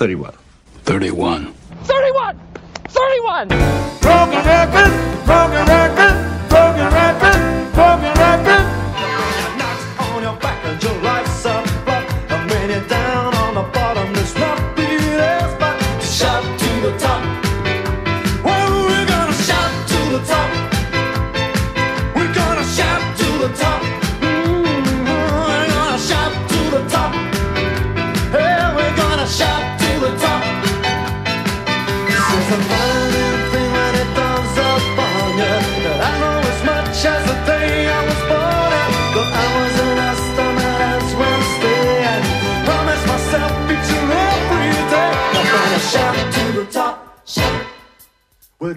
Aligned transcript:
31. 0.00 0.32
31. 0.84 1.52
31! 1.84 2.40
31! 2.88 3.48
Broken 4.00 4.42
record, 4.46 4.90
broken 5.26 5.66
record, 5.68 5.89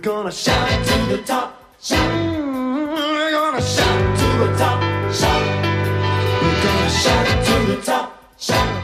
gonna 0.03 0.29
shout 0.29 0.85
to 0.85 1.15
the 1.15 1.23
top, 1.23 1.63
shout. 1.81 1.97
We're 2.93 3.31
gonna 3.31 3.61
shout 3.61 4.17
to 4.19 4.25
the 4.37 4.57
top, 4.57 5.13
shout. 5.13 5.65
We're 6.43 6.61
gonna 6.61 6.89
shout 6.89 7.45
to 7.45 7.65
the 7.71 7.81
top, 7.81 8.37
shout. 8.37 8.83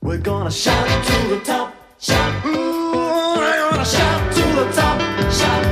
We're 0.00 0.16
gonna 0.16 0.50
shout 0.50 1.04
to 1.04 1.28
the 1.28 1.40
top, 1.44 1.74
shout. 2.00 2.46
Ooh, 2.46 3.36
we're 3.36 3.70
gonna 3.70 3.84
shout 3.84 4.32
to 4.32 4.40
the 4.40 4.72
top, 4.72 5.00
shout. 5.30 5.64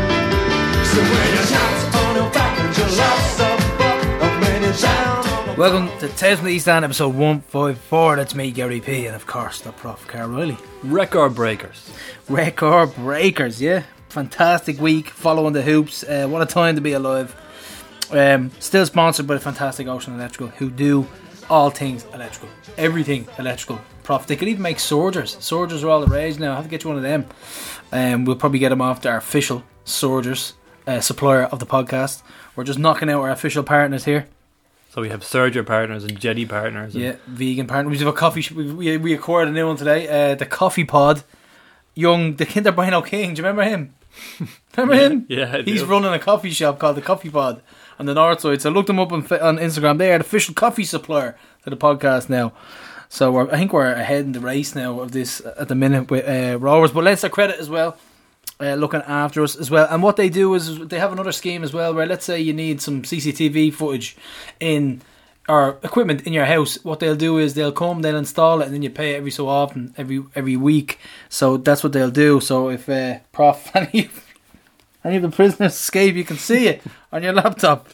So 0.84 1.00
when 1.00 1.30
you 1.30 1.45
shout 1.47 1.95
on 1.95 2.17
your 2.17 2.30
back 2.30 2.58
and 2.61 2.77
your 2.77 2.86
life's 2.98 3.41
up, 3.41 3.61
up, 3.80 4.22
and 4.22 4.42
when 4.42 4.62
you're 4.62 4.72
down 4.74 5.27
on 5.27 5.47
the 5.47 5.55
Welcome 5.58 5.89
to 6.00 6.08
Tales 6.19 6.41
from 6.41 6.48
the 6.48 6.52
East 6.52 6.69
End, 6.69 6.84
episode 6.84 7.14
154. 7.14 8.17
That's 8.17 8.34
me, 8.34 8.50
Gary 8.50 8.83
P, 8.83 9.06
and 9.06 9.17
of 9.17 9.27
course, 9.27 9.62
the 9.62 9.72
Prof. 9.72 10.06
Carl 10.06 10.28
Riley. 10.28 10.58
Record 10.83 11.34
breakers. 11.34 11.91
Record 12.28 12.95
breakers, 12.97 13.62
yeah. 13.62 13.84
Fantastic 14.11 14.80
week 14.80 15.08
following 15.08 15.53
the 15.53 15.62
hoops. 15.62 16.03
Uh, 16.03 16.27
what 16.28 16.42
a 16.42 16.47
time 16.47 16.75
to 16.75 16.80
be 16.80 16.92
alive. 16.92 17.34
Um, 18.11 18.50
still 18.58 18.84
sponsored 18.84 19.27
by 19.27 19.34
the 19.34 19.41
fantastic 19.41 19.86
Ocean 19.86 20.14
Electrical, 20.14 20.48
who 20.48 20.69
do 20.69 21.06
all 21.48 21.70
things 21.70 22.05
electrical. 22.12 22.48
Everything 22.77 23.28
electrical. 23.39 23.80
Prof. 24.02 24.27
They 24.27 24.34
could 24.36 24.48
even 24.48 24.62
make 24.62 24.78
Sorgers. 24.78 25.36
Sorgers 25.39 25.84
are 25.84 25.89
all 25.89 26.00
the 26.00 26.08
rage 26.08 26.39
now. 26.41 26.52
I 26.52 26.56
have 26.56 26.64
to 26.64 26.70
get 26.70 26.83
you 26.83 26.89
one 26.91 26.97
of 26.97 27.02
them. 27.05 27.27
Um, 27.92 28.25
we'll 28.25 28.36
probably 28.36 28.58
get 28.58 28.70
them 28.70 28.80
off 28.83 29.00
to 29.02 29.08
our 29.11 29.17
official 29.19 29.62
Sorgers 29.84 30.55
uh, 30.89 31.00
supplier 31.00 31.45
of 31.45 31.61
the 31.61 31.67
podcast. 31.67 32.22
We're 32.56 32.64
just 32.64 32.78
knocking 32.80 33.08
out 33.11 33.20
our 33.20 33.30
official 33.30 33.62
partners 33.62 34.05
here. 34.06 34.27
So 34.91 35.02
we 35.02 35.11
have 35.11 35.20
Sergio 35.20 35.64
partners 35.64 36.02
and 36.02 36.19
Jetty 36.19 36.47
partners. 36.47 36.95
and- 36.97 37.05
Yeah, 37.05 37.17
vegan 37.28 37.69
partners. 37.69 37.92
We 37.92 37.98
have 37.98 38.08
a 38.08 38.12
coffee. 38.12 38.41
Sh- 38.41 38.50
we, 38.52 38.72
we 38.72 38.97
we 38.97 39.14
acquired 39.14 39.47
a 39.47 39.52
new 39.52 39.69
one 39.69 39.77
today. 39.77 40.33
Uh, 40.33 40.34
the 40.34 40.47
Coffee 40.47 40.84
Pod. 40.84 41.22
Young, 41.95 42.34
the 42.36 42.47
Kinder 42.47 42.72
Bueno 42.72 43.02
King. 43.02 43.34
Do 43.34 43.42
you 43.42 43.47
remember 43.47 43.62
him? 43.69 43.95
remember 44.77 44.94
him? 44.94 45.27
yeah, 45.28 45.56
I 45.56 45.62
He's 45.62 45.80
do. 45.83 45.86
running 45.86 46.12
a 46.12 46.19
coffee 46.19 46.50
shop 46.50 46.78
called 46.78 46.97
the 46.97 47.03
Coffee 47.03 47.30
Pod 47.30 47.62
on 47.98 48.06
the 48.06 48.14
north 48.14 48.41
side. 48.41 48.62
So 48.62 48.70
look 48.70 48.86
them 48.86 48.98
up 48.98 49.12
on, 49.12 49.22
on 49.41 49.58
Instagram. 49.58 49.98
They 49.98 50.12
are 50.12 50.19
the 50.19 50.25
official 50.25 50.55
coffee 50.55 50.84
supplier 50.84 51.36
to 51.64 51.70
the 51.70 51.77
podcast 51.77 52.28
now. 52.28 52.52
So 53.08 53.33
we're, 53.33 53.50
I 53.50 53.56
think 53.56 53.72
we're 53.72 53.92
ahead 53.92 54.25
in 54.25 54.33
the 54.33 54.41
race 54.41 54.75
now 54.75 55.00
of 55.00 55.12
this 55.12 55.41
at 55.58 55.69
the 55.69 55.75
minute 55.75 56.11
with 56.11 56.27
uh, 56.28 56.58
Rovers. 56.58 56.92
But 56.92 57.05
let's 57.05 57.27
credit 57.28 57.58
as 57.58 57.69
well. 57.69 57.97
Uh, 58.61 58.75
looking 58.75 59.00
after 59.02 59.42
us 59.42 59.56
as 59.56 59.70
well, 59.70 59.86
and 59.91 60.02
what 60.02 60.17
they 60.17 60.28
do 60.28 60.55
is 60.55 60.78
they 60.89 60.98
have 60.98 61.12
another 61.12 61.33
scheme 61.33 61.64
as 61.64 61.72
well. 61.72 61.95
Where 61.95 62.05
let's 62.05 62.27
say 62.27 62.39
you 62.41 62.52
need 62.52 62.83
some 62.83 63.02
CCTV 63.02 63.73
footage 63.73 64.18
in 64.61 65.01
or 65.50 65.78
equipment 65.83 66.27
in 66.27 66.33
your 66.33 66.44
house, 66.44 66.83
what 66.84 67.00
they'll 67.00 67.16
do 67.16 67.38
is 67.38 67.55
they'll 67.55 67.72
come, 67.72 68.02
they'll 68.02 68.16
install 68.16 68.61
it, 68.61 68.66
and 68.66 68.74
then 68.74 68.83
you 68.83 68.90
pay 68.90 69.16
every 69.16 69.33
so 69.33 69.48
often, 69.48 69.92
every 69.96 70.22
every 70.36 70.56
week. 70.56 70.98
So 71.28 71.56
that's 71.56 71.83
what 71.83 71.92
they'll 71.92 72.11
do. 72.11 72.40
So 72.40 72.70
if 72.70 72.88
uh, 72.88 73.18
Prof 73.33 73.70
any 73.74 74.06
of, 74.06 74.27
any 75.05 75.16
of 75.16 75.22
the 75.22 75.30
prisoners 75.30 75.74
escape, 75.74 76.14
you 76.14 76.24
can 76.24 76.36
see 76.39 76.68
it 76.68 76.83
on 77.12 77.22
your 77.22 77.33
laptop. 77.33 77.89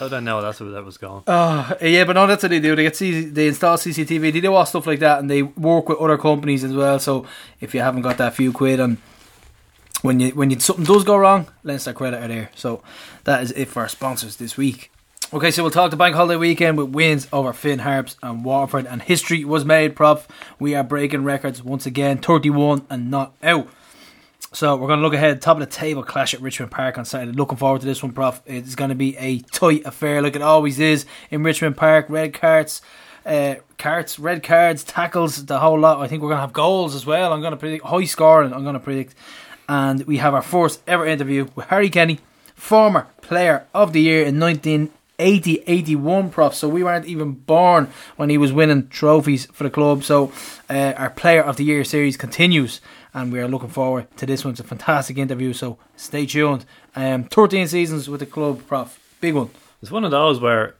I 0.00 0.08
don't 0.08 0.22
know 0.24 0.40
that's 0.40 0.60
where 0.60 0.70
that 0.70 0.84
was 0.84 0.98
going? 0.98 1.24
Uh, 1.26 1.74
yeah, 1.82 2.04
but 2.04 2.12
no, 2.12 2.28
that's 2.28 2.44
what 2.44 2.50
they 2.50 2.60
do. 2.60 2.76
They 2.76 2.84
get 2.84 2.94
C- 2.94 3.24
they 3.24 3.48
install 3.48 3.76
CCTV. 3.76 4.32
They 4.32 4.40
do 4.40 4.54
all 4.54 4.64
stuff 4.64 4.86
like 4.86 5.00
that, 5.00 5.18
and 5.18 5.28
they 5.28 5.42
work 5.42 5.88
with 5.88 5.98
other 5.98 6.16
companies 6.16 6.62
as 6.62 6.72
well. 6.72 7.00
So 7.00 7.26
if 7.60 7.74
you 7.74 7.80
haven't 7.80 8.02
got 8.02 8.18
that 8.18 8.34
few 8.34 8.52
quid 8.52 8.78
on 8.78 8.98
when 10.02 10.20
you 10.20 10.30
when 10.30 10.50
you 10.50 10.60
something 10.60 10.84
does 10.84 11.02
go 11.02 11.16
wrong, 11.16 11.48
Leinster 11.64 11.92
credit 11.92 12.22
are 12.22 12.28
there. 12.28 12.50
So 12.54 12.82
that 13.24 13.42
is 13.42 13.50
it 13.52 13.66
for 13.66 13.80
our 13.82 13.88
sponsors 13.88 14.36
this 14.36 14.56
week. 14.56 14.89
Okay, 15.32 15.52
so 15.52 15.62
we'll 15.62 15.70
talk 15.70 15.92
the 15.92 15.96
bank 15.96 16.16
holiday 16.16 16.36
weekend 16.36 16.76
with 16.76 16.88
wins 16.88 17.28
over 17.32 17.52
Finn 17.52 17.78
Harps 17.78 18.16
and 18.20 18.44
Waterford, 18.44 18.86
and 18.86 19.00
history 19.00 19.44
was 19.44 19.64
made. 19.64 19.94
Prof, 19.94 20.26
we 20.58 20.74
are 20.74 20.82
breaking 20.82 21.22
records 21.22 21.62
once 21.62 21.86
again, 21.86 22.18
thirty-one 22.18 22.84
and 22.90 23.12
not 23.12 23.32
out. 23.40 23.68
So 24.52 24.74
we're 24.74 24.88
going 24.88 24.98
to 24.98 25.04
look 25.04 25.14
ahead, 25.14 25.40
top 25.40 25.58
of 25.58 25.60
the 25.60 25.66
table 25.66 26.02
clash 26.02 26.34
at 26.34 26.40
Richmond 26.40 26.72
Park 26.72 26.98
on 26.98 27.04
Saturday. 27.04 27.30
Looking 27.30 27.58
forward 27.58 27.80
to 27.82 27.86
this 27.86 28.02
one, 28.02 28.10
Prof. 28.10 28.42
It's 28.44 28.74
going 28.74 28.88
to 28.88 28.96
be 28.96 29.16
a 29.18 29.38
tight 29.38 29.86
affair, 29.86 30.20
like 30.20 30.34
it 30.34 30.42
always 30.42 30.80
is 30.80 31.06
in 31.30 31.44
Richmond 31.44 31.76
Park. 31.76 32.06
Red 32.08 32.34
cards, 32.34 32.82
uh, 33.24 33.54
carts, 33.78 34.18
red 34.18 34.42
cards, 34.42 34.82
tackles, 34.82 35.46
the 35.46 35.60
whole 35.60 35.78
lot. 35.78 36.00
I 36.00 36.08
think 36.08 36.22
we're 36.22 36.30
going 36.30 36.38
to 36.38 36.42
have 36.42 36.52
goals 36.52 36.96
as 36.96 37.06
well. 37.06 37.32
I'm 37.32 37.40
going 37.40 37.52
to 37.52 37.56
predict 37.56 37.84
high 37.84 38.04
scoring. 38.04 38.52
I'm 38.52 38.64
going 38.64 38.74
to 38.74 38.80
predict, 38.80 39.14
and 39.68 40.04
we 40.08 40.16
have 40.16 40.34
our 40.34 40.42
first 40.42 40.82
ever 40.88 41.06
interview 41.06 41.46
with 41.54 41.66
Harry 41.66 41.88
Kenny, 41.88 42.18
former 42.56 43.06
Player 43.22 43.68
of 43.72 43.92
the 43.92 44.00
Year 44.00 44.24
in 44.24 44.40
1980 45.20 45.62
81 45.66 46.30
prof. 46.30 46.54
So 46.54 46.68
we 46.68 46.82
weren't 46.82 47.06
even 47.06 47.32
born 47.32 47.88
when 48.16 48.30
he 48.30 48.38
was 48.38 48.52
winning 48.52 48.88
trophies 48.88 49.46
for 49.46 49.64
the 49.64 49.70
club. 49.70 50.02
So 50.04 50.32
uh, 50.68 50.94
our 50.96 51.10
player 51.10 51.42
of 51.42 51.56
the 51.56 51.64
year 51.64 51.84
series 51.84 52.16
continues 52.16 52.80
and 53.12 53.32
we 53.32 53.40
are 53.40 53.48
looking 53.48 53.68
forward 53.68 54.06
to 54.16 54.26
this 54.26 54.44
one. 54.44 54.52
It's 54.52 54.60
a 54.60 54.64
fantastic 54.64 55.18
interview 55.18 55.52
so 55.52 55.78
stay 55.96 56.26
tuned. 56.26 56.64
Um, 56.96 57.24
13 57.24 57.68
seasons 57.68 58.08
with 58.08 58.20
the 58.20 58.26
club 58.26 58.66
prof. 58.66 58.98
Big 59.20 59.34
one. 59.34 59.50
It's 59.82 59.90
one 59.90 60.04
of 60.04 60.10
those 60.10 60.40
where 60.40 60.74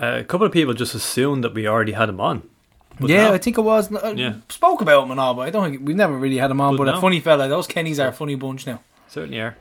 uh, 0.00 0.18
a 0.20 0.24
couple 0.24 0.46
of 0.46 0.52
people 0.52 0.74
just 0.74 0.94
assumed 0.94 1.44
that 1.44 1.54
we 1.54 1.66
already 1.66 1.92
had 1.92 2.08
him 2.08 2.20
on. 2.20 2.48
Yeah 3.00 3.28
no. 3.28 3.34
I 3.34 3.38
think 3.38 3.58
it 3.58 3.62
was. 3.62 3.94
I 3.94 4.10
Yeah. 4.12 4.34
spoke 4.48 4.80
about 4.80 5.04
him 5.04 5.10
and 5.12 5.20
all 5.20 5.34
but 5.34 5.42
I 5.42 5.50
don't 5.50 5.70
think 5.70 5.86
we've 5.86 5.96
never 5.96 6.16
really 6.16 6.38
had 6.38 6.50
him 6.50 6.60
on. 6.60 6.76
But 6.76 6.86
but, 6.86 6.96
a 6.96 7.00
funny 7.00 7.20
fella 7.20 7.48
those 7.48 7.66
Kennys 7.66 7.98
are 8.02 8.08
a 8.08 8.12
funny 8.12 8.34
bunch 8.34 8.66
now. 8.66 8.80
Certainly 9.08 9.40
are. 9.40 9.56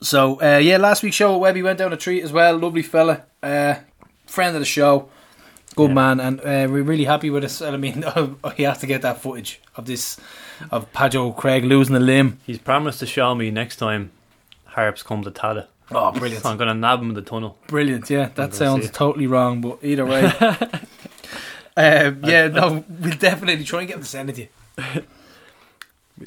So 0.00 0.40
uh, 0.42 0.58
yeah, 0.58 0.76
last 0.76 1.02
week's 1.02 1.16
show, 1.16 1.36
Webby 1.38 1.62
went 1.62 1.78
down 1.78 1.92
a 1.92 1.96
treat 1.96 2.22
as 2.22 2.32
well. 2.32 2.56
Lovely 2.58 2.82
fella, 2.82 3.22
uh, 3.42 3.76
friend 4.26 4.54
of 4.54 4.60
the 4.60 4.66
show, 4.66 5.08
good 5.74 5.88
Yeah. 5.90 5.94
man, 5.94 6.20
and 6.20 6.40
uh, 6.40 6.66
we're 6.70 6.82
really 6.82 7.04
happy 7.04 7.30
with 7.30 7.44
us. 7.44 7.62
I 7.62 7.76
mean, 7.76 8.04
he 8.56 8.62
has 8.64 8.78
to 8.78 8.86
get 8.86 9.02
that 9.02 9.20
footage 9.22 9.60
of 9.76 9.86
this 9.86 10.18
of 10.70 10.90
Pajo 10.92 11.34
Craig 11.36 11.64
losing 11.64 11.96
a 11.96 12.00
limb. 12.00 12.38
He's 12.46 12.58
promised 12.58 12.98
to 13.00 13.06
show 13.06 13.34
me 13.34 13.50
next 13.50 13.76
time 13.76 14.10
Harps 14.66 15.02
come 15.02 15.22
to 15.24 15.30
Tallaght. 15.30 15.66
Oh, 15.90 16.10
brilliant, 16.12 16.42
So 16.42 16.50
I'm 16.50 16.56
going 16.56 16.68
to 16.68 16.74
nab 16.74 17.00
him 17.00 17.10
in 17.10 17.14
the 17.14 17.22
tunnel. 17.22 17.56
brilliant! 17.68 18.10
Yeah, 18.10 18.30
that 18.34 18.54
sounds 18.54 18.90
totally 18.90 19.26
wrong, 19.28 19.60
but 19.60 19.78
either 19.82 20.04
way, 20.04 20.24
um, 21.76 22.20
yeah, 22.24 22.48
no, 22.48 22.84
we'll 22.88 23.16
definitely 23.16 23.64
try 23.64 23.80
and 23.80 23.88
get 23.88 23.96
him 23.96 24.02
to 24.02 24.08
send 24.08 24.30
it 24.30 24.34
to 24.34 24.42
you. 24.42 25.02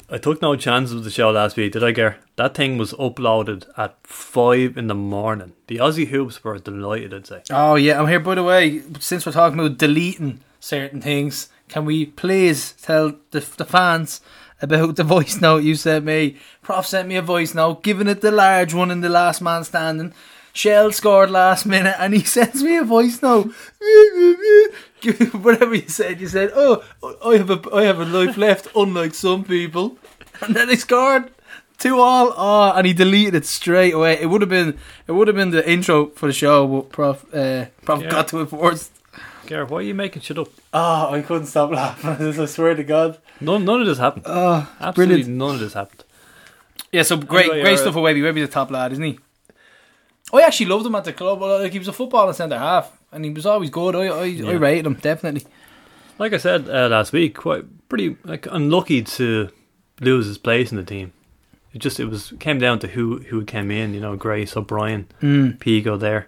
I 0.08 0.18
took 0.18 0.40
no 0.40 0.54
chances 0.54 0.94
with 0.94 1.04
the 1.04 1.10
show 1.10 1.30
last 1.30 1.56
week, 1.56 1.72
did 1.72 1.82
I, 1.82 1.92
Ger? 1.92 2.18
That 2.36 2.54
thing 2.54 2.78
was 2.78 2.92
uploaded 2.92 3.68
at 3.76 3.96
5 4.04 4.76
in 4.76 4.86
the 4.86 4.94
morning. 4.94 5.52
The 5.66 5.78
Aussie 5.78 6.08
Hoops 6.08 6.44
were 6.44 6.58
delighted, 6.58 7.12
I'd 7.12 7.26
say. 7.26 7.42
Oh 7.50 7.74
yeah, 7.74 8.00
I'm 8.00 8.06
here. 8.06 8.20
By 8.20 8.36
the 8.36 8.44
way, 8.44 8.82
since 9.00 9.26
we're 9.26 9.32
talking 9.32 9.58
about 9.58 9.78
deleting 9.78 10.40
certain 10.60 11.00
things, 11.00 11.48
can 11.68 11.84
we 11.84 12.06
please 12.06 12.72
tell 12.72 13.14
the, 13.32 13.40
the 13.56 13.64
fans 13.64 14.20
about 14.62 14.94
the 14.96 15.04
voice 15.16 15.40
note 15.40 15.64
you 15.64 15.74
sent 15.74 16.04
me? 16.04 16.36
Prof 16.62 16.86
sent 16.86 17.08
me 17.08 17.16
a 17.16 17.22
voice 17.22 17.54
note, 17.54 17.82
giving 17.82 18.08
it 18.08 18.20
the 18.20 18.30
large 18.30 18.72
one 18.72 18.90
in 18.92 19.00
the 19.00 19.08
last 19.08 19.42
man 19.42 19.64
standing. 19.64 20.14
Shell 20.52 20.92
scored 20.92 21.30
last 21.30 21.66
minute, 21.66 21.96
and 21.98 22.14
he 22.14 22.20
sends 22.24 22.62
me 22.62 22.76
a 22.76 22.84
voice 22.84 23.22
note. 23.22 23.52
Whatever 25.32 25.74
you 25.74 25.88
said, 25.88 26.20
you 26.20 26.28
said, 26.28 26.50
"Oh, 26.54 26.82
I 27.24 27.36
have 27.36 27.50
a 27.50 27.60
I 27.74 27.84
have 27.84 28.00
a 28.00 28.04
life 28.04 28.36
left, 28.36 28.68
unlike 28.76 29.14
some 29.14 29.44
people," 29.44 29.98
and 30.40 30.54
then 30.54 30.68
he 30.68 30.76
scored. 30.76 31.30
Two 31.78 31.98
all, 31.98 32.34
oh, 32.36 32.72
and 32.76 32.86
he 32.86 32.92
deleted 32.92 33.34
it 33.36 33.46
straight 33.46 33.94
away. 33.94 34.20
It 34.20 34.26
would 34.26 34.42
have 34.42 34.50
been, 34.50 34.76
it 35.06 35.12
would 35.12 35.28
have 35.28 35.34
been 35.36 35.50
the 35.50 35.66
intro 35.66 36.08
for 36.08 36.26
the 36.26 36.32
show, 36.34 36.66
but 36.66 36.90
Prof, 36.90 37.24
uh, 37.34 37.66
Prof 37.86 38.02
got 38.10 38.28
to 38.28 38.42
it 38.42 38.50
first. 38.50 38.92
Ger, 39.46 39.64
why 39.64 39.78
are 39.78 39.82
you 39.82 39.94
making 39.94 40.20
shit 40.20 40.36
up? 40.36 40.48
Oh, 40.74 41.14
I 41.14 41.22
couldn't 41.22 41.46
stop 41.46 41.70
laughing. 41.70 42.10
I 42.38 42.44
swear 42.44 42.74
to 42.74 42.84
God. 42.84 43.16
None, 43.40 43.64
none 43.64 43.80
of 43.80 43.86
this 43.86 43.96
happened. 43.96 44.24
Oh, 44.28 44.70
Absolutely 44.78 45.22
brilliant. 45.22 45.38
none 45.38 45.54
of 45.54 45.60
this 45.60 45.72
happened. 45.72 46.04
Yeah, 46.92 47.00
so 47.02 47.16
great, 47.16 47.48
great 47.48 47.62
you're- 47.64 47.76
stuff 47.78 47.94
for 47.94 48.02
Webby. 48.02 48.20
Webby's 48.20 48.44
a 48.44 48.48
top 48.48 48.70
lad, 48.70 48.92
isn't 48.92 49.02
he? 49.02 49.18
I 50.34 50.42
actually 50.42 50.66
loved 50.66 50.84
him 50.84 50.94
at 50.96 51.04
the 51.04 51.14
club. 51.14 51.40
Like 51.40 51.72
he 51.72 51.78
was 51.78 51.88
a 51.88 51.94
footballer 51.94 52.34
centre 52.34 52.58
half, 52.58 52.92
and 53.12 53.24
he 53.24 53.30
was 53.30 53.46
always 53.46 53.70
good. 53.70 53.94
I, 53.96 54.06
I, 54.06 54.24
I 54.50 54.52
rated 54.54 54.86
him 54.86 54.94
definitely. 54.94 55.44
Like 56.18 56.32
I 56.32 56.38
said 56.38 56.68
uh, 56.68 56.88
last 56.88 57.12
week, 57.12 57.34
quite 57.36 57.64
pretty 57.88 58.16
like 58.24 58.46
unlucky 58.50 59.02
to 59.02 59.48
lose 60.00 60.26
his 60.26 60.38
place 60.38 60.70
in 60.70 60.76
the 60.76 60.84
team. 60.84 61.12
It 61.72 61.78
just 61.78 62.00
it 62.00 62.06
was 62.06 62.32
came 62.40 62.58
down 62.58 62.78
to 62.80 62.88
who 62.88 63.18
who 63.20 63.44
came 63.44 63.70
in. 63.70 63.94
You 63.94 64.00
know, 64.00 64.16
Grace, 64.16 64.56
O'Brien, 64.56 65.06
Mm. 65.22 65.58
Pico 65.60 65.96
there. 65.96 66.26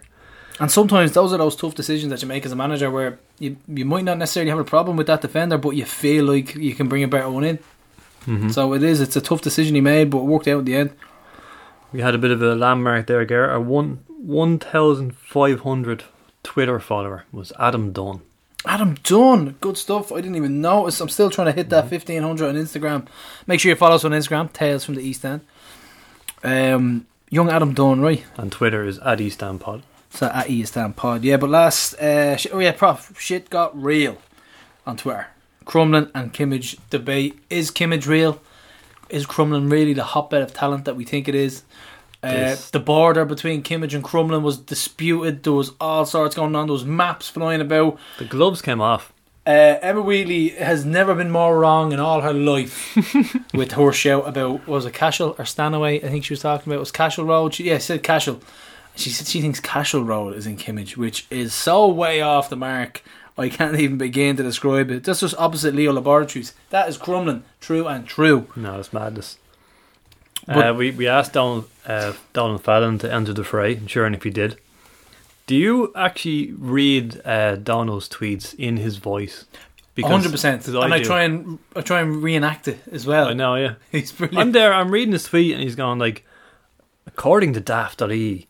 And 0.59 0.71
sometimes 0.71 1.11
those 1.13 1.33
are 1.33 1.37
those 1.37 1.55
tough 1.55 1.73
decisions 1.75 2.11
that 2.11 2.21
you 2.21 2.27
make 2.27 2.45
as 2.45 2.51
a 2.51 2.55
manager 2.55 2.89
where 2.91 3.17
you, 3.39 3.57
you 3.67 3.85
might 3.85 4.03
not 4.03 4.19
necessarily 4.19 4.51
have 4.51 4.59
a 4.59 4.63
problem 4.63 4.95
with 4.97 5.07
that 5.07 5.21
defender, 5.21 5.57
but 5.57 5.71
you 5.71 5.83
feel 5.83 6.25
like 6.25 6.53
you 6.55 6.75
can 6.75 6.87
bring 6.87 7.03
a 7.03 7.07
better 7.07 7.29
one 7.29 7.43
in. 7.43 7.59
Mhm. 8.27 8.53
So 8.53 8.73
it 8.73 8.83
is, 8.83 9.01
it's 9.01 9.15
a 9.15 9.21
tough 9.21 9.41
decision 9.41 9.73
he 9.73 9.81
made, 9.81 10.11
but 10.11 10.19
it 10.19 10.25
worked 10.25 10.47
out 10.47 10.59
in 10.59 10.65
the 10.65 10.75
end. 10.75 10.91
We 11.91 12.01
had 12.01 12.13
a 12.13 12.19
bit 12.19 12.29
of 12.31 12.41
a 12.41 12.55
landmark 12.55 13.07
there, 13.07 13.25
Garrett. 13.25 13.49
Our 13.49 13.59
one 13.59 13.99
one 14.07 14.59
thousand 14.59 15.15
five 15.17 15.61
hundred 15.61 16.03
Twitter 16.43 16.79
follower 16.79 17.25
was 17.31 17.51
Adam 17.59 17.91
Dunn. 17.91 18.21
Adam 18.65 18.95
Dunn, 19.03 19.55
good 19.59 19.77
stuff. 19.77 20.11
I 20.11 20.17
didn't 20.17 20.35
even 20.35 20.61
notice. 20.61 21.01
I'm 21.01 21.09
still 21.09 21.29
trying 21.29 21.47
to 21.47 21.51
hit 21.53 21.69
that 21.69 21.89
1500 21.89 22.47
on 22.47 22.55
Instagram. 22.55 23.07
Make 23.47 23.59
sure 23.59 23.69
you 23.69 23.75
follow 23.75 23.95
us 23.95 24.05
on 24.05 24.11
Instagram, 24.11 24.51
Tales 24.53 24.85
from 24.85 24.95
the 24.95 25.01
East 25.01 25.25
End. 25.25 25.41
Um, 26.43 27.07
young 27.29 27.49
Adam 27.49 27.73
Dunn, 27.73 27.99
right? 28.01 28.23
And 28.37 28.51
Twitter 28.51 28.83
is 28.85 28.99
at 28.99 29.19
East 29.19 29.43
End 29.43 29.59
Pod. 29.59 29.83
So 30.09 30.27
at 30.27 30.49
East 30.49 30.77
End 30.77 30.95
Pod, 30.95 31.23
yeah. 31.23 31.37
But 31.37 31.49
last, 31.49 31.95
uh, 31.95 32.37
sh- 32.37 32.47
oh 32.53 32.59
yeah, 32.59 32.71
prof, 32.71 33.13
shit 33.19 33.49
got 33.49 33.75
real 33.81 34.17
on 34.85 34.97
Twitter. 34.97 35.27
Crumlin 35.65 36.11
and 36.13 36.33
Kimmage 36.33 36.77
debate: 36.89 37.39
Is 37.49 37.71
Kimmage 37.71 38.07
real? 38.07 38.39
Is 39.09 39.25
Crumlin 39.25 39.71
really 39.71 39.93
the 39.93 40.03
hotbed 40.03 40.41
of 40.41 40.53
talent 40.53 40.85
that 40.85 40.95
we 40.95 41.03
think 41.03 41.27
it 41.27 41.35
is? 41.35 41.63
Uh, 42.23 42.55
the 42.71 42.79
border 42.79 43.25
between 43.25 43.61
Kimmage 43.63 43.93
and 43.93 44.03
Crumlin 44.03 44.41
was 44.41 44.57
disputed. 44.57 45.43
There 45.43 45.53
was 45.53 45.73
all 45.79 46.05
sorts 46.05 46.35
going 46.35 46.55
on. 46.55 46.67
There 46.67 46.73
was 46.73 46.85
maps 46.85 47.29
flying 47.29 47.61
about. 47.61 47.99
The 48.17 48.25
gloves 48.25 48.61
came 48.61 48.79
off. 48.79 49.11
Uh, 49.45 49.77
Emma 49.81 50.01
Wheatley 50.01 50.49
has 50.49 50.85
never 50.85 51.13
been 51.13 51.29
more 51.29 51.59
wrong 51.59 51.91
in 51.91 51.99
all 51.99 52.21
her 52.21 52.31
life 52.31 52.95
with 53.53 53.73
her 53.73 53.91
shout 53.91 54.25
about 54.25 54.65
was 54.65 54.85
it 54.85 54.93
Cashel 54.93 55.35
or 55.37 55.43
Stannaway? 55.43 56.01
I 56.01 56.07
think 56.07 56.23
she 56.23 56.31
was 56.31 56.41
talking 56.41 56.71
about 56.71 56.77
it 56.77 56.79
was 56.79 56.93
Cashel 56.93 57.25
Road. 57.25 57.53
She, 57.53 57.65
yeah, 57.65 57.77
said 57.77 58.03
Cashel. 58.03 58.39
She 58.95 59.09
said 59.09 59.27
she 59.27 59.41
thinks 59.41 59.59
Cashel 59.59 60.05
Road 60.05 60.37
is 60.37 60.47
in 60.47 60.55
Kimmage, 60.55 60.95
which 60.95 61.27
is 61.29 61.53
so 61.53 61.89
way 61.89 62.21
off 62.21 62.49
the 62.49 62.55
mark. 62.55 63.03
I 63.37 63.49
can't 63.49 63.77
even 63.77 63.97
begin 63.97 64.37
to 64.37 64.43
describe 64.43 64.91
it. 64.91 65.03
That's 65.03 65.19
just 65.19 65.35
opposite 65.37 65.75
Leo 65.75 65.91
Laboratories. 65.91 66.53
That 66.69 66.87
is 66.87 66.97
Crumlin, 66.97 67.41
true 67.59 67.85
and 67.87 68.07
true. 68.07 68.47
No, 68.55 68.79
it's 68.79 68.93
madness. 68.93 69.39
Uh, 70.47 70.73
we 70.75 70.91
we 70.91 71.07
asked 71.07 71.33
Donal 71.33 71.65
uh, 71.85 72.13
Donal 72.33 72.57
Fallon 72.57 72.97
to 72.99 73.11
enter 73.11 73.33
the 73.33 73.43
fray, 73.43 73.75
and 73.75 73.89
sure 73.89 74.05
enough, 74.05 74.23
he 74.23 74.29
did. 74.29 74.57
Do 75.45 75.55
you 75.55 75.91
actually 75.95 76.53
read 76.53 77.21
uh, 77.25 77.55
Donal's 77.57 78.07
tweets 78.07 78.55
in 78.55 78.77
his 78.77 78.97
voice? 78.97 79.45
Hundred 80.01 80.31
percent, 80.31 80.67
And 80.67 80.77
I, 80.77 80.97
do. 80.97 81.03
try 81.05 81.21
and 81.23 81.59
I 81.75 81.81
try 81.81 82.01
and 82.01 82.23
reenact 82.23 82.67
it 82.67 82.79
as 82.91 83.05
well. 83.05 83.27
I 83.27 83.33
know, 83.33 83.55
yeah. 83.55 83.75
He's 83.91 84.11
brilliant. 84.11 84.39
I'm 84.39 84.51
there. 84.51 84.73
I'm 84.73 84.89
reading 84.89 85.11
his 85.11 85.25
tweet, 85.25 85.53
and 85.53 85.61
he's 85.61 85.75
going 85.75 85.99
like, 85.99 86.25
according 87.05 87.53
to 87.53 87.59
Daft.ie, 87.59 88.47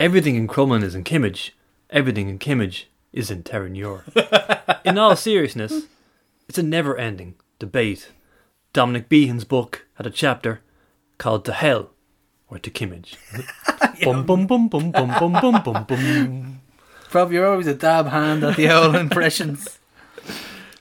everything 0.00 0.36
in 0.36 0.48
Crumlin 0.48 0.82
is 0.82 0.94
in 0.94 1.04
Kimmage. 1.04 1.50
Everything 1.90 2.30
in 2.30 2.38
Kimmage 2.38 2.84
is 3.12 3.30
in 3.30 3.42
Terenure. 3.42 4.02
in 4.84 4.96
all 4.96 5.14
seriousness, 5.14 5.82
it's 6.48 6.58
a 6.58 6.62
never-ending 6.62 7.34
debate. 7.58 8.10
Dominic 8.72 9.10
Behan's 9.10 9.44
book 9.44 9.86
had 9.96 10.06
a 10.06 10.10
chapter 10.10 10.60
called 11.18 11.44
"To 11.46 11.52
Hell" 11.52 11.90
or 12.48 12.58
"To 12.58 12.70
Kimmage." 12.70 13.16
Boom, 14.02 14.24
boom, 14.24 14.46
boom, 14.46 14.68
boom, 14.68 14.90
boom, 14.92 15.12
boom, 15.18 15.32
boom, 15.40 15.62
boom, 15.64 15.84
bum. 15.88 16.60
Prob, 17.10 17.32
you're 17.32 17.46
always 17.46 17.66
a 17.66 17.74
dab 17.74 18.06
hand 18.08 18.44
at 18.44 18.56
the 18.56 18.70
old 18.70 18.94
impressions. 19.06 19.78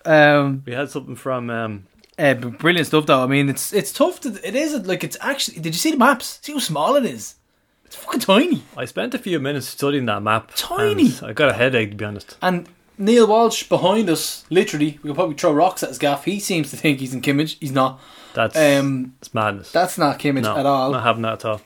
Um, 0.05 0.63
We 0.65 0.73
had 0.73 0.89
something 0.89 1.15
from 1.15 1.49
um, 1.49 1.83
Uh, 2.19 2.33
brilliant 2.33 2.87
stuff 2.87 3.05
though. 3.05 3.23
I 3.23 3.27
mean, 3.27 3.49
it's 3.49 3.73
it's 3.73 3.91
tough 3.93 4.19
to. 4.21 4.29
It 4.47 4.55
is 4.55 4.73
like 4.85 5.03
it's 5.03 5.17
actually. 5.21 5.59
Did 5.59 5.73
you 5.75 5.79
see 5.79 5.91
the 5.91 5.97
maps? 5.97 6.39
See 6.41 6.53
how 6.53 6.59
small 6.59 6.95
it 6.95 7.05
is. 7.05 7.35
It's 7.85 7.95
fucking 7.95 8.19
tiny. 8.21 8.63
I 8.75 8.85
spent 8.85 9.13
a 9.13 9.19
few 9.19 9.39
minutes 9.39 9.67
studying 9.67 10.05
that 10.07 10.21
map. 10.23 10.51
Tiny. 10.55 11.13
I 11.23 11.31
got 11.33 11.49
a 11.49 11.53
headache 11.53 11.91
to 11.91 11.95
be 11.95 12.05
honest. 12.05 12.35
And 12.41 12.67
Neil 12.97 13.27
Walsh 13.27 13.63
behind 13.63 14.09
us, 14.09 14.45
literally, 14.49 14.99
we 15.03 15.09
could 15.09 15.15
probably 15.15 15.35
throw 15.35 15.51
rocks 15.53 15.83
at 15.83 15.89
his 15.89 15.97
gaff. 15.99 16.25
He 16.25 16.39
seems 16.39 16.71
to 16.71 16.77
think 16.77 16.99
he's 16.99 17.13
in 17.13 17.21
Kimmage. 17.21 17.57
He's 17.59 17.71
not. 17.71 17.99
That's 18.33 18.55
Um, 18.57 19.13
it's 19.19 19.33
madness. 19.33 19.71
that's 19.71 19.97
not 19.97 20.19
Kimmage 20.19 20.43
no, 20.43 20.57
at 20.57 20.65
all. 20.65 20.91
Not 20.91 21.03
having 21.03 21.21
that 21.23 21.33
at 21.33 21.45
all. 21.45 21.61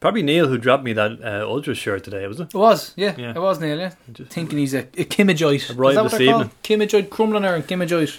Probably 0.00 0.22
Neil 0.22 0.48
who 0.48 0.58
dropped 0.58 0.82
me 0.82 0.92
that 0.94 1.22
uh, 1.22 1.46
Ultra 1.46 1.74
shirt 1.74 2.02
today, 2.02 2.26
was 2.26 2.40
it? 2.40 2.48
It 2.48 2.54
was, 2.54 2.92
yeah, 2.96 3.14
Yeah. 3.16 3.30
it 3.30 3.38
was 3.40 3.60
Neil. 3.60 3.78
Yeah, 3.78 3.92
Just- 4.12 4.32
thinking 4.32 4.58
he's 4.58 4.74
a, 4.74 4.80
a 4.80 5.04
Kimmageite. 5.04 5.54
Is 5.56 5.70
Arrived 5.70 5.96
that 5.96 6.02
what 6.02 6.10
this 6.12 6.20
evening. 6.20 6.50
Kimmageite, 6.64 7.08
Crumliner 7.08 7.54
and 7.54 7.66
Kimmageite. 7.66 8.18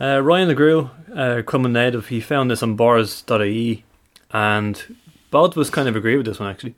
Uh, 0.00 0.20
Ryan 0.20 0.48
LeGrew, 0.48 0.90
uh, 1.12 1.42
Crumlin 1.42 1.72
native, 1.72 2.08
he 2.08 2.20
found 2.20 2.50
this 2.50 2.62
on 2.62 2.74
Boards.ie 2.76 3.84
and 4.32 4.96
both 5.30 5.52
of 5.56 5.58
us 5.58 5.70
kind 5.70 5.88
of 5.88 5.96
agree 5.96 6.16
with 6.16 6.26
this 6.26 6.38
one 6.40 6.48
actually. 6.50 6.74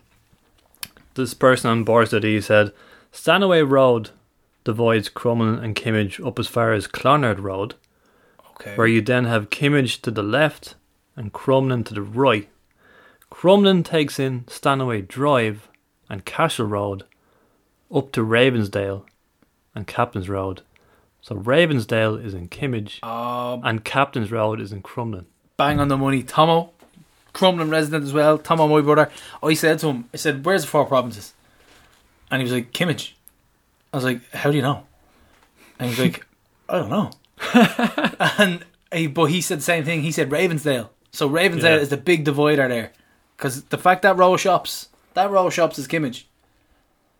This 1.14 1.34
person 1.34 1.70
on 1.70 1.84
Boards.ie 1.84 2.40
said, 2.40 2.72
Stannaway 3.20 3.68
Road 3.68 4.10
divides 4.64 5.08
Crumlin 5.08 5.62
and 5.62 5.74
Kimmage 5.74 6.24
up 6.24 6.38
as 6.38 6.48
far 6.48 6.74
as 6.74 6.86
Clonard 6.86 7.40
Road, 7.40 7.74
Okay. 8.50 8.76
where 8.76 8.86
you 8.86 9.00
then 9.00 9.24
have 9.24 9.48
Kimmage 9.48 10.02
to 10.02 10.10
the 10.10 10.22
left 10.22 10.74
and 11.16 11.32
Crumlin 11.32 11.82
to 11.86 11.94
the 11.94 12.02
right. 12.02 12.46
Crumlin 13.32 13.82
takes 13.84 14.18
in 14.18 14.42
Stannaway 14.48 15.00
Drive 15.08 15.68
and 16.10 16.26
Cashel 16.26 16.66
Road 16.66 17.04
up 17.92 18.12
to 18.12 18.20
Ravensdale 18.22 19.04
and 19.74 19.86
Captain's 19.86 20.28
Road. 20.28 20.60
So 21.22 21.36
Ravensdale 21.36 22.22
is 22.22 22.34
in 22.34 22.48
Kimmage 22.48 23.02
Um, 23.02 23.62
and 23.64 23.82
Captain's 23.84 24.30
Road 24.30 24.60
is 24.60 24.72
in 24.72 24.82
Crumlin. 24.82 25.24
bang 25.56 25.80
on 25.80 25.88
the 25.88 25.96
money. 25.96 26.22
Tomo, 26.22 26.72
Crumlin 27.32 27.70
resident 27.70 28.04
as 28.04 28.12
well. 28.12 28.36
Tomo, 28.36 28.68
my 28.68 28.82
brother. 28.82 29.10
I 29.42 29.54
said 29.54 29.78
to 29.80 29.88
him, 29.88 30.04
I 30.12 30.18
said, 30.18 30.44
"Where's 30.44 30.62
the 30.62 30.68
four 30.68 30.84
provinces?" 30.84 31.32
And 32.30 32.40
he 32.40 32.44
was 32.44 32.52
like, 32.52 32.72
"Kimmage." 32.72 33.12
I 33.92 33.96
was 33.96 34.04
like, 34.04 34.20
"How 34.32 34.50
do 34.50 34.56
you 34.56 34.62
know?" 34.62 34.84
And 35.78 35.90
he's 35.90 35.98
like, 36.00 36.26
"I 36.68 36.78
don't 36.78 36.90
know." 36.90 37.10
and 38.38 38.64
he, 38.92 39.06
but 39.06 39.24
he 39.26 39.40
said 39.40 39.58
the 39.58 39.62
same 39.62 39.84
thing. 39.84 40.02
He 40.02 40.12
said 40.12 40.30
Ravensdale. 40.30 40.88
So 41.12 41.28
Ravensdale 41.28 41.62
Yeah. 41.62 41.76
is 41.76 41.88
the 41.90 41.96
big 41.96 42.24
divider 42.24 42.68
there, 42.68 42.92
because 43.36 43.62
the 43.64 43.78
fact 43.78 44.02
that 44.02 44.16
row 44.16 44.36
shops, 44.36 44.88
that 45.14 45.30
row 45.30 45.50
shops 45.50 45.78
is 45.78 45.86
Kimmage. 45.88 46.24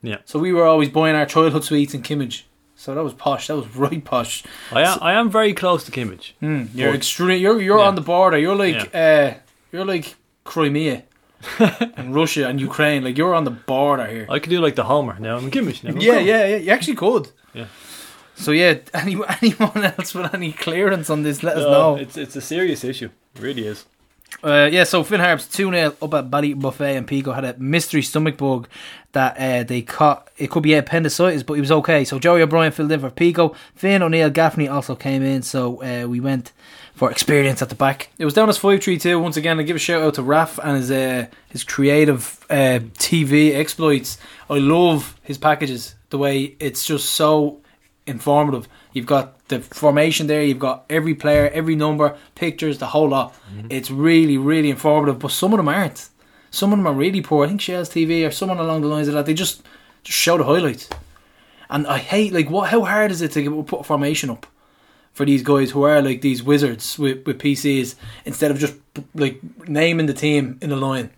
Yeah. 0.02 0.18
So 0.24 0.38
we 0.38 0.52
were 0.52 0.64
always 0.66 0.88
buying 0.90 1.16
our 1.16 1.26
childhood 1.26 1.64
sweets 1.64 1.94
in 1.94 2.02
Kimmage. 2.02 2.42
So 2.74 2.94
that 2.94 3.02
was 3.02 3.14
posh. 3.14 3.46
That 3.46 3.56
was 3.56 3.74
right 3.74 4.04
posh. 4.04 4.44
I 4.70 4.82
am, 4.82 4.98
I 5.00 5.12
am 5.14 5.30
very 5.30 5.54
close 5.54 5.84
to 5.84 5.90
Kimmage. 5.90 6.32
Mm, 6.42 6.68
you're 6.74 6.94
extreme. 6.94 7.40
You're 7.40 7.60
you're 7.60 7.78
Yeah. 7.78 7.84
on 7.86 7.94
the 7.94 8.02
border. 8.02 8.36
You're 8.38 8.54
like 8.56 8.94
uh, 8.94 9.34
you're 9.72 9.84
like 9.86 10.14
Crimea 10.44 11.02
and 11.96 12.14
Russia 12.14 12.48
and 12.48 12.60
Ukraine. 12.60 13.04
Like 13.04 13.16
you're 13.16 13.34
on 13.34 13.44
the 13.44 13.50
border 13.50 14.06
here. 14.06 14.26
I 14.28 14.38
could 14.38 14.50
do 14.50 14.60
like 14.60 14.74
the 14.74 14.84
Homer 14.84 15.18
now. 15.18 15.36
I'm 15.36 15.50
Kimmage 15.50 15.84
now. 15.84 15.98
Yeah, 16.00 16.18
yeah, 16.18 16.46
yeah. 16.46 16.56
You 16.56 16.70
actually 16.70 16.96
could. 16.96 17.30
Yeah. 17.54 17.66
So 18.34 18.52
yeah, 18.52 18.78
any, 18.94 19.16
anyone 19.42 19.84
else 19.84 20.14
with 20.14 20.32
any 20.34 20.52
clearance 20.52 21.10
on 21.10 21.22
this, 21.22 21.42
let 21.42 21.56
us 21.56 21.64
know. 21.64 21.96
It's 21.96 22.16
it's 22.16 22.36
a 22.36 22.40
serious 22.40 22.84
issue. 22.84 23.10
It 23.34 23.40
really 23.40 23.66
is. 23.66 23.84
Uh, 24.42 24.68
yeah, 24.70 24.84
so 24.84 25.02
Finn 25.02 25.20
Harps 25.20 25.46
2 25.48 25.70
0 25.70 25.96
up 26.02 26.14
at 26.14 26.30
Ballybofey 26.30 26.96
and 26.96 27.06
Pico 27.06 27.32
had 27.32 27.44
a 27.44 27.56
mystery 27.58 28.02
stomach 28.02 28.36
bug 28.36 28.68
that 29.12 29.36
uh, 29.38 29.62
they 29.64 29.82
caught. 29.82 30.28
It 30.36 30.50
could 30.50 30.62
be 30.62 30.74
appendicitis, 30.74 31.42
but 31.42 31.54
he 31.54 31.60
was 31.60 31.72
okay. 31.72 32.04
So 32.04 32.18
Joey 32.18 32.42
O'Brien 32.42 32.72
filled 32.72 32.92
in 32.92 33.00
for 33.00 33.10
Pico. 33.10 33.54
Finn 33.74 34.02
O'Neill 34.02 34.30
Gaffney 34.30 34.68
also 34.68 34.94
came 34.94 35.22
in, 35.22 35.42
so 35.42 35.82
uh, 35.82 36.06
we 36.06 36.20
went 36.20 36.52
for 36.96 37.10
experience 37.10 37.60
at 37.60 37.68
the 37.68 37.74
back. 37.74 38.08
It 38.18 38.24
was 38.24 38.32
down 38.32 38.48
as 38.48 38.56
5 38.56 38.82
3 38.82 38.98
2. 38.98 39.20
Once 39.20 39.36
again, 39.36 39.60
I 39.60 39.62
give 39.62 39.76
a 39.76 39.78
shout 39.78 40.02
out 40.02 40.14
to 40.14 40.22
Raf 40.22 40.58
and 40.58 40.78
his 40.78 40.90
uh, 40.90 41.26
his 41.48 41.62
creative 41.62 42.44
uh, 42.50 42.80
TV 42.98 43.54
exploits. 43.54 44.18
I 44.48 44.58
love 44.58 45.14
his 45.22 45.36
packages, 45.38 45.94
the 46.08 46.18
way 46.18 46.56
it's 46.58 46.84
just 46.84 47.10
so 47.10 47.60
informative. 48.06 48.66
You've 48.94 49.06
got 49.06 49.46
the 49.48 49.60
formation 49.60 50.26
there, 50.26 50.42
you've 50.42 50.58
got 50.58 50.86
every 50.88 51.14
player, 51.14 51.50
every 51.52 51.76
number, 51.76 52.16
pictures, 52.34 52.78
the 52.78 52.86
whole 52.86 53.10
lot. 53.10 53.34
It's 53.70 53.90
really, 53.90 54.38
really 54.38 54.70
informative, 54.70 55.18
but 55.18 55.30
some 55.30 55.52
of 55.52 55.58
them 55.58 55.68
aren't. 55.68 56.08
Some 56.50 56.72
of 56.72 56.78
them 56.78 56.86
are 56.86 56.94
really 56.94 57.20
poor. 57.20 57.44
I 57.44 57.48
think 57.48 57.60
Shells 57.60 57.90
TV 57.90 58.26
or 58.26 58.30
someone 58.30 58.58
along 58.58 58.80
the 58.80 58.88
lines 58.88 59.08
of 59.08 59.14
that. 59.14 59.26
They 59.26 59.34
just, 59.34 59.62
just 60.02 60.18
show 60.18 60.38
the 60.38 60.44
highlights. 60.44 60.88
And 61.68 61.86
I 61.86 61.98
hate, 61.98 62.32
like, 62.32 62.48
what? 62.48 62.70
how 62.70 62.84
hard 62.84 63.10
is 63.10 63.20
it 63.20 63.32
to 63.32 63.62
put 63.64 63.80
a 63.80 63.84
formation 63.84 64.30
up 64.30 64.46
for 65.16 65.25
these 65.26 65.42
guys 65.42 65.70
who 65.73 65.82
are 65.85 66.00
like 66.02 66.20
these 66.20 66.42
wizards 66.42 66.99
with, 66.99 67.26
with 67.26 67.38
PCs 67.38 67.94
instead 68.25 68.50
of 68.50 68.58
just 68.58 68.75
like 69.14 69.40
naming 69.66 70.06
the 70.06 70.14
team 70.14 70.58
in 70.62 70.70
a 70.73 70.76
line? 70.76 71.08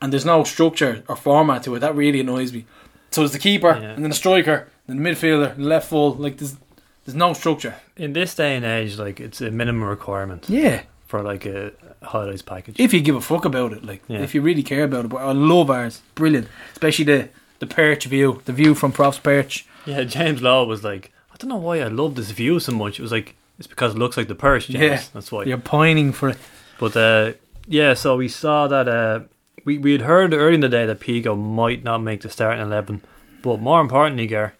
And 0.00 0.12
there's 0.12 0.24
no 0.26 0.44
structure 0.44 1.02
or 1.08 1.16
format 1.16 1.62
to 1.64 1.74
it. 1.74 1.78
That 1.80 1.94
really 1.96 2.20
annoys 2.20 2.52
me. 2.52 2.66
So 3.10 3.22
it's 3.24 3.32
the 3.32 3.38
keeper, 3.38 3.72
Yeah. 3.80 3.90
and 3.94 4.02
then 4.02 4.10
the 4.10 4.16
striker, 4.16 4.68
then 4.86 4.96
the 5.02 5.08
midfielder, 5.10 5.54
left 5.58 5.88
full. 5.88 6.14
Like 6.14 6.36
there's 6.38 6.56
there's 7.04 7.16
no 7.16 7.32
structure. 7.34 7.74
In 7.96 8.12
this 8.12 8.34
day 8.34 8.56
and 8.56 8.64
age, 8.64 8.98
like 8.98 9.18
it's 9.20 9.40
a 9.40 9.50
minimum 9.50 9.84
requirement 9.88 10.46
Yeah, 10.48 10.82
for 11.06 11.20
like 11.22 11.44
a 11.46 11.72
highlights 12.02 12.42
package. 12.42 12.76
if 12.78 12.92
you 12.94 13.00
give 13.00 13.16
a 13.16 13.20
fuck 13.20 13.44
about 13.44 13.72
it, 13.72 13.84
like 13.84 14.02
Yeah. 14.08 14.22
if 14.22 14.34
you 14.34 14.40
really 14.42 14.62
care 14.62 14.84
about 14.84 15.04
it. 15.04 15.08
But 15.08 15.18
I 15.22 15.32
love 15.32 15.70
ours, 15.70 16.02
brilliant, 16.14 16.48
especially 16.72 17.04
the 17.06 17.28
the 17.60 17.66
perch 17.66 18.04
view, 18.06 18.40
the 18.44 18.52
view 18.52 18.74
from 18.74 18.90
Prof's 18.92 19.18
perch. 19.20 19.66
yeah, 19.86 20.02
James 20.04 20.40
Law 20.42 20.64
was 20.64 20.82
like, 20.82 21.04
"I 21.21 21.21
don't 21.42 21.50
know 21.50 21.56
why 21.56 21.80
I 21.80 21.88
love 21.88 22.14
this 22.14 22.30
view 22.30 22.58
so 22.60 22.72
much. 22.72 22.98
It 22.98 23.02
was 23.02 23.12
like 23.12 23.34
it's 23.58 23.66
because 23.66 23.94
it 23.94 23.98
looks 23.98 24.16
like 24.16 24.28
the 24.28 24.34
Perch. 24.34 24.66
James. 24.68 24.80
Yeah. 24.82 25.02
that's 25.12 25.30
why. 25.30 25.44
You're 25.44 25.58
pining 25.58 26.12
for 26.12 26.30
it. 26.30 26.38
But 26.78 26.96
uh, 26.96 27.32
yeah, 27.66 27.94
so 27.94 28.16
we 28.16 28.28
saw 28.28 28.66
that 28.68 28.88
uh, 28.88 29.20
we 29.64 29.78
we 29.78 29.92
had 29.92 30.02
heard 30.02 30.32
early 30.34 30.54
in 30.54 30.60
the 30.60 30.68
day 30.68 30.86
that 30.86 31.00
Pico 31.00 31.34
might 31.36 31.84
not 31.84 31.98
make 32.02 32.22
the 32.22 32.30
starting 32.30 32.62
eleven, 32.62 33.02
but 33.42 33.60
more 33.60 33.80
importantly, 33.80 34.26
Gar, 34.26 34.54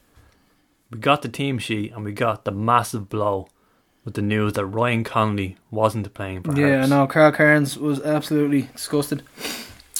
we 0.91 0.99
got 0.99 1.23
the 1.23 1.29
team 1.29 1.59
sheet 1.59 1.93
and 1.93 2.05
we 2.05 2.12
got 2.12 2.45
the 2.45 2.53
massive 2.53 3.09
blow 3.09 3.49
with 4.05 4.15
the 4.15 4.23
news 4.23 4.53
that 4.55 4.67
Ryan 4.67 5.05
Connolly 5.05 5.57
wasn't 5.71 6.12
playing 6.12 6.43
for 6.43 6.59
Yeah, 6.59 6.87
no, 6.87 7.07
Carl 7.07 7.31
Cairns 7.33 7.79
was 7.79 8.01
absolutely 8.03 8.62
disgusted. 8.75 9.23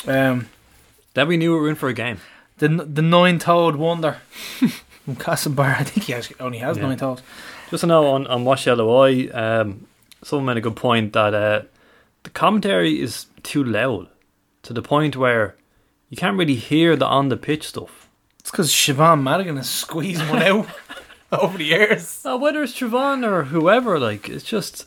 Um, 0.07 0.49
Then 1.15 1.29
we 1.29 1.37
knew 1.37 1.53
we 1.55 1.61
were 1.61 1.69
in 1.71 1.77
for 1.77 1.89
a 1.89 1.95
game. 1.95 2.19
the 2.59 2.69
the 2.69 3.03
nine 3.03 3.39
toed 3.39 3.77
wonder 3.77 4.17
from 5.05 5.17
Castlebar. 5.17 5.79
I 5.81 5.85
think 5.85 6.07
he 6.07 6.15
actually 6.15 6.37
only 6.41 6.59
has 6.59 6.77
Yeah. 6.77 6.89
nine 6.89 6.99
toes. 6.99 7.21
Just 7.71 7.81
to 7.83 7.87
know 7.87 8.07
on, 8.09 8.27
on 8.27 8.45
WatchLOI, 8.45 9.35
um, 9.35 9.87
someone 10.23 10.47
made 10.47 10.57
a 10.59 10.61
good 10.61 10.77
point 10.77 11.13
that 11.15 11.35
uh, 11.35 11.63
the 12.23 12.31
commentary 12.31 13.01
is 13.01 13.27
too 13.43 13.65
loud 13.65 14.09
to 14.63 14.73
the 14.73 14.83
point 14.83 15.17
where 15.17 15.57
you 16.11 16.17
can't 16.17 16.37
really 16.39 16.55
hear 16.55 16.97
the 16.97 17.07
on 17.07 17.29
the 17.31 17.37
pitch 17.37 17.69
stuff. 17.69 18.09
It's 18.41 18.51
because 18.51 18.71
Siobhan 18.71 19.23
Madigan 19.23 19.57
is 19.59 19.69
squeezing 19.71 20.29
one 20.29 20.43
out 20.43 20.67
over 21.33 21.57
the 21.59 21.65
years. 21.65 22.21
Whether 22.25 22.63
it's 22.63 22.79
Trevon 22.79 23.25
or 23.27 23.45
whoever, 23.45 23.99
like 23.99 24.29
it's 24.29 24.45
just 24.45 24.87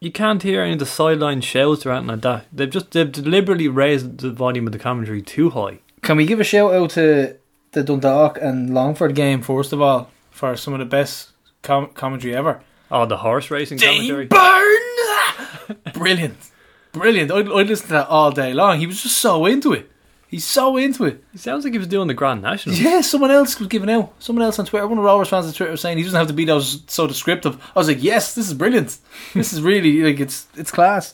you 0.00 0.12
can't 0.12 0.42
hear 0.42 0.62
any 0.62 0.74
of 0.74 0.78
the 0.78 0.86
sideline 0.86 1.40
shouts 1.40 1.84
or 1.84 1.90
anything 1.92 2.08
like 2.08 2.20
that. 2.22 2.46
They've 2.52 2.70
just 2.70 2.92
they've 2.92 3.10
deliberately 3.10 3.68
raised 3.68 4.18
the 4.18 4.30
volume 4.30 4.66
of 4.66 4.72
the 4.72 4.78
commentary 4.78 5.22
too 5.22 5.50
high. 5.50 5.80
Can 6.02 6.16
we 6.16 6.26
give 6.26 6.40
a 6.40 6.44
shout 6.44 6.72
out 6.72 6.90
to 6.90 7.36
the 7.72 7.82
Dundalk 7.82 8.38
and 8.40 8.72
Longford 8.74 9.14
game 9.14 9.42
first 9.42 9.72
of 9.72 9.80
all 9.80 10.10
for 10.30 10.56
some 10.56 10.72
of 10.74 10.78
the 10.80 10.84
best 10.86 11.30
com- 11.62 11.90
commentary 11.94 12.34
ever? 12.34 12.62
Oh, 12.90 13.06
the 13.06 13.18
horse 13.18 13.50
racing 13.50 13.78
commentary. 13.78 14.26
Burn! 14.26 14.76
Brilliant, 15.94 16.36
brilliant. 16.92 17.30
I'd, 17.30 17.48
I'd 17.50 17.68
listen 17.68 17.86
to 17.88 17.92
that 17.92 18.08
all 18.08 18.32
day 18.32 18.52
long. 18.52 18.80
He 18.80 18.86
was 18.86 19.00
just 19.02 19.18
so 19.18 19.46
into 19.46 19.72
it. 19.72 19.88
He's 20.26 20.44
so 20.44 20.76
into 20.76 21.04
it. 21.04 21.24
He 21.32 21.38
sounds 21.38 21.64
like 21.64 21.72
he 21.72 21.78
was 21.78 21.88
doing 21.88 22.06
the 22.08 22.14
Grand 22.14 22.42
National. 22.42 22.74
Yeah, 22.76 23.00
someone 23.00 23.30
else 23.32 23.58
was 23.58 23.66
giving 23.68 23.90
out. 23.90 24.12
Someone 24.20 24.44
else 24.44 24.58
on 24.58 24.66
Twitter, 24.66 24.86
one 24.86 24.98
of 24.98 25.04
Rovers 25.04 25.28
fans 25.28 25.46
on 25.46 25.52
Twitter 25.52 25.72
was 25.72 25.80
saying 25.80 25.98
he 25.98 26.04
doesn't 26.04 26.18
have 26.18 26.28
to 26.28 26.32
be 26.32 26.44
those 26.44 26.82
so 26.86 27.06
descriptive. 27.08 27.60
I 27.74 27.78
was 27.78 27.88
like, 27.88 28.02
yes, 28.02 28.34
this 28.36 28.46
is 28.46 28.54
brilliant. 28.54 28.96
This 29.34 29.52
is 29.52 29.60
really 29.60 30.02
like 30.02 30.20
it's 30.20 30.46
it's 30.56 30.70
class. 30.70 31.12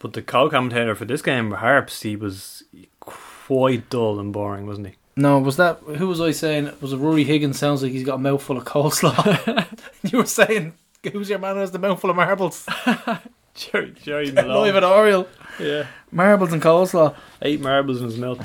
But 0.00 0.14
the 0.14 0.22
co-commentator 0.22 0.94
for 0.94 1.04
this 1.04 1.22
game, 1.22 1.52
Harps, 1.52 2.02
he 2.02 2.16
was 2.16 2.62
quite 3.00 3.88
dull 3.90 4.18
and 4.18 4.32
boring, 4.32 4.66
wasn't 4.66 4.88
he? 4.88 4.94
No, 5.16 5.38
was 5.38 5.56
that 5.56 5.78
who 5.80 6.08
was 6.08 6.20
I 6.20 6.30
saying? 6.30 6.72
Was 6.80 6.92
it 6.92 6.96
Rory 6.98 7.24
Higgins? 7.24 7.58
Sounds 7.58 7.82
like 7.82 7.92
he's 7.92 8.04
got 8.04 8.14
a 8.14 8.18
mouthful 8.18 8.56
of 8.56 8.64
coleslaw. 8.64 9.66
you 10.10 10.18
were 10.18 10.24
saying 10.26 10.74
who's 11.12 11.28
your 11.28 11.38
man 11.38 11.54
who 11.56 11.60
has 11.60 11.72
the 11.72 11.78
mouthful 11.78 12.10
of 12.10 12.16
marbles? 12.16 12.66
Jerry, 13.54 13.92
Jerry 14.02 14.30
Live 14.30 14.76
at 14.76 14.84
Oriel. 14.84 15.26
Yeah, 15.58 15.86
Marbles 16.12 16.52
and 16.52 16.62
coleslaw. 16.62 17.14
eight 17.42 17.60
marbles 17.60 17.98
in 17.98 18.04
his 18.04 18.16
mouth. 18.16 18.38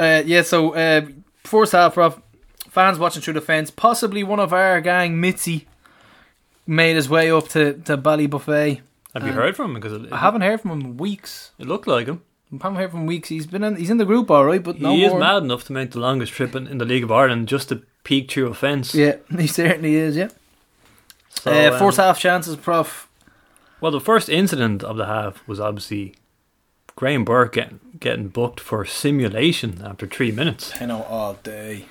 Uh, 0.00 0.22
yeah, 0.24 0.42
so 0.42 0.74
uh, 0.74 1.06
first 1.44 1.72
half, 1.72 1.96
Rob, 1.96 2.22
fans 2.70 2.98
watching 2.98 3.20
through 3.20 3.34
the 3.34 3.40
fence. 3.40 3.70
Possibly 3.70 4.22
one 4.22 4.38
of 4.40 4.52
our 4.52 4.80
gang, 4.80 5.20
Mitzi, 5.20 5.66
made 6.66 6.94
his 6.96 7.08
way 7.08 7.30
up 7.30 7.48
to, 7.48 7.74
to 7.84 7.98
Ballybofey. 7.98 8.80
Have 9.14 9.26
you 9.26 9.32
heard 9.32 9.56
from 9.56 9.74
him? 9.74 9.80
Because 9.80 10.12
I 10.12 10.18
haven't 10.18 10.42
heard 10.42 10.60
from 10.60 10.70
him 10.70 10.80
in 10.82 10.96
weeks. 10.98 11.50
it 11.58 11.66
looked 11.66 11.88
like 11.88 12.06
him. 12.06 12.22
I 12.52 12.56
haven't 12.62 12.76
heard 12.76 12.90
from 12.90 13.06
weeks. 13.06 13.28
He's 13.28 13.46
been 13.46 13.62
in, 13.62 13.76
he's 13.76 13.90
in 13.90 13.98
the 13.98 14.06
group, 14.06 14.30
all 14.30 14.44
right, 14.44 14.62
but 14.62 14.80
no 14.80 14.94
he 14.94 15.04
is 15.04 15.10
more. 15.10 15.20
mad 15.20 15.42
enough 15.42 15.64
to 15.64 15.72
make 15.72 15.90
the 15.90 16.00
longest 16.00 16.32
trip 16.32 16.54
in, 16.54 16.66
in 16.66 16.78
the 16.78 16.84
League 16.84 17.04
of 17.04 17.12
Ireland 17.12 17.48
just 17.48 17.68
to 17.68 17.82
peek 18.04 18.30
through 18.30 18.46
a 18.46 18.54
fence. 18.54 18.94
Yeah, 18.94 19.16
he 19.38 19.46
certainly 19.46 19.96
is. 19.96 20.16
Yeah. 20.16 20.28
So, 21.28 21.52
uh, 21.52 21.78
um, 21.78 21.92
half 21.92 22.18
chances, 22.18 22.56
Prof. 22.56 23.08
Well, 23.80 23.92
the 23.92 24.00
first 24.00 24.28
incident 24.28 24.82
of 24.82 24.96
the 24.96 25.06
half 25.06 25.46
was 25.46 25.60
obviously 25.60 26.14
Graham 26.96 27.24
Burke 27.24 27.52
getting, 27.52 27.80
getting 28.00 28.28
booked 28.28 28.60
for 28.60 28.84
simulation 28.84 29.82
after 29.84 30.06
three 30.06 30.32
minutes. 30.32 30.72
I 30.80 30.86
know 30.86 31.02
all 31.04 31.34
day. 31.34 31.84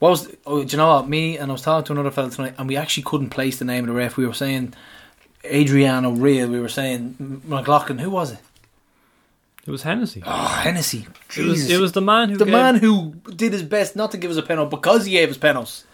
What 0.00 0.10
was? 0.10 0.36
Oh, 0.44 0.64
do 0.64 0.72
you 0.72 0.78
know 0.78 0.96
what? 0.96 1.08
Me 1.08 1.38
and 1.38 1.50
I 1.50 1.52
was 1.52 1.62
talking 1.62 1.86
to 1.86 1.92
another 1.92 2.10
fella 2.10 2.30
tonight, 2.30 2.54
and 2.58 2.68
we 2.68 2.76
actually 2.76 3.04
couldn't 3.04 3.30
place 3.30 3.58
the 3.58 3.64
name 3.64 3.84
of 3.84 3.88
the 3.88 3.94
ref. 3.94 4.16
We 4.16 4.26
were 4.26 4.34
saying 4.34 4.74
Adrian 5.44 6.04
O'Reilly. 6.04 6.50
We 6.50 6.60
were 6.60 6.68
saying 6.68 7.16
M- 7.20 7.42
McLaughlin. 7.46 7.98
Who 7.98 8.10
was 8.10 8.32
it? 8.32 8.40
It 9.66 9.70
was 9.70 9.82
Hennessy. 9.82 10.22
Oh, 10.26 10.46
Hennessy. 10.46 11.06
it, 11.36 11.44
was, 11.44 11.70
it 11.70 11.80
was 11.80 11.92
the 11.92 12.00
man 12.00 12.30
who 12.30 12.36
the 12.36 12.44
gave, 12.44 12.52
man 12.52 12.74
who 12.76 13.14
did 13.34 13.52
his 13.52 13.62
best 13.62 13.94
not 13.94 14.10
to 14.10 14.18
give 14.18 14.30
us 14.30 14.36
a 14.36 14.42
penalty 14.42 14.70
because 14.70 15.04
he 15.04 15.12
gave 15.12 15.30
us 15.30 15.38
penalties. 15.38 15.84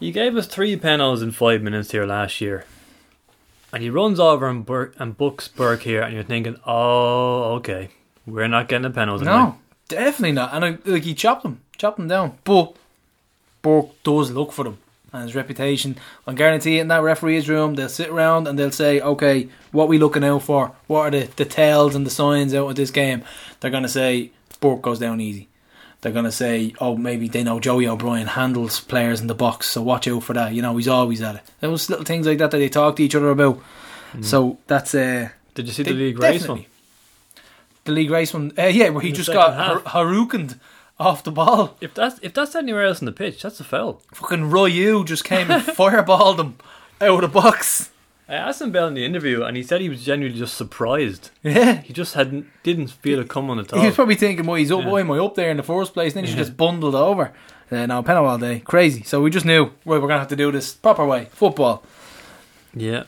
He 0.00 0.12
gave 0.12 0.36
us 0.36 0.46
three 0.46 0.76
penalties 0.76 1.22
in 1.22 1.30
five 1.32 1.62
minutes 1.62 1.92
here 1.92 2.04
last 2.04 2.40
year. 2.42 2.66
And 3.72 3.82
he 3.82 3.88
runs 3.88 4.20
over 4.20 4.46
and, 4.48 4.66
Burke, 4.66 4.94
and 4.98 5.16
books 5.16 5.48
Burke 5.48 5.82
here, 5.82 6.02
and 6.02 6.14
you're 6.14 6.22
thinking, 6.22 6.56
oh, 6.66 7.54
okay, 7.54 7.88
we're 8.26 8.48
not 8.48 8.68
getting 8.68 8.84
a 8.84 8.90
penalty. 8.90 9.24
No, 9.24 9.58
definitely 9.88 10.32
not. 10.32 10.52
And 10.52 10.64
I, 10.64 10.78
like 10.84 11.04
he 11.04 11.14
chopped 11.14 11.44
him, 11.44 11.62
chopped 11.78 11.98
him 11.98 12.06
down. 12.06 12.38
But 12.44 12.76
Burke 13.62 14.02
does 14.02 14.30
look 14.30 14.52
for 14.52 14.64
them 14.64 14.78
and 15.14 15.22
his 15.22 15.34
reputation. 15.34 15.96
I 16.26 16.34
guarantee 16.34 16.78
in 16.78 16.88
that 16.88 17.02
referee's 17.02 17.48
room, 17.48 17.74
they'll 17.76 17.88
sit 17.88 18.10
around 18.10 18.48
and 18.48 18.58
they'll 18.58 18.70
say, 18.72 19.00
okay, 19.00 19.48
what 19.72 19.88
we 19.88 19.96
looking 19.98 20.24
out 20.24 20.42
for? 20.42 20.72
What 20.88 21.00
are 21.06 21.10
the, 21.20 21.28
the 21.36 21.44
tells 21.44 21.94
and 21.94 22.04
the 22.04 22.10
signs 22.10 22.52
out 22.52 22.68
of 22.68 22.76
this 22.76 22.90
game? 22.90 23.22
They're 23.60 23.70
going 23.70 23.84
to 23.84 23.88
say, 23.88 24.32
Burke 24.60 24.82
goes 24.82 24.98
down 24.98 25.20
easy. 25.20 25.48
They're 26.00 26.12
going 26.12 26.24
to 26.26 26.32
say, 26.32 26.74
oh, 26.80 26.96
maybe 26.96 27.28
they 27.28 27.44
know 27.44 27.60
Joey 27.60 27.86
O'Brien 27.88 28.26
handles 28.26 28.80
players 28.80 29.20
in 29.22 29.26
the 29.28 29.34
box, 29.34 29.70
so 29.70 29.80
watch 29.82 30.06
out 30.06 30.22
for 30.24 30.34
that. 30.34 30.52
You 30.52 30.60
know, 30.60 30.76
he's 30.76 30.88
always 30.88 31.22
at 31.22 31.36
it. 31.36 31.42
Those 31.60 31.88
little 31.88 32.04
things 32.04 32.26
like 32.26 32.38
that 32.38 32.50
that 32.50 32.58
they 32.58 32.68
talk 32.68 32.96
to 32.96 33.02
each 33.02 33.14
other 33.14 33.30
about. 33.30 33.62
So 34.20 34.58
that's 34.66 34.94
uh, 34.94 35.30
Did 35.54 35.66
you 35.66 35.72
see 35.72 35.82
the 35.82 35.92
league 35.92 36.18
race 36.18 36.46
one? 36.46 36.66
the 37.84 37.92
league 37.92 38.10
race 38.10 38.32
one. 38.34 38.52
Uh, 38.58 38.64
yeah, 38.66 38.90
where 38.90 39.02
he 39.02 39.12
just 39.12 39.32
got 39.32 39.54
har- 39.54 40.04
Harukened 40.04 40.58
off 40.98 41.24
the 41.24 41.30
ball. 41.32 41.76
If 41.80 41.94
that's 41.94 42.18
if 42.22 42.32
that's 42.34 42.54
anywhere 42.54 42.84
else 42.84 43.00
in 43.00 43.06
the 43.06 43.12
pitch, 43.12 43.42
that's 43.42 43.60
a 43.60 43.64
foul. 43.64 44.02
Fucking 44.12 44.50
Roy 44.50 44.66
Ryu 44.66 45.04
just 45.04 45.24
came 45.24 45.50
and 45.50 45.62
fireballed 45.66 46.38
him 46.38 46.56
out 47.00 47.22
of 47.24 47.32
the 47.32 47.40
box. 47.40 47.90
I 48.26 48.34
asked 48.36 48.62
him 48.62 48.70
about 48.70 48.84
it 48.84 48.88
in 48.88 48.94
the 48.94 49.04
interview, 49.04 49.42
and 49.42 49.54
he 49.54 49.62
said 49.62 49.82
he 49.82 49.90
was 49.90 50.02
genuinely 50.02 50.38
just 50.38 50.54
surprised. 50.56 51.30
Yeah. 51.42 51.82
He 51.82 51.92
just 51.92 52.14
hadn't 52.14 52.46
didn't 52.62 52.88
feel 52.88 53.18
it 53.20 53.28
coming 53.28 53.58
at 53.58 53.70
all. 53.72 53.80
He 53.80 53.86
was 53.86 53.94
probably 53.96 54.14
thinking, 54.14 54.46
well, 54.46 54.56
he's 54.56 54.72
up, 54.72 54.80
Yeah. 54.80 54.88
why 54.88 55.00
am 55.00 55.10
I 55.10 55.18
up 55.18 55.34
there 55.34 55.50
in 55.50 55.58
the 55.58 55.62
first 55.62 55.92
place? 55.92 56.14
And 56.16 56.24
then 56.26 56.32
he 56.32 56.38
just 56.38 56.56
bundled 56.56 56.94
over. 56.94 57.32
Uh, 57.70 57.84
now, 57.86 58.00
penalty 58.02 58.26
all 58.28 58.38
day. 58.38 58.60
Crazy. 58.60 59.02
So 59.02 59.20
we 59.20 59.30
just 59.30 59.44
knew, 59.44 59.64
right, 59.64 59.72
we're 59.84 59.98
going 60.00 60.10
to 60.10 60.18
have 60.20 60.28
to 60.28 60.36
do 60.36 60.50
this 60.52 60.72
proper 60.74 61.04
way. 61.04 61.26
Football. 61.32 61.82
Yeah. 62.74 63.04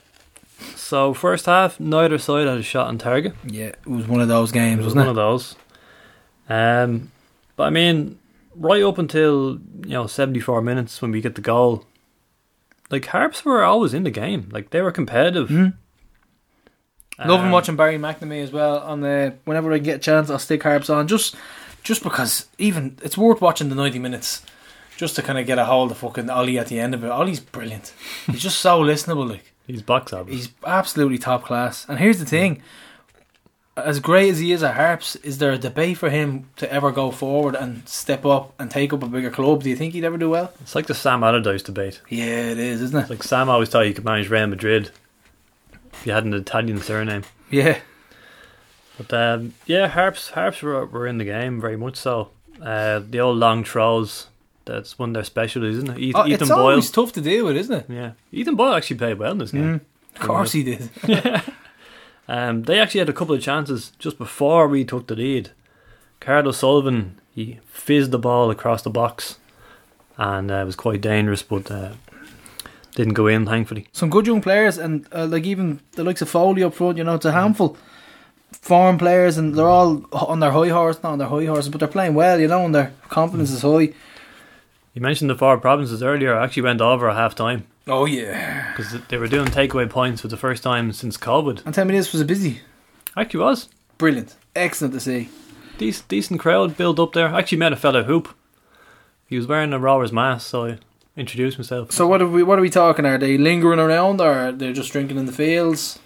So 0.75 1.15
first 1.15 1.47
half, 1.47 1.79
neither 1.81 2.19
side 2.19 2.47
had 2.47 2.59
a 2.59 2.63
shot 2.63 2.89
on 2.89 2.99
target. 2.99 3.35
Yeah, 3.47 3.67
it 3.69 3.87
was 3.87 4.07
one 4.07 4.21
of 4.21 4.29
those 4.29 4.51
It 4.51 4.55
games, 4.55 4.79
was 4.79 4.95
wasn't 4.95 4.99
one 4.99 5.07
it? 5.07 5.09
One 5.09 5.19
of 5.19 5.33
those. 5.33 5.57
Um, 6.49 7.13
but 7.57 7.65
I 7.65 7.71
mean, 7.71 8.19
right 8.55 8.83
up 8.83 8.99
until 8.99 9.59
you 9.85 9.91
know 9.93 10.07
seventy 10.07 10.41
four 10.41 10.61
minutes 10.63 11.01
when 11.03 11.11
we 11.11 11.21
get 11.21 11.35
the 11.35 11.41
goal, 11.41 11.85
like 12.91 13.07
Harps 13.07 13.45
were 13.45 13.63
always 13.65 13.93
in 13.95 14.05
the 14.05 14.11
game. 14.11 14.49
Like 14.53 14.71
they 14.71 14.83
were 14.83 14.93
competitive. 14.93 15.51
Loving 17.25 17.47
Um, 17.47 17.51
watching 17.51 17.77
Barry 17.77 17.97
McNamee 17.99 18.43
as 18.43 18.53
well. 18.53 18.79
On 18.81 19.01
the 19.01 19.35
whenever 19.45 19.73
I 19.73 19.79
get 19.79 19.97
a 19.97 19.99
chance, 20.01 20.29
I'll 20.31 20.39
stick 20.39 20.63
harps 20.63 20.91
on 20.91 21.09
just 21.09 21.35
just 21.83 22.03
because 22.03 22.47
even 22.59 22.99
it's 23.03 23.17
worth 23.17 23.41
watching 23.41 23.71
the 23.71 23.75
ninety 23.75 23.99
minutes 23.99 24.43
just 24.99 25.17
to 25.17 25.23
kind 25.23 25.39
of 25.39 25.47
get 25.47 25.59
a 25.59 25.65
hold 25.65 25.91
of 25.91 25.99
fucking 25.99 26.29
Ollie 26.29 26.59
at 26.59 26.67
the 26.67 26.79
end 26.79 26.93
of 26.95 27.05
it. 27.05 27.11
Ollie's 27.11 27.41
brilliant. 27.41 27.95
He's 28.27 28.43
just 28.43 28.59
so 28.59 28.83
listenable. 28.85 29.31
Like 29.31 29.53
He's 29.67 29.83
box 29.83 30.13
office. 30.13 30.33
he's 30.33 30.49
absolutely 30.67 31.19
top 31.19 31.45
class. 31.45 31.87
And 31.89 31.99
here's 31.99 32.19
the 32.19 32.27
thing: 32.27 32.63
as 33.77 34.01
great 34.01 34.31
as 34.31 34.39
he 34.39 34.53
is 34.53 34.63
at 34.63 34.75
harps, 34.75 35.17
is 35.17 35.39
there 35.39 35.53
a 35.53 35.59
debate 35.59 35.99
for 35.99 36.09
him 36.11 36.49
to 36.57 36.73
ever 36.73 36.91
go 36.91 37.11
forward 37.11 37.55
and 37.55 37.87
step 37.89 38.25
up 38.25 38.55
and 38.59 38.71
take 38.71 38.93
up 38.93 39.03
a 39.03 39.07
bigger 39.07 39.31
club? 39.31 39.63
Do 39.63 39.71
you 39.71 39.77
think 39.77 39.93
he'd 39.95 40.05
ever 40.05 40.17
do 40.19 40.31
well? 40.31 40.53
It's 40.61 40.75
like 40.75 40.87
the 40.87 40.95
Sam 40.95 41.23
Allardyce 41.23 41.63
debate. 41.63 42.01
Yeah, 42.09 42.25
it 42.51 42.59
is, 42.59 42.81
isn't 42.83 42.99
It's 42.99 43.11
it? 43.11 43.15
like 43.15 43.23
Sam 43.23 43.49
always 43.49 43.69
thought 43.69 43.87
you 43.87 43.95
could 43.95 44.05
manage 44.05 44.31
Real 44.31 44.47
Madrid 44.47 44.91
if 45.93 46.07
you 46.07 46.13
had 46.13 46.25
an 46.25 46.35
Italian 46.35 46.81
surname. 46.81 47.25
Yeah. 47.51 47.79
But 48.99 49.13
um, 49.13 49.55
yeah, 49.67 49.89
harps 49.89 50.31
harps 50.31 50.63
were, 50.63 50.87
were 50.87 51.07
in 51.07 51.19
the 51.19 51.25
game 51.25 51.61
very 51.61 51.77
much 51.77 51.97
so. 51.97 52.31
Uh, 52.63 53.01
the 53.01 53.21
old 53.21 53.37
long 53.37 53.63
throws. 53.65 54.29
That's 54.65 54.99
one 54.99 55.11
of 55.11 55.15
their 55.15 55.23
specialties, 55.25 55.77
isn't 55.77 55.91
it? 55.91 55.99
Ethan, 55.99 56.21
Oh, 56.23 56.27
Ethan 56.27 56.41
it's 56.41 56.49
Boyle. 56.49 56.59
always 56.59 56.91
tough 56.91 57.13
to 57.13 57.21
deal 57.21 57.45
with, 57.45 57.57
isn't 57.57 57.75
it? 57.75 57.87
Yeah, 57.89 58.13
Ethan 58.33 58.57
Boyle 58.57 58.73
actually 58.75 58.97
played 58.97 59.19
well 59.19 59.33
in 59.33 59.39
this 59.39 59.53
game. 59.53 59.83
Of 60.17 60.21
course 60.23 60.53
he 60.53 60.63
did. 60.65 60.89
Um, 62.29 62.65
they 62.65 62.79
actually 62.81 63.01
had 63.01 63.09
a 63.09 63.13
couple 63.13 63.35
of 63.35 63.43
chances 63.43 63.93
just 63.99 64.19
before 64.19 64.67
we 64.67 64.85
took 64.85 65.07
the 65.07 65.15
lead. 65.15 65.51
Carlos 66.21 66.59
Sullivan 66.59 67.21
he 67.35 67.61
fizzed 67.67 68.11
the 68.11 68.19
ball 68.19 68.51
across 68.51 68.83
the 68.83 68.91
box, 68.91 69.39
and 70.17 70.51
uh, 70.51 70.55
it 70.55 70.65
was 70.65 70.75
quite 70.75 71.03
dangerous, 71.03 71.43
but 71.43 71.71
uh, 71.71 71.93
didn't 72.95 73.13
go 73.13 73.27
in. 73.27 73.45
Thankfully, 73.45 73.89
Some 73.93 74.09
good 74.09 74.27
young 74.27 74.41
players, 74.41 74.79
and 74.79 75.07
uh, 75.13 75.27
like 75.27 75.45
even 75.45 75.81
the 75.93 76.03
likes 76.03 76.23
of 76.23 76.31
Foley 76.31 76.63
up 76.63 76.73
front, 76.73 76.97
you 76.97 77.05
know, 77.05 77.15
it's 77.15 77.27
a 77.27 77.33
handful. 77.33 77.77
Foreign 78.53 78.97
players, 78.97 79.37
and 79.37 79.55
they're 79.55 79.69
all 79.69 80.07
on 80.13 80.41
their 80.41 80.53
high 80.53 80.69
horse, 80.69 81.03
not 81.03 81.13
on 81.13 81.19
their 81.19 81.29
high 81.29 81.45
horses, 81.45 81.69
but 81.69 81.79
they're 81.79 81.89
playing 81.89 82.15
well, 82.15 82.41
you 82.41 82.49
know, 82.49 82.65
and 82.65 82.75
their 82.75 82.93
confidence 83.11 83.51
is 83.51 83.61
high. 83.61 83.93
You 84.95 85.03
mentioned 85.03 85.29
the 85.29 85.35
four 85.35 85.59
provinces 85.59 86.03
earlier. 86.03 86.35
I 86.35 86.45
actually 86.45 86.63
went 86.63 86.81
over 86.81 87.11
at 87.11 87.17
half 87.17 87.35
time 87.35 87.67
Oh 87.89 88.05
yeah. 88.05 88.73
because 88.73 89.01
they 89.09 89.17
were 89.17 89.29
doing 89.29 89.47
takeaway 89.47 89.89
points 89.89 90.21
for 90.21 90.29
the 90.29 90.37
first 90.37 90.63
time 90.63 90.93
since 90.93 91.17
COVID. 91.17 91.65
And 91.65 91.75
tell 91.75 91.85
me 91.85 91.95
this 91.95 92.13
was 92.13 92.21
it 92.21 92.27
busy? 92.27 92.61
Actually, 93.17 93.41
was 93.41 93.69
Brilliant. 93.99 94.35
Excellent 94.55 94.93
to 94.95 95.01
see. 95.01 95.29
decent, 95.79 96.09
decent 96.09 96.41
crowd 96.41 96.77
built 96.77 96.99
up 96.99 97.13
there. 97.13 97.29
I 97.29 97.39
actually 97.39 97.59
met 97.59 97.73
a 97.73 97.77
fellow 97.77 98.03
hoop. 98.03 98.29
He 99.29 99.37
was 99.37 99.47
wearing 99.47 99.73
a 99.73 99.79
rower's 99.79 100.13
mask, 100.13 100.49
so 100.49 100.67
I 100.67 100.79
introduced 101.17 101.59
myself. 101.59 101.93
So 101.93 102.07
what 102.07 102.21
are 102.23 102.29
we 102.29 102.43
what 102.43 102.59
are 102.59 102.63
we 102.63 102.71
talking? 102.71 103.07
Are 103.07 103.19
they 103.19 103.39
lingering 103.39 103.81
around 103.81 104.21
or 104.21 104.35
they're 104.35 104.53
they 104.53 104.73
just 104.73 104.93
drinking 104.93 105.19
in 105.19 105.27
the 105.27 105.33
fields? 105.33 105.99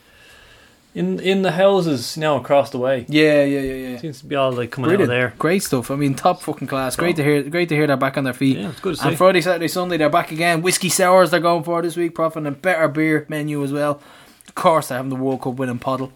In 0.94 1.20
in 1.20 1.42
the 1.42 1.52
houses 1.52 2.16
now 2.16 2.36
across 2.36 2.70
the 2.70 2.78
way, 2.78 3.06
Yeah, 3.08 3.44
yeah, 3.44 3.60
yeah, 3.60 3.74
yeah. 3.90 3.98
seems 3.98 4.18
to 4.20 4.26
be 4.26 4.34
all 4.34 4.50
like 4.52 4.70
coming 4.72 4.88
Brilliant. 4.88 5.10
out 5.10 5.14
of 5.14 5.20
there. 5.30 5.34
Great 5.38 5.62
stuff. 5.62 5.90
I 5.90 5.96
mean, 5.96 6.14
top 6.14 6.42
fucking 6.42 6.66
class. 6.68 6.96
Great 6.96 7.16
to 7.16 7.22
hear. 7.24 7.42
Great 7.44 7.68
to 7.68 7.76
hear 7.76 7.86
they're 7.86 7.96
back 7.96 8.16
on 8.18 8.24
their 8.24 8.32
feet. 8.32 8.56
Yeah, 8.58 8.70
it's 8.70 8.80
good 8.80 8.96
to 8.96 9.02
see. 9.02 9.08
And 9.08 9.16
Friday, 9.18 9.40
Saturday, 9.40 9.68
Sunday, 9.68 9.96
they're 9.96 10.10
back 10.10 10.32
again. 10.32 10.62
Whiskey 10.62 10.88
sours 10.88 11.30
they're 11.30 11.40
going 11.40 11.62
for 11.64 11.80
this 11.82 11.96
week, 11.96 12.14
Prof, 12.14 12.34
and 12.36 12.46
a 12.46 12.50
better 12.50 12.88
beer 12.88 13.26
menu 13.28 13.62
as 13.62 13.72
well. 13.72 14.00
Of 14.48 14.54
course, 14.54 14.88
they're 14.88 14.98
having 14.98 15.10
the 15.10 15.16
World 15.16 15.42
Cup 15.42 15.54
winning 15.54 15.78
puddle. 15.78 16.12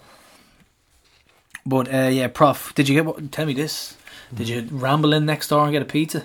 But 1.64 1.92
uh, 1.92 2.08
yeah, 2.08 2.28
Prof, 2.28 2.74
did 2.74 2.88
you 2.88 2.94
get? 2.96 3.04
What, 3.06 3.30
tell 3.32 3.46
me 3.46 3.54
this. 3.54 3.96
Did 4.34 4.48
you 4.48 4.66
ramble 4.72 5.12
in 5.12 5.24
next 5.24 5.48
door 5.48 5.62
and 5.64 5.72
get 5.72 5.82
a 5.82 5.84
pizza? 5.86 6.24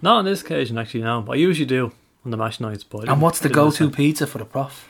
Not 0.00 0.18
on 0.18 0.24
this 0.26 0.42
occasion, 0.42 0.78
actually. 0.78 1.02
No, 1.02 1.26
I 1.28 1.34
usually 1.34 1.66
do 1.66 1.90
on 2.24 2.30
the 2.30 2.36
mash 2.36 2.60
nights. 2.60 2.84
But 2.84 3.08
And 3.08 3.20
what's 3.20 3.40
the 3.40 3.48
go-to 3.48 3.90
pizza 3.90 4.26
for 4.26 4.38
the 4.38 4.44
Prof? 4.44 4.88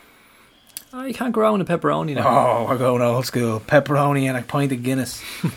Oh, 0.93 1.03
you 1.03 1.13
can't 1.13 1.33
go 1.33 1.45
on 1.45 1.59
a 1.59 1.65
pepperoni 1.65 2.15
now. 2.15 2.27
Oh, 2.27 2.65
we're 2.67 2.77
going 2.77 3.01
old 3.01 3.25
school. 3.25 3.59
Pepperoni 3.59 4.23
and 4.23 4.37
a 4.37 4.41
pint 4.41 4.71
of 4.71 4.83
Guinness. 4.83 5.21
I'm 5.43 5.51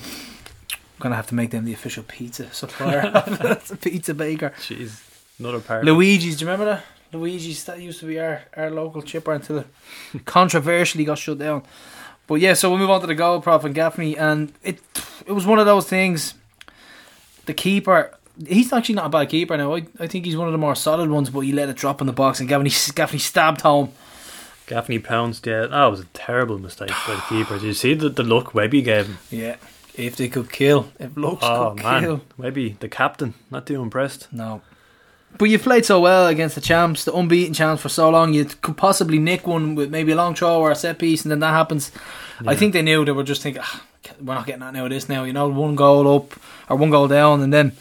gonna 0.98 1.16
have 1.16 1.28
to 1.28 1.34
make 1.34 1.50
them 1.50 1.64
the 1.64 1.72
official 1.72 2.02
pizza 2.02 2.52
supplier. 2.52 3.10
That's 3.40 3.70
a 3.70 3.76
pizza 3.76 4.12
baker. 4.12 4.50
Jeez, 4.58 5.00
another 5.38 5.60
part. 5.60 5.84
Luigi's, 5.84 6.36
do 6.36 6.44
you 6.44 6.50
remember 6.50 6.64
that? 6.66 6.84
Luigi's 7.12 7.64
that 7.64 7.80
used 7.80 8.00
to 8.00 8.06
be 8.06 8.18
our, 8.20 8.42
our 8.56 8.70
local 8.70 9.02
chipper 9.02 9.32
until 9.32 9.58
it 9.58 9.66
controversially 10.24 11.04
got 11.04 11.18
shut 11.18 11.38
down. 11.38 11.62
But 12.26 12.36
yeah, 12.36 12.54
so 12.54 12.70
we'll 12.70 12.78
move 12.78 12.90
on 12.90 13.00
to 13.00 13.06
the 13.06 13.14
goal, 13.14 13.40
Prof 13.40 13.64
and 13.64 13.74
Gaffney, 13.74 14.16
and 14.16 14.52
it 14.62 14.80
it 15.26 15.32
was 15.32 15.46
one 15.46 15.58
of 15.58 15.66
those 15.66 15.88
things. 15.88 16.34
The 17.46 17.54
keeper, 17.54 18.16
he's 18.46 18.72
actually 18.72 18.96
not 18.96 19.06
a 19.06 19.08
bad 19.08 19.28
keeper 19.28 19.56
now. 19.56 19.74
I, 19.74 19.86
I 19.98 20.06
think 20.06 20.24
he's 20.24 20.36
one 20.36 20.46
of 20.46 20.52
the 20.52 20.58
more 20.58 20.74
solid 20.74 21.10
ones, 21.10 21.30
but 21.30 21.40
he 21.40 21.52
let 21.52 21.68
it 21.68 21.76
drop 21.76 22.00
in 22.00 22.06
the 22.06 22.12
box, 22.12 22.40
and 22.40 22.48
Gaffney 22.48 22.70
Gaffney 22.94 23.18
stabbed 23.18 23.62
home. 23.62 23.92
Gaffney 24.70 25.00
pounced. 25.00 25.48
Yeah, 25.48 25.66
that 25.66 25.84
was 25.86 25.98
a 25.98 26.04
terrible 26.14 26.60
mistake 26.60 26.92
by 27.04 27.16
the 27.16 27.22
keeper. 27.28 27.54
Did 27.54 27.64
you 27.64 27.74
see 27.74 27.94
the, 27.94 28.08
the 28.08 28.22
look 28.22 28.54
Webby 28.54 28.82
gave 28.82 29.08
him? 29.08 29.18
Yeah, 29.28 29.56
if 29.96 30.14
they 30.14 30.28
could 30.28 30.52
kill, 30.52 30.92
if 31.00 31.16
looks 31.16 31.42
Oh 31.42 31.74
could 31.74 31.82
man, 31.82 32.02
kill. 32.02 32.20
Webby, 32.38 32.76
the 32.78 32.88
captain, 32.88 33.34
not 33.50 33.66
too 33.66 33.82
impressed. 33.82 34.32
No. 34.32 34.62
But 35.38 35.46
you 35.46 35.58
played 35.58 35.84
so 35.84 35.98
well 36.00 36.28
against 36.28 36.54
the 36.54 36.60
champs, 36.60 37.04
the 37.04 37.12
unbeaten 37.12 37.52
champs 37.52 37.82
for 37.82 37.88
so 37.88 38.10
long. 38.10 38.32
You 38.32 38.44
could 38.44 38.76
possibly 38.76 39.18
nick 39.18 39.44
one 39.44 39.74
with 39.74 39.90
maybe 39.90 40.12
a 40.12 40.16
long 40.16 40.36
throw 40.36 40.60
or 40.60 40.70
a 40.70 40.76
set 40.76 41.00
piece, 41.00 41.24
and 41.24 41.32
then 41.32 41.40
that 41.40 41.50
happens. 41.50 41.90
I 42.46 42.54
think 42.54 42.72
they 42.72 42.82
knew 42.82 43.04
they 43.04 43.10
were 43.10 43.24
just 43.24 43.42
thinking, 43.42 43.62
ah, 43.64 43.82
we're 44.20 44.34
not 44.34 44.46
getting 44.46 44.60
that 44.60 44.72
now. 44.72 44.86
This 44.86 45.08
now, 45.08 45.24
you 45.24 45.32
know, 45.32 45.48
one 45.48 45.74
goal 45.74 46.16
up 46.16 46.32
or 46.68 46.76
one 46.76 46.90
goal 46.90 47.08
down, 47.08 47.40
and 47.40 47.52
then 47.52 47.72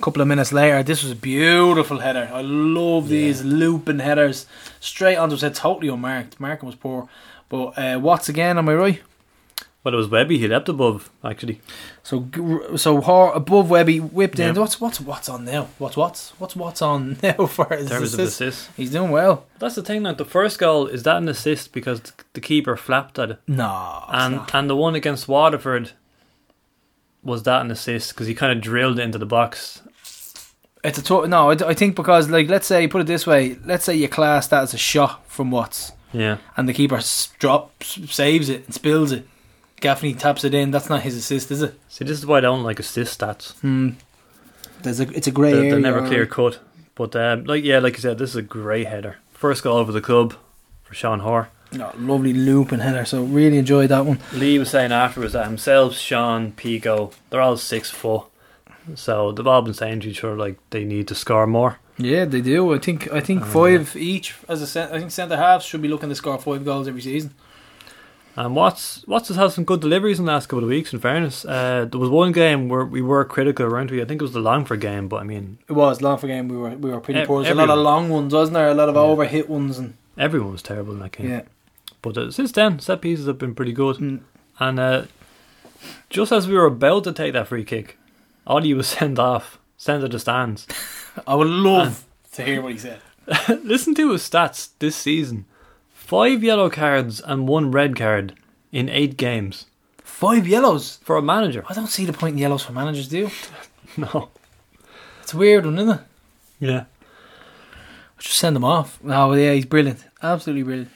a 0.00 0.04
couple 0.04 0.22
of 0.22 0.28
minutes 0.28 0.52
later, 0.52 0.82
this 0.82 1.02
was 1.02 1.12
a 1.12 1.16
beautiful 1.16 1.98
header. 1.98 2.30
I 2.32 2.40
love 2.42 3.08
these 3.08 3.44
looping 3.44 3.98
headers 3.98 4.46
straight 4.80 5.16
onto 5.16 5.34
his 5.34 5.42
head, 5.42 5.54
totally 5.54 5.88
unmarked. 5.88 6.40
Marking 6.40 6.66
was 6.66 6.74
poor, 6.76 7.08
but 7.48 7.78
uh, 7.78 7.98
Watts 8.00 8.28
again. 8.28 8.56
Am 8.58 8.68
I 8.68 8.74
right? 8.74 9.02
Well, 9.82 9.94
it 9.94 9.96
was 9.96 10.08
Webby. 10.08 10.36
He 10.38 10.46
leapt 10.46 10.68
above 10.68 11.10
actually. 11.24 11.60
So 12.02 12.28
so 12.76 13.00
Har 13.00 13.32
above 13.34 13.70
Webby 13.70 13.98
whipped 13.98 14.38
in. 14.38 14.54
Yeah. 14.54 14.60
What's 14.60 14.78
what's 14.80 15.00
what's 15.00 15.28
on 15.28 15.44
now? 15.46 15.68
What's 15.78 15.96
what's 15.96 16.30
what's 16.38 16.54
what's 16.54 16.82
on 16.82 17.16
now 17.22 17.46
for 17.46 17.66
his 17.66 17.84
In 17.84 17.88
terms 17.88 18.14
of 18.14 18.20
assist? 18.20 18.70
He's 18.76 18.90
doing 18.90 19.10
well. 19.10 19.46
that's 19.58 19.74
the 19.76 19.82
thing. 19.82 20.02
Like 20.02 20.18
the 20.18 20.24
first 20.26 20.58
goal 20.58 20.86
is 20.86 21.02
that 21.04 21.16
an 21.16 21.28
assist 21.30 21.72
because 21.72 22.00
the 22.34 22.40
keeper 22.42 22.76
flapped 22.76 23.18
at 23.18 23.30
it, 23.30 23.40
No, 23.46 24.04
and 24.08 24.42
and 24.52 24.68
the 24.68 24.76
one 24.76 24.94
against 24.94 25.28
Waterford 25.28 25.92
was 27.22 27.42
that 27.44 27.62
an 27.62 27.70
assist 27.70 28.10
because 28.14 28.26
he 28.26 28.34
kind 28.34 28.52
of 28.52 28.62
drilled 28.62 28.98
it 28.98 29.02
into 29.02 29.18
the 29.18 29.26
box. 29.26 29.82
It's 30.82 30.98
a 30.98 31.02
total 31.02 31.28
no. 31.28 31.50
I 31.50 31.74
think 31.74 31.96
because 31.96 32.28
like 32.30 32.48
let's 32.48 32.66
say 32.66 32.86
put 32.88 33.00
it 33.02 33.06
this 33.06 33.26
way, 33.26 33.56
let's 33.64 33.84
say 33.84 33.94
you 33.94 34.08
class 34.08 34.46
that 34.48 34.62
as 34.62 34.74
a 34.74 34.78
shot 34.78 35.26
from 35.26 35.50
Watts, 35.50 35.92
Yeah, 36.12 36.38
and 36.56 36.68
the 36.68 36.72
keeper 36.74 37.00
drops, 37.38 37.98
saves 38.12 38.48
it, 38.48 38.64
and 38.66 38.74
spills 38.74 39.12
it. 39.12 39.26
Gaffney 39.80 40.14
taps 40.14 40.44
it 40.44 40.52
in. 40.54 40.70
That's 40.70 40.90
not 40.90 41.02
his 41.02 41.16
assist, 41.16 41.50
is 41.50 41.62
it? 41.62 41.78
see, 41.88 42.04
this 42.04 42.18
is 42.18 42.26
why 42.26 42.38
I 42.38 42.40
don't 42.42 42.62
like 42.62 42.78
assist 42.78 43.18
stats. 43.20 43.52
Hmm. 43.60 43.90
There's 44.82 45.00
a 45.00 45.08
it's 45.14 45.26
a 45.26 45.30
grey 45.30 45.52
They're, 45.52 45.70
they're 45.70 45.80
never 45.80 46.06
clear 46.06 46.26
cut. 46.26 46.60
But 46.94 47.16
um, 47.16 47.44
like 47.44 47.64
yeah, 47.64 47.78
like 47.78 47.94
you 47.94 48.00
said, 48.00 48.18
this 48.18 48.30
is 48.30 48.36
a 48.36 48.42
great 48.42 48.86
header. 48.86 49.16
First 49.32 49.62
goal 49.62 49.78
over 49.78 49.92
the 49.92 50.00
club 50.02 50.34
for 50.82 50.94
Sean 50.94 51.20
Hoare. 51.20 51.48
No, 51.72 51.92
lovely 51.96 52.32
loop 52.32 52.72
and 52.72 52.82
header. 52.82 53.04
So 53.04 53.22
really 53.22 53.56
enjoyed 53.58 53.90
that 53.90 54.04
one. 54.04 54.18
Lee 54.32 54.58
was 54.58 54.70
saying 54.70 54.92
afterwards 54.92 55.34
that 55.34 55.46
himself, 55.46 55.94
Sean, 55.94 56.52
Pico, 56.52 57.12
they're 57.30 57.40
all 57.40 57.56
six 57.56 57.90
foot. 57.90 58.24
So 58.94 59.32
they've 59.32 59.46
all 59.46 59.62
been 59.62 59.74
saying 59.74 60.00
to 60.00 60.08
each 60.10 60.24
other 60.24 60.36
like 60.36 60.58
they 60.70 60.84
need 60.84 61.06
to 61.08 61.14
score 61.14 61.46
more. 61.46 61.78
Yeah, 61.98 62.24
they 62.24 62.40
do. 62.40 62.72
I 62.74 62.78
think 62.78 63.12
I 63.12 63.20
think 63.20 63.44
five 63.44 63.94
each 63.96 64.34
as 64.48 64.62
a 64.62 64.66
cent- 64.66 64.92
I 64.92 64.98
think 64.98 65.10
centre 65.10 65.36
halves 65.36 65.64
should 65.64 65.82
be 65.82 65.88
looking 65.88 66.08
to 66.08 66.14
score 66.14 66.38
five 66.38 66.64
goals 66.64 66.88
every 66.88 67.02
season. 67.02 67.34
And 68.36 68.54
Watts 68.56 69.04
Watts 69.06 69.28
has 69.28 69.36
had 69.36 69.52
some 69.52 69.64
good 69.64 69.80
deliveries 69.80 70.18
in 70.18 70.24
the 70.24 70.32
last 70.32 70.46
couple 70.46 70.62
of 70.64 70.70
weeks. 70.70 70.92
In 70.94 71.00
fairness, 71.00 71.44
uh, 71.44 71.86
there 71.90 72.00
was 72.00 72.08
one 72.08 72.32
game 72.32 72.68
where 72.68 72.84
we 72.84 73.02
were 73.02 73.24
critical, 73.24 73.68
weren't 73.68 73.90
we? 73.90 74.00
I 74.00 74.04
think 74.06 74.22
it 74.22 74.24
was 74.24 74.32
the 74.32 74.40
Longford 74.40 74.80
game, 74.80 75.08
but 75.08 75.16
I 75.16 75.24
mean 75.24 75.58
It 75.68 75.72
was 75.72 76.00
long 76.00 76.16
for 76.16 76.26
game. 76.26 76.48
We 76.48 76.56
were 76.56 76.70
we 76.70 76.90
were 76.90 77.00
pretty 77.00 77.20
Ev- 77.20 77.26
poor. 77.26 77.42
There's 77.42 77.52
a 77.52 77.58
lot 77.58 77.70
of 77.70 77.78
long 77.80 78.08
ones, 78.08 78.32
wasn't 78.32 78.54
there? 78.54 78.68
A 78.68 78.74
lot 78.74 78.88
of 78.88 78.94
Yeah. 78.94 79.00
overhit 79.02 79.48
ones, 79.48 79.78
and 79.78 79.94
everyone 80.16 80.52
was 80.52 80.62
terrible 80.62 80.92
in 80.94 81.00
that 81.00 81.12
game. 81.12 81.28
yeah. 81.28 81.42
But 82.02 82.16
uh, 82.16 82.30
since 82.30 82.52
then, 82.52 82.78
set 82.78 83.02
pieces 83.02 83.26
have 83.26 83.36
been 83.36 83.54
pretty 83.54 83.72
good. 83.74 83.96
Mm. 83.96 84.20
And 84.58 84.80
uh, 84.80 85.02
just 86.08 86.32
as 86.32 86.48
we 86.48 86.54
were 86.54 86.66
about 86.66 87.04
to 87.04 87.12
take 87.12 87.32
that 87.34 87.48
free 87.48 87.64
kick, 87.64 87.98
Ollie 88.46 88.74
was 88.74 88.88
sent 88.88 89.18
off, 89.18 89.58
sent 89.76 90.02
to 90.02 90.08
the 90.08 90.18
stands. 90.18 90.66
I 91.26 91.34
would 91.34 91.48
love 91.48 92.04
to 92.32 92.42
hear 92.44 92.62
what 92.62 92.72
he 92.72 92.78
said. 92.78 93.00
Listen 93.64 93.94
to 93.94 94.12
his 94.12 94.28
stats 94.28 94.70
this 94.78 94.96
season: 94.96 95.46
five 95.92 96.42
yellow 96.42 96.70
cards 96.70 97.20
and 97.20 97.46
one 97.48 97.70
red 97.70 97.96
card 97.96 98.34
in 98.72 98.88
eight 98.88 99.16
games 99.16 99.66
Five 100.04 100.46
yellows. 100.46 100.98
for 101.02 101.16
a 101.16 101.22
manager. 101.22 101.64
I 101.68 101.72
don't 101.74 101.86
see 101.88 102.04
the 102.04 102.12
point 102.12 102.34
in 102.34 102.38
yellows 102.38 102.62
for 102.62 102.72
managers, 102.72 103.08
do 103.08 103.18
you? 103.18 103.30
No. 103.96 104.28
It's 105.22 105.34
a 105.34 105.36
weird 105.36 105.64
one, 105.64 105.78
isn't 105.78 105.96
it? 105.96 106.00
Yeah. 106.60 106.84
Just 108.18 108.38
send 108.38 108.54
him 108.54 108.64
off. 108.64 108.98
Oh 109.04 109.32
yeah, 109.32 109.52
he's 109.54 109.64
brilliant. 109.66 110.04
Absolutely 110.22 110.62
brilliant. 110.62 110.90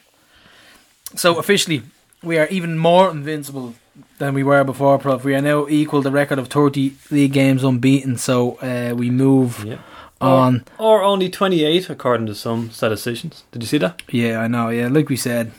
So 1.16 1.38
officially, 1.38 1.82
we 2.22 2.38
are 2.38 2.46
even 2.48 2.76
more 2.78 3.10
invincible 3.10 3.74
than 4.18 4.34
we 4.34 4.42
were 4.42 4.64
before, 4.64 4.98
Prof. 4.98 5.24
We 5.24 5.34
are 5.34 5.40
now 5.42 5.66
equal 5.68 6.02
the 6.02 6.10
record 6.10 6.38
of 6.38 6.48
30 6.48 6.92
league 7.10 7.32
games 7.32 7.62
unbeaten. 7.64 8.16
So 8.16 8.56
uh, 8.56 8.94
we 8.94 9.10
move 9.10 9.64
Yeah. 9.64 9.78
on. 10.20 10.64
Or 10.78 11.02
only 11.02 11.28
28, 11.30 11.90
according 11.90 12.26
to 12.26 12.34
some 12.34 12.70
statisticians. 12.70 13.44
Did 13.52 13.62
you 13.62 13.68
see 13.68 13.78
that? 13.78 14.02
Yeah, 14.10 14.40
I 14.40 14.48
know. 14.48 14.68
Yeah, 14.70 14.88
like 14.88 15.08
we 15.08 15.16
said, 15.16 15.52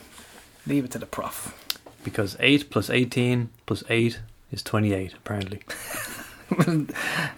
leave 0.67 0.85
it 0.85 0.91
to 0.91 0.99
the 0.99 1.05
Prof. 1.05 1.53
Because 2.03 2.35
8 2.39 2.69
plus 2.69 2.89
18 2.89 3.49
plus 3.65 3.83
8 3.89 4.19
is 4.51 4.61
28, 4.63 5.13
apparently. 5.13 5.61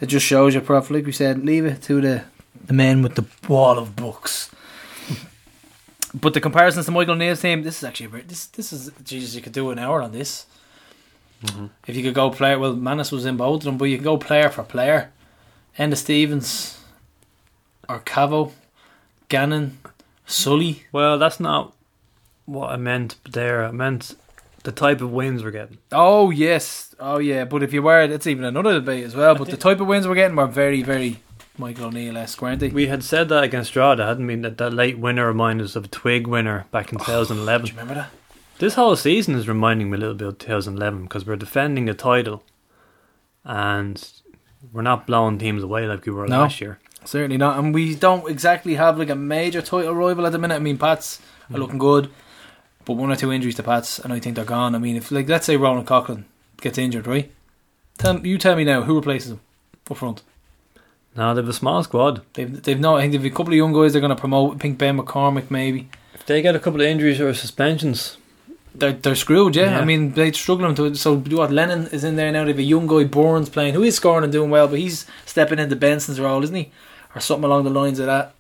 It 0.01 0.07
just 0.07 0.25
shows 0.25 0.53
you, 0.53 0.59
Prof. 0.61 0.91
Like 0.91 1.05
we 1.05 1.13
said, 1.13 1.45
leave 1.45 1.65
it 1.65 1.81
to 1.83 2.01
the 2.01 2.23
the 2.67 2.73
men 2.73 3.01
with 3.01 3.15
the 3.15 3.23
wall 3.47 3.77
of 3.79 3.95
books. 3.95 4.51
but 6.13 6.33
the 6.33 6.41
comparisons 6.41 6.85
to 6.87 6.91
Michael 6.91 7.15
Neal's 7.15 7.39
team, 7.41 7.63
this 7.63 7.77
is 7.77 7.83
actually 7.85 8.21
this 8.23 8.47
this 8.47 8.73
is 8.73 8.91
Jesus. 9.05 9.33
You 9.35 9.41
could 9.41 9.53
do 9.53 9.69
an 9.71 9.79
hour 9.79 10.01
on 10.01 10.11
this. 10.11 10.45
If 11.87 11.95
you 11.95 12.03
could 12.03 12.15
go 12.15 12.29
player, 12.29 12.57
well, 12.57 12.75
Manis 12.75 13.11
was 13.11 13.25
in 13.25 13.37
both 13.37 13.61
of 13.61 13.65
them, 13.65 13.77
but 13.77 13.85
you 13.85 13.97
can 13.97 14.03
go 14.03 14.17
player 14.17 14.49
for 14.49 14.63
player. 14.63 15.11
Enda 15.77 15.95
Stevens, 15.95 16.79
or 17.87 17.99
Cavo, 17.99 18.53
Gannon, 19.29 19.77
Sully. 20.25 20.83
Well, 20.91 21.19
that's 21.19 21.39
not 21.39 21.73
what 22.45 22.71
I 22.71 22.77
meant 22.77 23.17
there. 23.29 23.63
I 23.63 23.71
meant 23.71 24.15
the 24.63 24.71
type 24.71 25.01
of 25.01 25.11
wins 25.11 25.43
we're 25.43 25.51
getting. 25.51 25.77
Oh 25.91 26.31
yes, 26.31 26.95
oh 26.99 27.19
yeah. 27.19 27.45
But 27.45 27.61
if 27.61 27.73
you 27.73 27.83
were, 27.83 28.01
it's 28.01 28.27
even 28.27 28.43
another 28.43 28.73
debate 28.73 29.05
as 29.05 29.15
well. 29.15 29.35
But 29.35 29.49
the 29.49 29.57
type 29.57 29.79
of 29.79 29.87
wins 29.87 30.07
we're 30.07 30.15
getting 30.15 30.35
were 30.35 30.47
very, 30.47 30.81
very 30.81 31.21
Michael 31.57 31.85
O'Neill 31.85 32.17
esque, 32.17 32.41
weren't 32.41 32.59
they? 32.59 32.69
We 32.69 32.87
had 32.87 33.03
said 33.03 33.29
that 33.29 33.43
against 33.43 33.69
Strada, 33.69 34.05
hadn't 34.05 34.27
we? 34.27 34.35
That, 34.35 34.57
that 34.57 34.73
late 34.73 34.97
winner 34.97 35.27
reminded 35.27 35.65
us 35.65 35.75
of 35.75 35.85
a 35.85 35.87
Twig 35.87 36.27
winner 36.27 36.65
back 36.71 36.91
in 36.91 36.99
2011. 36.99 37.65
Do 37.65 37.71
you 37.71 37.77
remember 37.77 38.01
that? 38.01 38.09
This 38.59 38.73
whole 38.73 38.95
season 38.95 39.35
is 39.35 39.47
reminding 39.47 39.91
me 39.91 39.97
a 39.97 39.99
little 39.99 40.15
bit 40.15 40.27
of 40.27 40.37
2011 40.39 41.03
because 41.03 41.25
we're 41.25 41.35
defending 41.35 41.85
the 41.85 41.93
title 41.93 42.43
and 43.45 44.03
we're 44.73 44.81
not 44.81 45.05
blowing 45.05 45.37
teams 45.37 45.61
away 45.61 45.87
like 45.87 46.05
we 46.05 46.11
were 46.11 46.27
No. 46.27 46.41
last 46.41 46.59
year. 46.59 46.79
Certainly 47.05 47.37
not, 47.37 47.57
and 47.57 47.73
we 47.73 47.95
don't 47.95 48.29
exactly 48.29 48.75
have 48.75 48.97
like 48.97 49.09
a 49.09 49.15
major 49.15 49.61
title 49.61 49.93
rival 49.93 50.25
at 50.25 50.31
the 50.31 50.39
minute. 50.39 50.55
I 50.55 50.59
mean, 50.59 50.77
Pats 50.77 51.21
are 51.49 51.55
mm. 51.55 51.59
looking 51.59 51.77
good, 51.77 52.09
but 52.83 52.93
one 52.93 53.11
or 53.11 53.15
two 53.15 53.31
injuries 53.31 53.55
to 53.55 53.63
Pats, 53.63 53.99
and 53.99 54.11
I 54.11 54.19
think 54.19 54.35
they're 54.35 54.43
gone. 54.43 54.75
I 54.75 54.79
mean, 54.79 54.97
if 54.97 55.11
like 55.11 55.29
let's 55.29 55.45
say 55.45 55.55
Ronald 55.55 55.85
Coughlin 55.85 56.25
gets 56.59 56.77
injured, 56.77 57.07
right? 57.07 57.31
Tell 57.97 58.25
you 58.25 58.37
tell 58.37 58.55
me 58.55 58.65
now 58.65 58.81
who 58.81 58.95
replaces 58.95 59.31
him 59.31 59.39
up 59.89 59.97
front. 59.97 60.23
No, 61.15 61.33
they 61.33 61.41
have 61.41 61.49
a 61.49 61.53
small 61.53 61.81
squad. 61.83 62.23
They've 62.33 62.61
they've 62.61 62.79
no. 62.79 62.97
I 62.97 63.01
think 63.01 63.13
they've 63.13 63.25
a 63.25 63.29
couple 63.29 63.53
of 63.53 63.57
young 63.57 63.71
guys 63.71 63.93
they're 63.93 64.01
going 64.01 64.15
to 64.15 64.19
promote. 64.19 64.55
I 64.55 64.57
think 64.57 64.77
Ben 64.77 64.97
McCormick 64.97 65.49
maybe. 65.49 65.89
If 66.13 66.25
they 66.25 66.41
get 66.41 66.55
a 66.55 66.59
couple 66.59 66.81
of 66.81 66.87
injuries 66.87 67.21
or 67.21 67.33
suspensions, 67.33 68.17
They're 68.79 68.93
they're 68.93 69.15
screwed. 69.15 69.55
Yeah, 69.55 69.71
Yeah. 69.71 69.79
I 69.79 69.85
mean 69.85 70.11
they're 70.13 70.33
struggling 70.33 70.75
to. 70.75 70.95
So 70.95 71.17
what? 71.17 71.51
Lennon 71.51 71.87
is 71.87 72.03
in 72.03 72.15
there 72.15 72.31
now. 72.31 72.43
They 72.43 72.51
have 72.51 72.59
a 72.59 72.63
young 72.63 72.87
guy 72.87 73.03
Burns 73.03 73.49
playing 73.49 73.73
who 73.73 73.83
is 73.83 73.95
scoring 73.95 74.23
and 74.23 74.31
doing 74.31 74.49
well, 74.49 74.67
but 74.67 74.79
he's 74.79 75.05
stepping 75.25 75.59
into 75.59 75.75
Benson's 75.75 76.19
role, 76.19 76.43
isn't 76.43 76.55
he? 76.55 76.71
Or 77.15 77.21
something 77.21 77.45
along 77.45 77.63
the 77.63 77.69
lines 77.69 77.99
of 77.99 78.05
that. 78.05 78.33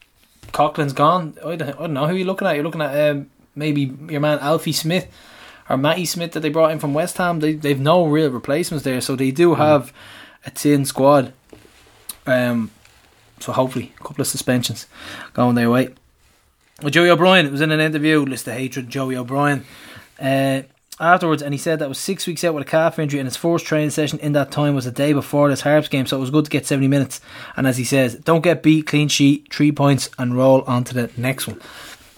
Coughlin's 0.51 0.93
gone. 0.93 1.37
I 1.45 1.55
don't, 1.55 1.69
I 1.69 1.81
don't 1.81 1.93
know 1.93 2.07
who 2.07 2.15
you're 2.15 2.27
looking 2.27 2.47
at. 2.47 2.55
You're 2.55 2.63
looking 2.63 2.81
at 2.81 3.09
um, 3.11 3.29
maybe 3.55 3.93
your 4.09 4.21
man 4.21 4.39
Alfie 4.39 4.71
Smith 4.71 5.07
or 5.69 5.77
Matty 5.77 6.05
Smith 6.05 6.31
that 6.33 6.39
they 6.39 6.49
brought 6.49 6.71
in 6.71 6.79
from 6.79 6.93
West 6.93 7.17
Ham. 7.17 7.39
They 7.39 7.53
they've 7.53 7.79
no 7.79 8.05
real 8.05 8.29
replacements 8.29 8.83
there, 8.83 9.01
so 9.01 9.15
they 9.15 9.31
do 9.31 9.55
have 9.55 9.91
a 10.45 10.51
tin 10.51 10.85
squad. 10.85 11.33
Um, 12.25 12.71
so 13.39 13.51
hopefully 13.53 13.93
a 13.99 14.03
couple 14.03 14.21
of 14.21 14.27
suspensions 14.27 14.87
going 15.33 15.55
their 15.55 15.69
way. 15.69 15.89
Well, 16.81 16.91
Joey 16.91 17.09
O'Brien 17.09 17.51
was 17.51 17.61
in 17.61 17.71
an 17.71 17.79
interview, 17.79 18.19
list 18.19 18.47
of 18.47 18.53
hatred, 18.53 18.89
Joey 18.89 19.15
O'Brien, 19.15 19.65
uh, 20.19 20.61
afterwards, 20.99 21.41
and 21.43 21.53
he 21.53 21.57
said 21.57 21.79
that 21.79 21.89
was 21.89 21.97
six 21.99 22.25
weeks 22.27 22.43
out 22.43 22.53
with 22.53 22.65
a 22.65 22.69
calf 22.69 22.97
injury, 22.99 23.19
and 23.19 23.27
his 23.27 23.37
first 23.37 23.65
training 23.65 23.91
session 23.91 24.19
in 24.19 24.33
that 24.33 24.51
time 24.51 24.73
was 24.75 24.85
the 24.85 24.91
day 24.91 25.13
before 25.13 25.49
this 25.49 25.61
Harps 25.61 25.87
game, 25.87 26.05
so 26.07 26.17
it 26.17 26.21
was 26.21 26.31
good 26.31 26.45
to 26.45 26.51
get 26.51 26.65
70 26.65 26.87
minutes. 26.87 27.21
And 27.55 27.67
as 27.67 27.77
he 27.77 27.83
says, 27.83 28.15
don't 28.15 28.41
get 28.43 28.63
beat, 28.63 28.87
clean 28.87 29.07
sheet, 29.07 29.53
three 29.53 29.71
points, 29.71 30.09
and 30.17 30.35
roll 30.35 30.61
on 30.63 30.83
to 30.85 30.93
the 30.93 31.11
next 31.17 31.47
one. 31.47 31.61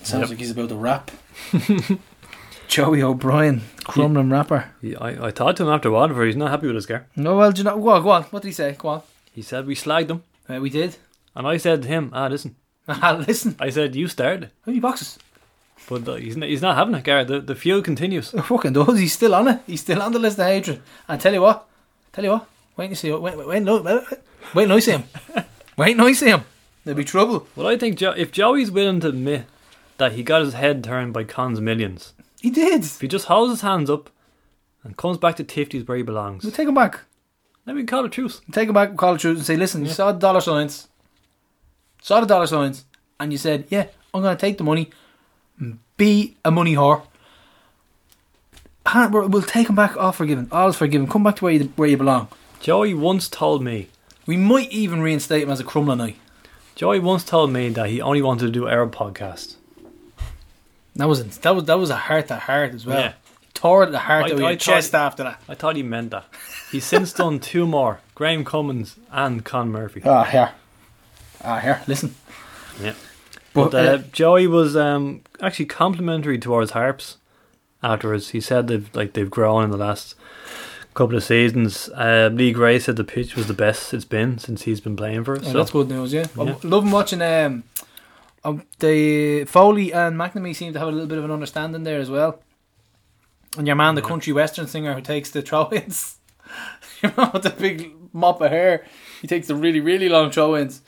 Sounds 0.03 0.21
Yep. 0.21 0.29
like 0.29 0.39
he's 0.39 0.51
about 0.51 0.69
to 0.69 0.75
rap. 0.75 1.11
Joey 2.67 3.01
O'Brien, 3.01 3.61
Crumlin 3.85 4.31
rapper. 4.31 4.71
he, 4.81 4.95
I, 4.95 5.27
I 5.27 5.31
talked 5.31 5.57
to 5.57 5.63
him 5.63 5.69
after 5.69 5.89
Waterford. 5.89 6.27
He's 6.27 6.35
not 6.35 6.51
happy 6.51 6.67
with 6.67 6.75
his 6.75 6.85
car. 6.85 7.07
No, 7.15 7.35
well, 7.35 7.51
do 7.51 7.59
you 7.59 7.63
know, 7.63 7.77
go 7.79 7.89
on, 7.89 8.03
go 8.03 8.09
on. 8.11 8.23
What 8.25 8.43
did 8.43 8.49
he 8.49 8.53
say? 8.53 8.75
Go 8.77 8.89
on. 8.89 9.01
He 9.33 9.41
said 9.41 9.65
we 9.65 9.75
slagged 9.75 10.11
him, 10.11 10.23
Uh, 10.47 10.59
we 10.61 10.69
did. 10.69 10.95
and 11.35 11.47
I 11.47 11.57
said 11.57 11.81
to 11.83 11.87
him, 11.87 12.11
"Ah, 12.13 12.27
listen." 12.27 12.55
Ah, 12.87 13.23
Listen, 13.27 13.55
I 13.59 13.69
said 13.69 13.95
you 13.95 14.07
started, 14.07 14.45
how 14.65 14.71
many 14.71 14.79
boxes? 14.79 15.19
But 15.87 16.07
uh, 16.07 16.15
he's 16.15 16.35
not, 16.37 16.49
he's 16.49 16.61
not 16.61 16.75
having 16.75 16.95
it, 16.95 17.03
Gareth. 17.03 17.27
The 17.27 17.39
the 17.41 17.55
feud 17.55 17.83
continues. 17.83 18.31
fucking 18.43 18.73
does. 18.73 18.99
He's 18.99 19.13
still 19.13 19.35
on 19.35 19.47
it. 19.47 19.61
He's 19.67 19.81
still 19.81 20.01
on 20.01 20.11
the 20.11 20.19
list 20.19 20.39
of 20.39 20.45
hatred. 20.45 20.81
And 21.07 21.19
tell 21.21 21.33
you 21.33 21.41
what, 21.41 21.67
tell 22.13 22.23
you 22.23 22.31
what. 22.31 22.47
Wait 22.77 22.87
and 22.87 22.97
see. 22.97 23.11
Wait, 23.11 23.35
wait, 23.37 23.47
wait, 23.47 23.63
no, 23.63 23.81
wait, 23.81 24.03
wait, 24.55 24.65
till 24.67 24.75
I 24.75 24.79
see 24.79 24.91
him. 24.91 25.03
wait 25.77 25.95
till 25.95 26.05
I 26.05 26.13
see 26.13 26.29
him. 26.29 26.41
There'll 26.85 26.97
be 26.97 27.03
trouble. 27.03 27.45
Well, 27.55 27.67
I 27.67 27.77
think 27.77 27.97
jo- 27.97 28.13
if 28.15 28.31
Joey's 28.31 28.71
willing 28.71 28.99
to 29.01 29.09
admit 29.09 29.45
that 29.97 30.13
he 30.13 30.23
got 30.23 30.41
his 30.41 30.53
head 30.53 30.83
turned 30.83 31.11
by 31.13 31.25
Con's 31.25 31.59
millions, 31.59 32.13
He 32.39 32.49
did. 32.49 32.83
if 32.85 33.01
he 33.01 33.07
just 33.09 33.25
holds 33.25 33.51
his 33.51 33.61
hands 33.61 33.89
up 33.89 34.09
and 34.83 34.95
comes 34.95 35.17
back 35.17 35.35
to 35.35 35.43
Tifty's 35.43 35.85
where 35.87 35.97
he 35.97 36.03
belongs, 36.03 36.43
We'll 36.43 36.53
take 36.53 36.69
him 36.69 36.73
back. 36.75 37.01
then 37.65 37.75
we 37.75 37.81
can 37.81 37.87
call 37.87 38.05
it 38.05 38.13
truce. 38.13 38.39
Take 38.53 38.69
him 38.69 38.73
back, 38.75 38.95
call 38.95 39.15
it 39.15 39.19
truth, 39.19 39.37
and 39.37 39.45
say, 39.45 39.57
listen, 39.57 39.83
you 39.83 39.91
saw 39.91 40.13
the 40.13 40.19
dollar 40.19 40.39
signs, 40.39 40.87
saw 42.01 42.21
the 42.21 42.25
dollar 42.27 42.47
signs, 42.47 42.85
and 43.19 43.33
you 43.33 43.37
said, 43.37 43.65
yeah, 43.69 43.87
I'm 44.13 44.21
going 44.21 44.35
to 44.35 44.39
take 44.39 44.57
the 44.57 44.63
money, 44.63 44.83
and 44.83 44.91
be 45.97 46.35
a 46.45 46.51
money 46.51 46.75
whore. 46.75 47.01
And 48.85 49.13
we're- 49.13 49.27
We'll 49.27 49.41
take 49.43 49.69
him 49.69 49.75
back. 49.75 49.95
All 49.97 50.11
forgiven. 50.11 50.47
All 50.51 50.69
is 50.69 50.75
forgiven. 50.75 51.07
Come 51.07 51.23
back 51.23 51.35
to 51.37 51.43
where 51.43 51.53
you 51.53 51.71
where 51.75 51.87
you 51.89 51.97
belong. 51.97 52.27
Joey 52.59 52.93
once 52.93 53.29
told 53.29 53.63
me, 53.63 53.87
We 54.25 54.37
might 54.37 54.71
even 54.71 55.01
reinstate 55.01 55.43
him 55.43 55.49
as 55.49 55.59
a 55.59 55.63
Crumlin 55.63 55.97
night. 55.97 56.17
Joey 56.75 56.99
once 56.99 57.23
told 57.23 57.51
me 57.51 57.69
that 57.69 57.89
he 57.89 58.01
only 58.01 58.21
wanted 58.21 58.45
to 58.45 58.51
do 58.51 58.67
Arab 58.67 58.93
podcast. 58.95 59.55
That 60.95 61.07
was 61.07 61.37
that 61.39 61.55
was 61.55 61.65
that 61.65 61.77
was 61.79 61.89
a 61.89 61.95
heart 61.95 62.27
to 62.29 62.35
heart 62.37 62.73
as 62.73 62.85
well. 62.85 62.99
Yeah. 62.99 63.13
Tore 63.53 63.85
the 63.85 63.99
heart 63.99 64.25
I- 64.25 64.27
out 64.27 64.31
of 64.33 64.39
I 64.43 64.49
your 64.51 64.57
chest 64.57 64.91
thought- 64.91 65.05
after 65.07 65.23
that. 65.23 65.41
I 65.49 65.55
thought 65.55 65.75
he 65.75 65.83
meant 65.83 66.11
that. 66.11 66.25
He's 66.71 66.85
since 66.85 67.11
done 67.13 67.39
two 67.39 67.65
more: 67.67 67.99
Graham 68.15 68.43
Cummins 68.45 68.95
and 69.11 69.43
Con 69.43 69.69
Murphy. 69.71 70.01
Ah, 70.05 70.23
here. 70.23 70.51
Ah, 71.43 71.59
here. 71.59 71.81
Listen. 71.87 72.15
Yeah. 72.81 72.93
But, 73.53 73.71
But 73.71 73.73
uh, 73.73 73.91
uh, 73.91 73.97
Joey 74.11 74.47
was 74.47 74.75
um, 74.75 75.21
actually 75.41 75.65
complimentary 75.65 76.37
towards 76.37 76.71
Harps 76.71 77.17
afterwards. 77.81 78.29
He 78.29 78.41
said 78.41 78.67
they've 78.67 78.89
like 78.95 79.13
they've 79.13 79.29
grown 79.29 79.63
in 79.63 79.71
the 79.71 79.77
last 79.77 80.15
couple 80.93 81.15
of 81.15 81.23
seasons. 81.23 81.89
Uh, 81.89 82.29
Lee 82.31 82.51
Grace 82.51 82.85
said 82.85 82.95
the 82.95 83.03
pitch 83.03 83.35
was 83.35 83.47
the 83.47 83.53
best 83.53 83.93
it's 83.93 84.05
been 84.05 84.37
since 84.37 84.63
he's 84.63 84.81
been 84.81 84.95
playing 84.95 85.23
for 85.23 85.35
us. 85.35 85.43
oh, 85.45 85.51
so 85.51 85.57
that's 85.57 85.71
good 85.71 85.89
news, 85.89 86.13
yeah. 86.13 86.25
Yeah. 86.35 86.55
I'm 86.63 86.69
loving 86.69 86.91
watching 86.91 87.21
um, 87.21 87.63
um, 88.43 88.63
the 88.79 89.45
Foley 89.45 89.93
and 89.93 90.15
McNamee 90.15 90.55
seem 90.55 90.73
to 90.73 90.79
have 90.79 90.87
a 90.87 90.91
little 90.91 91.07
bit 91.07 91.17
of 91.17 91.25
an 91.25 91.31
understanding 91.31 91.83
there 91.83 91.99
as 91.99 92.09
well. 92.09 92.41
And 93.57 93.65
your 93.65 93.75
man, 93.75 93.95
the 93.95 94.01
country 94.01 94.31
western 94.31 94.67
singer 94.67 94.93
who 94.93 95.01
takes 95.01 95.31
the 95.31 95.41
throw 95.41 95.69
ins. 95.71 96.17
you 97.01 97.11
know, 97.17 97.31
with 97.33 97.43
the 97.43 97.49
big 97.49 97.91
mop 98.13 98.41
of 98.41 98.51
hair. 98.51 98.85
He 99.21 99.27
takes 99.27 99.47
the 99.47 99.55
really, 99.55 99.79
really 99.79 100.09
long 100.09 100.31
throw 100.31 100.55
ins. 100.55 100.81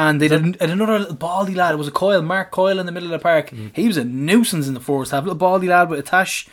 And 0.00 0.20
they 0.20 0.28
did 0.28 0.40
and 0.44 0.56
another 0.60 0.96
little 1.00 1.14
baldy 1.16 1.54
lad. 1.56 1.74
It 1.74 1.76
was 1.78 1.88
a 1.88 1.90
Coyle, 1.90 2.22
Mark 2.22 2.52
Coyle 2.52 2.78
in 2.78 2.86
the 2.86 2.92
middle 2.92 3.08
of 3.08 3.18
the 3.18 3.18
park. 3.18 3.50
Hmm. 3.50 3.68
He 3.74 3.88
was 3.88 3.96
a 3.96 4.04
nuisance 4.04 4.68
in 4.68 4.74
the 4.74 4.80
forest 4.80 5.10
half. 5.10 5.24
Little 5.24 5.34
baldy 5.34 5.66
lad 5.66 5.90
with 5.90 5.98
a 5.98 6.02
tash. 6.02 6.46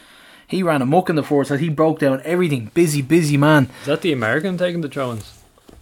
He 0.47 0.63
ran 0.63 0.81
amok 0.81 1.09
in 1.11 1.15
the 1.15 1.21
forest 1.21 1.51
half. 1.51 1.59
He 1.59 1.69
broke 1.69 1.99
down 1.99 2.21
everything. 2.25 2.71
Busy, 2.73 3.03
busy 3.03 3.37
man. 3.37 3.69
is 3.81 3.85
that 3.85 4.01
the 4.01 4.11
American 4.11 4.57
taking 4.57 4.81
the 4.81 4.89
throw-ins? 4.89 5.31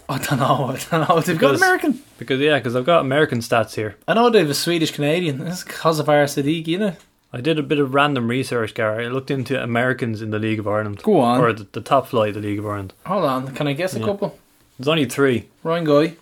I 0.10 0.17
don't 0.17 0.39
know. 0.39 0.65
I 0.76 0.80
don't 0.91 1.08
know. 1.10 1.21
They've 1.21 1.38
got 1.39 1.56
American. 1.56 2.02
Because 2.17 2.41
yeah, 2.41 2.58
because 2.58 2.76
I've 2.76 2.86
got 2.86 2.99
American 2.99 3.39
stats 3.39 3.76
here. 3.76 3.95
I 4.10 4.13
know 4.13 4.30
they 4.30 4.39
have 4.39 4.49
a 4.49 4.54
Swedish 4.54 4.91
Canadian. 4.91 5.38
Because 5.38 5.99
of 5.99 6.10
our 6.10 6.26
Sadiq, 6.26 6.67
you 6.67 6.78
know. 6.80 6.95
I 7.32 7.39
did 7.39 7.58
a 7.58 7.63
bit 7.63 7.80
of 7.80 7.93
random 7.93 8.28
research, 8.28 8.73
Gary. 8.73 9.06
I 9.06 9.10
looked 9.10 9.32
into 9.32 9.62
Americans 9.63 10.21
in 10.21 10.32
the 10.32 10.38
League 10.38 10.60
of 10.60 10.67
Ireland. 10.67 11.02
Go 11.02 11.19
on. 11.21 11.39
Or 11.41 11.54
the, 11.54 11.65
the 11.71 11.82
top 11.82 12.08
flight 12.08 12.36
of 12.36 12.41
the 12.43 12.47
League 12.49 12.60
of 12.60 12.65
Ireland. 12.65 12.93
Hold 13.06 13.23
on. 13.23 13.56
Can 13.56 13.67
I 13.67 13.73
guess 13.73 13.95
a 13.95 13.99
Yeah. 13.99 14.06
couple? 14.06 14.38
There's 14.78 14.88
only 14.89 15.06
three. 15.06 15.47
Ryan 15.63 15.86
Guy, 15.86 16.15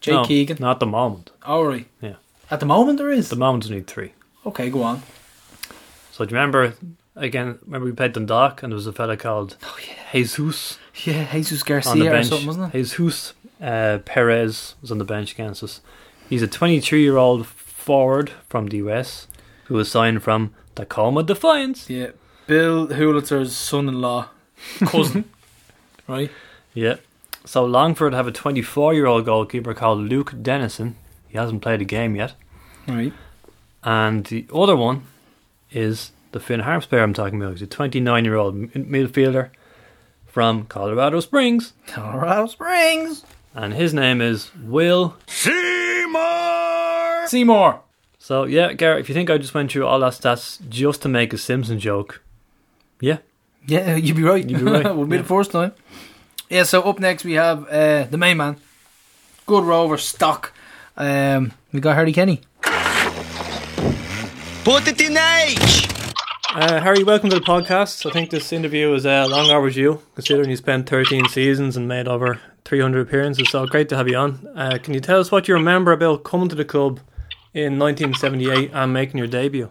Jay 0.00 0.12
no, 0.12 0.24
Keegan. 0.24 0.58
Not 0.60 0.76
at 0.76 0.80
the 0.80 0.86
moment. 0.86 1.30
Oh, 1.44 1.62
right. 1.62 1.86
Yeah. 2.00 2.14
At 2.50 2.60
the 2.60 2.66
moment, 2.66 2.98
there 2.98 3.10
is. 3.10 3.28
The 3.28 3.36
moment, 3.36 3.66
only 3.66 3.82
three. 3.82 4.12
Okay, 4.46 4.70
go 4.70 4.82
on. 4.82 5.02
So 6.12 6.24
do 6.24 6.34
you 6.34 6.36
remember, 6.36 6.74
again, 7.14 7.58
remember 7.64 7.86
we 7.86 7.92
played 7.92 8.12
Dundalk 8.12 8.62
and 8.62 8.72
there 8.72 8.76
was 8.76 8.86
a 8.86 8.92
fella 8.92 9.16
called 9.16 9.56
Oh 9.62 9.78
yeah. 9.86 9.94
Jesus 10.12 10.78
Yeah, 11.04 11.30
Jesus 11.32 11.62
on 11.62 11.98
the 11.98 12.06
Garcia 12.06 12.18
or 12.20 12.22
something, 12.24 12.46
wasn't 12.46 12.74
it? 12.74 12.78
Jesus 12.78 13.34
uh, 13.60 13.98
Perez 14.04 14.74
was 14.80 14.90
on 14.90 14.98
the 14.98 15.04
bench 15.04 15.32
against 15.32 15.62
us. 15.62 15.80
He's 16.28 16.42
a 16.42 16.48
23 16.48 17.02
year 17.02 17.16
old 17.16 17.46
forward 17.46 18.32
from 18.48 18.66
the 18.66 18.78
US 18.78 19.28
who 19.64 19.74
was 19.74 19.90
signed 19.90 20.22
from 20.22 20.54
Tacoma 20.74 21.22
Defiance. 21.22 21.88
Yeah. 21.88 22.10
Bill 22.46 22.88
Hulsizer's 22.88 23.54
son-in-law, 23.54 24.28
cousin, 24.86 25.24
right? 26.06 26.30
Yeah. 26.72 26.96
So 27.48 27.64
Longford 27.64 28.12
have 28.12 28.26
a 28.26 28.30
24 28.30 28.92
year 28.92 29.06
old 29.06 29.24
goalkeeper 29.24 29.72
called 29.72 30.00
Luke 30.00 30.34
Dennison. 30.42 30.96
He 31.28 31.38
hasn't 31.38 31.62
played 31.62 31.80
a 31.80 31.84
game 31.86 32.14
yet. 32.14 32.34
Right. 32.86 33.14
And 33.82 34.26
the 34.26 34.46
other 34.52 34.76
one 34.76 35.04
is 35.70 36.12
the 36.32 36.40
Finn 36.40 36.60
Harps 36.60 36.84
player 36.84 37.02
I'm 37.02 37.14
talking 37.14 37.40
about. 37.40 37.52
He's 37.52 37.62
a 37.62 37.66
29 37.66 38.24
year 38.26 38.34
old 38.34 38.54
midfielder 38.54 39.48
from 40.26 40.66
Colorado 40.66 41.20
Springs. 41.20 41.72
Colorado 41.86 42.48
Springs. 42.48 43.24
And 43.54 43.72
his 43.72 43.94
name 43.94 44.20
is 44.20 44.50
Will. 44.62 45.16
Seymour. 45.26 47.28
Seymour. 47.28 47.80
So, 48.18 48.44
yeah, 48.44 48.74
Garrett, 48.74 49.00
if 49.00 49.08
you 49.08 49.14
think 49.14 49.30
I 49.30 49.38
just 49.38 49.54
went 49.54 49.72
through 49.72 49.86
all 49.86 50.00
that 50.00 50.12
stats 50.12 50.58
just 50.68 51.00
to 51.00 51.08
make 51.08 51.32
a 51.32 51.38
Simpson 51.38 51.80
joke, 51.80 52.22
yeah. 53.00 53.20
Yeah, 53.66 53.96
you'd 53.96 54.16
be 54.16 54.22
right. 54.22 54.46
You'd 54.46 54.58
be 54.58 54.70
right, 54.70 54.84
Would 54.94 55.08
be 55.08 55.16
yeah. 55.16 55.22
the 55.22 55.28
first 55.28 55.50
time. 55.50 55.72
Yeah. 56.48 56.62
So 56.62 56.82
up 56.82 56.98
next 56.98 57.24
we 57.24 57.34
have 57.34 57.68
uh, 57.68 58.04
the 58.04 58.16
main 58.18 58.36
man, 58.38 58.56
good 59.46 59.64
rover 59.64 59.98
stock. 59.98 60.52
Um, 60.96 61.52
we 61.72 61.80
got 61.80 61.94
Harry 61.94 62.12
Kenny. 62.12 62.40
Put 64.64 64.88
it 64.88 65.00
in 65.00 65.16
H! 65.16 65.88
Uh, 66.54 66.80
Harry, 66.80 67.04
welcome 67.04 67.30
to 67.30 67.38
the 67.38 67.44
podcast. 67.44 68.04
I 68.04 68.10
think 68.12 68.30
this 68.30 68.52
interview 68.52 68.92
is 68.94 69.06
uh, 69.06 69.26
long 69.28 69.50
overdue, 69.50 70.00
considering 70.14 70.50
you 70.50 70.56
spent 70.56 70.88
13 70.88 71.28
seasons 71.28 71.76
and 71.76 71.86
made 71.86 72.08
over 72.08 72.40
300 72.64 73.06
appearances. 73.06 73.50
So 73.50 73.66
great 73.66 73.88
to 73.90 73.96
have 73.96 74.08
you 74.08 74.16
on. 74.16 74.48
Uh, 74.56 74.78
can 74.82 74.94
you 74.94 75.00
tell 75.00 75.20
us 75.20 75.30
what 75.30 75.48
you 75.48 75.54
remember 75.54 75.92
about 75.92 76.24
coming 76.24 76.48
to 76.48 76.56
the 76.56 76.64
club 76.64 77.00
in 77.54 77.78
1978 77.78 78.70
and 78.72 78.92
making 78.92 79.18
your 79.18 79.26
debut? 79.26 79.70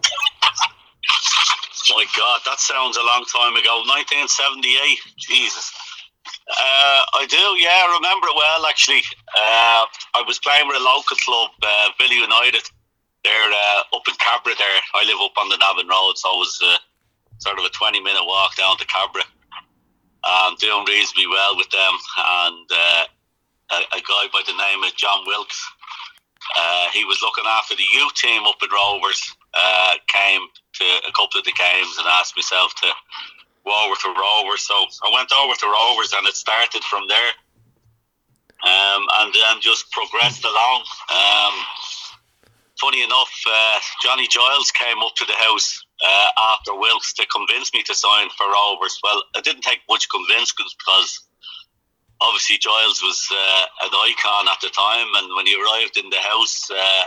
My 1.90 2.04
God, 2.16 2.40
that 2.46 2.60
sounds 2.60 2.96
a 2.96 3.02
long 3.02 3.24
time 3.32 3.56
ago. 3.56 3.82
1978. 3.86 4.98
Jesus. 5.16 5.72
Uh, 6.48 7.04
I 7.20 7.26
do, 7.28 7.60
yeah, 7.60 7.84
I 7.84 7.92
remember 8.00 8.26
it 8.28 8.36
well 8.36 8.64
actually. 8.64 9.04
Uh, 9.36 9.84
I 10.16 10.24
was 10.24 10.40
playing 10.40 10.66
with 10.66 10.80
a 10.80 10.84
local 10.84 11.16
club, 11.20 11.52
uh, 11.60 11.92
United. 12.08 12.64
They're 13.20 13.52
uh, 13.52 13.82
up 13.92 14.08
in 14.08 14.16
Cabra 14.16 14.56
there. 14.56 14.80
I 14.96 15.04
live 15.04 15.20
up 15.20 15.36
on 15.36 15.52
the 15.52 15.60
Navan 15.60 15.88
Road, 15.92 16.16
so 16.16 16.32
it 16.32 16.40
was 16.40 16.56
uh, 16.64 16.80
sort 17.38 17.58
of 17.58 17.64
a 17.68 17.70
20 17.76 18.00
minute 18.00 18.24
walk 18.24 18.56
down 18.56 18.78
to 18.78 18.86
Cabra. 18.86 19.28
Um, 20.24 20.56
doing 20.58 20.84
reasonably 20.88 21.28
well 21.28 21.56
with 21.56 21.68
them. 21.70 21.94
And 22.16 22.66
uh, 22.72 23.04
a, 23.70 23.78
a 23.96 24.00
guy 24.00 24.24
by 24.32 24.42
the 24.48 24.56
name 24.56 24.82
of 24.82 24.96
John 24.96 25.24
Wilkes, 25.26 25.60
uh, 26.56 26.88
he 26.92 27.04
was 27.04 27.20
looking 27.20 27.44
after 27.46 27.76
the 27.76 27.86
youth 27.92 28.14
team 28.14 28.42
up 28.48 28.56
in 28.62 28.68
Rovers, 28.72 29.20
came 30.08 30.42
to 30.80 30.84
a 31.06 31.12
couple 31.12 31.38
of 31.38 31.44
the 31.44 31.52
games 31.52 31.96
and 31.98 32.08
asked 32.08 32.36
myself 32.36 32.74
to 32.80 32.88
over 33.70 33.94
to 33.94 34.08
Rovers. 34.08 34.62
So 34.62 34.74
I 35.04 35.10
went 35.12 35.32
over 35.32 35.54
to 35.54 35.66
Rovers 35.66 36.12
and 36.12 36.26
it 36.26 36.34
started 36.36 36.84
from 36.84 37.08
there. 37.08 37.32
um, 38.64 39.06
and 39.20 39.34
then 39.34 39.60
just 39.60 39.90
progressed 39.92 40.44
along. 40.44 40.82
Um, 41.10 41.54
funny 42.80 43.02
enough, 43.04 43.30
uh, 43.48 43.78
Johnny 44.02 44.26
Giles 44.28 44.70
came 44.72 44.98
up 44.98 45.14
to 45.16 45.24
the 45.26 45.34
house 45.34 45.84
uh, 46.04 46.28
after 46.54 46.74
Wilkes 46.74 47.12
to 47.14 47.26
convince 47.26 47.72
me 47.74 47.82
to 47.84 47.94
sign 47.94 48.28
for 48.36 48.46
Rovers. 48.50 48.98
Well, 49.02 49.22
it 49.36 49.44
didn't 49.44 49.62
take 49.62 49.80
much 49.88 50.08
convincing 50.08 50.66
because 50.78 51.20
obviously 52.20 52.58
Giles 52.58 53.00
was 53.02 53.28
uh, 53.30 53.66
an 53.86 53.90
icon 53.94 54.48
at 54.48 54.60
the 54.60 54.70
time, 54.70 55.08
and 55.16 55.36
when 55.36 55.46
he 55.46 55.54
arrived 55.54 55.96
in 55.96 56.10
the 56.10 56.18
house, 56.20 56.70
uh, 56.70 57.04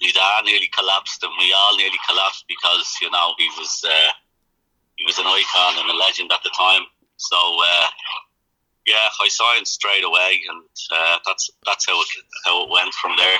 his 0.00 0.14
nearly 0.44 0.68
collapsed, 0.76 1.22
and 1.22 1.32
we 1.40 1.52
all 1.54 1.76
nearly 1.78 1.98
collapsed 2.08 2.44
because 2.48 2.96
you 3.00 3.10
know 3.10 3.32
he 3.38 3.48
was 3.58 3.82
uh, 3.88 4.10
was 5.06 5.18
an 5.18 5.26
icon 5.26 5.78
and 5.78 5.90
a 5.90 5.96
legend 5.96 6.30
at 6.32 6.42
the 6.42 6.50
time. 6.56 6.82
So 7.16 7.36
uh, 7.36 7.86
yeah, 8.86 9.08
I 9.20 9.28
signed 9.28 9.66
straight 9.66 10.04
away, 10.04 10.42
and 10.48 10.62
uh, 10.92 11.18
that's 11.26 11.50
that's 11.64 11.86
how 11.86 12.00
it 12.00 12.08
how 12.44 12.64
it 12.64 12.70
went 12.70 12.94
from 12.94 13.12
there. 13.16 13.38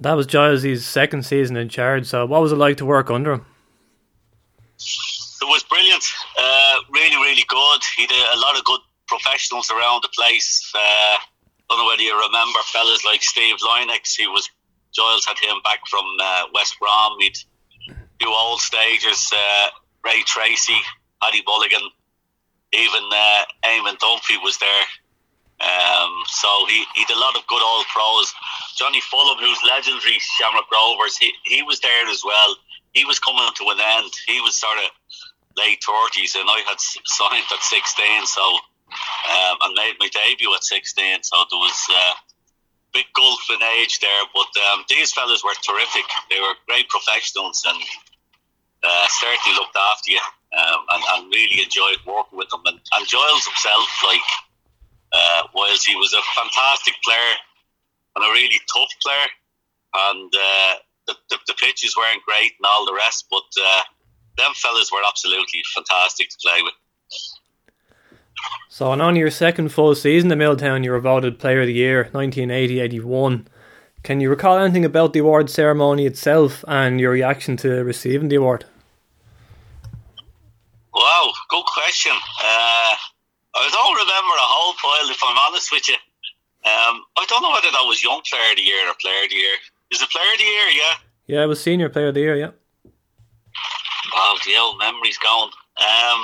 That 0.00 0.12
was 0.12 0.26
Giles' 0.26 0.84
second 0.84 1.24
season 1.24 1.56
in 1.56 1.68
charge. 1.68 2.06
So, 2.06 2.24
what 2.24 2.40
was 2.40 2.52
it 2.52 2.56
like 2.56 2.76
to 2.76 2.86
work 2.86 3.10
under 3.10 3.32
him? 3.32 3.46
It 4.78 5.48
was 5.48 5.64
brilliant, 5.64 6.04
uh, 6.38 6.76
really, 6.90 7.16
really 7.16 7.44
good. 7.48 7.80
He 7.96 8.06
did 8.06 8.24
a 8.34 8.38
lot 8.38 8.56
of 8.56 8.64
good 8.64 8.80
professionals 9.08 9.70
around 9.70 10.02
the 10.04 10.08
place. 10.14 10.72
Uh, 10.72 11.16
don't 11.68 11.78
know 11.78 11.86
whether 11.86 12.02
you 12.02 12.14
remember 12.14 12.58
fellas 12.64 13.04
like 13.04 13.22
Steve 13.22 13.56
Lynex. 13.56 14.16
He 14.16 14.26
was 14.26 14.48
Giles 14.94 15.26
had 15.26 15.38
him 15.38 15.60
back 15.64 15.80
from 15.86 16.04
uh, 16.20 16.44
West 16.54 16.76
Brom. 16.80 17.16
He'd 17.18 17.36
do 18.18 18.28
old 18.28 18.60
stages. 18.60 19.32
Ray 20.08 20.24
Treacy, 20.24 20.80
Paddy 21.20 21.42
Mulligan, 21.46 21.84
even 22.72 23.04
uh, 23.12 23.44
Eamon 23.64 23.98
Dunphy 23.98 24.40
was 24.42 24.56
there. 24.56 24.84
Um, 25.60 26.22
so 26.26 26.48
he, 26.68 26.84
he 26.94 27.04
did 27.04 27.16
a 27.16 27.20
lot 27.20 27.36
of 27.36 27.46
good 27.46 27.60
old 27.60 27.84
pros. 27.92 28.32
Johnny 28.76 29.02
Fullam, 29.12 29.38
who's 29.40 29.60
legendary 29.68 30.18
Shamrock 30.18 30.70
Rovers, 30.72 31.18
he, 31.18 31.32
he 31.44 31.62
was 31.62 31.80
there 31.80 32.08
as 32.08 32.22
well. 32.24 32.56
He 32.94 33.04
was 33.04 33.18
coming 33.18 33.44
to 33.56 33.64
an 33.68 33.78
end. 33.80 34.12
He 34.26 34.40
was 34.40 34.56
sort 34.56 34.78
of 34.78 34.90
late 35.58 35.82
30s, 35.82 36.36
and 36.40 36.48
I 36.48 36.62
had 36.66 36.80
signed 36.80 37.44
at 37.52 37.62
16, 37.62 38.26
so 38.26 38.42
um, 38.88 39.58
and 39.60 39.74
made 39.74 39.94
my 40.00 40.08
debut 40.08 40.54
at 40.54 40.64
16. 40.64 41.22
So 41.22 41.36
there 41.50 41.58
was 41.58 41.86
uh, 41.90 42.14
big 42.92 43.06
gulf 43.14 43.40
in 43.50 43.62
age 43.78 43.98
there. 44.00 44.24
But 44.32 44.48
um, 44.72 44.84
these 44.88 45.12
fellas 45.12 45.44
were 45.44 45.54
terrific. 45.62 46.04
They 46.30 46.40
were 46.40 46.54
great 46.66 46.88
professionals 46.88 47.66
and 47.68 47.78
uh, 48.88 49.06
certainly 49.08 49.58
looked 49.60 49.76
after 49.76 50.12
you 50.12 50.20
um, 50.56 50.80
and, 50.90 51.02
and 51.12 51.32
really 51.32 51.62
enjoyed 51.62 51.98
working 52.06 52.38
with 52.38 52.48
them. 52.48 52.62
And, 52.64 52.80
and 52.80 53.06
Giles 53.06 53.44
himself, 53.44 53.88
like, 54.06 54.28
uh, 55.12 55.42
whilst 55.54 55.86
he 55.86 55.94
was 55.94 56.12
a 56.12 56.22
fantastic 56.34 56.94
player 57.04 57.34
and 58.16 58.24
a 58.24 58.32
really 58.32 58.60
tough 58.72 58.92
player, 59.04 59.28
and 59.94 60.32
uh, 60.34 60.74
the, 61.06 61.14
the, 61.30 61.38
the 61.48 61.54
pitches 61.54 61.96
weren't 61.96 62.22
great 62.24 62.52
and 62.58 62.66
all 62.66 62.86
the 62.86 62.94
rest, 62.94 63.26
but 63.30 63.48
uh, 63.60 63.82
them 64.36 64.52
fellas 64.54 64.90
were 64.92 65.02
absolutely 65.06 65.60
fantastic 65.74 66.28
to 66.30 66.36
play 66.42 66.62
with. 66.62 66.74
So, 68.68 68.92
and 68.92 69.02
on 69.02 69.16
your 69.16 69.30
second 69.30 69.70
full 69.70 69.94
season 69.94 70.30
at 70.30 70.38
Milltown, 70.38 70.84
you 70.84 70.92
were 70.92 71.00
voted 71.00 71.38
Player 71.38 71.62
of 71.62 71.66
the 71.66 71.72
Year 71.72 72.10
1980-81. 72.12 73.46
Can 74.04 74.20
you 74.20 74.30
recall 74.30 74.58
anything 74.58 74.84
about 74.84 75.12
the 75.12 75.18
award 75.18 75.50
ceremony 75.50 76.06
itself 76.06 76.64
and 76.68 77.00
your 77.00 77.10
reaction 77.10 77.56
to 77.58 77.82
receiving 77.82 78.28
the 78.28 78.36
award? 78.36 78.64
Wow, 80.98 81.30
good 81.48 81.64
question. 81.64 82.10
Uh, 82.10 82.92
I 83.54 83.70
don't 83.70 83.94
remember 83.94 84.34
a 84.34 84.50
whole 84.50 84.74
pile, 84.74 85.08
if 85.10 85.22
I'm 85.22 85.38
honest 85.46 85.70
with 85.70 85.88
you. 85.88 85.94
Um, 86.66 87.06
I 87.16 87.24
don't 87.28 87.40
know 87.42 87.52
whether 87.52 87.70
that 87.70 87.86
was 87.86 88.02
Young 88.02 88.20
Player 88.28 88.50
of 88.50 88.56
the 88.56 88.62
Year 88.62 88.82
or 88.88 88.94
Player 89.00 89.22
of 89.22 89.30
the 89.30 89.36
Year. 89.36 89.56
Is 89.92 90.02
it 90.02 90.10
Player 90.10 90.32
of 90.32 90.38
the 90.38 90.44
Year? 90.44 90.68
Yeah. 90.74 90.94
Yeah, 91.26 91.44
it 91.44 91.46
was 91.46 91.62
Senior 91.62 91.88
Player 91.88 92.08
of 92.08 92.14
the 92.14 92.20
Year, 92.20 92.34
yeah. 92.36 92.50
Wow, 94.12 94.34
the 94.44 94.56
old 94.56 94.78
memory's 94.78 95.18
gone. 95.18 95.50
Um, 95.78 96.20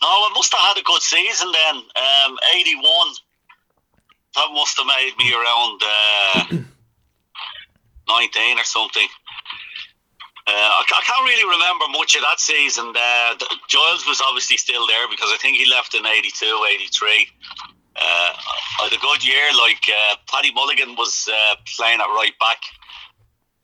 no, 0.00 0.08
I 0.08 0.30
must 0.34 0.52
have 0.52 0.62
had 0.62 0.78
a 0.78 0.84
good 0.84 1.02
season 1.02 1.50
then. 1.50 1.76
Um, 1.76 2.38
81. 2.54 2.78
That 4.36 4.48
must 4.54 4.78
have 4.78 4.86
made 4.86 5.12
me 5.18 5.34
around 5.34 5.82
uh, 5.82 6.62
19 8.08 8.58
or 8.58 8.64
something. 8.64 9.08
Uh, 10.44 10.50
I, 10.50 10.82
I 10.82 11.02
can't 11.06 11.22
really 11.22 11.46
remember 11.46 11.86
much 11.94 12.16
of 12.16 12.22
that 12.22 12.40
season. 12.40 12.90
Uh, 12.90 13.38
Giles 13.68 14.06
was 14.06 14.20
obviously 14.20 14.56
still 14.56 14.86
there 14.86 15.06
because 15.08 15.30
I 15.30 15.38
think 15.38 15.56
he 15.56 15.70
left 15.70 15.94
in 15.94 16.04
82, 16.04 16.66
83. 16.90 17.28
Uh, 17.94 18.00
I 18.02 18.90
had 18.90 18.92
a 18.92 18.98
good 18.98 19.24
year. 19.24 19.54
Like 19.54 19.86
uh, 19.86 20.16
Paddy 20.26 20.52
Mulligan 20.52 20.96
was 20.96 21.28
uh, 21.30 21.54
playing 21.76 22.00
at 22.00 22.10
right 22.18 22.34
back, 22.40 22.58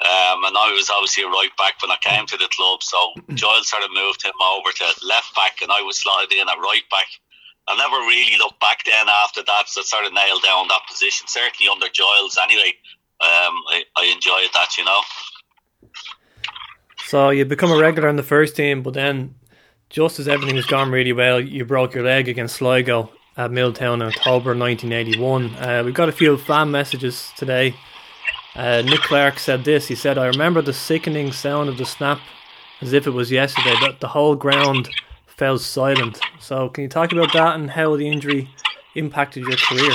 um, 0.07 0.47
and 0.47 0.55
I 0.55 0.71
was 0.71 0.91
obviously 0.91 1.25
a 1.25 1.29
right 1.29 1.51
back 1.59 1.83
when 1.83 1.91
I 1.91 1.99
came 1.99 2.27
to 2.27 2.37
the 2.37 2.49
club. 2.55 2.83
So 2.83 3.15
Giles 3.35 3.69
sort 3.69 3.83
of 3.83 3.91
moved 3.91 4.23
him 4.23 4.39
over 4.39 4.71
to 4.71 4.87
left 5.03 5.35
back, 5.35 5.59
and 5.63 5.73
I 5.73 5.83
was 5.83 5.99
slotted 5.99 6.31
in 6.31 6.47
at 6.49 6.63
right 6.63 6.87
back. 6.91 7.11
I 7.67 7.77
never 7.77 7.99
really 8.07 8.39
looked 8.39 8.61
back 8.61 8.85
then 8.87 9.09
after 9.27 9.43
that, 9.43 9.69
so 9.69 9.81
I 9.81 9.85
sort 9.85 10.07
of 10.07 10.15
nailed 10.15 10.43
down 10.43 10.69
that 10.69 10.87
position. 10.89 11.27
Certainly 11.27 11.69
under 11.69 11.89
Giles, 11.91 12.39
anyway. 12.41 12.73
Um, 13.21 13.67
I, 13.67 13.83
I 13.97 14.05
enjoyed 14.15 14.49
that, 14.55 14.79
you 14.79 14.85
know. 14.85 15.03
So 17.09 17.31
you 17.31 17.47
become 17.47 17.73
a 17.73 17.79
regular 17.79 18.11
in 18.11 18.17
the 18.17 18.23
first 18.23 18.55
team, 18.55 18.83
but 18.83 18.93
then 18.93 19.35
just 19.89 20.21
as 20.21 20.29
everything 20.29 20.57
was 20.57 20.67
gone 20.67 20.91
really 20.91 21.15
well, 21.15 21.41
you 21.41 21.65
broke 21.65 21.95
your 21.95 22.05
leg 22.05 22.29
against 22.29 22.57
Sligo 22.57 23.11
at 23.35 23.51
Milltown 23.51 24.03
in 24.03 24.09
October 24.09 24.55
1981. 24.55 25.55
Uh, 25.55 25.83
we've 25.87 25.95
got 25.95 26.11
a 26.11 26.13
few 26.13 26.37
fan 26.37 26.71
messages 26.71 27.33
today. 27.35 27.75
Uh, 28.55 28.83
Nick 28.83 29.01
Clark 29.01 29.39
said 29.39 29.65
this. 29.65 29.89
He 29.89 29.95
said, 29.95 30.19
"I 30.19 30.27
remember 30.27 30.61
the 30.61 30.75
sickening 30.75 31.33
sound 31.33 31.71
of 31.71 31.79
the 31.79 31.87
snap, 31.87 32.21
as 32.83 32.93
if 32.93 33.07
it 33.07 33.13
was 33.13 33.31
yesterday. 33.31 33.75
But 33.81 34.01
the 34.01 34.09
whole 34.09 34.35
ground 34.35 34.91
fell 35.27 35.57
silent. 35.57 36.21
So 36.41 36.69
can 36.69 36.83
you 36.83 36.91
talk 36.91 37.11
about 37.13 37.33
that 37.33 37.55
and 37.55 37.71
how 37.71 37.97
the 37.97 38.07
injury 38.07 38.51
impacted 38.95 39.45
your 39.45 39.57
career?" 39.57 39.95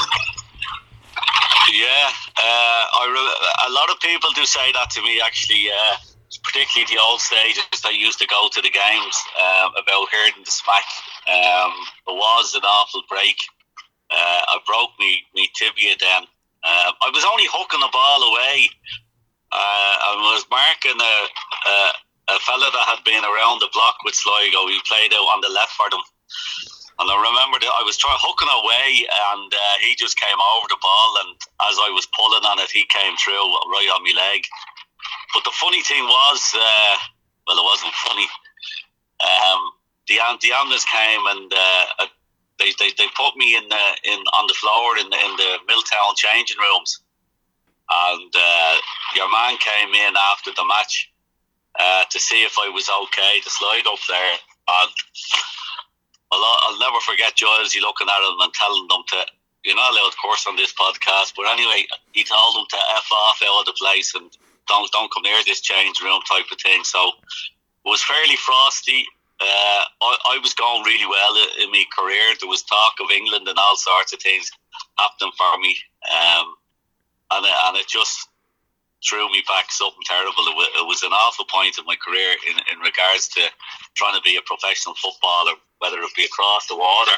Yeah, 1.71 2.10
uh, 2.39 2.84
I 3.02 3.06
re- 3.06 3.69
a 3.69 3.71
lot 3.71 3.91
of 3.91 3.99
people 3.99 4.32
do 4.34 4.45
say 4.45 4.71
that 4.71 4.89
to 4.89 5.02
me. 5.04 5.21
Actually, 5.23 5.69
uh, 5.69 5.95
particularly 6.43 6.88
the 6.93 7.01
old 7.01 7.19
stages 7.19 7.63
that 7.84 7.95
used 7.95 8.19
to 8.19 8.27
go 8.27 8.49
to 8.51 8.62
the 8.62 8.69
games 8.69 9.15
um, 9.39 9.71
about 9.79 10.12
hearing 10.12 10.34
the 10.43 10.51
smack. 10.51 10.86
Um, 11.27 11.73
it 12.08 12.15
was 12.15 12.53
an 12.56 12.63
awful 12.63 13.03
break. 13.10 13.38
Uh, 14.12 14.41
I 14.47 14.60
broke 14.67 14.91
me 14.99 15.23
me 15.34 15.49
tibia 15.56 15.95
then. 15.99 16.23
Uh, 16.63 16.91
I 17.01 17.10
was 17.12 17.25
only 17.25 17.47
hooking 17.49 17.79
the 17.79 17.91
ball 17.91 18.23
away. 18.32 18.69
Uh, 19.51 19.95
I 19.99 20.13
was 20.34 20.45
marking 20.49 20.99
a, 20.99 21.15
a 21.69 21.75
a 22.29 22.39
fella 22.39 22.71
that 22.71 22.88
had 22.88 23.03
been 23.03 23.23
around 23.23 23.60
the 23.60 23.71
block 23.73 23.99
with 24.06 24.15
Sligo. 24.15 24.67
He 24.67 24.79
played 24.88 25.12
out 25.12 25.27
on 25.27 25.41
the 25.41 25.51
left 25.51 25.75
for 25.75 25.89
them. 25.89 25.99
And 26.99 27.10
I 27.10 27.17
remember 27.17 27.58
that 27.60 27.73
I 27.73 27.84
was 27.84 27.97
trying 27.97 28.21
hooking 28.21 28.53
away, 28.53 29.03
and 29.34 29.49
uh, 29.49 29.75
he 29.82 29.97
just 29.97 30.15
came 30.15 30.38
over 30.38 30.67
the 30.69 30.79
ball. 30.79 31.10
And 31.25 31.36
as 31.67 31.75
I 31.82 31.89
was 31.89 32.08
pulling 32.13 32.45
on 32.45 32.62
it, 32.62 32.69
he 32.69 32.86
came 32.88 33.17
through 33.17 33.43
right 33.73 33.89
on 33.91 34.06
my 34.06 34.13
leg. 34.13 34.45
But 35.34 35.44
the 35.44 35.52
funny 35.54 35.82
thing 35.82 36.04
was, 36.04 36.54
uh, 36.56 36.96
well, 37.48 37.58
it 37.58 37.63
wasn't 37.63 37.94
funny. 37.94 38.28
Um, 39.24 39.72
the 40.08 40.20
the 40.42 40.52
ambulance 40.52 40.86
came 40.86 41.22
and 41.28 41.52
uh, 41.54 42.06
they, 42.60 42.72
they 42.80 42.92
they 42.98 43.08
put 43.16 43.36
me 43.36 43.56
in 43.56 43.68
the 43.70 43.86
in 44.04 44.20
on 44.34 44.48
the 44.48 44.54
floor 44.54 44.98
in 44.98 45.10
the 45.10 45.18
in 45.18 45.36
the 45.38 45.58
Milltown 45.68 46.16
changing 46.16 46.58
rooms, 46.58 47.00
and 47.89 48.32
uh, 48.36 48.76
your 49.16 49.32
man 49.32 49.58
came 49.58 49.94
in 49.94 50.13
after 50.32 50.52
the 50.56 50.66
match 50.66 51.12
uh, 51.80 52.04
to 52.10 52.20
see 52.20 52.44
if 52.44 52.56
I 52.60 52.70
was 52.70 52.89
okay 52.89 53.39
to 53.42 53.50
slide 53.50 53.88
up 53.88 54.00
there, 54.08 54.36
and 54.68 54.94
I'll, 56.32 56.60
I'll 56.68 56.80
never 56.80 57.00
forget 57.00 57.36
Giles 57.36 57.76
looking 57.82 58.08
at 58.08 58.28
him 58.28 58.39
and 58.39 58.54
telling 58.54 58.88
them 58.88 59.04
to. 59.10 59.26
You're 59.63 59.78
not 59.78 59.94
allowed, 59.94 60.10
of 60.10 60.18
course, 60.18 60.46
on 60.46 60.58
this 60.58 60.74
podcast, 60.74 61.36
but 61.38 61.48
anyway, 61.48 61.88
he 62.12 62.26
told 62.26 62.56
them 62.56 62.66
to 62.70 62.76
f 62.76 63.08
off 63.13 63.42
out 63.46 63.62
of 63.62 63.66
the 63.66 63.72
place 63.80 64.13
and 64.13 64.30
don't 64.67 64.91
don't 64.91 65.12
come 65.13 65.23
near 65.23 65.43
this 65.45 65.62
change 65.62 66.02
room 66.02 66.21
type 66.30 66.45
of 66.52 66.60
thing. 66.60 66.84
So 66.84 66.99
it 67.86 67.89
was 67.89 68.04
fairly 68.04 68.36
frosty. 68.38 69.06
Uh, 69.41 69.84
I, 70.02 70.36
I 70.36 70.39
was 70.41 70.54
going 70.54 70.84
really 70.84 71.06
well 71.06 71.36
in 71.60 71.71
my 71.71 71.84
career. 71.97 72.34
There 72.39 72.49
was 72.49 72.63
talk 72.63 72.93
of 73.02 73.12
England 73.12 73.47
and 73.47 73.58
all 73.58 73.76
sorts 73.76 74.13
of 74.13 74.21
things 74.21 74.49
happening 74.97 75.34
for 75.38 75.58
me, 75.60 75.76
um, 76.08 76.56
and 77.32 77.45
it, 77.45 77.56
and 77.67 77.78
it 77.78 77.88
just 77.88 78.30
threw 79.04 79.30
me 79.32 79.43
back 79.47 79.69
something 79.69 79.99
terrible. 80.06 80.47
It 80.47 80.56
was, 80.56 80.69
it 80.80 80.88
was 80.88 81.04
an 81.04 81.12
awful 81.12 81.45
point 81.45 81.78
in 81.78 81.86
my 81.86 81.95
career 81.99 82.39
in, 82.47 82.56
in 82.71 82.80
regards 82.80 83.28
to 83.36 83.41
trying 83.95 84.15
to 84.15 84.23
be 84.23 84.38
a 84.38 84.47
professional 84.47 84.95
footballer, 84.95 85.60
whether 85.80 85.99
it 85.99 86.15
be 86.15 86.23
across 86.23 86.67
the 86.67 86.78
water 86.78 87.12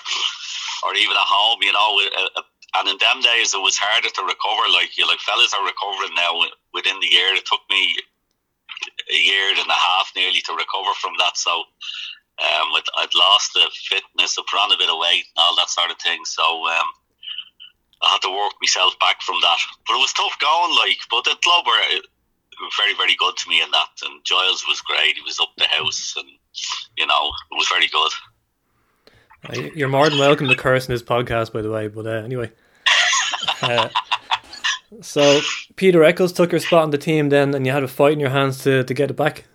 or 0.83 0.95
even 0.95 1.13
at 1.13 1.29
home. 1.29 1.61
You 1.61 1.73
know, 1.73 2.01
uh, 2.01 2.41
uh, 2.41 2.47
and 2.79 2.89
in 2.89 2.97
them 2.99 3.21
days 3.21 3.53
it 3.53 3.61
was 3.61 3.77
harder 3.77 4.09
to 4.09 4.23
recover. 4.23 4.65
Like 4.71 4.97
you, 4.97 5.07
like 5.07 5.19
fellas 5.19 5.53
are 5.53 5.65
recovering 5.65 6.15
now 6.15 6.39
within 6.73 6.99
the 6.99 7.11
year. 7.11 7.33
It 7.33 7.45
took 7.45 7.63
me 7.69 7.95
a 9.11 9.17
year 9.17 9.55
and 9.55 9.69
a 9.69 9.79
half 9.79 10.11
nearly 10.15 10.41
to 10.45 10.53
recover 10.53 10.93
from 10.99 11.13
that. 11.19 11.37
So 11.37 11.63
um, 12.41 12.73
with, 12.73 12.85
I'd 12.97 13.15
lost 13.15 13.53
the 13.53 13.63
fitness, 13.87 14.37
I 14.37 14.43
put 14.43 14.59
on 14.59 14.71
a 14.71 14.77
bit 14.77 14.89
of 14.89 14.99
weight, 14.99 15.23
and 15.23 15.39
all 15.39 15.55
that 15.55 15.69
sort 15.69 15.91
of 15.91 15.99
thing. 15.99 16.25
So 16.25 16.43
um, 16.43 16.89
I 18.03 18.11
had 18.11 18.21
to 18.27 18.35
work 18.35 18.53
myself 18.61 18.93
back 18.99 19.21
from 19.21 19.39
that. 19.41 19.59
But 19.87 19.95
it 19.95 20.03
was 20.03 20.13
tough 20.13 20.37
going, 20.39 20.75
like. 20.75 20.99
But 21.09 21.23
the 21.23 21.37
club 21.41 21.65
were 21.65 21.79
uh, 21.95 22.03
very, 22.77 22.93
very 22.95 23.15
good 23.15 23.37
to 23.37 23.49
me 23.49 23.61
in 23.61 23.71
that. 23.71 23.95
And 24.03 24.23
Giles 24.23 24.65
was 24.67 24.81
great. 24.81 25.15
He 25.15 25.21
was 25.21 25.39
up 25.39 25.55
the 25.57 25.67
house, 25.67 26.15
and 26.17 26.27
you 26.97 27.07
know, 27.07 27.31
it 27.51 27.55
was 27.55 27.69
very 27.69 27.87
good. 27.87 28.11
Uh, 29.47 29.69
You're 29.75 29.89
more 29.89 30.09
than 30.09 30.19
welcome 30.19 30.47
to 30.47 30.55
curse 30.55 30.87
in 30.87 30.93
this 30.93 31.03
podcast, 31.03 31.53
by 31.53 31.61
the 31.61 31.71
way. 31.71 31.87
But 31.87 32.07
uh, 32.07 32.23
anyway, 32.23 32.51
uh, 33.61 33.89
so 35.01 35.41
Peter 35.75 36.03
Eccles 36.03 36.33
took 36.33 36.51
your 36.51 36.59
spot 36.59 36.83
on 36.83 36.91
the 36.91 36.97
team 36.97 37.29
then, 37.29 37.53
and 37.53 37.65
you 37.65 37.71
had 37.71 37.83
a 37.83 37.87
fight 37.87 38.13
in 38.13 38.19
your 38.19 38.29
hands 38.29 38.63
to, 38.63 38.83
to 38.83 38.93
get 38.93 39.09
it 39.09 39.15
back. 39.15 39.45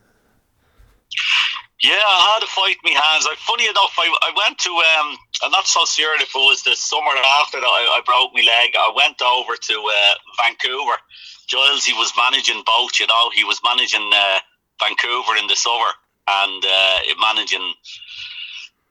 Yeah, 1.83 1.93
I 1.95 2.35
had 2.35 2.43
a 2.43 2.47
fight 2.47 2.77
in 2.85 2.93
my 2.93 3.01
hands. 3.01 3.27
Funny 3.39 3.65
enough, 3.65 3.95
I, 3.97 4.15
I 4.23 4.33
went 4.37 4.59
to 4.59 4.71
um, 4.71 5.17
I'm 5.43 5.51
not 5.51 5.67
so 5.67 5.85
sure 5.87 6.15
if 6.21 6.29
it 6.29 6.35
was 6.35 6.63
the 6.63 6.77
summer 6.77 7.13
after 7.41 7.59
that 7.59 7.67
I, 7.67 7.99
I 7.99 8.01
broke 8.05 8.35
my 8.35 8.43
leg. 8.43 8.77
I 8.77 8.93
went 8.95 9.23
over 9.23 9.57
to 9.57 9.75
uh, 9.75 10.15
Vancouver. 10.43 10.99
Giles, 11.47 11.85
he 11.85 11.95
was 11.95 12.13
managing 12.17 12.63
both. 12.67 13.01
You 13.01 13.07
know, 13.07 13.31
he 13.35 13.45
was 13.45 13.61
managing 13.65 14.11
uh, 14.15 14.39
Vancouver 14.79 15.37
in 15.37 15.47
the 15.47 15.57
summer 15.57 15.91
and 16.29 16.65
uh, 16.65 16.99
managing 17.19 17.73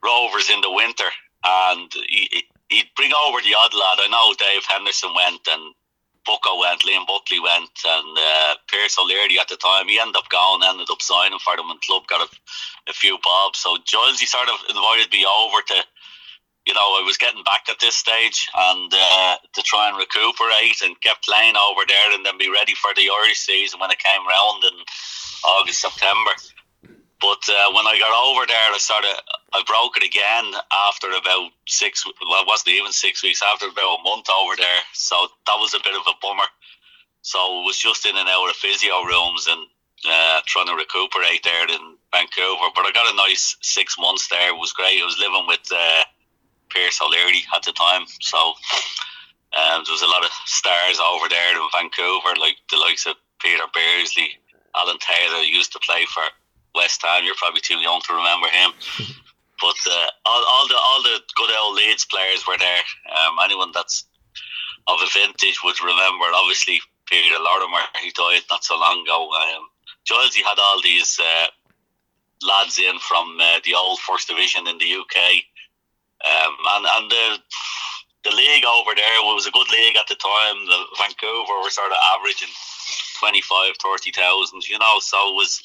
Rovers 0.04 0.50
in 0.50 0.62
the 0.62 0.72
winter. 0.72 1.06
And 1.46 1.92
he, 2.08 2.44
he'd 2.70 2.90
bring 2.96 3.12
over 3.14 3.42
the 3.42 3.56
odd 3.58 3.74
lad. 3.74 4.00
I 4.02 4.08
know 4.10 4.34
Dave 4.38 4.64
Henderson 4.66 5.14
went 5.14 5.42
and 5.50 5.74
Bucko 6.26 6.60
went, 6.60 6.82
Liam 6.82 7.08
Buckley 7.08 7.40
went, 7.40 7.74
and 7.86 8.18
uh, 8.18 8.56
Pierce 8.70 8.98
O'Leary 9.00 9.40
at 9.40 9.48
the 9.48 9.58
time. 9.58 9.88
He 9.88 10.00
ended 10.00 10.16
up 10.16 10.30
going, 10.30 10.62
ended 10.64 10.90
up 10.92 11.02
signing 11.02 11.40
for 11.40 11.56
them, 11.58 11.72
and 11.72 11.82
club 11.82 12.06
got 12.08 12.22
a, 12.22 12.30
a 12.90 12.94
few 12.94 13.18
bobs. 13.24 13.60
So 13.60 13.78
Giles, 13.86 14.20
he 14.20 14.26
sort 14.26 14.50
of 14.50 14.60
invited 14.70 15.12
me 15.12 15.26
over 15.26 15.62
to, 15.68 15.78
you 16.68 16.74
know, 16.74 17.00
I 17.00 17.04
was 17.04 17.18
getting 17.18 17.44
back 17.44 17.66
at 17.70 17.80
this 17.80 17.96
stage 17.96 18.50
and 18.56 18.94
uh, 18.94 19.38
to 19.54 19.62
try 19.64 19.90
and 19.90 19.98
recuperate 19.98 20.82
and 20.84 21.00
get 21.02 21.24
playing 21.24 21.56
over 21.58 21.82
there 21.88 22.14
and 22.14 22.26
then 22.26 22.38
be 22.38 22.52
ready 22.52 22.76
for 22.76 22.94
the 22.96 23.10
Irish 23.26 23.40
season 23.40 23.80
when 23.80 23.92
it 23.92 23.98
came 23.98 24.28
round 24.28 24.64
in 24.66 24.78
August, 25.46 25.82
September. 25.82 26.32
But 27.22 27.44
uh, 27.50 27.72
when 27.76 27.86
I 27.86 28.00
got 28.00 28.16
over 28.16 28.48
there, 28.48 28.72
I 28.72 28.78
started. 28.78 29.12
I 29.52 29.64
broke 29.66 29.98
it 29.98 30.06
again 30.06 30.54
after 30.88 31.10
about 31.10 31.52
six. 31.68 32.06
Well, 32.06 32.42
it 32.42 32.48
wasn't 32.48 32.76
even 32.76 32.92
six 32.92 33.24
weeks. 33.24 33.42
After 33.44 33.68
about 33.68 34.00
a 34.00 34.04
month 34.04 34.28
over 34.30 34.56
there, 34.56 34.82
so 34.94 35.28
that 35.48 35.60
was 35.60 35.74
a 35.74 35.84
bit 35.84 35.96
of 35.96 36.08
a 36.08 36.16
bummer. 36.22 36.48
So 37.22 37.62
it 37.62 37.66
was 37.66 37.78
just 37.78 38.06
in 38.06 38.16
and 38.16 38.30
out 38.30 38.50
of 38.50 38.56
physio 38.56 39.04
rooms 39.04 39.48
and 39.48 39.60
uh, 40.08 40.40
trying 40.48 40.68
to 40.68 40.76
recuperate 40.76 41.44
there 41.44 41.68
in 41.68 41.98
Vancouver. 42.14 42.72
But 42.74 42.88
I 42.88 42.92
got 42.94 43.12
a 43.12 43.18
nice 43.18 43.58
six 43.62 44.00
months 44.00 44.28
there. 44.30 44.56
It 44.56 44.60
was 44.60 44.72
great. 44.72 45.02
I 45.02 45.06
was 45.06 45.20
living 45.20 45.46
with 45.48 45.68
uh, 45.72 46.04
Pierce 46.70 47.02
O'Leary 47.02 47.44
at 47.54 47.64
the 47.64 47.74
time, 47.74 48.06
so 48.22 48.56
um, 49.58 49.84
there 49.84 49.92
was 49.92 50.06
a 50.06 50.08
lot 50.08 50.24
of 50.24 50.32
stars 50.46 51.00
over 51.00 51.28
there 51.28 51.52
in 51.52 51.68
Vancouver, 51.74 52.40
like 52.40 52.56
the 52.70 52.78
likes 52.78 53.06
of 53.06 53.16
Peter 53.42 53.64
Beardsley, 53.74 54.38
Alan 54.76 54.98
Taylor 55.00 55.42
used 55.42 55.72
to 55.74 55.80
play 55.80 56.06
for 56.06 56.24
West 56.80 57.04
Ham. 57.04 57.28
You're 57.28 57.36
probably 57.36 57.62
too 57.62 57.84
young 57.84 58.00
to 58.08 58.14
remember 58.16 58.48
him. 58.48 58.72
But 59.60 59.76
uh, 59.92 60.08
all, 60.26 60.44
all 60.48 60.68
the 60.70 60.78
all 60.80 61.04
the 61.04 61.20
good 61.36 61.52
old 61.52 61.76
Leeds 61.76 62.06
players 62.06 62.48
were 62.48 62.58
there. 62.58 62.84
Um, 63.12 63.36
anyone 63.44 63.72
that's 63.74 64.06
of 64.88 65.00
a 65.04 65.10
vintage 65.12 65.60
would 65.66 65.84
remember. 65.84 66.32
Obviously, 66.34 66.80
Peter 67.06 67.36
Lorimer, 67.36 67.84
he 68.02 68.12
died 68.16 68.48
not 68.50 68.64
so 68.64 68.80
long 68.80 69.04
ago. 69.04 69.30
Um, 69.36 69.68
Giles, 70.06 70.34
he 70.34 70.44
had 70.44 70.58
all 70.58 70.82
these 70.82 71.20
uh, 71.20 71.48
lads 72.42 72.80
in 72.80 73.00
from 73.00 73.38
uh, 73.42 73.60
the 73.66 73.76
old 73.76 74.00
First 74.00 74.30
Division 74.30 74.66
in 74.66 74.78
the 74.78 74.96
UK, 74.96 75.18
um, 76.24 76.56
and 76.80 76.86
and 76.96 77.12
the 77.12 77.38
the 78.24 78.36
league 78.36 78.66
over 78.66 78.96
there 78.96 79.22
was 79.24 79.48
a 79.48 79.52
good 79.52 79.70
league 79.72 79.96
at 79.96 80.08
the 80.08 80.16
time. 80.16 80.66
The 80.66 80.86
Vancouver 80.98 81.60
were 81.62 81.70
sort 81.70 81.92
of 81.92 81.98
averaging 82.16 82.50
25, 83.20 83.76
30,000, 83.82 84.70
you 84.70 84.78
know, 84.80 85.00
so 85.00 85.18
it 85.32 85.36
was 85.36 85.62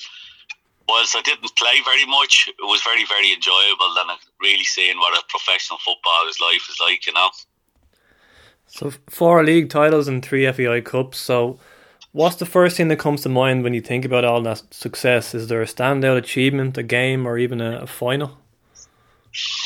whilst 0.88 1.16
I 1.16 1.22
didn't 1.22 1.54
play 1.56 1.80
very 1.84 2.06
much, 2.06 2.48
it 2.48 2.62
was 2.62 2.82
very, 2.82 3.04
very 3.04 3.32
enjoyable 3.32 3.94
and 3.98 4.10
really 4.40 4.64
seeing 4.64 4.98
what 4.98 5.18
a 5.18 5.22
professional 5.28 5.78
footballer's 5.78 6.40
life 6.40 6.68
is 6.70 6.78
like, 6.80 7.06
you 7.06 7.12
know. 7.12 7.30
So 8.66 8.92
four 9.08 9.44
league 9.44 9.70
titles 9.70 10.08
and 10.08 10.24
three 10.24 10.50
FAI 10.50 10.80
cups. 10.80 11.18
So, 11.18 11.58
what's 12.12 12.36
the 12.36 12.46
first 12.46 12.76
thing 12.76 12.88
that 12.88 12.98
comes 12.98 13.22
to 13.22 13.28
mind 13.28 13.62
when 13.62 13.74
you 13.74 13.80
think 13.80 14.04
about 14.04 14.24
all 14.24 14.42
that 14.42 14.62
success? 14.70 15.34
Is 15.34 15.48
there 15.48 15.62
a 15.62 15.66
standout 15.66 16.16
achievement, 16.16 16.78
a 16.78 16.82
game, 16.82 17.26
or 17.26 17.38
even 17.38 17.60
a, 17.60 17.80
a 17.80 17.86
final? 17.86 18.38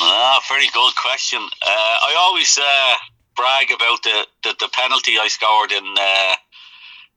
Ah, 0.01 0.41
very 0.47 0.67
good 0.73 0.93
question. 0.95 1.39
Uh, 1.41 1.95
I 2.09 2.15
always 2.17 2.57
uh, 2.57 2.95
brag 3.35 3.71
about 3.71 4.03
the, 4.03 4.27
the, 4.43 4.55
the 4.59 4.69
penalty 4.73 5.17
I 5.19 5.27
scored 5.27 5.71
in 5.71 5.85
uh, 5.97 6.35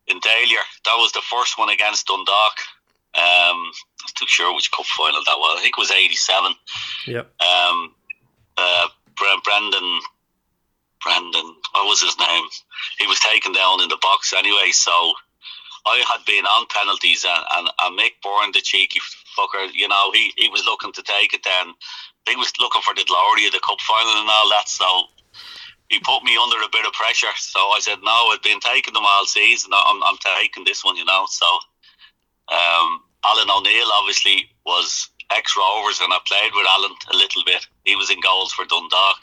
in 0.06 0.20
Dalyer. 0.20 0.64
That 0.84 0.96
was 0.96 1.12
the 1.12 1.22
first 1.22 1.58
one 1.58 1.68
against 1.70 2.06
Dundalk. 2.06 2.56
Um, 3.14 3.22
I'm 3.22 3.72
not 4.04 4.14
too 4.16 4.26
sure 4.26 4.54
which 4.54 4.70
cup 4.70 4.86
final 4.86 5.20
that 5.24 5.38
was. 5.38 5.58
I 5.58 5.62
think 5.62 5.74
it 5.76 5.80
was 5.80 5.90
'87. 5.90 6.54
Yep. 7.06 7.40
Um, 7.40 7.94
uh, 8.56 8.88
Brendan, 9.44 10.00
Brendan, 11.02 11.56
what 11.72 11.86
was 11.86 12.02
his 12.02 12.18
name? 12.18 12.44
He 12.98 13.06
was 13.06 13.20
taken 13.20 13.52
down 13.52 13.82
in 13.82 13.88
the 13.88 13.98
box 14.00 14.32
anyway. 14.32 14.70
So 14.72 15.14
I 15.86 16.02
had 16.06 16.24
been 16.24 16.46
on 16.46 16.66
penalties, 16.70 17.24
and, 17.24 17.44
and, 17.56 17.68
and 17.80 17.98
Mick 17.98 18.22
Byrne, 18.22 18.52
the 18.52 18.60
cheeky 18.60 19.00
fucker, 19.36 19.68
you 19.72 19.88
know, 19.88 20.10
he, 20.12 20.32
he 20.36 20.48
was 20.48 20.64
looking 20.64 20.92
to 20.92 21.02
take 21.02 21.34
it 21.34 21.42
then. 21.42 21.74
He 22.28 22.36
was 22.36 22.52
looking 22.60 22.82
for 22.82 22.94
the 22.94 23.04
glory 23.04 23.46
of 23.46 23.52
the 23.52 23.60
cup 23.60 23.80
final 23.80 24.20
and 24.20 24.30
all 24.30 24.48
that. 24.50 24.68
So 24.68 24.86
he 25.88 25.98
put 25.98 26.22
me 26.22 26.38
under 26.38 26.62
a 26.62 26.70
bit 26.70 26.86
of 26.86 26.92
pressure. 26.92 27.34
So 27.36 27.58
I 27.58 27.80
said, 27.80 27.98
no, 28.02 28.30
I've 28.32 28.42
been 28.42 28.60
taking 28.60 28.94
them 28.94 29.04
all 29.04 29.26
season. 29.26 29.72
I'm, 29.74 30.02
I'm 30.04 30.18
taking 30.38 30.64
this 30.64 30.84
one, 30.84 30.96
you 30.96 31.04
know. 31.04 31.26
So 31.28 31.46
um, 32.48 33.02
Alan 33.24 33.50
O'Neill 33.50 33.90
obviously 33.94 34.50
was 34.66 35.08
ex 35.30 35.56
Rovers, 35.56 36.00
and 36.00 36.12
I 36.12 36.18
played 36.26 36.52
with 36.54 36.66
Alan 36.68 36.94
a 37.12 37.16
little 37.16 37.42
bit. 37.44 37.66
He 37.84 37.96
was 37.96 38.10
in 38.10 38.20
goals 38.20 38.52
for 38.52 38.64
Dundalk. 38.64 39.20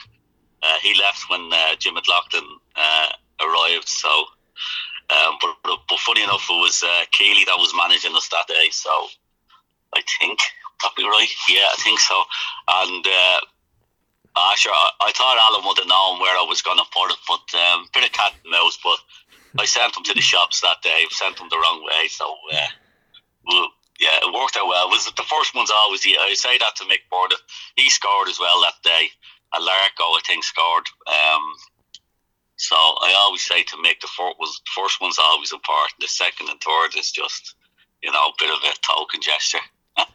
Uh, 0.62 0.78
he 0.82 0.94
left 1.00 1.30
when 1.30 1.50
uh, 1.54 1.76
Jim 1.78 1.94
McLaughlin 1.94 2.44
uh, 2.76 3.10
arrived. 3.42 3.88
So, 3.88 4.10
um, 5.10 5.38
but, 5.42 5.80
but, 5.88 6.00
funny 6.00 6.24
enough, 6.24 6.46
it 6.50 6.62
was 6.62 6.84
uh, 6.84 7.06
Keely 7.12 7.46
that 7.46 7.58
was 7.58 7.74
managing 7.76 8.16
us 8.16 8.28
that 8.30 8.48
day. 8.48 8.70
So, 8.72 8.90
I 9.96 10.02
think 10.20 10.40
probably 10.80 11.06
right. 11.06 11.30
Yeah, 11.48 11.68
I 11.72 11.76
think 11.80 12.00
so. 12.00 12.22
And 12.68 13.06
uh, 13.06 14.56
sure, 14.56 14.74
I, 14.74 14.92
I 15.02 15.12
thought 15.14 15.38
Alan 15.40 15.66
would 15.66 15.78
have 15.78 15.88
known 15.88 16.20
where 16.20 16.38
I 16.38 16.46
was 16.48 16.62
going 16.62 16.78
to 16.78 16.84
put 16.92 17.12
it, 17.12 17.20
but 17.28 17.58
um, 17.58 17.88
bit 17.94 18.06
of 18.06 18.12
cat 18.12 18.34
and 18.44 18.52
mouse. 18.52 18.78
But 18.84 19.00
I 19.62 19.66
sent 19.66 19.96
him 19.96 20.04
to 20.04 20.14
the 20.14 20.22
shops 20.22 20.62
that 20.62 20.82
day. 20.82 21.06
Sent 21.12 21.40
him 21.40 21.48
the 21.50 21.58
wrong 21.58 21.84
way. 21.86 22.08
So. 22.10 22.36
Well, 23.50 23.68
yeah, 24.00 24.16
it 24.22 24.34
worked 24.34 24.56
out 24.56 24.68
well. 24.68 24.88
It 24.88 24.92
was 24.92 25.06
the 25.06 25.24
first 25.24 25.54
one's 25.54 25.72
always 25.72 26.02
the 26.02 26.18
I 26.18 26.34
say 26.34 26.58
that 26.58 26.76
to 26.78 26.84
Mick 26.86 27.10
Borda. 27.12 27.36
He 27.76 27.90
scored 27.90 28.30
as 28.30 28.40
well 28.40 28.62
that 28.62 28.80
day. 28.84 29.10
And 29.54 29.66
Larko, 29.66 30.16
I 30.16 30.22
think, 30.26 30.44
scored. 30.44 30.86
Um, 31.08 31.44
so 32.56 32.76
I 32.76 33.14
always 33.18 33.42
say 33.42 33.64
to 33.64 33.76
Mick, 33.78 34.00
the 34.02 34.08
first, 34.08 34.38
was, 34.40 34.62
first 34.76 35.02
one's 35.02 35.18
always 35.20 35.52
important. 35.52 36.00
The 36.00 36.08
second 36.08 36.50
and 36.50 36.62
third 36.62 36.98
is 36.98 37.12
just, 37.12 37.56
you 38.04 38.12
know, 38.12 38.28
a 38.28 38.34
bit 38.38 38.52
of 38.52 38.60
a 38.64 38.74
token 38.82 39.22
gesture. 39.22 39.66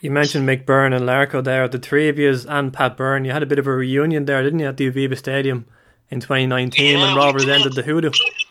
You 0.00 0.10
mentioned 0.10 0.48
Mick 0.48 0.66
Byrne 0.66 0.92
and 0.92 1.04
Larko 1.04 1.42
there. 1.42 1.66
The 1.68 1.78
three 1.78 2.08
of 2.08 2.18
you 2.18 2.34
and 2.48 2.72
Pat 2.72 2.96
Byrne, 2.96 3.24
you 3.24 3.32
had 3.32 3.42
a 3.42 3.46
bit 3.46 3.58
of 3.58 3.66
a 3.66 3.72
reunion 3.72 4.24
there, 4.24 4.42
didn't 4.42 4.58
you, 4.58 4.66
at 4.66 4.76
the 4.76 4.90
Aviva 4.90 5.16
Stadium 5.16 5.66
in 6.10 6.20
2019 6.20 6.84
Yeah, 6.84 6.98
when 7.00 7.14
we 7.14 7.20
Rovers 7.20 7.48
ended 7.48 7.74
the 7.74 7.82
hoodoo? 7.82 8.10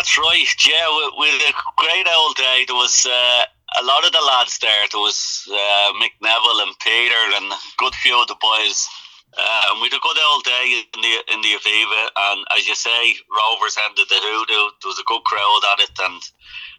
That's 0.00 0.16
right. 0.16 0.48
Yeah, 0.64 0.88
with, 0.96 1.12
with 1.18 1.42
a 1.44 1.52
great 1.76 2.08
old 2.08 2.34
day. 2.34 2.64
There 2.66 2.74
was 2.74 3.04
uh, 3.04 3.44
a 3.76 3.84
lot 3.84 4.06
of 4.06 4.12
the 4.12 4.24
lads 4.32 4.56
there. 4.56 4.88
There 4.90 4.98
was 4.98 5.44
uh, 5.52 5.92
Mick 6.00 6.16
Neville 6.22 6.64
and 6.64 6.72
Peter 6.80 7.20
and 7.36 7.52
a 7.52 7.60
good 7.76 7.94
few 7.96 8.16
of 8.16 8.26
the 8.26 8.40
boys. 8.40 8.88
And 9.36 9.76
we 9.76 9.92
had 9.92 10.00
a 10.00 10.00
good 10.00 10.16
old 10.32 10.44
day 10.44 10.80
in 10.88 11.02
the 11.04 11.14
in 11.28 11.40
the 11.44 11.52
Aviva. 11.52 12.08
And 12.16 12.46
as 12.56 12.66
you 12.66 12.74
say, 12.74 13.12
Rovers 13.28 13.76
ended 13.76 14.08
the 14.08 14.16
hoodoo. 14.24 14.72
There 14.80 14.88
was 14.88 14.98
a 14.98 15.04
good 15.04 15.20
crowd 15.24 15.60
at 15.76 15.84
it, 15.84 15.92
and 16.00 16.22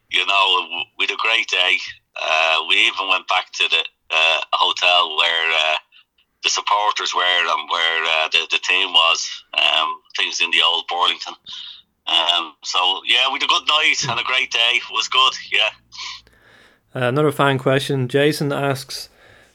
you 0.10 0.26
know 0.26 0.82
we 0.98 1.06
had 1.06 1.14
a 1.14 1.22
great 1.22 1.48
day. 1.48 1.78
Uh, 2.20 2.66
we 2.68 2.90
even 2.90 3.08
went 3.08 3.28
back 3.28 3.54
to 3.54 3.70
the 3.70 3.86
uh, 4.10 4.42
hotel 4.54 5.16
where 5.16 5.52
uh, 5.62 5.78
the 6.42 6.50
supporters 6.50 7.14
were 7.14 7.22
and 7.22 7.70
where 7.70 8.02
uh, 8.02 8.30
the 8.34 8.48
the 8.50 8.66
team 8.66 8.90
was. 8.90 9.30
Um, 9.54 10.02
things 10.18 10.42
in 10.42 10.50
the 10.50 10.66
old 10.66 10.88
Burlington. 10.90 11.36
Um, 12.08 12.54
so 12.64 13.02
yeah, 13.06 13.28
we 13.28 13.40
had 13.40 13.44
a 13.44 13.48
good 13.48 13.68
night 13.68 14.06
and 14.10 14.20
a 14.20 14.24
great 14.24 14.52
day. 14.52 14.74
It 14.76 14.84
was 14.92 15.08
good. 15.08 15.34
Yeah. 15.52 15.70
Uh, 16.94 17.08
another 17.08 17.32
fan 17.32 17.58
question. 17.58 18.08
Jason 18.08 18.52
asks, 18.52 19.10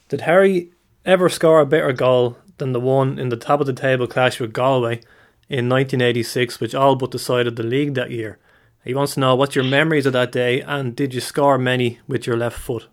did 0.09 0.21
Harry 0.21 0.71
ever 1.05 1.29
score 1.29 1.59
a 1.59 1.65
better 1.65 1.93
goal 1.93 2.37
than 2.57 2.71
the 2.71 2.79
one 2.79 3.19
in 3.19 3.29
the 3.29 3.37
top 3.37 3.59
of 3.59 3.67
the 3.67 3.73
table 3.73 4.07
clash 4.07 4.39
with 4.39 4.53
Galway 4.53 5.01
in 5.49 5.69
1986, 5.69 6.59
which 6.59 6.73
all 6.73 6.95
but 6.95 7.11
decided 7.11 7.55
the 7.55 7.63
league 7.63 7.93
that 7.93 8.11
year? 8.11 8.39
He 8.83 8.93
wants 8.93 9.15
to 9.15 9.19
know 9.19 9.35
what's 9.35 9.55
your 9.55 9.65
memories 9.65 10.05
of 10.05 10.13
that 10.13 10.31
day 10.31 10.61
and 10.61 10.95
did 10.95 11.13
you 11.13 11.21
score 11.21 11.57
many 11.57 11.99
with 12.07 12.25
your 12.25 12.37
left 12.37 12.57
foot? 12.57 12.87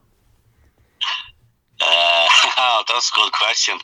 Uh, 1.80 2.26
that's 2.88 3.10
a 3.10 3.16
good 3.16 3.32
question. 3.32 3.78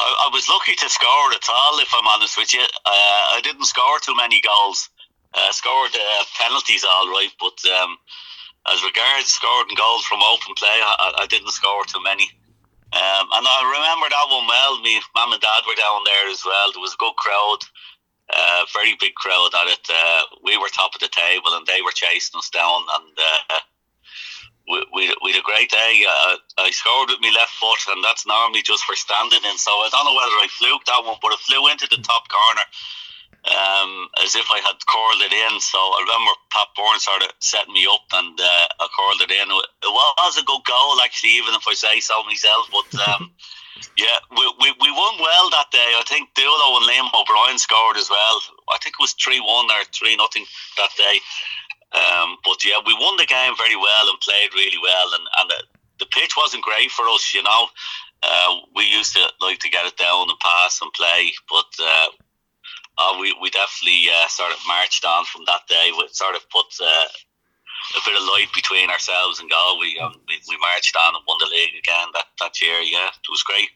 I, 0.00 0.26
I 0.26 0.30
was 0.32 0.48
lucky 0.48 0.74
to 0.76 0.88
score 0.88 1.32
at 1.32 1.48
all, 1.50 1.78
if 1.80 1.90
I'm 1.92 2.06
honest 2.06 2.38
with 2.38 2.54
you. 2.54 2.62
Uh, 2.62 3.24
I 3.34 3.40
didn't 3.42 3.66
score 3.66 3.98
too 4.00 4.14
many 4.14 4.40
goals. 4.40 4.88
Uh, 5.34 5.52
scored 5.52 5.94
uh, 5.94 6.24
penalties 6.40 6.84
all 6.84 7.10
right, 7.10 7.30
but 7.38 7.58
um, 7.68 7.98
as 8.72 8.82
regards 8.82 9.28
scoring 9.28 9.76
goals 9.76 10.04
from 10.04 10.22
open 10.22 10.54
play, 10.56 10.80
I, 10.80 11.12
I 11.18 11.26
didn't 11.26 11.50
score 11.50 11.84
too 11.84 12.02
many. 12.02 12.30
Um, 12.92 13.28
and 13.36 13.44
I 13.44 13.60
remember 13.68 14.08
that 14.08 14.32
one 14.32 14.48
well. 14.48 14.80
Me, 14.80 15.00
mum 15.14 15.32
and 15.32 15.42
dad 15.42 15.62
were 15.68 15.76
down 15.76 16.00
there 16.04 16.30
as 16.32 16.42
well. 16.44 16.72
There 16.72 16.80
was 16.80 16.96
a 16.96 17.02
good 17.04 17.16
crowd, 17.20 17.60
uh, 18.32 18.64
very 18.72 18.96
big 18.98 19.14
crowd 19.14 19.52
at 19.52 19.68
it. 19.68 19.84
Uh, 19.84 20.22
we 20.42 20.56
were 20.56 20.72
top 20.72 20.94
of 20.94 21.00
the 21.00 21.12
table, 21.12 21.52
and 21.52 21.66
they 21.66 21.82
were 21.82 21.92
chasing 21.92 22.38
us 22.38 22.48
down. 22.48 22.88
And 22.96 23.12
uh, 23.20 23.60
we, 24.68 24.84
we, 24.92 25.02
we 25.24 25.32
had 25.32 25.40
a 25.40 25.48
great 25.48 25.70
day. 25.70 26.04
Uh, 26.04 26.36
I 26.58 26.70
scored 26.70 27.08
with 27.08 27.20
my 27.20 27.32
left 27.34 27.52
foot, 27.56 27.80
and 27.88 28.04
that's 28.04 28.26
normally 28.26 28.62
just 28.62 28.84
for 28.84 28.94
standing 28.94 29.40
in. 29.44 29.56
So 29.58 29.72
I 29.72 29.88
don't 29.90 30.04
know 30.04 30.16
whether 30.16 30.38
I 30.44 30.48
fluked 30.50 30.86
that 30.86 31.04
one, 31.04 31.16
but 31.22 31.32
it 31.32 31.40
flew 31.40 31.68
into 31.68 31.88
the 31.90 32.02
top 32.02 32.28
corner 32.28 32.66
um, 33.48 34.08
as 34.22 34.34
if 34.36 34.44
I 34.50 34.60
had 34.60 34.76
curled 34.84 35.22
it 35.24 35.32
in. 35.32 35.60
So 35.60 35.78
I 35.78 36.04
remember 36.04 36.32
Pat 36.52 36.68
Byrne 36.76 37.00
sort 37.00 37.22
of 37.22 37.32
setting 37.40 37.72
me 37.72 37.88
up 37.88 38.04
and 38.12 38.36
uh, 38.38 38.66
I 38.80 38.86
curled 38.92 39.22
it 39.24 39.32
in. 39.32 39.48
It 39.48 39.92
was 39.92 40.36
a 40.36 40.44
good 40.44 40.64
goal, 40.68 41.00
actually, 41.00 41.38
even 41.40 41.54
if 41.54 41.64
I 41.68 41.74
say 41.74 42.00
so 42.00 42.22
myself. 42.24 42.68
But 42.68 42.90
um, 43.08 43.32
yeah, 43.96 44.20
we, 44.36 44.44
we, 44.60 44.68
we 44.84 44.90
won 44.92 45.16
well 45.20 45.48
that 45.50 45.72
day. 45.72 45.96
I 45.96 46.04
think 46.04 46.34
Dulo 46.34 46.82
and 46.82 46.86
Liam 46.88 47.08
O'Brien 47.14 47.58
scored 47.58 47.96
as 47.96 48.10
well. 48.10 48.36
I 48.68 48.78
think 48.82 49.00
it 49.00 49.02
was 49.02 49.16
3 49.16 49.40
1 49.40 49.48
or 49.48 49.84
3 49.92 50.16
nothing 50.16 50.44
that 50.76 50.92
day. 50.96 51.20
Um, 51.92 52.36
but 52.44 52.64
yeah, 52.64 52.80
we 52.84 52.94
won 52.94 53.16
the 53.16 53.26
game 53.26 53.54
very 53.56 53.76
well 53.76 54.08
and 54.08 54.20
played 54.20 54.52
really 54.54 54.78
well. 54.82 55.08
And, 55.14 55.24
and 55.40 55.50
the, 55.50 56.04
the 56.04 56.10
pitch 56.12 56.34
wasn't 56.36 56.64
great 56.64 56.90
for 56.90 57.08
us, 57.08 57.32
you 57.34 57.42
know. 57.42 57.66
Uh, 58.22 58.56
we 58.74 58.84
used 58.84 59.14
to 59.14 59.22
like 59.40 59.58
to 59.60 59.70
get 59.70 59.86
it 59.86 59.96
down 59.96 60.28
and 60.28 60.38
pass 60.40 60.80
and 60.82 60.92
play, 60.92 61.32
but 61.48 61.70
uh, 61.80 62.08
uh, 62.98 63.16
we, 63.20 63.34
we 63.40 63.48
definitely 63.50 64.06
uh, 64.10 64.26
sort 64.26 64.50
of 64.50 64.58
marched 64.66 65.04
on 65.04 65.24
from 65.24 65.42
that 65.46 65.62
day. 65.68 65.90
We 65.96 66.08
sort 66.10 66.34
of 66.34 66.42
put 66.50 66.66
uh, 66.82 67.08
a 67.96 68.00
bit 68.04 68.16
of 68.16 68.22
light 68.22 68.48
between 68.54 68.90
ourselves 68.90 69.40
and 69.40 69.48
goal. 69.48 69.78
We, 69.78 69.98
um, 69.98 70.14
we 70.26 70.34
we 70.48 70.58
marched 70.58 70.96
on 70.96 71.14
and 71.14 71.24
won 71.28 71.38
the 71.40 71.46
league 71.46 71.78
again 71.78 72.08
that, 72.14 72.26
that 72.40 72.60
year. 72.60 72.80
Yeah, 72.80 73.06
it 73.08 73.30
was 73.30 73.42
great. 73.44 73.68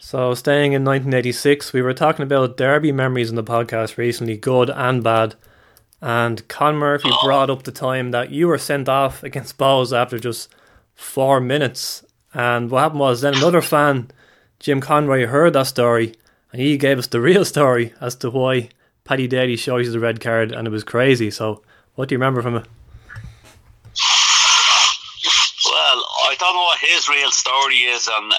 So, 0.00 0.34
staying 0.34 0.72
in 0.72 0.84
1986, 0.84 1.72
we 1.72 1.82
were 1.82 1.94
talking 1.94 2.24
about 2.24 2.56
derby 2.56 2.92
memories 2.92 3.30
in 3.30 3.36
the 3.36 3.44
podcast 3.44 3.96
recently, 3.96 4.36
good 4.36 4.70
and 4.70 5.04
bad. 5.04 5.36
And 6.02 6.46
Con 6.48 6.76
Murphy 6.76 7.10
Oh. 7.12 7.24
brought 7.24 7.50
up 7.50 7.64
the 7.64 7.72
time 7.72 8.10
that 8.12 8.30
you 8.30 8.48
were 8.48 8.58
sent 8.58 8.88
off 8.88 9.22
against 9.22 9.58
Bohs 9.58 9.96
after 9.96 10.18
just 10.18 10.48
four 10.94 11.40
minutes. 11.40 12.02
And 12.32 12.70
what 12.70 12.80
happened 12.82 13.00
was 13.00 13.20
then 13.20 13.34
another 13.34 13.60
fan, 13.60 14.10
Jim 14.60 14.80
Conroy, 14.80 15.26
heard 15.26 15.52
that 15.54 15.66
story 15.66 16.14
and 16.52 16.60
he 16.60 16.76
gave 16.78 16.98
us 16.98 17.06
the 17.06 17.20
real 17.20 17.44
story 17.44 17.92
as 18.00 18.14
to 18.16 18.30
why 18.30 18.70
Paddy 19.04 19.26
Daly 19.28 19.56
showed 19.56 19.84
you 19.84 19.90
the 19.92 20.00
red 20.00 20.20
card 20.20 20.52
and 20.52 20.66
it 20.66 20.70
was 20.70 20.84
crazy. 20.84 21.30
So, 21.30 21.62
what 21.94 22.08
do 22.08 22.14
you 22.14 22.18
remember 22.18 22.40
from 22.42 22.56
it? 22.56 22.66
Well, 25.66 26.00
I 26.30 26.34
don't 26.38 26.54
know 26.54 26.62
what 26.62 26.78
his 26.80 27.08
real 27.08 27.30
story 27.30 27.76
is 27.86 28.08
and 28.08 28.32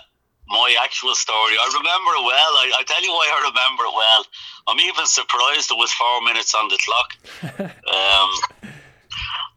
my 0.49 0.75
actual 0.83 1.15
story. 1.15 1.53
I 1.55 1.65
remember 1.71 2.11
it 2.19 2.23
well. 2.25 2.53
I, 2.59 2.71
I 2.79 2.83
tell 2.83 3.01
you 3.03 3.11
why 3.11 3.29
I 3.31 3.39
remember 3.47 3.83
it 3.85 3.95
well. 3.95 4.25
I'm 4.71 4.79
even 4.79 5.05
surprised 5.05 5.69
it 5.69 5.77
was 5.77 5.91
four 5.91 6.21
minutes 6.21 6.55
on 6.55 6.69
the 6.69 6.79
clock. 6.79 7.09
um, 7.59 8.31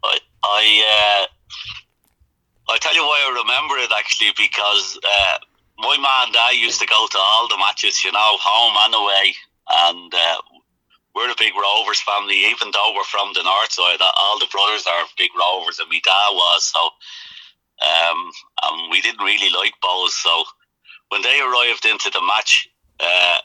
I, 0.03 0.19
I, 0.43 0.63
uh, 0.83 2.73
I 2.73 2.77
tell 2.79 2.93
you 2.93 3.01
why 3.01 3.23
I 3.23 3.31
remember 3.39 3.77
it 3.79 3.91
actually 3.95 4.35
because 4.35 4.99
uh, 4.99 5.37
my 5.79 5.95
mum 5.95 6.27
and 6.27 6.35
I 6.35 6.51
used 6.51 6.81
to 6.81 6.87
go 6.87 7.07
to 7.07 7.17
all 7.17 7.47
the 7.47 7.57
matches, 7.57 8.03
you 8.03 8.11
know, 8.11 8.35
home 8.43 8.75
and 8.83 8.93
away, 8.93 9.35
and 9.87 10.13
uh, 10.13 10.41
we're 11.15 11.31
a 11.31 11.39
big 11.39 11.55
Rovers 11.55 12.01
family. 12.01 12.43
Even 12.51 12.71
though 12.71 12.91
we're 12.93 13.07
from 13.07 13.31
the 13.33 13.43
north 13.43 13.71
side, 13.71 14.03
all 14.03 14.37
the 14.37 14.51
brothers 14.51 14.85
are 14.85 15.07
big 15.17 15.31
Rovers, 15.31 15.79
and 15.79 15.89
my 15.89 15.99
dad 16.03 16.31
was 16.31 16.63
so. 16.75 16.91
Um, 17.79 18.31
and 18.63 18.91
we 18.91 18.99
didn't 18.99 19.23
really 19.23 19.51
like 19.51 19.73
Bohs, 19.83 20.11
so 20.11 20.43
when 21.09 21.21
they 21.21 21.39
arrived 21.39 21.85
into 21.85 22.09
the 22.09 22.21
match, 22.21 22.69
uh, 22.99 23.37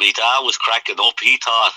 my 0.00 0.10
dad 0.16 0.40
was 0.40 0.56
cracking 0.56 0.96
up. 0.98 1.20
He 1.22 1.36
thought 1.36 1.72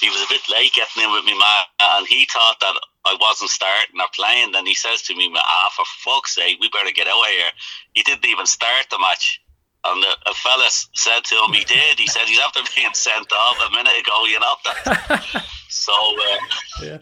he 0.00 0.08
was 0.08 0.20
a 0.22 0.28
bit 0.28 0.42
late 0.50 0.72
getting 0.72 1.04
in 1.04 1.12
with 1.12 1.24
me, 1.24 1.32
man, 1.38 1.62
and 1.80 2.06
he 2.06 2.26
thought 2.26 2.56
that 2.60 2.74
I 3.04 3.16
wasn't 3.20 3.50
starting 3.50 4.00
or 4.00 4.06
playing. 4.14 4.52
Then 4.52 4.66
he 4.66 4.74
says 4.74 5.02
to 5.02 5.14
me, 5.16 5.32
"Ah, 5.36 5.70
for 5.74 5.84
fuck's 6.04 6.34
sake, 6.34 6.58
we 6.60 6.68
better 6.70 6.90
get 6.92 7.06
out 7.08 7.20
of 7.22 7.26
here." 7.26 7.50
He 7.94 8.02
didn't 8.02 8.26
even 8.26 8.46
start 8.46 8.86
the 8.90 8.98
match. 8.98 9.40
And 9.84 10.00
the, 10.00 10.12
a 10.30 10.34
fella 10.34 10.68
said 10.70 11.24
to 11.24 11.34
him, 11.34 11.52
he 11.52 11.64
did. 11.64 11.98
He 11.98 12.06
said 12.06 12.22
he's 12.28 12.38
after 12.38 12.60
being 12.76 12.94
sent 12.94 13.32
off 13.32 13.56
a 13.66 13.70
minute 13.74 13.98
ago, 13.98 14.24
you 14.26 14.38
know. 14.38 14.54
That. 14.64 15.44
so, 15.68 15.92
uh, 15.92 16.38
Yeah. 16.84 16.98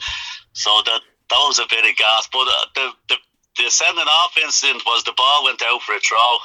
so 0.55 0.81
that 0.87 1.03
that 1.29 1.43
was 1.45 1.59
a 1.59 1.67
bit 1.69 1.85
of 1.85 1.95
gas. 1.97 2.29
But 2.33 2.49
uh, 2.49 2.65
the, 2.75 2.91
the 3.11 3.17
the 3.65 3.71
sending 3.71 4.03
off 4.03 4.35
incident 4.43 4.83
was 4.87 5.05
the 5.05 5.13
ball 5.13 5.45
went 5.45 5.61
out 5.63 5.83
for 5.83 5.95
a 5.95 6.01
throw, 6.01 6.39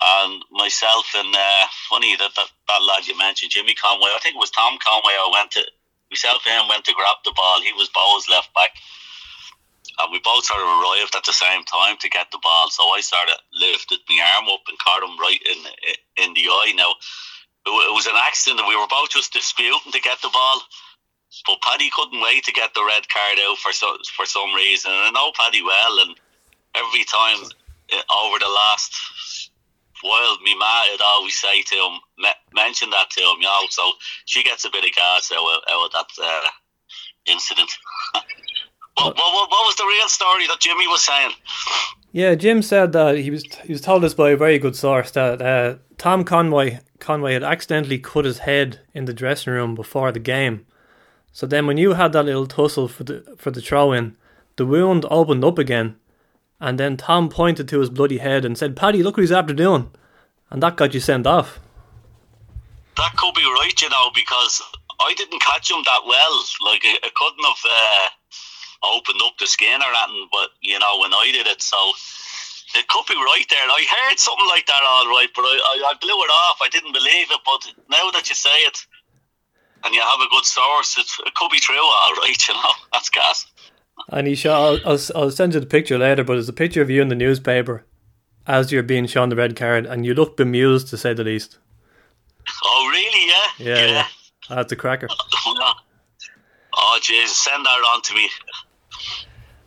and 0.00 0.44
myself 0.50 1.06
and 1.16 1.34
uh, 1.34 1.66
funny 1.88 2.16
that, 2.16 2.34
that 2.36 2.48
that 2.68 2.82
lad 2.82 3.06
you 3.06 3.16
mentioned, 3.16 3.50
Jimmy 3.50 3.74
Conway. 3.74 4.10
I 4.14 4.20
think 4.20 4.36
it 4.36 4.42
was 4.42 4.50
Tom 4.50 4.78
Conway. 4.82 5.16
I 5.16 5.30
went 5.32 5.50
to 5.52 5.64
myself 6.10 6.42
and 6.46 6.62
him 6.62 6.68
went 6.68 6.84
to 6.84 6.94
grab 6.94 7.16
the 7.24 7.32
ball. 7.34 7.60
He 7.62 7.72
was 7.72 7.90
Bohs' 7.90 8.28
left 8.28 8.52
back. 8.54 8.76
And 9.98 10.12
we 10.12 10.20
both 10.20 10.44
sort 10.44 10.60
of 10.60 10.68
arrived 10.68 11.16
at 11.16 11.24
the 11.24 11.32
same 11.32 11.64
time 11.64 11.96
to 12.00 12.10
get 12.10 12.30
the 12.30 12.42
ball. 12.42 12.68
So 12.68 12.84
I 12.92 13.00
sort 13.00 13.32
of 13.32 13.40
lifted 13.56 14.00
my 14.08 14.20
arm 14.36 14.52
up 14.52 14.60
and 14.68 14.78
caught 14.78 15.02
him 15.02 15.16
right 15.18 15.40
in 15.40 15.58
in 16.20 16.34
the 16.34 16.44
eye. 16.52 16.74
Now 16.76 16.92
it 17.66 17.94
was 17.96 18.06
an 18.06 18.20
accident. 18.20 18.60
and 18.60 18.68
We 18.68 18.76
were 18.76 18.90
both 18.90 19.10
just 19.10 19.32
disputing 19.32 19.92
to 19.92 20.00
get 20.00 20.20
the 20.20 20.28
ball. 20.28 20.60
But 21.46 21.62
Paddy 21.62 21.90
couldn't 21.90 22.20
wait 22.20 22.44
to 22.44 22.52
get 22.52 22.74
the 22.74 22.84
red 22.84 23.08
card 23.08 23.38
out 23.40 23.58
for 23.58 23.72
so, 23.72 23.96
for 24.14 24.26
some 24.26 24.54
reason. 24.54 24.90
And 24.92 25.00
I 25.00 25.10
know 25.10 25.32
Paddy 25.32 25.62
well, 25.62 25.98
and 26.00 26.14
every 26.74 27.04
time 27.04 27.50
uh, 27.92 28.24
over 28.24 28.38
the 28.38 28.48
last 28.48 29.50
while, 30.02 30.38
me 30.44 30.54
ma 30.56 30.82
would 30.90 31.00
always 31.00 31.36
say 31.36 31.62
to 31.62 31.74
him, 31.74 31.98
me- 32.18 32.42
mention 32.54 32.90
that 32.90 33.10
to 33.10 33.20
him, 33.20 33.36
you 33.40 33.46
know. 33.46 33.66
So 33.70 33.92
she 34.24 34.42
gets 34.42 34.64
a 34.64 34.70
bit 34.70 34.84
of 34.84 34.92
gas 34.92 35.32
out 35.32 35.62
of, 35.68 35.92
that 35.92 36.06
uh, 36.22 36.48
incident. 37.26 37.70
what, 38.12 38.24
what, 38.96 39.16
what, 39.16 39.50
what 39.50 39.66
was 39.66 39.76
the 39.76 39.86
real 39.86 40.08
story 40.08 40.46
that 40.46 40.60
Jimmy 40.60 40.86
was 40.86 41.02
saying? 41.02 41.32
Yeah, 42.12 42.34
Jim 42.34 42.62
said 42.62 42.92
that 42.92 43.18
he 43.18 43.30
was 43.30 43.44
he 43.64 43.72
was 43.72 43.82
told 43.82 44.02
this 44.02 44.14
by 44.14 44.30
a 44.30 44.36
very 44.36 44.58
good 44.58 44.74
source 44.74 45.10
that 45.10 45.42
uh, 45.42 45.76
Tom 45.98 46.24
Conway 46.24 46.80
Conway 46.98 47.34
had 47.34 47.42
accidentally 47.42 47.98
cut 47.98 48.24
his 48.24 48.38
head 48.38 48.80
in 48.94 49.04
the 49.04 49.12
dressing 49.12 49.52
room 49.52 49.74
before 49.74 50.12
the 50.12 50.18
game. 50.18 50.66
So 51.32 51.46
then, 51.46 51.66
when 51.66 51.76
you 51.76 51.92
had 51.92 52.12
that 52.12 52.24
little 52.24 52.46
tussle 52.46 52.88
for 52.88 53.04
the 53.04 53.36
for 53.36 53.50
the 53.50 53.60
throw 53.60 53.92
in, 53.92 54.16
the 54.56 54.64
wound 54.64 55.04
opened 55.10 55.44
up 55.44 55.58
again, 55.58 55.96
and 56.60 56.78
then 56.78 56.96
Tom 56.96 57.28
pointed 57.28 57.68
to 57.68 57.80
his 57.80 57.90
bloody 57.90 58.18
head 58.18 58.44
and 58.44 58.56
said, 58.56 58.76
"Paddy, 58.76 59.02
look 59.02 59.16
what 59.16 59.22
he's 59.22 59.32
after 59.32 59.54
doing," 59.54 59.90
and 60.50 60.62
that 60.62 60.76
got 60.76 60.94
you 60.94 61.00
sent 61.00 61.26
off. 61.26 61.58
That 62.96 63.16
could 63.16 63.34
be 63.34 63.44
right, 63.44 63.76
you 63.80 63.90
know, 63.90 64.10
because 64.14 64.62
I 65.00 65.12
didn't 65.14 65.40
catch 65.42 65.70
him 65.70 65.82
that 65.84 66.02
well. 66.06 66.36
Like, 66.64 66.82
I, 66.84 67.10
couldn't 67.12 67.44
have 67.44 67.64
uh, 67.68 68.08
opened 68.96 69.20
up 69.24 69.36
the 69.38 69.46
skin 69.46 69.80
or 69.82 69.92
anything, 69.92 70.28
but, 70.32 70.50
you 70.62 70.78
know, 70.78 70.98
when 71.00 71.12
I 71.12 71.28
did 71.32 71.46
it, 71.46 71.60
so 71.60 71.76
it 72.74 72.88
could 72.88 73.04
be 73.06 73.14
right 73.14 73.44
there. 73.50 73.60
I 73.60 73.84
heard 73.84 74.18
something 74.18 74.48
like 74.48 74.66
that, 74.66 74.80
all 74.82 75.08
right, 75.08 75.28
but 75.34 75.42
I, 75.42 75.54
I, 75.60 75.92
I 75.92 75.94
blew 76.00 76.16
it 76.24 76.32
off. 76.32 76.58
I 76.62 76.68
didn't 76.68 76.92
believe 76.92 77.28
it, 77.30 77.40
but 77.44 77.68
now 77.90 78.10
that 78.12 78.28
you 78.28 78.34
say 78.34 78.64
it 78.64 78.78
and 79.84 79.94
you 79.94 80.00
have 80.00 80.20
a 80.20 80.28
good 80.30 80.44
source, 80.44 80.96
it, 80.96 81.06
it 81.26 81.34
could 81.34 81.50
be 81.50 81.60
true, 81.60 81.76
all 81.76 82.14
right, 82.24 82.40
you 82.48 82.54
know. 82.54 82.72
That's 82.92 83.10
gas. 83.10 83.46
And 84.10 84.26
he 84.26 84.34
shot. 84.34 84.80
I'll, 84.84 84.92
I'll, 84.92 85.00
I'll 85.14 85.30
send 85.30 85.54
you 85.54 85.60
the 85.60 85.66
picture 85.66 85.98
later, 85.98 86.24
but 86.24 86.38
it's 86.38 86.48
a 86.48 86.52
picture 86.52 86.82
of 86.82 86.90
you 86.90 87.02
in 87.02 87.08
the 87.08 87.14
newspaper 87.14 87.84
as 88.46 88.70
you're 88.70 88.82
being 88.82 89.06
shown 89.06 89.28
the 89.28 89.36
red 89.36 89.56
card, 89.56 89.86
and 89.86 90.06
you 90.06 90.14
look 90.14 90.36
bemused 90.36 90.88
to 90.88 90.96
say 90.96 91.12
the 91.12 91.24
least. 91.24 91.58
Oh, 92.64 92.88
really? 92.92 93.28
Yeah? 93.28 93.74
Yeah, 93.74 93.86
yeah. 93.86 94.06
That's 94.48 94.72
a 94.72 94.76
cracker. 94.76 95.08
Oh, 96.78 96.98
Jesus, 97.02 97.36
send 97.36 97.64
that 97.64 97.70
on 97.70 98.02
to 98.02 98.14
me. 98.14 98.28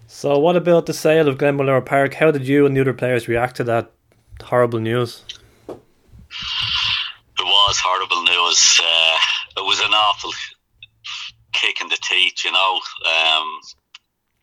So, 0.07 0.37
what 0.37 0.55
about 0.55 0.85
the 0.85 0.93
sale 0.93 1.27
of 1.27 1.37
Glenmalure 1.37 1.85
Park? 1.85 2.13
How 2.13 2.31
did 2.31 2.47
you 2.47 2.65
and 2.65 2.75
the 2.75 2.81
other 2.81 2.93
players 2.93 3.27
react 3.27 3.57
to 3.57 3.63
that 3.65 3.91
horrible 4.41 4.79
news? 4.79 5.23
it 5.69 7.45
was 7.45 7.79
horrible 7.79 8.23
news. 8.23 8.81
Uh, 8.83 9.17
it 9.61 9.65
was 9.65 9.79
an 9.79 9.93
awful 9.93 10.31
kick 11.53 11.81
in 11.81 11.87
the 11.87 11.97
teeth, 12.01 12.43
you 12.43 12.51
know. 12.51 12.79
Um, 13.05 13.59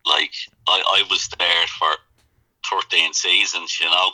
like 0.06 0.32
I, 0.68 1.02
I 1.02 1.04
was 1.10 1.28
there 1.38 1.66
for 1.78 1.90
thirteen 2.70 3.12
seasons, 3.12 3.78
you 3.80 3.86
know. 3.86 4.10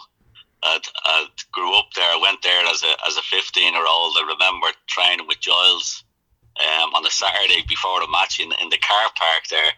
I 0.65 1.27
grew 1.51 1.77
up 1.77 1.87
there. 1.97 2.05
I 2.05 2.21
went 2.23 2.43
there 2.43 2.65
as 2.67 2.83
a 2.83 3.07
as 3.07 3.17
a 3.17 3.23
fifteen 3.23 3.73
year 3.75 3.87
old. 3.87 4.17
I 4.17 4.23
remember 4.23 4.69
training 4.87 5.27
with 5.27 5.41
Giles 5.41 6.05
um, 6.61 6.95
on 6.95 7.07
a 7.07 7.11
Saturday 7.11 7.65
before 7.69 8.01
the 8.01 8.09
match 8.09 8.41
in 8.41 8.53
in 8.61 8.69
the 8.69 8.79
car 8.79 9.11
park 9.17 9.43
there. 9.51 9.73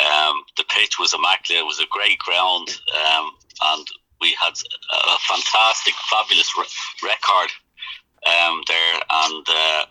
Um, 0.00 0.42
the 0.56 0.64
pitch 0.70 0.98
was 0.98 1.12
immaculate. 1.12 1.62
It 1.62 1.66
was 1.66 1.80
a 1.80 1.86
great 1.90 2.18
ground, 2.18 2.80
um, 2.96 3.30
and 3.62 3.86
we 4.22 4.34
had 4.40 4.54
a 4.54 5.18
fantastic, 5.28 5.92
fabulous 6.08 6.56
re- 6.56 7.10
record 7.10 7.50
um, 8.24 8.62
there, 8.66 8.94
and 9.10 9.46
uh, 9.48 9.84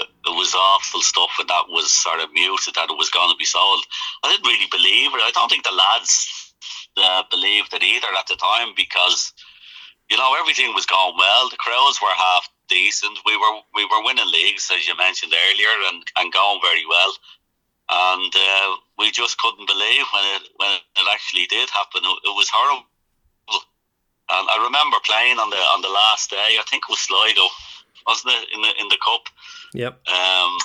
it 0.00 0.34
was 0.36 0.54
awful 0.54 1.00
stuff 1.00 1.30
and 1.38 1.48
that 1.48 1.68
was 1.68 1.90
sort 1.90 2.20
of 2.20 2.32
muted 2.32 2.74
that 2.74 2.90
it 2.90 2.98
was 2.98 3.10
going 3.10 3.30
to 3.30 3.36
be 3.36 3.44
sold. 3.44 3.84
I 4.24 4.30
didn't 4.30 4.46
really 4.46 4.68
believe 4.70 5.14
it. 5.14 5.22
I 5.24 5.30
don't 5.34 5.48
think 5.48 5.64
the 5.64 5.74
lads 5.74 6.54
uh, 6.96 7.22
believed 7.30 7.72
it 7.74 7.82
either 7.82 8.08
at 8.18 8.26
the 8.26 8.36
time 8.36 8.72
because 8.76 9.32
you 10.10 10.16
know 10.16 10.34
everything 10.38 10.72
was 10.74 10.86
going 10.86 11.14
well. 11.18 11.48
The 11.50 11.56
crowds 11.60 12.00
were 12.00 12.14
half 12.14 12.48
decent. 12.68 13.18
We 13.26 13.36
were 13.36 13.60
we 13.74 13.84
were 13.84 14.04
winning 14.04 14.30
leagues 14.30 14.70
as 14.74 14.86
you 14.86 14.96
mentioned 14.96 15.34
earlier 15.34 15.74
and, 15.92 16.02
and 16.18 16.32
going 16.32 16.60
very 16.62 16.86
well. 16.86 17.12
And 17.88 18.32
uh, 18.34 18.70
we 18.98 19.12
just 19.12 19.38
couldn't 19.38 19.68
believe 19.68 20.04
when 20.12 20.24
it 20.36 20.42
when 20.56 20.70
it 20.74 21.06
actually 21.12 21.46
did 21.46 21.70
happen. 21.70 22.02
It, 22.02 22.30
it 22.30 22.34
was 22.34 22.50
horrible. 22.50 22.86
And 24.28 24.48
I 24.50 24.58
remember 24.58 24.96
playing 25.04 25.38
on 25.38 25.50
the 25.50 25.62
on 25.70 25.82
the 25.82 25.88
last 25.88 26.30
day. 26.30 26.58
I 26.58 26.64
think 26.66 26.82
it 26.82 26.90
was 26.90 26.98
Sligo, 26.98 27.46
wasn't 28.06 28.34
it 28.34 28.48
in 28.54 28.62
the 28.62 28.72
in 28.80 28.88
the 28.88 28.98
cup? 29.04 29.22
Yep. 29.74 30.08
Um, 30.08 30.58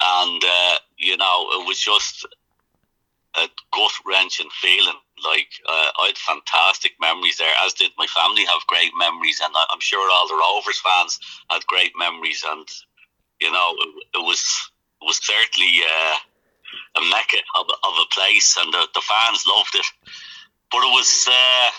and 0.00 0.42
uh, 0.44 0.76
you 0.96 1.16
know, 1.16 1.48
it 1.52 1.66
was 1.66 1.78
just 1.78 2.26
a 3.36 3.48
gut 3.72 3.92
wrenching 4.06 4.50
feeling. 4.60 4.98
Like 5.24 5.48
uh, 5.66 5.90
I 5.98 6.06
had 6.06 6.18
fantastic 6.18 6.92
memories 7.00 7.38
there, 7.38 7.54
as 7.64 7.74
did 7.74 7.92
my 7.96 8.06
family. 8.06 8.44
Have 8.44 8.66
great 8.66 8.92
memories, 8.96 9.40
and 9.42 9.54
I'm 9.70 9.80
sure 9.80 10.10
all 10.12 10.28
the 10.28 10.34
Rovers 10.34 10.80
fans 10.80 11.20
had 11.48 11.66
great 11.66 11.92
memories. 11.96 12.44
And 12.46 12.68
you 13.40 13.52
know, 13.52 13.74
it, 13.78 14.18
it 14.18 14.24
was 14.24 14.70
it 15.00 15.04
was 15.04 15.20
certainly 15.22 15.80
uh, 15.82 16.16
a 16.96 17.10
mecca 17.10 17.38
of, 17.58 17.66
of 17.68 17.94
a 18.02 18.14
place, 18.14 18.56
and 18.56 18.72
the, 18.72 18.86
the 18.94 19.00
fans 19.00 19.44
loved 19.46 19.74
it. 19.74 19.86
But 20.70 20.78
it 20.78 20.92
was 20.92 21.28
uh, 21.28 21.70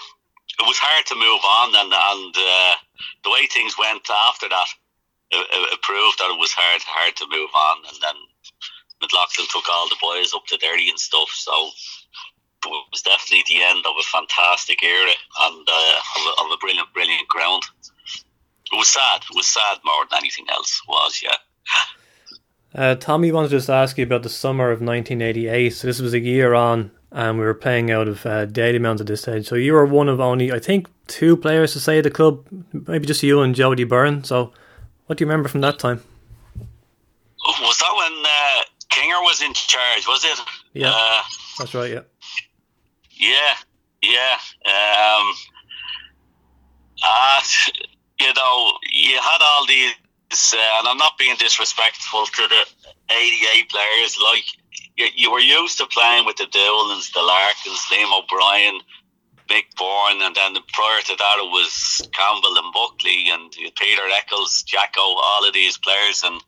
it 0.60 0.66
was 0.68 0.78
hard 0.78 1.06
to 1.08 1.16
move 1.16 1.42
on, 1.42 1.70
and 1.74 1.92
and 1.94 2.34
uh, 2.38 2.76
the 3.24 3.32
way 3.32 3.46
things 3.48 3.78
went 3.78 4.06
after 4.10 4.50
that, 4.50 4.70
it, 5.32 5.46
it, 5.50 5.82
proved 5.82 6.20
that 6.20 6.30
it 6.30 6.40
was 6.40 6.54
hard 6.54 6.82
hard 6.86 7.16
to 7.18 7.26
move 7.30 7.50
on. 7.54 7.78
And 7.90 7.98
then 8.02 8.18
McLaughlin 9.02 9.48
took 9.50 9.66
all 9.70 9.90
the 9.90 10.02
boys 10.02 10.34
up 10.34 10.46
to 10.48 10.58
Derry 10.58 10.90
and 10.90 11.00
stuff, 11.00 11.30
so 11.34 11.54
it 12.66 12.86
was 12.92 13.02
definitely 13.02 13.44
the 13.50 13.64
end 13.64 13.84
of 13.86 13.98
a 13.98 14.06
fantastic 14.08 14.84
era 14.84 15.12
and 15.12 15.68
uh, 15.68 15.98
of, 16.16 16.22
a, 16.22 16.34
of 16.46 16.48
a 16.54 16.58
brilliant 16.62 16.94
brilliant 16.94 17.28
ground. 17.28 17.64
It 18.72 18.78
was 18.78 18.90
sad. 18.90 19.22
It 19.30 19.36
was 19.36 19.48
sad 19.48 19.82
more 19.84 20.06
than 20.10 20.20
anything 20.20 20.46
else. 20.50 20.82
Was 20.88 21.22
yeah. 21.24 21.38
Uh, 22.76 22.96
Tommy 22.96 23.32
wanted 23.32 23.50
to 23.50 23.58
just 23.58 23.70
ask 23.70 23.98
you 23.98 24.04
about 24.04 24.24
the 24.24 24.30
summer 24.30 24.72
of 24.72 24.82
1988. 24.82 25.70
So 25.70 25.88
this 25.88 26.00
was 26.00 26.14
a 26.14 26.20
year 26.20 26.56
on, 26.56 26.92
and 27.14 27.38
we 27.38 27.46
were 27.46 27.54
playing 27.54 27.92
out 27.92 28.08
of 28.08 28.26
uh, 28.26 28.48
Dalymount 28.48 29.00
at 29.00 29.06
this 29.08 29.22
stage. 29.22 29.48
So 29.48 29.56
you 29.56 29.74
were 29.74 29.86
one 29.86 30.10
of 30.10 30.20
only, 30.20 30.52
I 30.52 30.60
think, 30.60 30.90
two 31.08 31.38
players 31.38 31.74
to 31.74 31.80
say 31.80 32.02
the 32.02 32.10
club, 32.10 32.46
maybe 32.74 33.06
just 33.06 33.22
you 33.22 33.42
and 33.42 33.54
Jody 33.54 33.84
Byrne. 33.84 34.24
So 34.24 34.52
what 35.06 35.18
do 35.18 35.24
you 35.24 35.30
remember 35.30 35.48
from 35.48 35.62
that 35.62 35.78
time? 35.78 36.02
Was 37.46 37.78
that 37.78 37.94
when 37.96 38.26
uh, 38.26 38.62
Kinger 38.90 39.22
was 39.22 39.42
in 39.42 39.54
charge? 39.54 40.08
Was 40.08 40.26
it? 40.26 40.40
Yeah. 40.74 40.92
Uh, 40.94 41.22
That's 41.60 41.74
right, 41.76 41.92
yeah. 41.92 42.02
Yeah, 43.12 43.54
yeah. 44.02 44.38
Um, 44.66 45.34
uh, 47.06 47.42
you 48.20 48.34
know, 48.34 48.74
you 48.92 49.20
had 49.22 49.38
all 49.42 49.68
these, 49.68 49.94
uh, 50.32 50.58
and 50.80 50.88
I'm 50.88 50.98
not 50.98 51.18
being 51.20 51.36
disrespectful 51.38 52.26
to 52.26 52.48
the 52.48 52.66
88 53.12 53.70
players. 53.70 54.18
Like, 54.24 54.46
you, 54.96 55.08
you 55.16 55.32
were 55.32 55.40
used 55.40 55.78
to 55.80 55.86
playing 55.88 56.26
with 56.26 56.38
the 56.38 56.48
Doolins, 56.48 57.12
the 57.12 57.22
Larkins, 57.22 57.80
Liam 57.92 58.12
O'Brien, 58.18 58.80
Mick 59.50 59.76
Byrne, 59.76 60.22
and 60.22 60.36
then 60.36 60.56
prior 60.74 61.02
to 61.02 61.16
that 61.18 61.38
it 61.40 61.52
was 61.52 62.08
Campbell 62.14 62.58
and 62.58 62.74
Buckley 62.74 63.30
and 63.30 63.52
Peter 63.76 64.02
Eccles, 64.16 64.64
Jacko, 64.64 65.02
all 65.02 65.48
of 65.48 65.54
these 65.54 65.78
players, 65.78 66.24
and 66.24 66.42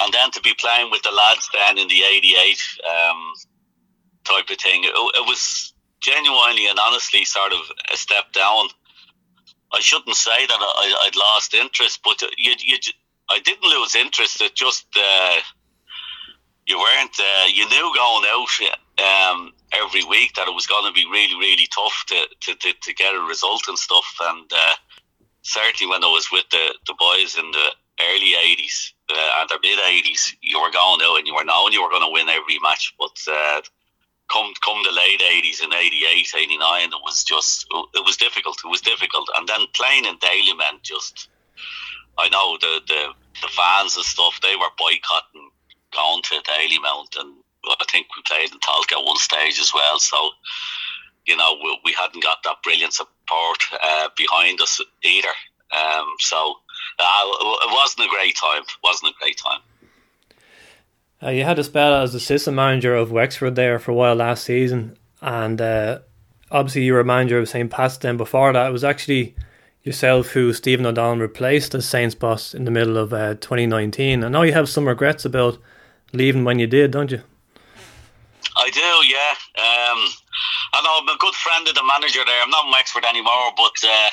and 0.00 0.12
then 0.12 0.30
to 0.32 0.40
be 0.40 0.54
playing 0.58 0.90
with 0.90 1.02
the 1.02 1.12
lads 1.12 1.48
then 1.52 1.78
in 1.78 1.86
the 1.86 2.02
88 2.02 2.58
um, 2.88 3.32
type 4.24 4.50
of 4.50 4.56
thing, 4.56 4.84
it, 4.84 4.88
it 4.88 5.26
was 5.26 5.74
genuinely 6.00 6.66
and 6.66 6.78
honestly 6.78 7.24
sort 7.24 7.52
of 7.52 7.60
a 7.92 7.96
step 7.96 8.32
down. 8.32 8.66
I 9.72 9.80
shouldn't 9.80 10.16
say 10.16 10.46
that 10.46 10.58
I, 10.58 11.06
I'd 11.06 11.16
lost 11.16 11.54
interest, 11.54 12.00
but 12.04 12.20
you, 12.36 12.52
you, 12.58 12.78
I 13.30 13.38
didn't 13.40 13.70
lose 13.70 13.94
interest. 13.94 14.40
It 14.40 14.54
just 14.54 14.86
uh, 14.96 15.40
you 16.66 16.78
weren't. 16.78 17.18
Uh, 17.18 17.46
you 17.52 17.68
knew 17.68 17.92
going 17.94 18.24
out 18.28 19.32
um, 19.32 19.52
every 19.72 20.04
week 20.04 20.34
that 20.34 20.48
it 20.48 20.54
was 20.54 20.66
going 20.66 20.86
to 20.86 20.92
be 20.92 21.06
really, 21.10 21.34
really 21.34 21.66
tough 21.74 22.04
to, 22.08 22.26
to, 22.40 22.54
to, 22.54 22.72
to 22.80 22.94
get 22.94 23.14
a 23.14 23.20
result 23.20 23.62
and 23.68 23.78
stuff. 23.78 24.06
And 24.20 24.50
uh, 24.52 24.74
certainly 25.42 25.90
when 25.90 26.04
I 26.04 26.08
was 26.08 26.28
with 26.30 26.48
the, 26.50 26.74
the 26.86 26.94
boys 26.98 27.36
in 27.36 27.50
the 27.50 27.66
early 28.00 28.34
eighties 28.34 28.94
uh, 29.10 29.40
and 29.40 29.48
the 29.48 29.58
mid 29.62 29.78
eighties, 29.86 30.36
you 30.40 30.60
were 30.60 30.70
going 30.70 31.00
out 31.02 31.18
and 31.18 31.26
you 31.26 31.34
were 31.34 31.44
knowing 31.44 31.72
you 31.72 31.82
were 31.82 31.90
going 31.90 32.06
to 32.06 32.12
win 32.12 32.28
every 32.28 32.58
match, 32.62 32.94
but. 32.98 33.16
Uh, 33.30 33.62
come 34.32 34.50
come 34.64 34.82
the 34.82 34.92
late 34.92 35.20
eighties 35.20 35.60
and 35.60 35.74
88, 35.74 36.32
89, 36.34 36.84
it 36.84 36.90
was 37.04 37.22
just 37.22 37.66
it 37.92 38.04
was 38.04 38.16
difficult. 38.16 38.56
It 38.64 38.68
was 38.68 38.80
difficult, 38.80 39.28
and 39.36 39.46
then 39.46 39.60
playing 39.74 40.06
in 40.06 40.16
Dalymount 40.16 40.82
just 40.82 41.28
I 42.18 42.28
know 42.30 42.56
the 42.60 42.80
the 42.86 43.08
the 43.40 43.48
fans 43.48 43.96
and 43.96 44.04
stuff 44.04 44.40
they 44.40 44.56
were 44.56 44.70
boycotting 44.78 45.50
going 45.92 46.22
to 46.22 46.42
Dalymount, 46.42 47.20
and 47.20 47.34
I 47.66 47.84
think 47.90 48.06
we 48.16 48.22
played 48.26 48.50
in 48.50 48.58
Tolka 48.58 48.98
at 48.98 49.04
one 49.04 49.16
stage 49.16 49.60
as 49.60 49.72
well. 49.74 49.98
So 49.98 50.16
you 51.26 51.36
know 51.36 51.56
we, 51.62 51.78
we 51.84 51.92
hadn't 51.92 52.22
got 52.22 52.38
that 52.44 52.62
brilliant 52.62 52.92
support 52.92 53.58
uh, 53.82 54.08
behind 54.16 54.60
us 54.60 54.80
either. 55.02 55.28
Um, 55.72 56.06
so 56.18 56.56
uh, 56.98 57.22
it 57.24 57.72
wasn't 57.72 58.06
a 58.06 58.10
great 58.10 58.36
time. 58.36 58.62
It 58.62 58.76
wasn't 58.84 59.12
a 59.12 59.18
great 59.18 59.38
time. 59.38 59.60
Uh, 61.22 61.30
you 61.30 61.44
had 61.44 61.58
a 61.58 61.64
spell 61.64 61.94
as 61.94 62.14
assistant 62.14 62.56
manager 62.56 62.94
of 62.94 63.12
Wexford 63.12 63.54
there 63.54 63.78
for 63.78 63.92
a 63.92 63.94
while 63.94 64.16
last 64.16 64.44
season, 64.44 64.96
and 65.20 65.60
uh, 65.60 66.00
obviously 66.50 66.82
you 66.82 66.92
were 66.92 67.00
a 67.00 67.04
manager 67.04 67.38
of 67.38 67.48
St. 67.48 67.70
Pat's 67.70 67.96
then 67.96 68.16
before 68.16 68.52
that. 68.52 68.68
It 68.68 68.72
was 68.72 68.84
actually 68.84 69.34
yourself 69.82 70.28
who 70.28 70.52
Stephen 70.52 70.86
O'Donnell 70.86 71.22
replaced 71.22 71.74
as 71.74 71.88
Saints 71.88 72.14
boss 72.14 72.54
in 72.54 72.64
the 72.64 72.70
middle 72.70 72.96
of 72.98 73.12
uh, 73.12 73.34
2019. 73.34 74.22
I 74.22 74.28
know 74.28 74.42
you 74.42 74.52
have 74.52 74.68
some 74.68 74.86
regrets 74.86 75.24
about 75.24 75.58
leaving 76.12 76.44
when 76.44 76.58
you 76.58 76.66
did, 76.66 76.90
don't 76.90 77.10
you? 77.10 77.22
I 78.56 78.70
do, 78.70 78.90
yeah. 79.08 79.32
Um, 79.56 80.00
I 80.74 80.80
know 80.84 80.98
I'm 81.00 81.08
a 81.08 81.18
good 81.18 81.34
friend 81.34 81.66
of 81.68 81.74
the 81.74 81.84
manager 81.84 82.20
there. 82.24 82.42
I'm 82.42 82.50
not 82.50 82.66
in 82.66 82.72
Wexford 82.72 83.04
anymore, 83.04 83.52
but 83.56 83.76
uh, 83.84 84.10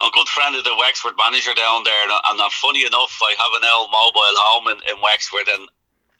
I'm 0.00 0.08
a 0.08 0.12
good 0.12 0.28
friend 0.28 0.56
of 0.56 0.64
the 0.64 0.76
Wexford 0.78 1.14
manager 1.18 1.54
down 1.54 1.84
there. 1.84 2.02
And, 2.04 2.40
and 2.40 2.52
funny 2.52 2.86
enough, 2.86 3.18
I 3.20 3.34
have 3.36 3.62
an 3.62 3.68
old 3.68 3.90
mobile 3.92 4.36
home 4.48 4.68
in, 4.68 4.78
in 4.88 5.02
Wexford, 5.02 5.48
and 5.48 5.68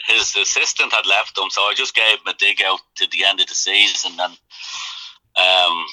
his 0.07 0.37
assistant 0.37 0.93
had 0.93 1.07
left 1.07 1.39
him, 1.39 1.51
so 1.51 1.63
I 1.63 1.75
just 1.75 1.95
gave 1.95 2.19
him 2.19 2.27
a 2.27 2.35
dig 2.35 2.63
out 2.63 2.81
to 2.97 3.07
the 3.11 3.25
end 3.25 3.41
of 3.41 3.47
the 3.47 3.55
season 3.55 4.13
and 4.19 4.37
um, 5.37 5.87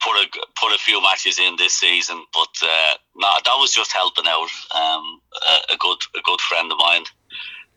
put 0.00 0.16
a 0.16 0.26
put 0.56 0.74
a 0.74 0.78
few 0.78 1.02
matches 1.02 1.38
in 1.38 1.56
this 1.56 1.74
season. 1.74 2.24
But 2.32 2.54
uh, 2.62 2.94
no, 3.14 3.28
that 3.44 3.56
was 3.56 3.74
just 3.74 3.92
helping 3.92 4.26
out 4.26 4.48
um, 4.74 5.20
a, 5.46 5.74
a 5.74 5.76
good 5.78 5.98
a 6.16 6.20
good 6.24 6.40
friend 6.40 6.70
of 6.72 6.78
mine. 6.78 7.04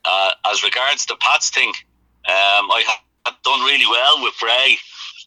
Uh, 0.06 0.32
as 0.52 0.64
regards 0.64 1.06
the 1.06 1.16
Pats 1.20 1.50
thing, 1.50 1.70
um, 2.28 2.72
I 2.72 2.84
had 3.26 3.36
done 3.44 3.62
really 3.62 3.86
well 3.86 4.24
with 4.24 4.34
Bray. 4.40 4.78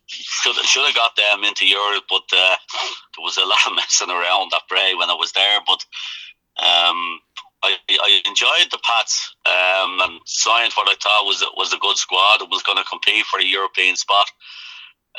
Should 0.07 0.57
should 0.57 0.87
have 0.87 0.95
got 0.95 1.17
them 1.17 1.45
into 1.45 1.67
Europe, 1.67 2.05
but 2.09 2.25
uh, 2.33 2.57
there 3.17 3.25
was 3.25 3.39
a 3.39 3.47
lot 3.47 3.67
of 3.67 3.77
messing 3.77 4.11
around 4.11 4.53
at 4.55 4.69
Bray 4.69 4.95
when 4.95 5.11
I 5.11 5.15
was 5.15 5.33
there. 5.33 5.61
But 5.67 5.85
um, 6.59 7.21
I, 7.63 7.77
I 7.89 8.21
enjoyed 8.27 8.71
the 8.71 8.81
Pats 8.83 9.35
um, 9.47 10.01
and 10.01 10.21
signed 10.27 10.73
what 10.75 10.89
I 10.89 10.97
thought 11.01 11.27
was 11.27 11.45
was 11.57 11.73
a 11.73 11.79
good 11.79 11.97
squad. 11.97 12.43
It 12.43 12.51
was 12.51 12.63
going 12.63 12.79
to 12.79 12.85
compete 12.85 13.25
for 13.27 13.41
a 13.41 13.45
European 13.45 13.97
spot, 13.97 14.27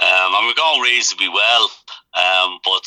um, 0.01 0.35
and 0.35 0.47
we're 0.47 0.53
going 0.53 0.81
reasonably 0.81 1.29
well. 1.29 1.69
Um, 2.13 2.59
but 2.63 2.85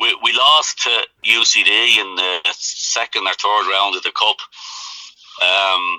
we 0.00 0.16
we 0.22 0.32
lost 0.32 0.82
to 0.82 1.06
UCD 1.24 1.98
in 1.98 2.14
the 2.14 2.40
second 2.52 3.26
or 3.26 3.34
third 3.34 3.70
round 3.70 3.96
of 3.96 4.02
the 4.02 4.12
cup. 4.12 4.36
Um, 5.40 5.98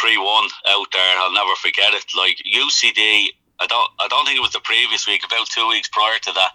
three 0.00 0.18
one 0.18 0.48
out 0.68 0.86
there. 0.92 1.18
I'll 1.18 1.32
never 1.32 1.54
forget 1.56 1.94
it. 1.94 2.04
Like 2.16 2.38
UCD, 2.44 3.28
I 3.60 3.66
don't 3.66 3.90
I 4.00 4.08
don't 4.08 4.26
think 4.26 4.36
it 4.38 4.42
was 4.42 4.52
the 4.52 4.60
previous 4.60 5.06
week. 5.06 5.22
About 5.24 5.46
two 5.48 5.68
weeks 5.68 5.88
prior 5.88 6.18
to 6.18 6.32
that, 6.32 6.52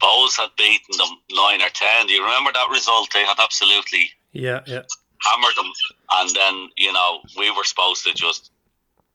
Bohs 0.00 0.36
had 0.36 0.50
beaten 0.56 0.96
them 0.96 1.16
nine 1.32 1.62
or 1.62 1.70
ten. 1.70 2.06
Do 2.06 2.12
you 2.12 2.22
remember 2.24 2.52
that 2.52 2.68
result? 2.70 3.08
They 3.12 3.24
had 3.24 3.38
absolutely 3.40 4.10
Yeah, 4.32 4.60
yeah. 4.66 4.82
hammered 5.22 5.56
them, 5.56 5.72
and 6.20 6.30
then 6.36 6.68
you 6.76 6.92
know 6.92 7.20
we 7.36 7.50
were 7.50 7.64
supposed 7.64 8.04
to 8.04 8.14
just 8.14 8.50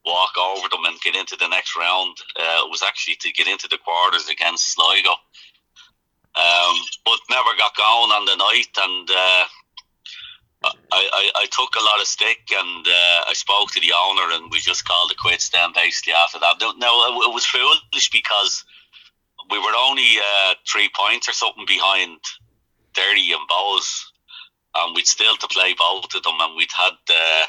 walk 0.04 0.32
over 0.38 0.66
them 0.68 0.84
and 0.86 1.00
get 1.02 1.14
into 1.14 1.36
the 1.36 1.48
next 1.48 1.76
round. 1.76 2.16
Uh, 2.38 2.64
it 2.64 2.70
was 2.70 2.82
actually 2.82 3.16
to 3.20 3.30
get 3.32 3.46
into 3.46 3.68
the 3.68 3.78
quarters 3.78 4.28
against 4.28 4.72
Sligo, 4.72 5.10
um, 5.10 6.76
but 7.04 7.18
never 7.30 7.50
got 7.58 7.76
going 7.76 8.10
on 8.10 8.24
the 8.24 8.36
night, 8.36 8.72
and 8.82 9.10
uh, 9.10 9.44
I, 10.62 10.72
I, 10.92 11.30
I 11.36 11.46
took 11.46 11.74
a 11.74 11.84
lot 11.84 12.00
of 12.00 12.06
stick, 12.06 12.50
and 12.52 12.86
uh, 12.86 13.20
I 13.28 13.32
spoke 13.32 13.70
to 13.72 13.80
the 13.80 13.92
owner, 13.92 14.34
and 14.34 14.50
we 14.50 14.58
just 14.60 14.84
called 14.84 15.10
it 15.10 15.16
quits. 15.16 15.48
Then 15.48 15.70
basically 15.74 16.12
after 16.12 16.38
that, 16.38 16.56
no, 16.60 17.22
it 17.22 17.34
was 17.34 17.46
foolish 17.46 18.10
because 18.10 18.64
we 19.50 19.58
were 19.58 19.72
only 19.78 20.18
uh, 20.18 20.54
three 20.70 20.90
points 20.94 21.28
or 21.28 21.32
something 21.32 21.64
behind 21.66 22.18
Derry 22.94 23.32
and 23.32 23.48
Bohs, 23.48 24.04
and 24.76 24.94
we'd 24.94 25.06
still 25.06 25.36
to 25.36 25.48
play 25.48 25.74
both 25.78 26.14
of 26.14 26.22
them, 26.22 26.36
and 26.40 26.56
we'd 26.56 26.72
had 26.72 26.96
uh, 27.08 27.44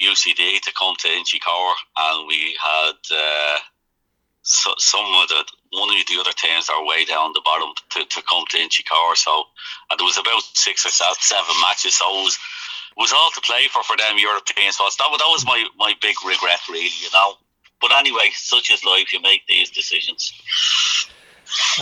UCD 0.00 0.60
to 0.60 0.72
come 0.72 0.94
to 0.98 1.08
Inchicore, 1.08 1.74
and 1.98 2.26
we 2.26 2.56
had 2.62 2.98
uh, 3.12 3.58
so, 4.46 4.72
some 4.78 5.04
of 5.04 5.26
the 5.26 5.44
one 5.72 5.90
of 5.90 6.06
the 6.06 6.20
other 6.20 6.30
teams 6.36 6.70
are 6.70 6.86
way 6.86 7.04
down 7.04 7.32
the 7.34 7.42
bottom 7.44 7.74
to, 7.90 8.04
to 8.04 8.22
come 8.22 8.44
to 8.50 8.56
Inchicore. 8.56 9.16
So, 9.16 9.42
and 9.90 9.98
there 9.98 10.06
was 10.06 10.18
about 10.18 10.42
six 10.54 10.86
or 10.86 10.90
seven 10.90 11.56
matches, 11.60 11.98
so 11.98 12.06
it 12.20 12.22
was, 12.22 12.38
it 12.96 13.00
was 13.00 13.12
all 13.12 13.30
to 13.34 13.40
play 13.40 13.66
for 13.66 13.82
for 13.82 13.96
them 13.96 14.18
European 14.18 14.70
spots. 14.70 14.96
That, 14.96 15.08
that 15.10 15.28
was 15.28 15.44
my, 15.44 15.66
my 15.76 15.94
big 16.00 16.14
regret, 16.24 16.60
really, 16.70 16.94
you 17.02 17.10
know. 17.12 17.34
But 17.80 17.90
anyway, 17.98 18.30
such 18.34 18.70
is 18.70 18.84
life. 18.84 19.12
You 19.12 19.20
make 19.20 19.42
these 19.48 19.68
decisions. 19.68 20.32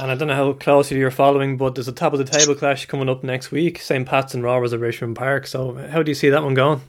And 0.00 0.10
I 0.10 0.14
don't 0.14 0.28
know 0.28 0.34
how 0.34 0.52
closely 0.54 0.96
you're 0.98 1.10
following, 1.10 1.58
but 1.58 1.74
there's 1.74 1.88
a 1.88 1.92
top 1.92 2.14
of 2.14 2.18
the 2.18 2.24
table 2.24 2.54
clash 2.54 2.86
coming 2.86 3.10
up 3.10 3.22
next 3.22 3.50
week. 3.50 3.78
St. 3.80 4.08
Pat's 4.08 4.34
and 4.34 4.42
Rovers 4.42 4.72
at 4.72 4.80
Richmond 4.80 5.16
Park. 5.16 5.46
So 5.46 5.74
how 5.74 6.02
do 6.02 6.10
you 6.10 6.14
see 6.14 6.30
that 6.30 6.42
one 6.42 6.54
going? 6.54 6.80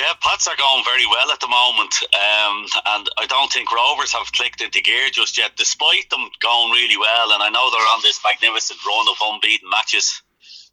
Yeah, 0.00 0.14
Pats 0.22 0.48
are 0.48 0.56
going 0.56 0.82
very 0.82 1.04
well 1.04 1.30
at 1.30 1.40
the 1.40 1.48
moment, 1.48 1.92
um, 2.16 2.64
and 2.96 3.04
I 3.20 3.26
don't 3.28 3.52
think 3.52 3.70
Rovers 3.70 4.14
have 4.14 4.32
clicked 4.32 4.62
into 4.62 4.80
gear 4.80 5.10
just 5.12 5.36
yet, 5.36 5.56
despite 5.56 6.08
them 6.08 6.24
going 6.40 6.72
really 6.72 6.96
well. 6.96 7.32
And 7.32 7.42
I 7.42 7.50
know 7.50 7.68
they're 7.70 7.92
on 7.92 8.00
this 8.00 8.18
magnificent 8.24 8.80
run 8.86 9.08
of 9.10 9.20
unbeaten 9.20 9.68
matches. 9.68 10.22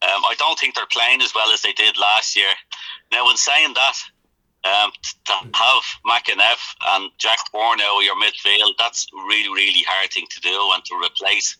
Um, 0.01 0.23
I 0.23 0.33
don't 0.39 0.57
think 0.57 0.75
they're 0.75 0.87
playing 0.87 1.21
as 1.21 1.35
well 1.35 1.51
as 1.51 1.61
they 1.61 1.73
did 1.73 1.97
last 1.97 2.37
year. 2.37 2.47
Now, 3.11 3.29
in 3.29 3.35
saying 3.35 3.73
that, 3.75 3.97
um, 4.63 4.91
to 5.25 5.33
have 5.33 5.83
McEneff 6.07 6.63
and 6.95 7.11
Jack 7.17 7.39
Bornow 7.53 8.01
your 8.01 8.15
midfield, 8.15 8.79
that's 8.79 9.07
really, 9.27 9.49
really 9.49 9.83
hard 9.89 10.09
thing 10.09 10.27
to 10.29 10.39
do 10.39 10.71
and 10.73 10.85
to 10.85 10.95
replace. 11.03 11.57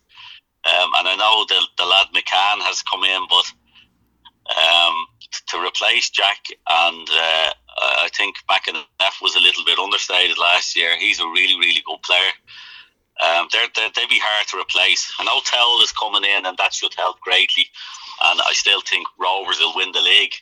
Um, 0.64 0.92
and 1.00 1.08
I 1.10 1.18
know 1.18 1.44
the, 1.50 1.60
the 1.78 1.86
lad 1.86 2.08
McCann 2.16 2.64
has 2.64 2.82
come 2.82 3.04
in, 3.04 3.28
but 3.30 3.52
um, 4.56 4.96
to 5.48 5.58
replace 5.66 6.10
Jack 6.10 6.46
and 6.70 7.08
uh, 7.10 7.54
I 7.80 8.10
think 8.16 8.38
McEneff 8.50 9.22
was 9.22 9.36
a 9.36 9.40
little 9.40 9.64
bit 9.64 9.80
understated 9.80 10.38
last 10.38 10.76
year. 10.76 10.98
He's 10.98 11.20
a 11.20 11.28
really, 11.28 11.56
really 11.60 11.84
good 11.86 12.02
player. 12.04 12.32
Um, 13.22 13.48
they're, 13.52 13.68
they're, 13.76 13.90
they'd 13.96 14.10
be 14.10 14.22
hard 14.22 14.48
to 14.50 14.60
replace. 14.60 15.12
And 15.20 15.28
Towell 15.46 15.82
is 15.82 15.92
coming 15.92 16.24
in, 16.24 16.46
and 16.46 16.58
that 16.58 16.74
should 16.74 16.94
help 16.96 17.20
greatly. 17.20 17.68
And 18.24 18.42
I 18.42 18.54
still 18.54 18.82
think 18.82 19.08
Rovers 19.20 19.60
will 19.60 19.76
win 19.76 19.92
the 19.92 20.02
league. 20.02 20.34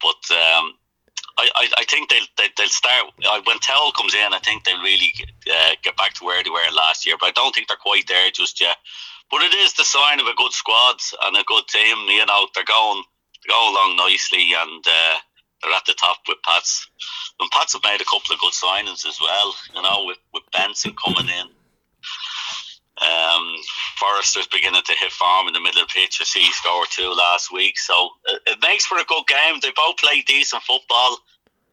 But 0.00 0.20
um, 0.32 0.72
I, 1.36 1.48
I, 1.54 1.68
I 1.78 1.84
think 1.84 2.08
they'll, 2.08 2.30
they, 2.38 2.48
they'll 2.56 2.68
start. 2.68 3.12
uh, 3.24 3.40
When 3.44 3.58
Towell 3.58 3.92
comes 3.92 4.14
in, 4.14 4.32
I 4.32 4.38
think 4.38 4.64
they'll 4.64 4.82
really 4.82 5.12
uh, 5.52 5.74
get 5.82 5.96
back 5.96 6.14
to 6.14 6.24
where 6.24 6.42
they 6.42 6.50
were 6.50 6.60
last 6.74 7.06
year. 7.06 7.16
But 7.20 7.28
I 7.28 7.32
don't 7.32 7.54
think 7.54 7.68
they're 7.68 7.76
quite 7.76 8.06
there 8.08 8.30
just 8.30 8.60
yet. 8.60 8.76
But 9.30 9.42
it 9.42 9.54
is 9.54 9.74
the 9.74 9.84
sign 9.84 10.18
of 10.20 10.26
a 10.26 10.34
good 10.34 10.52
squad 10.52 10.96
and 11.24 11.36
a 11.36 11.44
good 11.44 11.68
team. 11.68 11.96
You 12.08 12.26
know, 12.26 12.48
they're 12.54 12.64
going, 12.64 13.04
they're 13.46 13.56
along 13.56 13.96
nicely 13.96 14.52
and 14.52 14.84
uh, 14.86 15.16
they're 15.62 15.72
at 15.72 15.84
the 15.86 15.94
top 15.94 16.18
with 16.28 16.38
Pats. 16.44 16.88
And 17.40 17.50
Pats 17.50 17.72
have 17.72 17.84
made 17.84 18.00
a 18.00 18.04
couple 18.04 18.34
of 18.34 18.40
good 18.40 18.52
signings 18.52 19.06
as 19.06 19.18
well, 19.20 19.54
you 19.74 19.82
know, 19.82 20.04
with, 20.06 20.18
with 20.32 20.42
Benson 20.52 20.94
coming 20.94 21.28
in. 21.28 21.46
Um, 23.00 23.56
Forrester's 23.96 24.46
beginning 24.48 24.82
to 24.84 24.92
hit 24.92 25.10
form 25.12 25.48
in 25.48 25.54
the 25.54 25.60
middle 25.60 25.80
of 25.80 25.88
the 25.88 25.94
pitch. 25.94 26.18
I 26.20 26.24
see 26.24 26.40
he 26.40 26.52
scored 26.52 26.88
two 26.90 27.08
last 27.08 27.50
week. 27.50 27.78
So 27.78 28.10
it, 28.26 28.42
it 28.46 28.58
makes 28.60 28.84
for 28.84 28.98
a 28.98 29.04
good 29.04 29.26
game. 29.26 29.56
They 29.62 29.72
both 29.74 29.96
play 29.96 30.22
decent 30.26 30.62
football. 30.62 31.16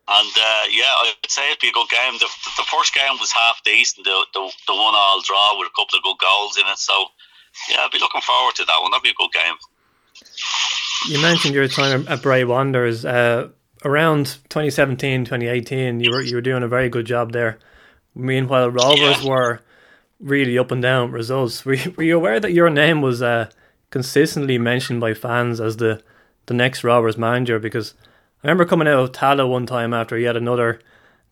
And 0.07 0.31
uh, 0.39 0.63
yeah, 0.71 0.87
I'd 1.03 1.27
say 1.27 1.51
it'd 1.51 1.59
be 1.59 1.67
a 1.67 1.73
good 1.73 1.89
game. 1.89 2.13
The, 2.13 2.31
the 2.55 2.63
first 2.71 2.93
game 2.95 3.19
was 3.19 3.33
half 3.33 3.59
decent, 3.65 4.05
the, 4.05 4.25
the, 4.33 4.51
the 4.67 4.73
one 4.73 4.95
all 4.95 5.21
draw 5.21 5.59
with 5.59 5.67
a 5.67 5.75
couple 5.75 5.99
of 5.99 6.03
good 6.03 6.17
goals 6.17 6.55
in 6.55 6.63
it. 6.63 6.77
So 6.77 7.11
yeah, 7.69 7.83
I'd 7.83 7.91
be 7.91 7.99
looking 7.99 8.21
forward 8.21 8.55
to 8.55 8.65
that 8.65 8.79
one. 8.81 8.91
That'd 8.91 9.03
be 9.03 9.09
a 9.09 9.19
good 9.19 9.33
game. 9.33 9.55
You 11.09 11.21
mentioned 11.21 11.53
your 11.53 11.67
time 11.67 12.05
at 12.09 12.21
Bray 12.21 12.43
Wanderers. 12.43 13.05
Uh, 13.05 13.49
around 13.85 14.25
2017, 14.49 15.25
2018, 15.25 15.99
you 15.99 16.11
were 16.11 16.21
you 16.21 16.35
were 16.35 16.41
doing 16.41 16.63
a 16.63 16.67
very 16.67 16.89
good 16.89 17.05
job 17.05 17.31
there. 17.31 17.57
Meanwhile, 18.15 18.71
Rovers 18.71 19.23
Yeah. 19.23 19.29
were 19.29 19.59
really 20.19 20.57
up 20.57 20.71
and 20.71 20.81
down 20.81 21.11
results. 21.11 21.63
Were 21.65 21.75
you, 21.75 21.93
were 21.95 22.03
you 22.03 22.15
aware 22.17 22.39
that 22.39 22.51
your 22.53 22.69
name 22.69 23.01
was 23.01 23.21
uh, 23.21 23.49
consistently 23.91 24.57
mentioned 24.57 24.99
by 24.99 25.13
fans 25.13 25.61
as 25.61 25.77
the, 25.77 26.01
the 26.47 26.53
next 26.55 26.83
Rovers 26.83 27.17
manager? 27.17 27.59
Because 27.59 27.93
I 28.43 28.47
remember 28.47 28.65
coming 28.65 28.87
out 28.87 28.99
of 28.99 29.11
Tallaght 29.11 29.49
one 29.49 29.65
time 29.67 29.93
after 29.93 30.17
he 30.17 30.23
had 30.23 30.35
another 30.35 30.79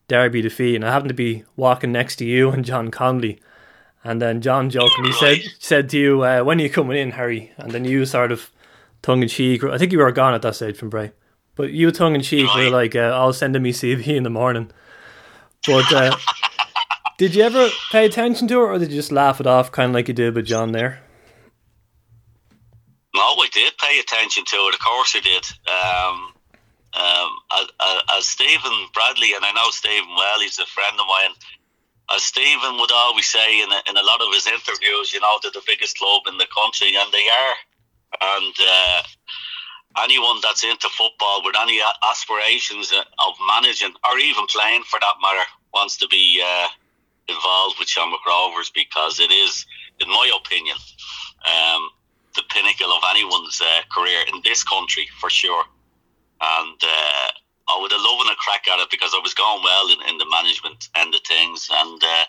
derby 0.08 0.40
defeat, 0.42 0.76
and 0.76 0.84
I 0.84 0.92
happened 0.92 1.08
to 1.08 1.14
be 1.14 1.44
walking 1.56 1.90
next 1.92 2.16
to 2.16 2.24
you 2.24 2.50
and 2.50 2.64
John 2.64 2.90
Conley. 2.90 3.40
And 4.04 4.22
then 4.22 4.40
John 4.40 4.70
jokingly 4.70 5.10
said 5.12 5.38
said 5.58 5.90
to 5.90 5.98
you, 5.98 6.22
uh, 6.22 6.42
"When 6.44 6.60
are 6.60 6.62
you 6.62 6.70
coming 6.70 6.96
in, 6.96 7.10
Harry?" 7.12 7.50
And 7.58 7.72
then 7.72 7.84
you 7.84 8.06
sort 8.06 8.30
of 8.30 8.52
tongue 9.06 9.22
in 9.22 9.28
cheek. 9.28 9.62
I 9.62 9.78
think 9.78 9.92
you 9.92 9.98
were 9.98 10.10
gone 10.10 10.34
at 10.34 10.42
that 10.42 10.56
stage 10.56 10.76
from 10.76 10.90
Bray, 10.90 11.12
but 11.54 11.70
you 11.70 11.86
were 11.86 11.92
tongue 11.92 12.16
in 12.16 12.22
cheek 12.22 12.52
were 12.54 12.70
like, 12.70 12.96
uh, 12.96 13.14
"I'll 13.14 13.32
send 13.32 13.54
him 13.54 13.62
me 13.62 13.72
CV 13.72 14.16
in 14.16 14.24
the 14.24 14.30
morning." 14.30 14.72
But 15.64 15.92
uh, 15.92 16.16
did 17.18 17.36
you 17.36 17.44
ever 17.44 17.68
pay 17.92 18.04
attention 18.04 18.48
to 18.48 18.54
it, 18.54 18.66
or 18.66 18.78
did 18.78 18.90
you 18.90 18.96
just 18.96 19.12
laugh 19.12 19.40
it 19.40 19.46
off, 19.46 19.70
kind 19.70 19.90
of 19.90 19.94
like 19.94 20.08
you 20.08 20.14
did 20.14 20.34
with 20.34 20.46
John 20.46 20.72
there? 20.72 21.02
No, 23.14 23.22
I 23.22 23.48
did 23.52 23.78
pay 23.78 24.00
attention 24.00 24.44
to 24.44 24.56
it. 24.56 24.74
Of 24.74 24.80
course, 24.80 25.16
I 25.16 25.20
did. 25.20 25.46
Um, 25.70 26.32
um, 26.98 27.30
as, 27.52 27.66
as 28.18 28.26
Stephen 28.26 28.76
Bradley, 28.92 29.34
and 29.34 29.44
I 29.44 29.52
know 29.52 29.70
Stephen 29.70 30.14
well, 30.16 30.40
he's 30.40 30.58
a 30.58 30.66
friend 30.66 30.98
of 30.98 31.06
mine. 31.06 31.34
As 32.10 32.24
Stephen 32.24 32.78
would 32.78 32.92
always 32.92 33.26
say 33.26 33.62
in 33.62 33.70
a, 33.70 33.80
in 33.88 33.96
a 33.96 34.02
lot 34.02 34.20
of 34.20 34.34
his 34.34 34.46
interviews, 34.46 35.12
you 35.12 35.20
know, 35.20 35.38
they're 35.42 35.50
the 35.52 35.62
biggest 35.66 35.96
club 35.96 36.22
in 36.26 36.38
the 36.38 36.46
country, 36.52 36.94
and 36.96 37.12
they 37.12 37.26
are. 37.28 37.54
And 38.20 38.54
uh, 38.60 39.02
anyone 40.02 40.38
that's 40.42 40.64
into 40.64 40.88
football 40.88 41.42
with 41.44 41.56
any 41.58 41.80
aspirations 42.08 42.92
of 42.92 43.34
managing 43.48 43.94
or 44.10 44.18
even 44.18 44.46
playing 44.46 44.82
for 44.84 44.98
that 45.00 45.14
matter 45.22 45.46
wants 45.72 45.96
to 45.98 46.08
be 46.08 46.42
uh, 46.44 46.68
involved 47.28 47.76
with 47.78 47.88
Shamrock 47.88 48.24
Rovers 48.26 48.70
because 48.70 49.20
it 49.20 49.30
is, 49.30 49.66
in 50.00 50.08
my 50.08 50.30
opinion, 50.44 50.76
um, 51.46 51.90
the 52.34 52.42
pinnacle 52.50 52.92
of 52.92 53.02
anyone's 53.10 53.60
uh, 53.60 53.82
career 53.90 54.20
in 54.32 54.40
this 54.44 54.62
country 54.62 55.08
for 55.20 55.30
sure. 55.30 55.64
And 56.40 56.80
uh, 56.82 57.30
I 57.68 57.78
would 57.80 57.90
have 57.92 58.00
loved 58.00 58.30
a 58.30 58.36
crack 58.36 58.68
at 58.68 58.78
it 58.78 58.90
because 58.90 59.12
I 59.14 59.20
was 59.22 59.34
going 59.34 59.62
well 59.62 59.88
in, 59.88 60.08
in 60.08 60.18
the 60.18 60.28
management 60.30 60.88
end 60.94 61.14
of 61.14 61.20
things 61.22 61.68
and 61.72 62.02
uh, 62.02 62.24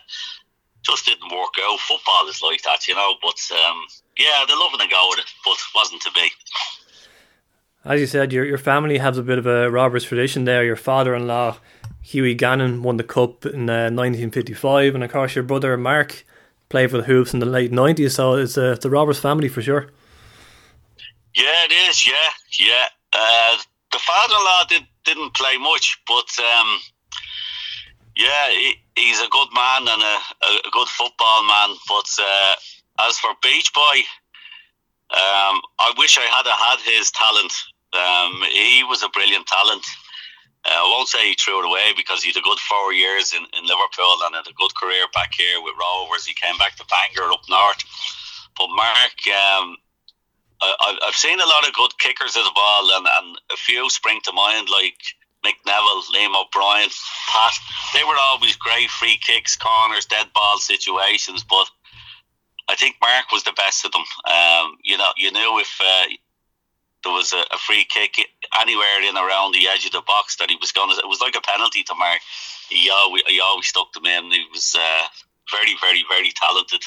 just 0.82 1.06
didn't 1.06 1.30
work 1.32 1.54
out. 1.62 1.78
Football 1.80 2.28
is 2.28 2.42
like 2.42 2.62
that, 2.62 2.86
you 2.88 2.94
know. 2.94 3.14
But 3.22 3.40
um, 3.52 3.82
yeah, 4.16 4.44
they're 4.46 4.56
loving 4.56 4.80
a 4.80 4.88
go 4.88 5.10
at 5.12 5.18
it, 5.18 5.32
but 5.44 5.56
wasn't 5.74 6.02
to 6.02 6.10
be. 6.12 6.28
As 7.84 8.00
you 8.00 8.06
said, 8.06 8.32
your 8.32 8.44
your 8.44 8.58
family 8.58 8.98
has 8.98 9.18
a 9.18 9.22
bit 9.22 9.38
of 9.38 9.46
a 9.46 9.70
Rovers 9.70 10.04
tradition 10.04 10.44
there. 10.44 10.64
Your 10.64 10.76
father-in-law, 10.76 11.58
Hughie 12.02 12.34
Gannon, 12.34 12.82
won 12.82 12.96
the 12.96 13.04
cup 13.04 13.46
in 13.46 13.70
uh, 13.70 13.90
1955, 13.90 14.94
and 14.94 15.04
of 15.04 15.10
course 15.10 15.34
your 15.34 15.44
brother 15.44 15.76
Mark 15.76 16.24
played 16.68 16.90
for 16.90 16.98
the 16.98 17.04
Hoops 17.04 17.32
in 17.32 17.40
the 17.40 17.46
late 17.46 17.72
90s. 17.72 18.12
So 18.12 18.34
it's 18.34 18.56
a 18.56 18.72
it's 18.72 18.84
a 18.84 18.90
Rovers 18.90 19.20
family 19.20 19.48
for 19.48 19.62
sure. 19.62 19.90
Yeah, 21.34 21.64
it 21.64 21.72
is. 21.72 22.06
Yeah, 22.06 22.30
yeah. 22.58 22.86
Uh, 23.12 23.56
the 23.92 23.98
father-in-law 23.98 24.64
did 24.68 24.86
didn't 25.04 25.34
play 25.34 25.56
much, 25.56 26.00
but 26.06 26.28
um, 26.38 26.78
yeah, 28.18 28.50
he, 28.50 28.74
he's 28.96 29.20
a 29.20 29.28
good 29.30 29.48
man 29.54 29.86
and 29.86 30.02
a, 30.02 30.16
a, 30.66 30.70
good 30.72 30.88
football 30.88 31.44
man. 31.46 31.76
But 31.88 32.10
uh, 32.18 32.54
as 33.06 33.16
for 33.18 33.30
Beach 33.42 33.72
Boy, 33.72 34.02
um, 35.14 35.62
I 35.78 35.94
wish 35.96 36.18
I 36.18 36.26
had 36.26 36.44
had 36.46 36.80
his 36.82 37.12
talent. 37.12 37.54
Um, 37.94 38.42
he 38.50 38.82
was 38.84 39.02
a 39.04 39.08
brilliant 39.10 39.46
talent. 39.46 39.86
Uh, 40.66 40.82
I 40.82 40.82
won't 40.82 41.08
say 41.08 41.28
he 41.28 41.34
threw 41.34 41.62
it 41.62 41.70
away 41.70 41.92
because 41.96 42.22
he 42.22 42.30
had 42.30 42.36
a 42.36 42.44
good 42.44 42.58
four 42.58 42.92
years 42.92 43.32
in, 43.32 43.46
in 43.56 43.64
Liverpool 43.64 44.18
and 44.26 44.34
had 44.34 44.50
a 44.50 44.58
good 44.58 44.74
career 44.74 45.06
back 45.14 45.32
here 45.38 45.62
with 45.62 45.78
Rovers. 45.78 46.26
He 46.26 46.34
came 46.34 46.58
back 46.58 46.74
to 46.76 46.84
Bangor 46.90 47.32
up 47.32 47.46
north. 47.48 47.80
But 48.58 48.68
Mark, 48.74 49.14
um, 49.30 49.76
I, 50.60 50.74
I've- 50.90 51.02
I've 51.06 51.14
seen 51.14 51.38
a 51.40 51.46
lot 51.46 51.66
of 51.66 51.72
good 51.74 51.96
kickers 51.98 52.34
of 52.36 52.42
the 52.44 52.52
ball, 52.54 52.90
and, 52.98 53.06
and 53.06 53.38
a 53.52 53.56
few 53.56 53.88
spring 53.88 54.18
to 54.24 54.32
mind, 54.32 54.68
like 54.68 54.98
Mick 55.44 55.54
Neville, 55.66 56.02
Liam 56.14 56.34
O'Brien, 56.34 56.90
Pat. 57.28 57.54
They 57.94 58.04
were 58.04 58.16
always 58.18 58.56
great 58.56 58.90
free 58.90 59.18
kicks, 59.20 59.56
corners, 59.56 60.06
dead 60.06 60.26
ball 60.34 60.58
situations, 60.58 61.44
but 61.44 61.66
I 62.68 62.74
think 62.74 62.96
Mark 63.00 63.30
was 63.32 63.44
the 63.44 63.52
best 63.52 63.84
of 63.84 63.92
them. 63.92 64.04
Um, 64.28 64.76
you 64.82 64.98
know, 64.98 65.10
you 65.16 65.32
knew 65.32 65.58
if 65.58 65.80
uh, 65.80 66.06
there 67.04 67.12
was 67.12 67.32
a, 67.32 67.40
a 67.54 67.58
free 67.58 67.84
kick 67.84 68.18
anywhere 68.60 69.02
in 69.02 69.16
around 69.16 69.52
the 69.52 69.68
edge 69.68 69.86
of 69.86 69.92
the 69.92 70.02
box 70.02 70.36
that 70.36 70.50
he 70.50 70.56
was 70.60 70.72
going 70.72 70.90
to. 70.90 70.96
It 70.96 71.08
was 71.08 71.20
like 71.20 71.36
a 71.36 71.40
penalty 71.40 71.82
to 71.84 71.94
Mark. 71.94 72.20
He 72.68 72.90
always, 72.90 73.22
he 73.26 73.40
always 73.40 73.66
stuck 73.66 73.92
them 73.92 74.06
in. 74.06 74.30
He 74.30 74.44
was 74.52 74.76
uh, 74.78 75.04
very, 75.50 75.76
very, 75.80 76.04
very 76.08 76.30
talented. 76.34 76.82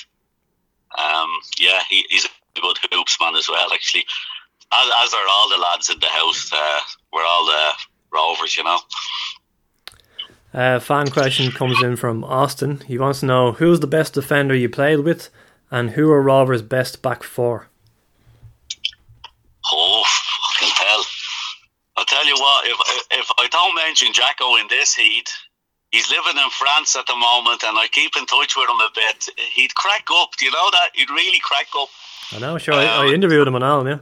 Um, 0.99 1.29
yeah, 1.57 1.81
he, 1.89 2.05
he's 2.09 2.25
a 2.25 2.61
good 2.61 2.77
hoops 2.91 3.17
man 3.19 3.35
as 3.35 3.47
well. 3.49 3.71
Actually, 3.73 4.05
as, 4.71 4.91
as 5.03 5.13
are 5.13 5.27
all 5.29 5.49
the 5.49 5.57
lads 5.57 5.89
in 5.89 5.99
the 5.99 6.07
house. 6.07 6.51
Uh, 6.53 6.79
we're 7.13 7.25
all 7.25 7.49
uh, 7.49 7.73
rovers, 8.11 8.57
you 8.57 8.63
know. 8.63 8.79
Uh, 10.53 10.79
fan 10.79 11.07
question 11.07 11.51
comes 11.51 11.81
in 11.81 11.95
from 11.95 12.23
Austin. 12.25 12.81
He 12.87 12.97
wants 12.97 13.21
to 13.21 13.25
know 13.25 13.53
who's 13.53 13.79
the 13.79 13.87
best 13.87 14.13
defender 14.13 14.53
you 14.53 14.69
played 14.69 14.99
with, 14.99 15.29
and 15.69 15.91
who 15.91 16.11
are 16.11 16.21
Rovers' 16.21 16.61
best 16.61 17.01
back 17.01 17.23
four. 17.23 17.67
Oh, 19.71 20.03
fucking 20.03 20.73
hell! 20.75 21.03
I'll 21.95 22.05
tell 22.05 22.27
you 22.27 22.35
what. 22.35 22.67
If 22.67 22.77
if 23.11 23.31
I 23.37 23.47
don't 23.47 23.75
mention 23.75 24.11
Jacko 24.11 24.57
in 24.57 24.67
this 24.69 24.93
heat, 24.93 25.31
he's 25.91 26.09
living 26.09 26.35
in 26.35 26.49
France 26.49 26.97
at 26.97 27.07
the 27.07 27.15
moment, 27.15 27.63
and 27.63 27.77
I 27.77 27.87
keep 27.89 28.17
in 28.17 28.25
touch 28.25 28.57
with 28.57 28.67
him 28.67 28.75
a 28.75 28.89
bit. 28.93 29.29
He'd 29.53 29.73
crack 29.75 30.07
up. 30.13 30.31
Do 30.37 30.45
you 30.45 30.51
know 30.51 30.69
that? 30.71 30.89
He'd 30.93 31.09
really 31.09 31.39
crack 31.39 31.67
up. 31.77 31.87
I 32.33 32.39
know, 32.39 32.57
sure. 32.57 32.73
I, 32.73 33.07
I 33.07 33.13
interviewed 33.13 33.47
him 33.47 33.55
on 33.55 33.63
Alan, 33.63 33.87
yeah. 33.87 33.99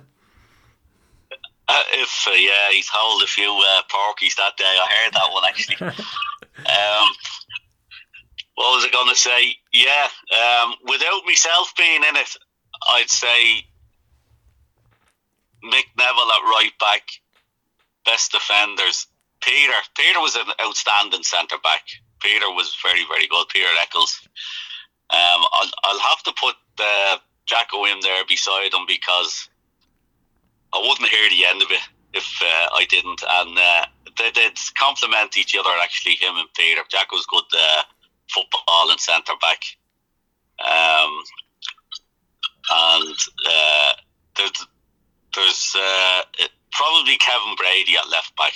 Uh, 1.72 1.84
if 1.94 2.28
uh, 2.28 2.32
yeah, 2.32 2.72
he's 2.72 2.90
held 2.90 3.22
a 3.22 3.28
few 3.28 3.52
uh, 3.52 3.82
porkies 3.94 4.36
that 4.38 4.58
day. 4.58 4.66
I 4.66 5.04
heard 5.04 5.14
that 5.14 5.32
one 5.32 5.44
actually. 5.48 5.76
um, 5.86 7.08
what 8.56 8.76
was 8.76 8.86
I 8.86 8.90
going 8.92 9.14
to 9.14 9.16
say? 9.16 9.56
Yeah, 9.72 10.08
um, 10.34 10.74
without 10.88 11.22
myself 11.28 11.72
being 11.78 12.04
in 12.04 12.16
it, 12.16 12.36
I'd 12.92 13.10
say 13.10 13.66
Mick 15.64 15.86
Neville 15.96 16.32
at 16.32 16.50
right 16.50 16.72
back, 16.80 17.04
best 18.04 18.32
defenders. 18.32 19.06
Peter, 19.42 19.74
Peter 19.96 20.20
was 20.20 20.36
an 20.36 20.52
outstanding 20.60 21.24
centre 21.24 21.60
back. 21.64 21.86
Peter 22.20 22.50
was 22.50 22.76
very, 22.84 23.06
very 23.08 23.28
good. 23.28 23.48
Peter 23.50 23.68
Eccles. 23.80 24.28
Um, 25.12 25.46
I'll, 25.54 25.72
I'll 25.84 26.00
have 26.00 26.24
to 26.24 26.34
put 26.34 26.56
uh, 26.80 27.18
Jacko 27.46 27.86
in 27.86 28.00
there 28.02 28.24
beside 28.28 28.74
him 28.74 28.86
because 28.88 29.50
I 30.74 30.80
wouldn't 30.80 31.10
hear 31.10 31.30
the 31.30 31.46
end 31.46 31.62
of 31.62 31.72
it 31.72 31.82
if 32.14 32.42
uh, 32.42 32.70
I 32.76 32.86
didn't. 32.90 33.24
And 33.28 33.58
uh, 33.58 33.86
they 34.18 34.32
did 34.32 34.58
complement 34.78 35.38
each 35.38 35.56
other, 35.58 35.70
actually, 35.82 36.16
him 36.16 36.36
and 36.38 36.50
Peter. 36.56 36.82
Jack 36.90 37.12
was 37.12 37.26
good 37.26 37.44
uh, 37.58 37.84
football 38.30 38.92
and 38.92 39.00
centre 39.00 39.34
back. 39.42 39.64
Um, 40.60 41.24
and 42.72 43.18
uh, 43.50 43.94
there's, 44.38 44.68
there's 45.36 45.76
uh, 45.76 46.22
probably 46.72 47.18
Kevin 47.18 47.56
Brady 47.56 47.98
at 47.98 48.10
left 48.10 48.36
back. 48.36 48.54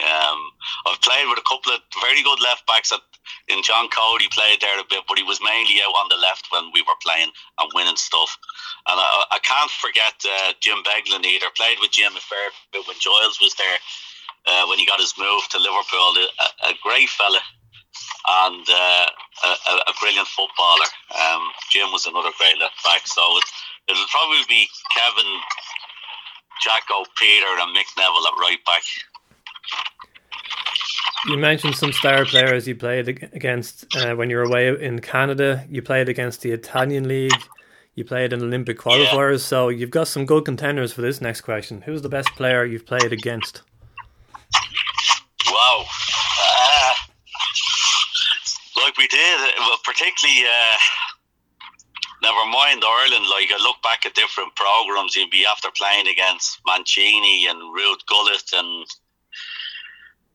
Um, 0.00 0.38
I've 0.86 1.00
played 1.02 1.28
with 1.28 1.38
a 1.38 1.48
couple 1.48 1.72
of 1.72 1.80
very 2.00 2.22
good 2.22 2.40
left 2.40 2.66
backs. 2.66 2.92
At, 2.92 3.00
in 3.48 3.62
John 3.62 3.88
Coady 3.88 4.28
played 4.30 4.60
there 4.60 4.78
a 4.80 4.84
bit, 4.88 5.04
but 5.08 5.18
he 5.18 5.24
was 5.24 5.40
mainly 5.42 5.80
out 5.82 5.94
on 5.94 6.08
the 6.10 6.20
left 6.20 6.48
when 6.50 6.70
we 6.74 6.82
were 6.82 6.98
playing 7.02 7.30
and 7.58 7.72
winning 7.74 7.96
stuff. 7.96 8.36
And 8.88 8.98
I, 8.98 9.24
I 9.32 9.38
can't 9.40 9.70
forget 9.70 10.14
uh, 10.24 10.52
Jim 10.60 10.82
Beglin 10.84 11.24
either. 11.24 11.46
Played 11.56 11.78
with 11.80 11.92
Jim 11.92 12.16
a 12.16 12.20
fair 12.20 12.50
bit 12.72 12.86
when 12.86 12.98
Giles 12.98 13.40
was 13.40 13.54
there 13.54 13.78
uh, 14.46 14.66
when 14.66 14.78
he 14.78 14.86
got 14.86 15.00
his 15.00 15.14
move 15.18 15.42
to 15.50 15.58
Liverpool. 15.58 16.14
A, 16.18 16.70
a 16.70 16.74
great 16.82 17.08
fella 17.08 17.40
and 18.46 18.66
uh, 18.68 19.06
a, 19.44 19.72
a- 19.86 19.98
brilliant 20.00 20.28
footballer. 20.28 20.88
Um, 21.14 21.42
Jim 21.70 21.92
was 21.92 22.06
another 22.06 22.30
great 22.38 22.58
left 22.58 22.82
back. 22.84 23.06
So 23.06 23.22
it, 23.38 23.44
it'll 23.88 24.10
probably 24.10 24.42
be 24.48 24.66
Kevin, 24.94 25.30
Jacko, 26.62 27.04
Peter, 27.18 27.46
and 27.60 27.74
Mick 27.76 27.90
Neville 27.96 28.26
at 28.26 28.40
right 28.40 28.64
back. 28.64 28.82
You 31.26 31.38
mentioned 31.38 31.76
some 31.76 31.92
star 31.92 32.24
players 32.24 32.66
you 32.66 32.74
played 32.74 33.06
against 33.32 33.86
uh, 33.96 34.14
when 34.14 34.28
you 34.28 34.36
were 34.36 34.42
away 34.42 34.68
in 34.68 35.00
Canada. 35.00 35.64
You 35.70 35.80
played 35.80 36.08
against 36.08 36.40
the 36.40 36.50
Italian 36.50 37.06
league. 37.06 37.30
You 37.94 38.04
played 38.04 38.32
in 38.32 38.42
Olympic 38.42 38.78
qualifiers. 38.78 39.40
So 39.40 39.68
you've 39.68 39.90
got 39.90 40.08
some 40.08 40.26
good 40.26 40.44
contenders 40.44 40.92
for 40.92 41.00
this 41.00 41.20
next 41.20 41.42
question. 41.42 41.82
Who's 41.82 42.02
the 42.02 42.08
best 42.08 42.28
player 42.30 42.64
you've 42.64 42.86
played 42.86 43.12
against? 43.12 43.62
Wow. 45.46 45.84
Uh, 46.40 46.94
like 48.82 48.96
we 48.96 49.06
did, 49.06 49.40
uh, 49.40 49.52
well, 49.58 49.78
particularly, 49.84 50.42
uh, 50.42 50.76
never 52.22 52.46
mind 52.50 52.82
Ireland, 52.84 53.26
like 53.30 53.52
I 53.52 53.62
look 53.62 53.80
back 53.84 54.06
at 54.06 54.14
different 54.14 54.56
programs, 54.56 55.14
you'd 55.14 55.30
be 55.30 55.46
after 55.46 55.68
playing 55.76 56.08
against 56.08 56.60
Mancini 56.66 57.46
and 57.46 57.60
Ruud 57.60 58.04
Gullit 58.08 58.50
and 58.54 58.86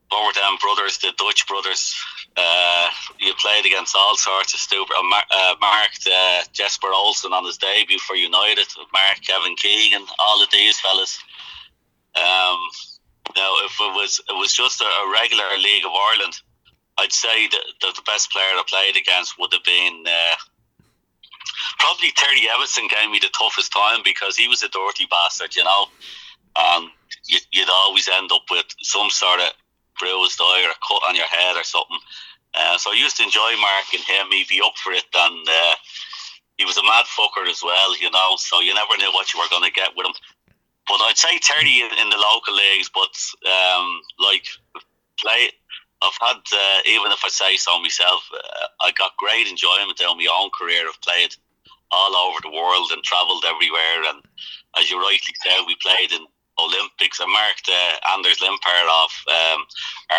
Bourdin 0.10 0.58
brothers, 0.62 0.98
the 1.00 1.12
Dutch 1.18 1.48
brothers. 1.48 1.96
Uh, 2.36 2.90
you 3.20 3.34
played 3.36 3.66
against 3.66 3.96
all 3.96 4.16
sorts 4.16 4.54
of 4.54 4.60
stupid. 4.60 4.96
Uh, 4.96 5.22
uh, 5.32 5.56
marked 5.60 6.08
uh, 6.12 6.44
Jesper 6.54 6.90
Olsen 6.94 7.34
on 7.34 7.46
his 7.46 7.58
debut 7.58 8.00
for 8.00 8.16
United. 8.16 8.68
Mark 8.94 9.22
Kevin 9.26 9.56
Keegan, 9.56 10.06
all 10.20 10.44
of 10.44 10.50
these 10.52 10.80
fellas. 10.80 11.20
Um, 12.16 12.60
now, 13.36 13.52
if 13.66 13.76
it 13.80 13.94
was 13.94 14.22
it 14.30 14.38
was 14.38 14.54
just 14.54 14.82
a, 14.82 14.86
a 14.86 15.12
regular 15.12 15.44
League 15.58 15.86
of 15.86 15.92
Ireland, 15.92 16.40
I'd 16.98 17.12
say 17.12 17.48
that, 17.48 17.66
that 17.82 17.96
the 17.96 18.02
best 18.06 18.32
player 18.32 18.46
I 18.54 18.64
played 18.68 18.98
against 18.98 19.38
would 19.38 19.54
have 19.54 19.64
been 19.64 20.04
uh, 20.08 20.36
probably 21.80 22.12
Terry 22.16 22.48
Eviston. 22.50 22.90
Gave 22.90 23.12
me 23.12 23.20
the 23.20 23.30
toughest 23.38 23.72
time 23.74 24.02
because 24.04 24.38
he 24.38 24.48
was 24.48 24.64
a 24.64 24.70
dirty 24.70 25.06
bastard, 25.10 25.56
you 25.56 25.64
know, 25.64 25.86
and 26.58 26.90
you, 27.26 27.40
you'd 27.52 27.70
always 27.70 28.08
end 28.08 28.32
up 28.32 28.44
with 28.50 28.66
some 28.82 29.10
sort 29.10 29.42
of 29.42 29.52
bruised 30.00 30.40
eye 30.42 30.64
or 30.66 30.72
a 30.72 30.86
cut 30.86 31.08
on 31.08 31.16
your 31.16 31.28
head 31.28 31.56
or 31.56 31.64
something. 31.64 32.00
Uh, 32.54 32.78
so 32.78 32.92
I 32.92 32.96
used 32.96 33.18
to 33.18 33.24
enjoy 33.24 33.54
marking 33.60 34.02
him. 34.02 34.28
He'd 34.32 34.48
be 34.48 34.62
up 34.64 34.78
for 34.78 34.92
it, 34.94 35.06
and 35.14 35.48
uh, 35.48 35.76
he 36.58 36.66
was 36.66 36.78
a 36.78 36.84
mad 36.84 37.06
fucker 37.06 37.48
as 37.50 37.62
well, 37.64 37.98
you 38.00 38.10
know. 38.10 38.36
So 38.38 38.62
you 38.62 38.74
never 38.74 38.98
knew 38.98 39.12
what 39.14 39.34
you 39.34 39.40
were 39.40 39.52
going 39.52 39.68
to 39.68 39.72
get 39.72 39.96
with 39.96 40.08
him. 40.08 40.14
But 40.88 41.02
I'd 41.02 41.18
say 41.18 41.38
Terry 41.40 41.82
in, 41.82 41.92
in 42.00 42.10
the 42.10 42.18
local 42.18 42.56
leagues, 42.56 42.90
but 42.90 43.14
um, 43.46 44.02
like 44.20 44.48
play. 45.20 45.52
I've 46.02 46.18
had, 46.22 46.38
uh, 46.54 46.80
even 46.86 47.12
if 47.12 47.26
I 47.26 47.30
say 47.30 47.58
so 47.58 47.80
myself, 47.82 48.22
uh, 48.32 48.68
I 48.82 48.92
got 48.92 49.18
great 49.18 49.48
enjoyment 49.48 49.98
down 49.98 50.18
my 50.18 50.30
own 50.30 50.52
career. 50.52 50.86
I've 50.88 51.02
played 51.02 51.34
all 51.92 52.16
over 52.16 52.38
the 52.44 52.54
world 52.54 52.92
and 52.92 53.04
travelled 53.04 53.46
everywhere. 53.46 54.06
And 54.06 54.22
as 54.78 54.92
you 54.92 55.02
rightly 55.02 55.34
said, 55.42 55.66
we 55.66 55.76
played 55.82 56.12
in 56.12 56.26
Olympics. 56.60 57.20
I 57.22 57.26
marked 57.26 57.70
uh, 57.70 58.14
Anders 58.14 58.40
Limpar 58.40 58.88
off 58.90 59.14
um, 59.28 59.66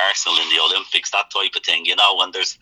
Arsenal 0.09 0.39
in 0.39 0.49
the 0.51 0.63
Olympics, 0.63 1.11
that 1.11 1.31
type 1.31 1.55
of 1.57 1.63
thing. 1.63 1.85
You 1.85 1.97
know, 1.97 2.17
when 2.17 2.31
there's 2.33 2.59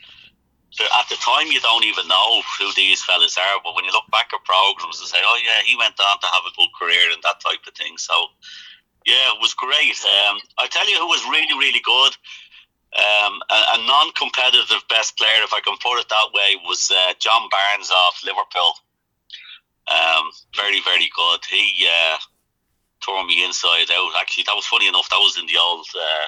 at 0.81 1.09
the 1.09 1.17
time 1.17 1.49
you 1.49 1.61
don't 1.61 1.85
even 1.85 2.07
know 2.09 2.43
who 2.59 2.73
these 2.75 3.03
fellas 3.05 3.39
are, 3.39 3.61
but 3.65 3.75
when 3.75 3.85
you 3.85 3.93
look 3.93 4.11
back 4.11 4.31
at 4.35 4.45
programs 4.45 5.01
and 5.01 5.09
say, 5.09 5.19
"Oh 5.23 5.39
yeah, 5.43 5.63
he 5.65 5.77
went 5.77 5.99
on 6.01 6.21
to 6.21 6.27
have 6.27 6.45
a 6.47 6.57
good 6.57 6.73
career" 6.79 7.13
and 7.13 7.23
that 7.23 7.41
type 7.41 7.65
of 7.67 7.75
thing. 7.75 7.97
So 7.97 8.15
yeah, 9.05 9.33
it 9.33 9.41
was 9.41 9.55
great. 9.55 9.97
Um, 10.05 10.39
I 10.59 10.67
tell 10.67 10.89
you, 10.89 10.99
who 10.99 11.09
was 11.09 11.25
really 11.31 11.57
really 11.59 11.81
good. 11.85 12.17
Um, 12.97 13.43
a, 13.51 13.77
a 13.77 13.87
non-competitive 13.87 14.83
best 14.89 15.19
player, 15.19 15.45
if 15.45 15.53
I 15.53 15.61
can 15.61 15.77
put 15.83 16.01
it 16.01 16.09
that 16.09 16.33
way, 16.33 16.57
was 16.65 16.91
uh, 16.91 17.13
John 17.19 17.47
Barnes 17.51 17.91
off 17.91 18.23
Liverpool. 18.25 18.73
Um, 19.89 20.31
very, 20.55 20.81
very 20.81 21.11
good. 21.15 21.41
He 21.45 21.87
uh, 21.87 22.17
tore 23.07 23.25
me 23.25 23.45
inside 23.45 23.91
out. 23.93 24.13
Actually, 24.21 24.45
that 24.47 24.57
was 24.57 24.67
funny 24.67 24.89
enough. 24.89 25.09
That 25.09 25.23
was 25.23 25.39
in 25.39 25.47
the 25.47 25.59
old 25.59 25.87
uh, 25.95 26.27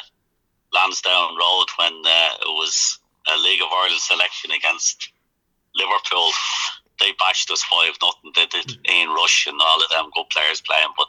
Lansdowne 0.72 1.36
Road 1.36 1.66
when 1.76 1.92
uh, 2.06 2.30
it 2.40 2.54
was 2.54 2.98
a 3.26 3.36
League 3.38 3.60
of 3.60 3.68
Ireland 3.72 4.00
selection 4.00 4.52
against 4.52 5.10
Liverpool. 5.74 6.30
They 7.00 7.12
bashed 7.16 7.48
us 7.52 7.62
five 7.62 7.92
nothing. 8.02 8.32
They 8.34 8.46
did 8.46 8.76
Ian 8.90 9.10
Rush 9.10 9.46
and 9.46 9.56
all 9.60 9.80
of 9.80 9.88
them 9.88 10.10
good 10.16 10.28
players 10.30 10.60
playing, 10.60 10.88
but 10.96 11.06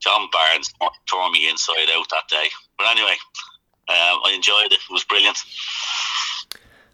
John 0.00 0.28
Barnes 0.30 0.70
tore 1.06 1.30
me 1.30 1.48
inside 1.48 1.88
out 1.90 2.10
that 2.10 2.28
day. 2.28 2.48
But 2.76 2.88
anyway, 2.88 3.16
um, 3.88 4.20
I 4.26 4.32
enjoyed 4.34 4.66
it. 4.66 4.74
It 4.74 4.92
was 4.92 5.04
brilliant. 5.04 5.38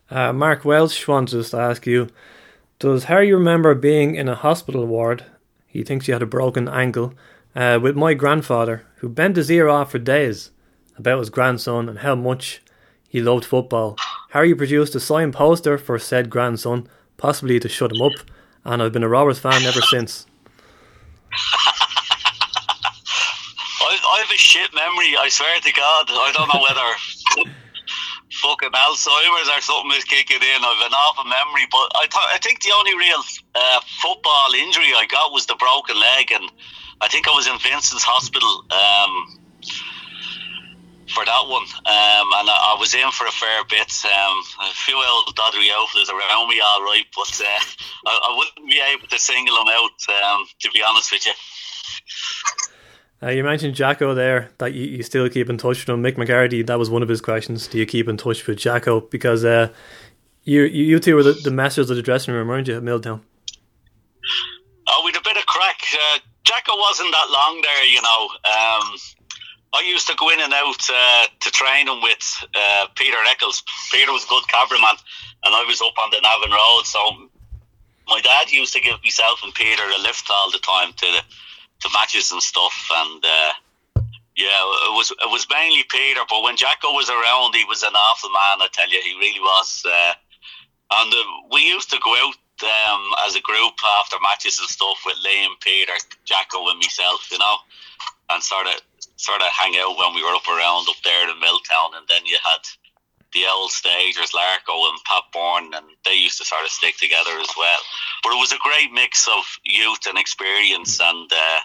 Uh, 0.09 0.33
Mark 0.33 0.65
Welsh 0.65 1.09
wants 1.09 1.35
us 1.35 1.51
to 1.51 1.57
ask 1.57 1.89
you 1.89 2.09
Does 2.79 3.03
Harry 3.03 3.33
remember 3.33 3.75
being 3.75 4.15
in 4.15 4.29
a 4.29 4.37
hospital 4.37 4.87
ward? 4.87 5.25
He 5.67 5.83
thinks 5.83 6.07
he 6.07 6.13
had 6.13 6.23
a 6.23 6.27
broken 6.27 6.69
ankle 6.69 7.15
uh, 7.55 7.79
with 7.81 7.97
my 7.97 8.15
grandfather, 8.15 8.85
who 8.97 9.09
bent 9.09 9.37
his 9.37 9.51
ear 9.51 9.69
off 9.69 9.93
for 9.93 9.99
days 9.99 10.51
about 10.97 11.19
his 11.19 11.31
grandson 11.31 11.89
and 11.89 12.01
how 12.01 12.15
much 12.15 12.61
he 13.09 13.21
loved 13.21 13.45
football. 13.45 13.97
Harry 14.31 14.55
produced 14.55 14.95
a 14.95 15.01
signed 15.01 15.33
poster 15.33 15.79
for 15.79 15.99
said 15.99 16.31
grandson, 16.31 16.89
possibly 17.17 17.61
to 17.61 17.69
shut 17.69 17.93
him 17.93 18.03
up, 18.03 18.13
and 18.65 18.83
I've 18.83 18.93
been 18.93 19.05
a 19.05 19.09
Rovers 19.09 19.39
fan 19.39 19.63
ever 19.63 19.83
since. 19.83 20.27
I, 21.33 21.37
I 23.81 24.19
have 24.21 24.31
a 24.31 24.39
shit 24.39 24.73
memory. 24.75 25.17
I 25.19 25.29
swear 25.29 25.61
to 25.61 25.73
God. 25.73 26.07
I 26.11 26.33
don't 26.35 26.49
know 26.53 26.63
whether 26.63 27.55
fucking 28.43 28.71
Alzheimer's 28.71 29.49
or 29.49 29.61
something 29.61 29.93
is 29.97 30.05
kicking 30.05 30.43
in. 30.43 30.65
I've 30.65 30.87
an 30.87 30.93
awful 30.93 31.25
memory, 31.25 31.67
but 31.71 31.91
I 31.97 32.07
th- 32.11 32.31
I 32.35 32.39
think 32.43 32.63
the 32.63 32.73
only 32.77 32.97
real 32.97 33.23
uh, 33.55 33.81
football 34.03 34.53
injury 34.55 34.93
I 34.97 35.07
got 35.07 35.33
was 35.33 35.47
the 35.47 35.57
broken 35.57 35.99
leg, 35.99 36.33
and 36.33 36.51
I 37.05 37.09
think 37.09 37.29
I 37.29 37.33
was 37.33 37.47
in 37.47 37.59
Vincent's 37.59 38.03
Hospital. 38.03 38.65
Um, 38.73 39.41
for 41.15 41.25
that 41.25 41.47
one, 41.47 41.63
um, 41.63 42.27
and 42.41 42.49
I, 42.51 42.75
I 42.75 42.77
was 42.81 42.95
in 42.95 43.09
for 43.13 43.27
a 43.27 43.31
fair 43.31 43.63
bit. 43.71 43.93
Um, 44.03 44.35
a 44.67 44.75
few 44.75 44.97
old 44.97 45.37
doddery 45.37 45.71
outfielders 45.71 46.11
around 46.11 46.49
me, 46.49 46.59
all 46.59 46.83
right, 46.83 47.05
but 47.15 47.31
uh, 47.45 47.61
I, 48.07 48.13
I 48.29 48.35
wouldn't 48.37 48.69
be 48.69 48.81
able 48.81 49.07
to 49.07 49.19
single 49.19 49.55
them 49.55 49.69
out. 49.69 49.99
Um, 50.09 50.47
to 50.61 50.71
be 50.73 50.83
honest 50.83 51.13
with 51.13 51.27
you, 51.27 51.33
Uh, 53.23 53.31
you 53.31 53.45
mentioned 53.45 53.75
Jacko 53.75 54.15
there 54.15 54.51
that 54.59 54.75
you, 54.75 54.85
you 54.85 55.03
still 55.03 55.29
keep 55.29 55.49
in 55.49 55.57
touch 55.57 55.87
with 55.87 55.89
him. 55.89 56.03
Mick 56.03 56.19
McCarthy, 56.19 56.63
that 56.63 56.79
was 56.79 56.91
one 56.91 57.03
of 57.03 57.09
his 57.09 57.21
questions. 57.21 57.69
Do 57.69 57.79
you 57.79 57.87
keep 57.87 58.09
in 58.09 58.17
touch 58.17 58.47
with 58.47 58.59
Jacko? 58.59 59.01
Because 59.03 59.45
uh, 59.45 59.73
you, 60.43 60.63
you 60.63 60.85
you 60.85 60.99
two 60.99 61.15
were 61.15 61.23
the, 61.23 61.33
the 61.33 61.51
masters 61.51 61.91
of 61.91 61.97
the 61.97 62.03
dressing 62.03 62.35
room, 62.35 62.49
weren't 62.49 62.67
you, 62.67 62.77
at 62.77 62.83
Milltown? 62.83 63.23
Oh, 64.89 65.03
with 65.05 65.17
a 65.17 65.23
bit 65.23 65.37
of 65.37 65.47
crack. 65.47 65.81
Uh, 65.95 66.19
Jacko 66.45 66.77
wasn't 66.77 67.11
that 67.13 67.29
long 67.31 67.61
there, 67.63 67.85
you 67.85 68.03
know. 68.03 68.29
Um, 68.45 68.97
I 69.75 69.83
used 69.85 70.07
to 70.09 70.15
go 70.15 70.31
in 70.31 70.41
and 70.41 70.53
out 70.53 70.89
uh, 70.89 71.27
to 71.41 71.51
train 71.51 71.89
him 71.89 72.01
with 72.03 72.45
uh, 72.55 72.87
Peter 72.95 73.17
Eccles. 73.27 73.63
Peter 73.91 74.13
was 74.13 74.25
a 74.25 74.29
good 74.29 74.47
cameraman, 74.47 74.97
and 75.45 75.55
I 75.55 75.65
was 75.65 75.81
up 75.81 75.99
on 75.99 76.11
the 76.11 76.21
Navan 76.23 76.53
Road. 76.53 76.83
So 76.85 77.29
my 78.07 78.21
dad 78.21 78.53
used 78.53 78.73
to 78.75 78.81
give 78.81 79.03
myself 79.03 79.41
and 79.43 79.55
Peter 79.55 79.83
a 79.83 79.99
lift 79.99 80.31
all 80.31 80.51
the 80.51 80.59
time 80.59 80.93
to 80.93 81.07
the, 81.07 81.23
to 81.81 81.89
matches 81.93 82.31
and 82.31 82.43
stuff. 82.43 82.89
And 82.95 83.25
uh, 83.25 83.53
yeah, 84.37 84.63
it 84.87 84.95
was 84.95 85.11
it 85.11 85.31
was 85.31 85.47
mainly 85.51 85.85
Peter. 85.89 86.21
But 86.29 86.43
when 86.43 86.57
Jacko 86.57 86.93
was 86.93 87.09
around, 87.11 87.55
he 87.57 87.65
was 87.65 87.83
an 87.83 87.95
awful 87.95 88.31
man. 88.31 88.63
I 88.63 88.69
tell 88.73 88.89
you, 88.89 89.01
he 89.01 89.19
really 89.19 89.41
was. 89.41 89.83
Uh, 89.85 90.15
and 90.93 91.13
uh, 91.13 91.25
we 91.51 91.67
used 91.67 91.91
to 91.91 91.99
go 92.05 92.15
out 92.15 92.37
um, 92.63 93.11
as 93.27 93.35
a 93.35 93.41
group 93.41 93.75
after 93.99 94.17
matches 94.23 94.59
and 94.61 94.69
stuff 94.69 95.03
with 95.05 95.17
Liam, 95.25 95.59
Peter, 95.61 95.93
Jacko, 96.25 96.69
and 96.69 96.79
myself, 96.79 97.29
you 97.31 97.39
know, 97.39 97.57
and 98.31 98.43
sort 98.43 98.67
of 98.67 98.75
sort 99.17 99.41
of 99.41 99.49
hang 99.49 99.75
out 99.79 99.97
when 99.97 100.15
we 100.15 100.23
were 100.23 100.35
up 100.35 100.49
around 100.49 100.89
up 100.89 101.01
there 101.05 101.29
in 101.29 101.41
Milltown, 101.41 101.95
and 101.97 102.07
then 102.09 102.27
you 102.27 102.37
had 102.45 102.63
the 103.33 103.45
old 103.51 103.71
stagers, 103.71 104.31
Larko 104.31 104.89
and 104.89 104.99
Pat 105.05 105.25
Byrne, 105.33 105.75
and 105.75 105.87
they 106.05 106.15
used 106.15 106.39
to 106.39 106.45
sort 106.45 106.63
of 106.63 106.71
stick 106.71 106.97
together 106.97 107.35
as 107.41 107.51
well. 107.59 107.81
But 108.23 108.33
it 108.33 108.39
was 108.39 108.53
a 108.53 108.63
great 108.63 108.93
mix 108.93 109.27
of 109.27 109.43
youth 109.65 110.07
and 110.07 110.19
experience, 110.19 111.01
and 111.01 111.31
uh, 111.31 111.59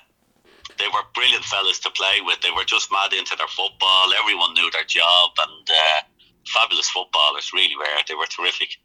they 0.78 0.88
were 0.88 1.06
brilliant 1.14 1.46
fellas 1.46 1.80
to 1.80 1.92
play 1.92 2.22
with. 2.26 2.42
They 2.42 2.52
were 2.52 2.66
just 2.66 2.92
mad 2.92 3.14
into 3.14 3.36
their 3.38 3.48
football. 3.48 4.14
Everyone 4.18 4.54
knew 4.54 4.70
their 4.72 4.84
job, 4.84 5.32
and 5.38 5.70
uh, 5.70 6.02
fabulous 6.48 6.90
footballers, 6.90 7.54
really 7.54 7.78
were. 7.78 7.86
They 8.08 8.16
were 8.16 8.26
terrific. 8.26 8.78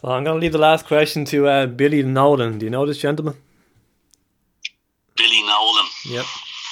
So 0.00 0.08
I'm 0.08 0.24
going 0.24 0.36
to 0.36 0.40
leave 0.40 0.52
the 0.52 0.58
last 0.58 0.86
question 0.86 1.26
to 1.26 1.46
uh, 1.46 1.66
Billy 1.66 2.02
Nolan. 2.02 2.58
Do 2.58 2.64
you 2.64 2.70
know 2.70 2.86
this 2.86 2.96
gentleman? 2.96 3.34
Billy 5.14 5.42
Nolan. 5.42 5.86
Yep. 6.06 6.24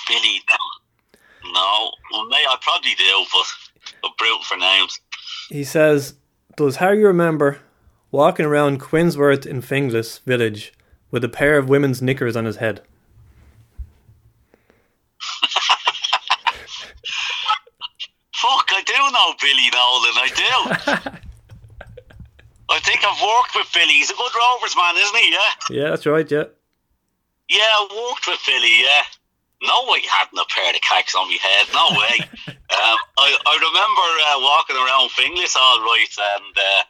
Billy 0.08 0.40
Nolan. 0.48 1.52
No, 1.52 1.90
well, 2.10 2.26
may 2.28 2.42
I 2.48 2.56
probably 2.62 2.94
do, 2.94 3.26
but 3.30 3.46
I'm 4.02 4.12
brutal 4.16 4.42
for 4.44 4.56
names. 4.56 4.98
He 5.50 5.62
says, 5.62 6.14
Does 6.56 6.76
Harry 6.76 7.04
remember 7.04 7.58
walking 8.10 8.46
around 8.46 8.80
Quinsworth 8.80 9.44
in 9.44 9.60
Finglas 9.60 10.22
village 10.22 10.72
with 11.10 11.22
a 11.22 11.28
pair 11.28 11.58
of 11.58 11.68
women's 11.68 12.00
knickers 12.00 12.34
on 12.34 12.46
his 12.46 12.56
head? 12.56 12.80
Fuck, 18.34 18.70
I 18.70 18.82
do 18.86 18.94
know 19.12 19.34
Billy 19.38 19.68
Nolan. 19.74 20.16
I 20.16 21.10
do. 21.12 21.18
I 22.70 22.80
think 22.80 23.00
I've 23.04 23.20
worked 23.20 23.54
with 23.54 23.72
Billy. 23.72 23.94
He's 23.94 24.10
a 24.10 24.14
good 24.14 24.32
Rovers 24.36 24.76
man, 24.76 24.96
isn't 24.96 25.16
he? 25.16 25.32
Yeah. 25.32 25.52
Yeah, 25.70 25.90
that's 25.90 26.06
right, 26.06 26.30
yeah. 26.30 26.44
Yeah, 27.48 27.64
I 27.64 27.88
worked 27.88 28.26
with 28.26 28.40
Billy. 28.46 28.84
Yeah. 28.84 29.02
No 29.62 29.90
way, 29.90 30.04
hadn't 30.06 30.38
a 30.38 30.46
pair 30.54 30.70
of 30.70 30.80
cacks 30.82 31.14
on 31.16 31.26
my 31.26 31.38
head. 31.40 31.66
No 31.72 31.90
way. 31.96 32.16
um, 32.46 32.98
I, 33.18 33.28
I 33.34 33.54
remember 33.58 34.06
uh, 34.30 34.38
walking 34.38 34.76
around 34.76 35.10
Finglas 35.10 35.56
all 35.56 35.80
right, 35.82 36.14
and 36.36 36.54
uh, 36.54 36.82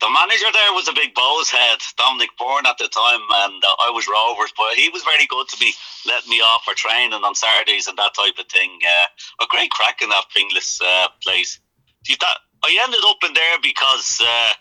the 0.00 0.08
manager 0.08 0.46
there 0.52 0.72
was 0.72 0.88
a 0.88 0.94
big 0.94 1.14
Bohs 1.14 1.50
head, 1.50 1.82
Dominic 1.98 2.30
Bourne 2.38 2.66
at 2.66 2.78
the 2.78 2.88
time, 2.88 3.20
and 3.44 3.62
uh, 3.64 3.76
I 3.82 3.90
was 3.90 4.06
Rovers, 4.06 4.54
but 4.56 4.74
he 4.74 4.88
was 4.88 5.02
very 5.02 5.26
good 5.26 5.48
to 5.48 5.58
be 5.58 5.74
letting 6.06 6.30
me 6.30 6.40
off 6.40 6.64
for 6.64 6.74
training 6.74 7.12
on 7.12 7.34
Saturdays 7.34 7.88
and 7.88 7.98
that 7.98 8.14
type 8.14 8.38
of 8.38 8.46
thing. 8.46 8.78
Uh, 8.80 9.44
a 9.44 9.46
great 9.50 9.70
crack 9.70 10.00
in 10.00 10.08
that 10.08 10.30
Finglas 10.30 10.80
uh, 10.80 11.08
place. 11.20 11.60
See, 12.06 12.16
that 12.20 12.38
I 12.62 12.78
ended 12.82 13.00
up 13.04 13.18
in 13.26 13.34
there 13.34 13.58
because 13.60 14.22
uh, 14.22 14.52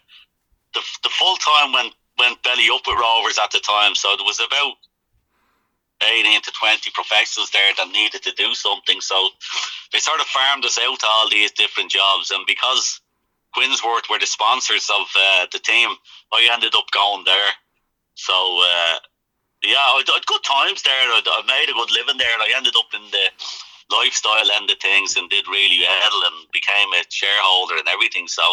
the 0.74 0.82
the 1.04 1.10
full 1.10 1.38
time 1.38 1.74
went 1.74 1.94
went 2.18 2.42
belly 2.44 2.68
up 2.74 2.82
with 2.88 2.98
Rovers 3.00 3.38
at 3.38 3.52
the 3.52 3.60
time, 3.60 3.96
so 3.96 4.16
there 4.16 4.26
was 4.26 4.40
about 4.40 4.74
18 6.04 6.42
to 6.42 6.52
20 6.52 6.92
professionals 6.92 7.50
there 7.52 7.74
that 7.78 7.90
needed 7.90 8.22
to 8.24 8.32
do 8.34 8.54
something. 8.54 9.02
So 9.02 9.30
they 9.92 10.00
sort 10.00 10.20
of 10.20 10.28
farmed 10.28 10.66
us 10.66 10.78
out 10.78 11.00
to 11.00 11.08
all 11.08 11.30
these 11.30 11.52
different 11.52 11.92
jobs. 11.92 12.32
And 12.32 12.46
because 12.46 13.02
Quinsworth 13.56 14.10
were 14.10 14.20
the 14.20 14.28
sponsors 14.28 14.90
of 14.90 15.08
uh, 15.18 15.48
the 15.52 15.60
team, 15.60 15.90
I 16.32 16.50
ended 16.52 16.76
up 16.76 16.92
going 16.92 17.24
there. 17.26 17.52
So, 18.16 18.34
uh, 18.34 18.96
yeah, 19.64 19.78
I 19.78 20.04
had 20.06 20.26
good 20.26 20.44
times 20.44 20.84
there. 20.84 20.94
I, 20.94 21.22
I 21.26 21.42
made 21.48 21.70
a 21.70 21.74
good 21.74 21.92
living 21.92 22.18
there. 22.18 22.34
And 22.34 22.44
I 22.44 22.56
ended 22.56 22.76
up 22.78 22.94
in 22.94 23.02
the 23.12 23.96
lifestyle 23.96 24.52
end 24.56 24.70
of 24.70 24.78
things 24.78 25.16
and 25.16 25.30
did 25.30 25.48
really 25.48 25.80
well 25.82 26.22
and 26.26 26.52
became 26.52 26.94
a 26.94 27.04
shareholder 27.10 27.78
and 27.78 27.88
everything. 27.88 28.28
So, 28.28 28.44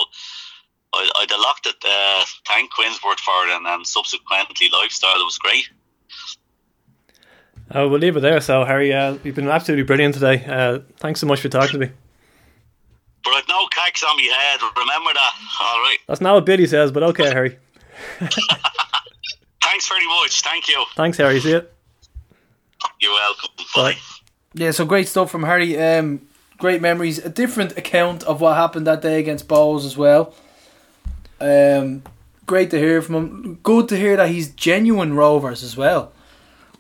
I, 0.95 1.11
I'd 1.17 1.31
a 1.31 1.41
lot 1.41 1.63
to 1.63 1.71
uh, 1.71 2.25
thank 2.47 2.71
Quinsworth 2.73 3.21
for 3.21 3.47
it 3.47 3.57
and 3.57 3.67
then 3.67 3.85
subsequently 3.85 4.69
lifestyle. 4.73 5.21
It 5.21 5.25
was 5.25 5.39
great. 5.39 5.69
Uh, 7.71 7.89
we'll 7.89 7.99
leave 7.99 8.17
it 8.17 8.21
there. 8.21 8.41
So, 8.41 8.65
Harry, 8.65 8.93
uh, 8.93 9.17
you've 9.25 9.35
been 9.35 9.49
absolutely 9.49 9.85
brilliant 9.85 10.15
today. 10.15 10.45
Uh, 10.45 10.81
thanks 10.99 11.21
so 11.21 11.27
much 11.27 11.41
for 11.41 11.49
talking 11.49 11.81
to 11.81 11.87
me. 11.87 11.93
But 13.25 13.31
I've 13.31 13.49
no 13.49 13.67
cacks 13.69 14.05
on 14.05 14.17
my 14.17 14.23
head. 14.23 14.61
Remember 14.77 15.11
that. 15.15 15.33
All 15.61 15.81
right. 15.81 15.99
That's 16.07 16.21
not 16.21 16.35
what 16.35 16.45
Billy 16.45 16.67
says, 16.67 16.93
but 16.93 17.03
okay, 17.03 17.31
Harry. 17.31 17.59
Thanks 19.63 19.89
very 19.89 20.07
much. 20.07 20.43
Thank 20.43 20.69
you. 20.69 20.85
Thanks, 20.95 21.17
Harry. 21.19 21.41
See 21.41 21.51
you. 21.51 21.67
You're 23.01 23.13
welcome. 23.13 23.51
Bye. 23.75 23.97
Yeah, 24.53 24.71
so 24.71 24.85
great 24.85 25.09
stuff 25.09 25.31
from 25.31 25.43
Harry. 25.43 25.77
Um, 25.81 26.29
great 26.59 26.81
memories. 26.81 27.19
A 27.19 27.29
different 27.29 27.77
account 27.77 28.23
of 28.25 28.41
what 28.41 28.57
happened 28.57 28.87
that 28.87 29.03
day 29.03 29.19
against 29.19 29.49
Bohs 29.49 29.85
as 29.85 29.97
well. 29.97 30.35
Um, 31.41 32.03
great 32.47 32.71
to 32.71 32.79
hear 32.79 33.03
from 33.03 33.15
him. 33.15 33.59
Good 33.63 33.89
to 33.91 33.97
hear 33.97 34.17
that 34.17 34.29
he's 34.29 34.49
genuine 34.51 35.15
Rovers 35.15 35.63
as 35.63 35.77
well. 35.77 36.13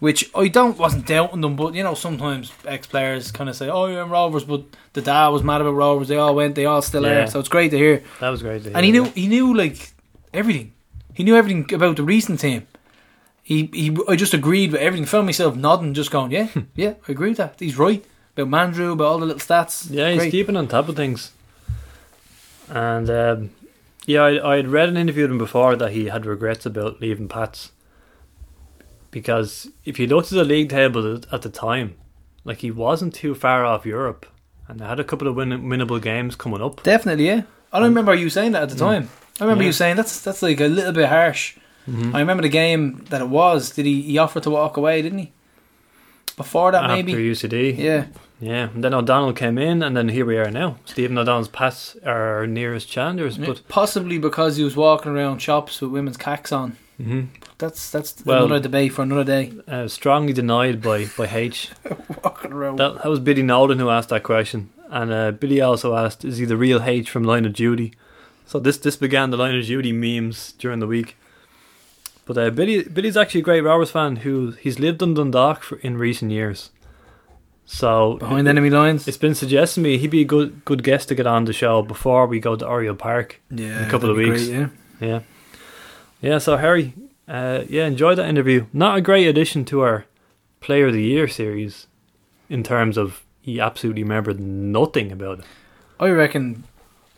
Which 0.00 0.30
I 0.34 0.48
don't 0.48 0.76
wasn't 0.76 1.06
doubting 1.06 1.40
them, 1.40 1.56
but 1.56 1.74
you 1.74 1.82
know 1.82 1.94
sometimes 1.94 2.52
ex 2.66 2.86
players 2.86 3.30
kind 3.30 3.48
of 3.48 3.56
say, 3.56 3.68
"Oh, 3.70 3.86
you're 3.86 4.02
in 4.02 4.10
Rovers," 4.10 4.44
but 4.44 4.64
the 4.92 5.00
dad 5.00 5.28
was 5.28 5.42
mad 5.42 5.60
about 5.60 5.70
Rovers. 5.74 6.08
They 6.08 6.16
all 6.16 6.34
went, 6.34 6.56
they 6.56 6.66
all 6.66 6.82
still 6.82 7.04
Yeah. 7.04 7.22
are. 7.22 7.26
So 7.28 7.38
it's 7.40 7.48
great 7.48 7.70
to 7.70 7.78
hear. 7.78 8.02
That 8.20 8.28
was 8.30 8.42
great 8.42 8.64
to 8.64 8.68
hear. 8.70 8.76
And 8.76 8.84
he 8.84 8.92
knew 8.92 9.04
he 9.14 9.28
knew 9.28 9.54
like 9.54 9.92
everything. 10.34 10.72
He 11.14 11.22
knew 11.22 11.36
everything 11.36 11.72
about 11.72 11.96
the 11.96 12.02
recent 12.02 12.40
team. 12.40 12.66
He 13.42 13.70
he. 13.72 13.96
I 14.08 14.16
just 14.16 14.34
agreed 14.34 14.72
with 14.72 14.80
everything. 14.82 15.06
Found 15.06 15.26
myself 15.26 15.54
nodding, 15.56 15.94
just 15.94 16.10
going, 16.10 16.32
"Yeah, 16.32 16.48
yeah, 16.74 16.94
I 17.08 17.12
agree 17.12 17.28
with 17.30 17.38
that. 17.38 17.54
He's 17.58 17.78
right 17.78 18.04
about 18.36 18.48
Mandrew, 18.48 18.92
about 18.92 19.06
all 19.06 19.18
the 19.20 19.26
little 19.26 19.40
stats. 19.40 19.86
Yeah, 19.90 20.10
he's 20.12 20.30
keeping 20.30 20.56
on 20.56 20.66
top 20.68 20.88
of 20.88 20.96
things. 20.96 21.30
And 22.68 23.08
um, 23.10 23.50
yeah, 24.06 24.22
I 24.22 24.52
I 24.52 24.56
had 24.56 24.68
read 24.68 24.88
an 24.88 24.96
interview 24.96 25.22
with 25.22 25.32
him 25.32 25.38
before 25.38 25.76
that 25.76 25.92
he 25.92 26.06
had 26.06 26.26
regrets 26.26 26.66
about 26.66 27.00
leaving 27.00 27.28
Pats. 27.28 27.72
Because 29.10 29.68
if 29.84 29.98
you 29.98 30.06
looked 30.06 30.32
at 30.32 30.36
the 30.36 30.44
league 30.44 30.70
table 30.70 31.20
at 31.30 31.42
the 31.42 31.48
time, 31.48 31.94
like 32.44 32.58
he 32.58 32.70
wasn't 32.70 33.14
too 33.14 33.34
far 33.34 33.64
off 33.64 33.86
Europe, 33.86 34.26
and 34.66 34.80
they 34.80 34.84
had 34.84 34.98
a 34.98 35.04
couple 35.04 35.28
of 35.28 35.36
win- 35.36 35.50
winnable 35.50 36.02
games 36.02 36.34
coming 36.34 36.60
up. 36.60 36.82
Definitely, 36.82 37.26
yeah. 37.26 37.42
I 37.72 37.78
don't 37.78 37.88
remember 37.88 38.14
you 38.14 38.28
saying 38.28 38.52
that 38.52 38.64
at 38.64 38.68
the 38.70 38.74
mm. 38.74 38.78
time. 38.78 39.08
I 39.40 39.44
remember 39.44 39.62
Yeah. 39.64 39.68
you 39.68 39.72
saying 39.72 39.96
that's 39.96 40.20
that's 40.20 40.42
like 40.42 40.60
a 40.60 40.66
little 40.66 40.92
bit 40.92 41.08
harsh. 41.08 41.56
Mm-hmm. 41.88 42.16
I 42.16 42.20
remember 42.20 42.42
the 42.42 42.48
game 42.48 43.04
that 43.10 43.20
it 43.20 43.28
was. 43.28 43.70
Did 43.70 43.86
he? 43.86 44.02
He 44.02 44.18
offered 44.18 44.42
to 44.44 44.50
walk 44.50 44.76
away, 44.76 45.02
didn't 45.02 45.18
he? 45.18 45.32
Before 46.36 46.72
that, 46.72 46.84
After 46.84 46.96
maybe. 46.96 47.12
UCD, 47.12 47.78
Yeah, 47.78 48.06
yeah. 48.40 48.68
And 48.74 48.82
then 48.82 48.92
O'Donnell 48.94 49.32
came 49.32 49.56
in, 49.58 49.82
and 49.82 49.96
then 49.96 50.08
here 50.08 50.24
we 50.24 50.36
are 50.36 50.50
now. 50.50 50.76
Stephen 50.84 51.16
O'Donnell's 51.16 51.48
are 52.04 52.38
our 52.38 52.46
nearest 52.46 52.88
challengers, 52.88 53.38
but 53.38 53.66
possibly 53.68 54.18
because 54.18 54.56
he 54.56 54.64
was 54.64 54.74
walking 54.76 55.12
around 55.12 55.38
shops 55.40 55.80
with 55.80 55.90
women's 55.92 56.16
cacks 56.16 56.50
on. 56.52 56.76
Mhm. 57.00 57.26
That's 57.58 57.90
that's 57.90 58.24
Well- 58.24 58.44
another 58.46 58.60
debate 58.60 58.92
for 58.92 59.02
another 59.02 59.24
day. 59.24 59.52
uh, 59.68 59.88
strongly 59.88 60.32
denied 60.32 60.80
by 60.82 61.06
by 61.16 61.26
H. 61.32 61.70
Walking 62.24 62.52
around. 62.52 62.76
That, 62.78 63.02
that 63.02 63.08
was 63.08 63.20
Billy 63.20 63.42
Nolan 63.42 63.78
who 63.78 63.88
asked 63.90 64.08
that 64.10 64.22
question, 64.22 64.70
and 64.90 65.12
uh, 65.12 65.30
Billy 65.32 65.60
also 65.60 65.94
asked, 65.96 66.24
"Is 66.24 66.38
he 66.38 66.44
the 66.44 66.56
real 66.56 66.82
H 66.82 67.10
from 67.10 67.24
Line 67.24 67.44
of 67.46 67.52
Duty?" 67.52 67.92
So 68.46 68.58
this 68.60 68.76
this 68.78 68.96
began 68.96 69.30
the 69.30 69.36
Line 69.36 69.56
of 69.56 69.64
Duty 69.66 69.92
memes 69.92 70.52
during 70.58 70.80
the 70.80 70.86
week. 70.86 71.16
But 72.24 72.38
uh, 72.38 72.50
Billy 72.50 72.84
Billy's 72.84 73.16
actually 73.16 73.40
a 73.40 73.44
great 73.44 73.60
Rovers 73.62 73.90
fan 73.90 74.16
who 74.16 74.52
he's 74.52 74.78
lived 74.78 75.02
in 75.02 75.14
Dundalk 75.14 75.62
for, 75.62 75.76
in 75.78 75.98
recent 75.98 76.30
years. 76.30 76.70
So 77.66 78.18
behind 78.18 78.46
enemy 78.46 78.70
lines. 78.70 79.08
it's 79.08 79.16
been 79.16 79.34
suggested 79.34 79.76
to 79.76 79.80
me 79.80 79.96
he'd 79.96 80.10
be 80.10 80.20
a 80.20 80.26
good 80.26 80.64
good 80.64 80.82
guest 80.82 81.08
to 81.08 81.14
get 81.14 81.26
on 81.26 81.44
the 81.46 81.52
show 81.52 81.82
before 81.82 82.26
we 82.26 82.38
go 82.38 82.56
to 82.56 82.66
Oriel 82.66 82.94
Park. 82.94 83.40
yeah, 83.50 83.78
in 83.78 83.84
a 83.84 83.90
couple 83.90 84.10
of 84.10 84.16
weeks. 84.16 84.46
great, 84.46 84.58
yeah. 84.58 84.68
Yeah, 85.00 85.20
yeah. 86.20 86.38
So 86.38 86.56
Harry, 86.56 86.94
uh, 87.26 87.64
yeah, 87.68 87.86
enjoy 87.86 88.14
that 88.14 88.28
interview. 88.28 88.66
Not 88.72 88.98
a 88.98 89.00
great 89.00 89.26
addition 89.26 89.64
to 89.66 89.80
our 89.80 90.04
Player 90.60 90.86
of 90.86 90.92
the 90.94 91.02
Year 91.02 91.28
series 91.28 91.86
in 92.48 92.62
terms 92.62 92.96
of 92.96 93.22
he 93.40 93.60
absolutely 93.60 94.02
remembered 94.02 94.40
nothing 94.40 95.12
about 95.12 95.40
it. 95.40 95.44
I 96.00 96.08
reckon 96.08 96.64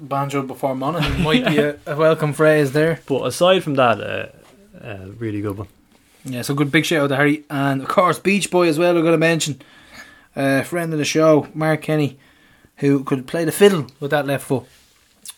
banjo 0.00 0.42
before 0.42 0.74
Monaghan 0.74 1.22
might 1.22 1.46
be 1.46 1.58
a, 1.58 1.78
a 1.86 1.96
welcome 1.96 2.32
phrase 2.32 2.72
there. 2.72 3.00
But 3.06 3.26
aside 3.26 3.62
from 3.62 3.74
that, 3.74 4.00
uh, 4.00 4.26
uh, 4.82 5.10
really 5.18 5.40
good 5.40 5.56
one. 5.56 5.68
Yeah, 6.24 6.42
so 6.42 6.54
good 6.54 6.72
big 6.72 6.84
shout 6.84 7.04
out 7.04 7.06
to 7.08 7.16
Harry 7.16 7.44
and 7.48 7.82
of 7.82 7.88
course 7.88 8.18
Beach 8.18 8.50
Boy 8.50 8.68
as 8.68 8.78
well. 8.78 8.94
We're 8.94 9.02
going 9.02 9.12
to 9.12 9.18
mention 9.18 9.62
uh, 10.34 10.62
friend 10.62 10.92
of 10.92 10.98
the 10.98 11.04
show, 11.04 11.48
Mark 11.54 11.82
Kenny, 11.82 12.18
who 12.76 13.04
could 13.04 13.26
play 13.26 13.44
the 13.44 13.52
fiddle 13.52 13.86
with 14.00 14.10
that 14.10 14.26
left 14.26 14.44
foot. 14.44 14.64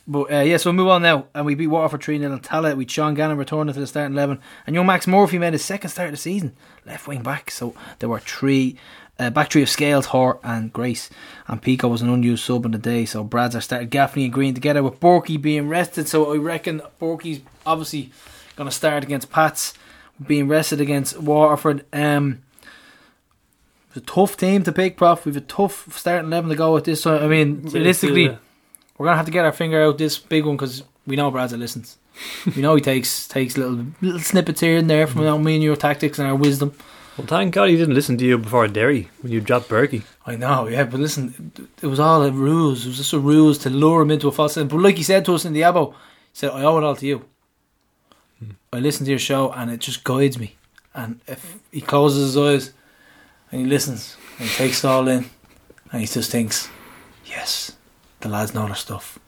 But 0.07 0.33
uh, 0.33 0.41
yeah, 0.41 0.57
so 0.57 0.71
we'll 0.71 0.77
move 0.77 0.89
on 0.89 1.03
now. 1.03 1.27
And 1.35 1.45
we 1.45 1.55
beat 1.55 1.67
Waterford 1.67 2.03
3 2.03 2.19
0 2.19 2.33
and 2.33 2.43
Tallaght 2.43 2.79
with 2.79 2.91
Sean 2.91 3.13
Gannon 3.13 3.37
returning 3.37 3.75
to 3.75 3.81
the 3.81 3.87
starting 3.87 4.15
11. 4.15 4.41
And 4.67 4.75
young 4.75 4.87
Max 4.87 5.07
Murphy 5.07 5.39
made 5.39 5.53
his 5.53 5.65
second 5.65 5.91
start 5.91 6.09
of 6.09 6.15
the 6.15 6.17
season, 6.17 6.57
left 6.87 7.07
wing 7.07 7.23
back. 7.23 7.51
So 7.51 7.75
there 7.99 8.09
were 8.09 8.19
three, 8.19 8.79
uh, 9.19 9.29
back 9.29 9.51
three 9.51 9.63
of 9.63 9.69
Scales, 9.69 10.07
Hoare, 10.07 10.39
and 10.43 10.73
Grace. 10.73 11.11
And 11.47 11.61
Pico 11.61 11.89
was 11.89 12.01
an 12.01 12.09
unused 12.09 12.43
sub 12.43 12.65
in 12.65 12.73
the 12.73 12.79
day. 12.79 13.05
So 13.05 13.23
Brads 13.23 13.55
are 13.55 13.61
started 13.61 13.91
Gaffney 13.91 14.25
and 14.25 14.33
Greene 14.33 14.55
together 14.55 14.83
with 14.83 14.99
Borky 14.99 15.41
being 15.41 15.69
rested. 15.69 16.09
So 16.09 16.33
I 16.33 16.39
reckon 16.39 16.81
Borky's 16.99 17.43
obviously 17.67 18.11
going 18.59 18.69
to 18.69 18.75
start 18.75 19.05
against 19.05 19.31
Pats, 19.31 19.73
being 20.27 20.49
rested 20.49 20.81
against 20.81 21.17
Waterford. 21.19 21.87
Um, 21.93 22.43
it's 23.89 23.97
a 23.99 24.01
tough 24.01 24.37
team 24.37 24.65
to 24.65 24.73
pick, 24.73 24.97
Prof. 24.97 25.25
We've 25.25 25.37
a 25.37 25.41
tough 25.41 25.97
starting 25.97 26.27
11 26.27 26.51
to 26.51 26.57
go 26.57 26.75
with 26.75 26.85
this. 26.85 27.01
So, 27.03 27.17
I 27.19 27.29
mean, 27.29 27.63
realistically. 27.63 28.37
We're 28.99 29.07
gonna 29.07 29.17
have 29.17 29.27
to 29.27 29.33
get 29.33 29.45
our 29.45 29.53
finger 29.53 29.81
out 29.81 29.97
this 29.97 30.19
big 30.19 30.45
one 30.45 30.57
because 30.57 30.83
we 31.07 31.15
know 31.15 31.31
Brad's 31.31 31.53
listens. 31.53 31.99
we 32.57 32.63
know 32.63 32.75
he 32.75 32.81
takes 32.81 33.29
takes 33.29 33.57
little 33.57 33.87
little 34.01 34.19
snippets 34.19 34.61
here 34.61 34.77
and 34.77 34.91
there 34.91 35.07
from 35.07 35.21
Mm. 35.23 35.45
me 35.45 35.55
and 35.55 35.63
your 35.63 35.77
tactics 35.77 36.19
and 36.19 36.27
our 36.27 36.35
wisdom. 36.35 36.73
well, 37.17 37.29
thank 37.29 37.55
God 37.55 37.69
he 37.71 37.77
didn't 37.77 37.95
listen 37.95 38.19
to 38.19 38.25
you 38.25 38.39
before 38.39 38.67
Derry 38.67 39.09
when 39.23 39.31
you 39.31 39.41
dropped 39.41 39.69
Burkey. 39.69 40.03
I 40.27 40.35
know, 40.35 40.67
yeah, 40.67 40.83
but 40.83 40.99
listen, 40.99 41.53
it 41.81 41.87
was 41.87 42.01
all 42.01 42.25
a 42.25 42.33
ruse. 42.33 42.85
It 42.87 42.89
was 42.89 42.97
just 42.97 43.13
a 43.13 43.21
ruse 43.21 43.57
to 43.59 43.71
lure 43.71 44.03
him 44.03 44.11
into 44.11 44.27
a 44.27 44.33
false. 44.33 44.57
End. 44.57 44.69
But 44.69 44.81
like 44.81 44.97
he 44.97 45.05
said 45.05 45.25
to 45.27 45.35
us 45.37 45.45
in 45.45 45.53
the 45.53 45.61
abo, 45.63 45.93
he 45.93 45.97
said, 46.33 46.51
"I 46.51 46.65
owe 46.65 46.77
it 46.79 46.83
all 46.85 46.97
to 46.97 47.07
you. 47.07 47.25
I 48.73 48.81
listen 48.81 49.05
to 49.05 49.11
your 49.11 49.19
show 49.19 49.53
and 49.53 49.71
it 49.71 49.81
just 49.81 50.05
guides 50.05 50.39
me. 50.39 50.57
And 50.95 51.21
if 51.27 51.59
he 51.71 51.81
closes 51.81 52.35
his 52.35 52.37
eyes 52.37 52.73
and 53.51 53.61
he 53.61 53.67
listens 53.67 54.17
and 54.39 54.49
he 54.49 54.55
takes 54.55 54.85
it 54.85 54.89
all 54.89 55.09
in, 55.09 55.31
and 55.91 56.01
he 56.01 56.07
just 56.07 56.31
thinks, 56.31 56.69
yes, 57.25 57.73
the 58.21 58.29
lads 58.29 58.55
know 58.55 58.67
their 58.67 58.75
stuff." 58.75 59.19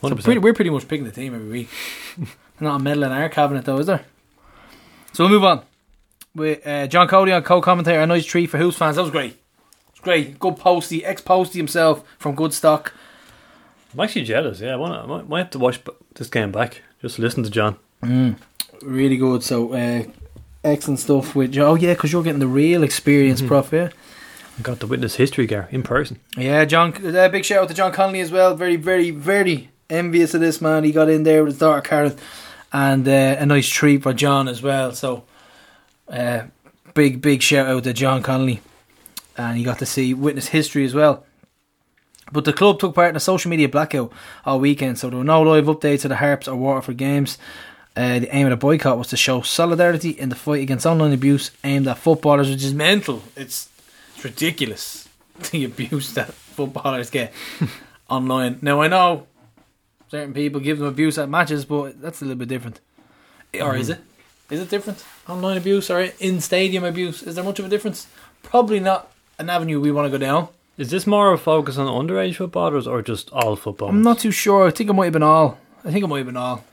So 0.00 0.14
pretty, 0.16 0.38
we're 0.38 0.52
pretty 0.54 0.70
much 0.70 0.88
picking 0.88 1.04
the 1.04 1.12
team 1.12 1.34
every 1.34 1.48
week. 1.48 1.68
Not 2.60 2.80
a 2.80 2.82
medal 2.82 3.04
in 3.04 3.12
our 3.12 3.28
cabinet 3.28 3.64
though, 3.64 3.78
is 3.78 3.86
there? 3.86 4.04
So 5.12 5.24
we'll 5.24 5.30
move 5.32 5.44
on 5.44 5.62
with 6.34 6.66
uh, 6.66 6.86
John 6.86 7.06
Coady 7.08 7.32
on 7.32 7.42
co-commentator. 7.42 8.00
A 8.00 8.06
nice 8.06 8.24
treat 8.24 8.46
for 8.46 8.58
Hoops 8.58 8.76
fans. 8.76 8.96
That 8.96 9.02
was 9.02 9.10
great. 9.10 9.36
It's 9.90 10.00
great. 10.00 10.38
Good 10.38 10.56
postie, 10.56 11.04
ex-postie 11.04 11.58
himself 11.58 12.02
from 12.18 12.34
good 12.34 12.52
stock. 12.52 12.92
I'm 13.92 14.00
actually 14.00 14.24
jealous. 14.24 14.60
Yeah, 14.60 14.72
I, 14.72 14.76
wanna, 14.76 15.02
I 15.02 15.06
might, 15.06 15.28
might 15.28 15.38
have 15.38 15.50
to 15.50 15.58
watch 15.58 15.80
this 16.14 16.28
game 16.28 16.50
back. 16.50 16.82
Just 17.00 17.18
listen 17.18 17.42
to 17.44 17.50
John. 17.50 17.76
Really 18.82 19.16
good. 19.16 19.42
So 19.42 19.72
uh, 19.72 20.04
excellent 20.64 21.00
stuff 21.00 21.34
with 21.34 21.52
John. 21.52 21.66
Oh 21.66 21.74
yeah, 21.74 21.94
because 21.94 22.12
you're 22.12 22.22
getting 22.22 22.40
the 22.40 22.46
real 22.46 22.82
experience, 22.82 23.42
Prof. 23.42 23.72
Yeah. 23.72 23.90
I 24.58 24.62
got 24.62 24.80
to 24.80 24.86
witness 24.86 25.16
history, 25.16 25.46
Gar, 25.46 25.68
in 25.70 25.82
person. 25.82 26.20
Yeah, 26.36 26.64
John. 26.66 26.94
Uh, 27.04 27.28
big 27.28 27.44
shout 27.44 27.62
out 27.62 27.68
to 27.68 27.74
John 27.74 27.92
Connolly 27.92 28.20
as 28.20 28.30
well. 28.30 28.54
Very, 28.54 28.76
very, 28.76 29.10
very 29.10 29.70
envious 29.88 30.34
of 30.34 30.40
this 30.40 30.60
man. 30.60 30.84
He 30.84 30.92
got 30.92 31.08
in 31.08 31.22
there 31.22 31.42
with 31.42 31.54
his 31.54 31.60
daughter 31.60 31.80
Karen, 31.80 32.16
and 32.72 33.08
uh, 33.08 33.36
a 33.38 33.46
nice 33.46 33.68
treat 33.68 34.02
for 34.02 34.12
John 34.12 34.48
as 34.48 34.62
well. 34.62 34.92
So, 34.92 35.24
uh, 36.08 36.44
big, 36.94 37.22
big 37.22 37.42
shout 37.42 37.66
out 37.66 37.84
to 37.84 37.92
John 37.94 38.22
Connolly, 38.22 38.60
and 39.36 39.56
he 39.56 39.64
got 39.64 39.78
to 39.78 39.86
see 39.86 40.12
witness 40.12 40.48
history 40.48 40.84
as 40.84 40.94
well. 40.94 41.24
But 42.30 42.44
the 42.44 42.52
club 42.52 42.78
took 42.78 42.94
part 42.94 43.10
in 43.10 43.16
a 43.16 43.20
social 43.20 43.50
media 43.50 43.68
blackout 43.68 44.12
all 44.44 44.60
weekend, 44.60 44.98
so 44.98 45.08
there 45.08 45.18
were 45.18 45.24
no 45.24 45.42
live 45.42 45.66
updates 45.66 46.04
of 46.04 46.10
the 46.10 46.16
Harps 46.16 46.48
or 46.48 46.56
Waterford 46.56 46.96
games. 46.96 47.38
Uh, 47.94 48.20
the 48.20 48.34
aim 48.34 48.46
of 48.46 48.50
the 48.50 48.56
boycott 48.56 48.96
was 48.96 49.08
to 49.08 49.16
show 49.16 49.42
solidarity 49.42 50.10
in 50.10 50.30
the 50.30 50.34
fight 50.34 50.62
against 50.62 50.86
online 50.86 51.12
abuse 51.12 51.50
aimed 51.62 51.86
at 51.86 51.98
footballers, 51.98 52.48
which 52.48 52.64
is 52.64 52.72
mental. 52.72 53.22
It's, 53.36 53.68
it's 54.14 54.24
ridiculous 54.24 55.08
the 55.50 55.64
abuse 55.64 56.14
that 56.14 56.32
footballers 56.32 57.10
get 57.10 57.32
online. 58.08 58.58
Now 58.62 58.80
I 58.80 58.88
know 58.88 59.26
certain 60.10 60.32
people 60.32 60.60
give 60.60 60.78
them 60.78 60.88
abuse 60.88 61.18
at 61.18 61.28
matches, 61.28 61.64
but 61.64 62.00
that's 62.00 62.22
a 62.22 62.24
little 62.24 62.38
bit 62.38 62.48
different. 62.48 62.80
Or 63.60 63.76
is 63.76 63.90
it? 63.90 64.00
Is 64.50 64.60
it 64.60 64.70
different? 64.70 65.04
Online 65.28 65.56
abuse 65.56 65.90
or 65.90 66.00
in 66.18 66.40
stadium 66.40 66.84
abuse? 66.84 67.22
Is 67.22 67.34
there 67.34 67.44
much 67.44 67.58
of 67.58 67.66
a 67.66 67.68
difference? 67.68 68.06
Probably 68.42 68.80
not 68.80 69.10
an 69.38 69.50
avenue 69.50 69.80
we 69.80 69.92
want 69.92 70.10
to 70.10 70.18
go 70.18 70.22
down. 70.22 70.48
Is 70.78 70.90
this 70.90 71.06
more 71.06 71.32
of 71.32 71.40
a 71.40 71.42
focus 71.42 71.76
on 71.76 71.86
underage 71.86 72.36
footballers 72.36 72.86
or 72.86 73.02
just 73.02 73.30
all 73.30 73.56
footballers? 73.56 73.94
I'm 73.94 74.02
not 74.02 74.18
too 74.18 74.30
sure. 74.30 74.66
I 74.66 74.70
think 74.70 74.88
it 74.88 74.94
might 74.94 75.04
have 75.04 75.12
been 75.12 75.22
all. 75.22 75.58
I 75.84 75.90
think 75.90 76.04
it 76.04 76.08
might 76.08 76.18
have 76.18 76.26
been 76.26 76.36
all. 76.36 76.64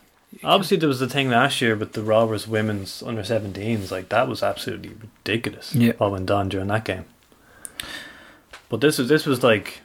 Obviously, 0.44 0.78
there 0.78 0.88
was 0.88 1.00
the 1.00 1.10
thing 1.10 1.30
last 1.30 1.60
year 1.60 1.76
with 1.76 1.94
the 1.94 2.04
Rovers 2.04 2.48
women's 2.48 3.02
under 3.04 3.24
17s. 3.24 3.92
Like, 3.92 4.10
that 4.10 4.28
was 4.28 4.44
absolutely 4.44 4.90
ridiculous 4.90 5.74
Yeah. 5.74 5.94
what 5.98 6.12
went 6.12 6.30
on 6.30 6.50
during 6.50 6.68
that 6.68 6.86
game. 6.86 7.06
But 8.70 8.82
this 8.82 8.98
was, 8.98 9.10
this 9.10 9.26
was 9.26 9.44
like. 9.44 9.82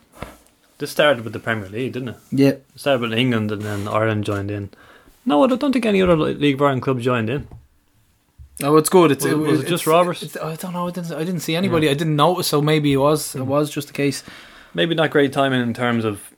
This 0.78 0.90
started 0.90 1.24
with 1.24 1.32
the 1.32 1.38
Premier 1.38 1.68
League, 1.68 1.92
didn't 1.92 2.08
it? 2.10 2.16
Yeah. 2.30 2.48
It 2.48 2.66
started 2.76 3.00
with 3.00 3.12
England 3.14 3.52
and 3.52 3.62
then 3.62 3.88
Ireland 3.88 4.24
joined 4.24 4.50
in. 4.50 4.70
No, 5.24 5.44
I 5.44 5.46
don't 5.46 5.72
think 5.72 5.86
any 5.86 6.02
other 6.02 6.16
League 6.16 6.56
of 6.56 6.62
Ireland 6.62 6.82
club 6.82 7.00
joined 7.00 7.30
in. 7.30 7.48
Oh, 8.62 8.76
it's 8.76 8.88
good. 8.88 9.10
It's, 9.10 9.24
Was 9.24 9.32
it- 9.32 9.38
was 9.38 9.60
it 9.60 9.68
just 9.68 9.86
Rovers? 9.86 10.36
I 10.36 10.56
don't 10.56 10.72
know. 10.72 10.88
I 10.88 10.90
didn't. 10.90 11.12
I 11.12 11.24
didn't 11.24 11.40
see 11.40 11.56
anybody. 11.56 11.88
I 11.88 11.94
didn't 11.94 12.16
notice. 12.16 12.48
So 12.48 12.60
maybe 12.60 12.92
it 12.92 12.98
was. 12.98 13.34
It 13.34 13.38
mm. 13.38 13.46
was 13.46 13.70
just 13.70 13.88
the 13.88 13.94
case. 13.94 14.22
Maybe 14.74 14.94
not 14.94 15.10
great 15.10 15.32
timing 15.32 15.62
in 15.62 15.74
terms 15.74 16.04
of 16.04 16.30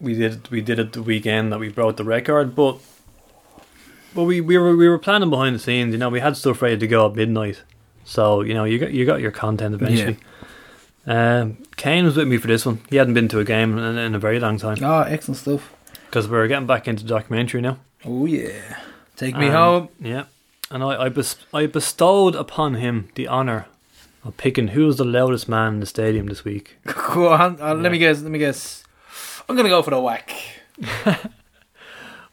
we 0.00 0.14
did 0.14 0.48
we 0.50 0.60
did 0.60 0.78
it 0.78 0.92
the 0.92 1.02
weekend 1.02 1.52
that 1.52 1.58
we 1.58 1.68
broke 1.68 1.96
the 1.96 2.04
record, 2.04 2.54
but 2.54 2.78
but 4.14 4.24
we, 4.24 4.40
we 4.40 4.56
were 4.58 4.76
we 4.76 4.88
were 4.88 4.98
planning 4.98 5.30
behind 5.30 5.54
the 5.54 5.58
scenes. 5.60 5.92
You 5.92 5.98
know, 5.98 6.08
we 6.08 6.20
had 6.20 6.36
stuff 6.36 6.62
ready 6.62 6.76
to 6.78 6.86
go 6.86 7.06
at 7.08 7.14
midnight, 7.16 7.62
so 8.04 8.42
you 8.42 8.54
know 8.54 8.64
you 8.64 8.78
got 8.78 8.92
you 8.92 9.04
got 9.06 9.20
your 9.20 9.30
content 9.30 9.74
eventually. 9.74 10.16
Um, 11.06 11.56
Kane 11.76 12.04
was 12.04 12.16
with 12.16 12.28
me 12.28 12.36
for 12.36 12.48
this 12.48 12.66
one. 12.66 12.80
He 12.90 12.96
hadn't 12.96 13.14
been 13.14 13.28
to 13.28 13.38
a 13.40 13.44
game 13.44 13.78
in, 13.78 13.96
in 13.96 14.14
a 14.14 14.18
very 14.18 14.38
long 14.38 14.58
time 14.58 14.76
Oh, 14.82 15.00
excellent 15.02 15.38
stuff. 15.38 15.72
because 16.06 16.28
we're 16.28 16.46
getting 16.48 16.66
back 16.66 16.86
into 16.86 17.02
documentary 17.04 17.60
now. 17.62 17.78
Oh 18.04 18.26
yeah. 18.26 18.78
Take 19.16 19.36
me 19.36 19.48
home. 19.48 19.88
Yeah, 20.00 20.24
and 20.70 20.82
I 20.84 21.04
I, 21.04 21.08
bes- 21.08 21.36
I 21.52 21.66
bestowed 21.66 22.34
upon 22.36 22.74
him 22.74 23.08
the 23.14 23.26
honor 23.26 23.66
of 24.24 24.36
picking 24.36 24.68
who 24.68 24.86
was 24.86 24.98
the 24.98 25.04
loudest 25.04 25.48
man 25.48 25.74
in 25.74 25.80
the 25.80 25.86
stadium 25.86 26.26
this 26.26 26.44
week. 26.44 26.76
Go 26.84 27.28
on. 27.32 27.60
Uh, 27.60 27.74
Let 27.74 27.90
me 27.90 27.98
guess. 27.98 28.20
Let 28.20 28.30
me 28.30 28.38
guess. 28.38 28.84
I'm 29.48 29.56
gonna 29.56 29.68
go 29.70 29.82
for 29.82 29.90
the 29.90 30.00
whack. 30.00 30.30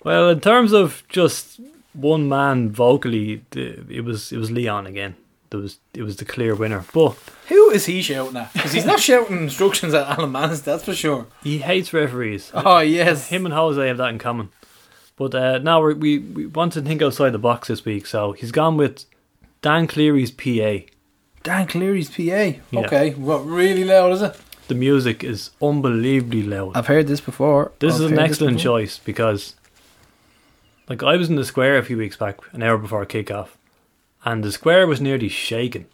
Well, 0.06 0.30
in 0.30 0.40
terms 0.40 0.72
of 0.72 1.04
just 1.10 1.60
one 1.94 2.30
man 2.30 2.72
vocally, 2.72 3.42
the, 3.50 3.84
it 3.90 4.06
was 4.06 4.32
it 4.32 4.38
was 4.38 4.52
Leon 4.52 4.86
again. 4.88 5.16
There 5.50 5.60
was 5.60 5.80
it 5.94 6.04
was 6.04 6.18
the 6.18 6.26
clear 6.26 6.56
winner, 6.56 6.86
but 6.94 7.18
Who 7.50 7.72
is 7.72 7.86
he 7.88 8.02
shouting 8.02 8.38
at? 8.38 8.54
Because 8.54 8.72
he's 8.72 8.86
not 8.86 9.00
shouting 9.00 9.38
instructions 9.38 9.94
at 9.94 10.08
Alan 10.08 10.32
Mann's, 10.32 10.62
that's 10.62 10.84
for 10.86 10.94
sure. 10.94 11.26
he 11.44 11.58
hates 11.58 11.92
referees. 11.92 12.52
Oh 12.54 12.80
yes. 12.80 13.28
Him 13.30 13.46
and 13.46 13.54
Jose 13.54 13.86
have 13.88 13.98
that 13.98 14.10
in 14.10 14.20
common. 14.20 14.50
But 15.18 15.34
uh, 15.34 15.58
now 15.60 15.82
we're, 15.82 15.96
we 15.96 16.20
we 16.20 16.46
want 16.46 16.74
to 16.74 16.82
think 16.82 17.02
outside 17.02 17.32
the 17.32 17.40
box 17.40 17.68
this 17.70 17.84
week, 17.86 18.06
so 18.06 18.34
he's 18.34 18.52
gone 18.52 18.78
with 18.78 19.06
Dan 19.62 19.88
Cleary's 19.88 20.30
PA. 20.32 20.86
Dan 21.44 21.68
Cleary's 21.68 22.10
PA. 22.10 22.60
Okay. 22.82 23.12
What 23.12 23.40
really 23.46 23.84
loud 23.86 24.12
is 24.12 24.22
it? 24.22 24.36
The 24.68 24.76
music 24.76 25.24
is 25.24 25.52
unbelievably 25.62 26.44
loud. 26.44 26.76
I've 26.76 26.88
heard 26.88 27.08
this 27.08 27.22
before. 27.22 27.72
This 27.80 27.96
I've 27.96 28.02
is 28.02 28.12
an 28.12 28.20
excellent 28.20 28.60
choice 28.60 28.98
because, 28.98 29.56
like, 30.90 31.04
I 31.04 31.16
was 31.16 31.30
in 31.30 31.36
the 31.36 31.46
square 31.46 31.78
a 31.78 31.84
few 31.84 31.98
weeks 31.98 32.18
back, 32.18 32.40
an 32.54 32.64
hour 32.64 32.78
before 32.78 33.06
kickoff, 33.06 33.50
and 34.24 34.44
the 34.44 34.52
square 34.52 34.88
was 34.88 35.02
nearly 35.02 35.30
shaking 35.30 35.86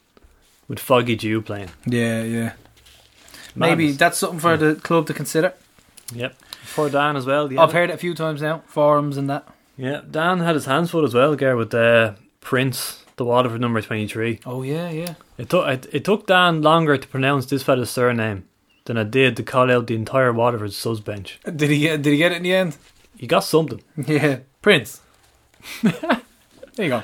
with 0.68 0.80
Foggy 0.80 1.16
Dew 1.16 1.42
playing. 1.42 1.70
Yeah, 1.86 2.24
yeah. 2.24 2.54
Maybe 3.56 3.92
that's 3.92 4.18
something 4.18 4.40
for 4.40 4.56
the 4.58 4.76
club 4.76 5.08
to 5.08 5.14
consider. 5.14 5.54
Yep. 6.14 6.36
For 6.64 6.90
Dan 6.90 7.16
as 7.18 7.26
well. 7.26 7.50
I've 7.60 7.74
heard 7.74 7.90
it 7.90 7.94
a 7.94 7.98
few 7.98 8.14
times 8.14 8.42
now, 8.42 8.64
forums 8.66 9.18
and 9.18 9.30
that. 9.30 9.48
Yeah, 9.78 10.02
Dan 10.10 10.40
had 10.40 10.56
his 10.56 10.66
hands 10.66 10.92
full 10.92 11.04
as 11.04 11.14
well, 11.14 11.36
Gar, 11.36 11.56
with 11.56 11.74
uh, 11.74 12.14
Prince, 12.40 13.04
the 13.16 13.26
Waterford 13.26 13.62
number 13.62 13.82
23. 13.82 14.42
Oh 14.46 14.64
yeah, 14.64 14.90
yeah. 14.90 15.16
It 15.38 15.50
took 15.50 15.68
it, 15.68 15.88
it 15.92 16.06
took 16.06 16.28
Dan 16.28 16.62
longer 16.62 16.98
to 16.98 17.08
pronounce 17.08 17.46
this 17.46 17.64
fella's 17.64 17.90
surname 17.90 18.46
than 18.86 18.98
it 18.98 19.12
did 19.12 19.36
to 19.38 19.44
call 19.44 19.72
out 19.72 19.88
the 19.88 19.96
entire 19.96 20.32
Waterford 20.32 20.74
subs 20.74 21.00
bench. 21.00 21.40
Did 21.44 21.70
he 21.70 21.80
get? 21.80 22.02
Did 22.02 22.12
he 22.12 22.18
get 22.18 22.32
it 22.32 22.38
in 22.38 22.44
the 22.44 22.54
end? 22.54 22.78
He 23.18 23.28
got 23.28 23.44
something. 23.44 23.82
Yeah, 24.08 24.40
Prince. 24.62 25.02
there 25.84 26.22
you 26.78 26.90
go. 26.90 27.04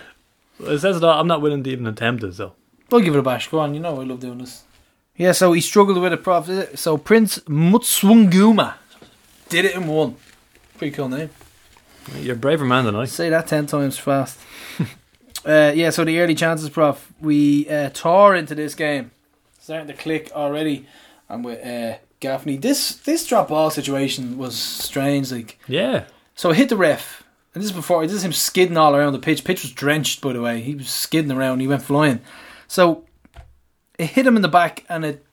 It 0.60 0.80
says 0.80 1.00
that 1.00 1.08
I'm 1.08 1.28
not 1.28 1.42
willing 1.42 1.64
to 1.64 1.70
even 1.70 1.88
attempt 1.88 2.24
it, 2.24 2.34
so. 2.34 2.54
We'll 2.90 3.02
give 3.02 3.16
it 3.16 3.20
a 3.20 3.24
bash. 3.24 3.50
Go 3.50 3.60
on. 3.60 3.74
You 3.74 3.80
know 3.80 4.00
I 4.00 4.04
love 4.04 4.20
doing 4.20 4.38
this. 4.40 4.64
Yeah, 5.16 5.32
so 5.32 5.52
he 5.54 5.62
struggled 5.62 5.98
with 6.00 6.14
it, 6.14 6.24
prof. 6.24 6.50
So 6.80 6.98
Prince 6.98 7.40
Mutswunguma 7.40 8.76
did 9.50 9.66
it 9.66 9.76
in 9.76 9.88
one. 9.88 10.16
Pretty 10.78 10.96
cool 10.96 11.10
name. 11.10 11.30
You're 12.16 12.36
a 12.36 12.38
braver 12.38 12.66
man 12.66 12.86
than 12.86 12.96
I. 12.96 13.06
Say 13.06 13.30
that 13.30 13.48
ten 13.48 13.66
times 13.66 13.98
fast. 13.98 14.40
uh, 15.46 15.72
yeah, 15.76 15.90
so 15.90 16.06
the 16.06 16.20
early 16.20 16.36
chances, 16.36 16.70
prof. 16.70 17.12
We 17.20 17.68
uh, 17.68 17.90
tore 17.94 18.36
into 18.36 18.56
this 18.56 18.76
game, 18.76 19.12
starting 19.60 19.88
to 19.88 19.94
click 19.94 20.32
already, 20.34 20.86
and 21.28 21.44
with 21.44 21.66
uh, 21.66 21.98
Gaffney. 22.20 22.58
This 22.58 22.96
this 22.96 23.26
drop 23.26 23.50
ball 23.50 23.70
situation 23.72 24.38
was 24.38 24.56
strange. 24.56 25.32
Like 25.32 25.60
Yeah. 25.68 26.06
so, 26.36 26.52
it 26.52 26.58
hit 26.58 26.70
the 26.70 26.78
ref, 26.78 27.24
and 27.58 27.64
this 27.64 27.72
is 27.72 27.76
before 27.76 28.06
this 28.06 28.18
is 28.18 28.24
him 28.24 28.34
skidding 28.34 28.78
all 28.78 28.96
around 28.96 29.14
the 29.14 29.20
pitch. 29.20 29.44
Pitch 29.44 29.64
was 29.64 29.72
drenched, 29.72 30.22
by 30.22 30.32
the 30.32 30.42
way. 30.42 30.62
He 30.62 30.76
was 30.76 30.90
skidding 30.90 31.32
around. 31.32 31.60
He 31.60 31.68
went 31.68 31.82
flying. 31.82 32.20
So 32.68 33.04
it 33.98 34.12
hit 34.12 34.28
him 34.28 34.36
in 34.36 34.44
the 34.44 34.48
back, 34.48 34.86
and 34.88 35.04
it 35.04 35.26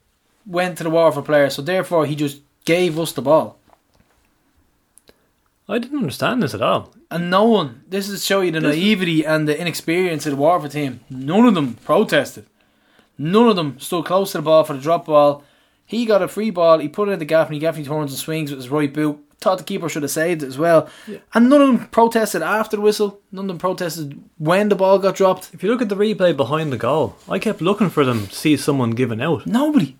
went 0.46 0.78
to 0.78 0.84
the 0.84 0.88
Waterford 0.88 1.26
player, 1.26 1.50
so 1.50 1.60
therefore 1.60 2.06
he 2.06 2.16
just 2.16 2.40
gave 2.64 2.98
us 2.98 3.12
the 3.12 3.20
ball. 3.20 3.58
I 5.68 5.78
didn't 5.78 5.98
understand 5.98 6.42
this 6.42 6.54
at 6.54 6.62
all. 6.62 6.94
And 7.10 7.28
no 7.28 7.44
one, 7.44 7.82
this 7.86 8.08
is 8.08 8.24
show 8.24 8.40
you 8.40 8.52
the 8.52 8.60
naivety 8.60 9.26
and 9.26 9.46
the 9.46 9.60
inexperience 9.60 10.24
of 10.24 10.32
the 10.32 10.38
Waterford 10.38 10.70
team. 10.70 11.00
None 11.10 11.44
of 11.44 11.54
them 11.54 11.74
protested. 11.74 12.46
None 13.18 13.48
of 13.48 13.56
them 13.56 13.78
stood 13.78 14.06
close 14.06 14.32
to 14.32 14.38
the 14.38 14.42
ball 14.42 14.64
for 14.64 14.72
the 14.72 14.80
drop 14.80 15.04
ball. 15.04 15.44
He 15.84 16.06
got 16.06 16.22
a 16.22 16.28
free 16.28 16.48
ball, 16.48 16.78
he 16.78 16.88
put 16.88 17.10
it 17.10 17.12
in 17.12 17.18
the 17.18 17.26
Gaffney, 17.26 17.58
Gaffney 17.58 17.84
turns 17.84 18.12
and 18.12 18.18
swings 18.18 18.50
with 18.50 18.60
his 18.60 18.70
right 18.70 18.90
boot. 18.90 19.22
Thought 19.44 19.58
the 19.58 19.64
keeper 19.64 19.90
should 19.90 20.02
have 20.02 20.10
saved 20.10 20.42
it 20.42 20.46
as 20.46 20.56
well. 20.56 20.88
And 21.34 21.50
none 21.50 21.60
of 21.60 21.68
them 21.68 21.88
protested 21.88 22.40
after 22.40 22.76
the 22.76 22.82
whistle. 22.82 23.20
None 23.30 23.44
of 23.44 23.48
them 23.48 23.58
protested 23.58 24.18
when 24.38 24.70
the 24.70 24.74
ball 24.74 24.98
got 24.98 25.16
dropped. 25.16 25.52
If 25.52 25.62
you 25.62 25.70
look 25.70 25.82
at 25.82 25.90
the 25.90 25.96
replay 25.96 26.34
behind 26.34 26.72
the 26.72 26.78
goal, 26.78 27.16
I 27.28 27.38
kept 27.38 27.60
looking 27.60 27.90
for 27.90 28.06
them 28.06 28.26
to 28.26 28.34
see 28.34 28.56
someone 28.56 28.92
giving 28.92 29.20
out. 29.20 29.46
Nobody. 29.46 29.96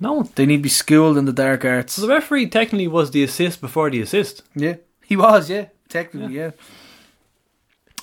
No. 0.00 0.22
They 0.34 0.46
need 0.46 0.56
to 0.56 0.62
be 0.62 0.68
schooled 0.70 1.18
in 1.18 1.26
the 1.26 1.32
dark 1.34 1.64
arts. 1.66 1.92
So 1.92 2.02
the 2.02 2.08
referee 2.08 2.48
technically 2.48 2.88
was 2.88 3.10
the 3.10 3.22
assist 3.22 3.60
before 3.60 3.90
the 3.90 4.00
assist. 4.00 4.42
Yeah, 4.54 4.76
he 5.04 5.16
was. 5.16 5.50
Yeah, 5.50 5.66
technically, 5.90 6.34
yeah. 6.34 6.52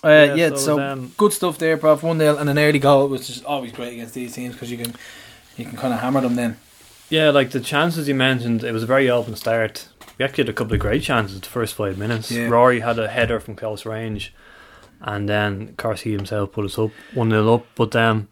Uh, 0.03 0.07
Yeah, 0.09 0.35
yeah, 0.35 0.49
so 0.49 0.55
so, 0.55 0.79
um, 0.79 1.11
good 1.17 1.33
stuff 1.33 1.57
there, 1.57 1.75
Prof. 1.77 2.03
One 2.03 2.19
0 2.19 2.37
and 2.37 2.49
an 2.49 2.57
early 2.57 2.79
goal, 2.79 3.09
which 3.09 3.29
is 3.29 3.43
always 3.43 3.71
great 3.73 3.93
against 3.93 4.13
these 4.13 4.33
teams 4.33 4.53
because 4.53 4.71
you 4.71 4.77
can 4.77 4.93
you 5.57 5.65
can 5.65 5.75
kind 5.77 5.93
of 5.93 5.99
hammer 5.99 6.21
them 6.21 6.35
then. 6.35 6.57
Yeah, 7.09 7.31
like 7.31 7.49
the 7.49 7.59
chances 7.59 8.07
you 8.07 8.15
mentioned, 8.15 8.63
it 8.63 8.71
was 8.71 8.83
a 8.83 8.85
very 8.85 9.09
open 9.09 9.35
start. 9.35 9.88
We 10.19 10.25
actually 10.25 10.43
had 10.43 10.49
a 10.49 10.53
couple 10.53 10.73
of 10.73 10.79
great 10.81 11.01
chances 11.01 11.39
the 11.39 11.47
first 11.47 11.73
five 11.75 11.97
minutes. 11.97 12.29
Yeah. 12.29 12.49
Rory 12.49 12.81
had 12.81 12.99
a 12.99 13.07
header 13.07 13.39
from 13.39 13.55
close 13.55 13.85
range, 13.85 14.33
and 15.01 15.27
then 15.29 15.73
Carsey 15.77 16.11
himself 16.11 16.51
put 16.51 16.65
us 16.65 16.77
up 16.77 16.91
one 17.13 17.29
0 17.31 17.53
up. 17.55 17.65
But 17.75 17.95
um, 17.95 18.27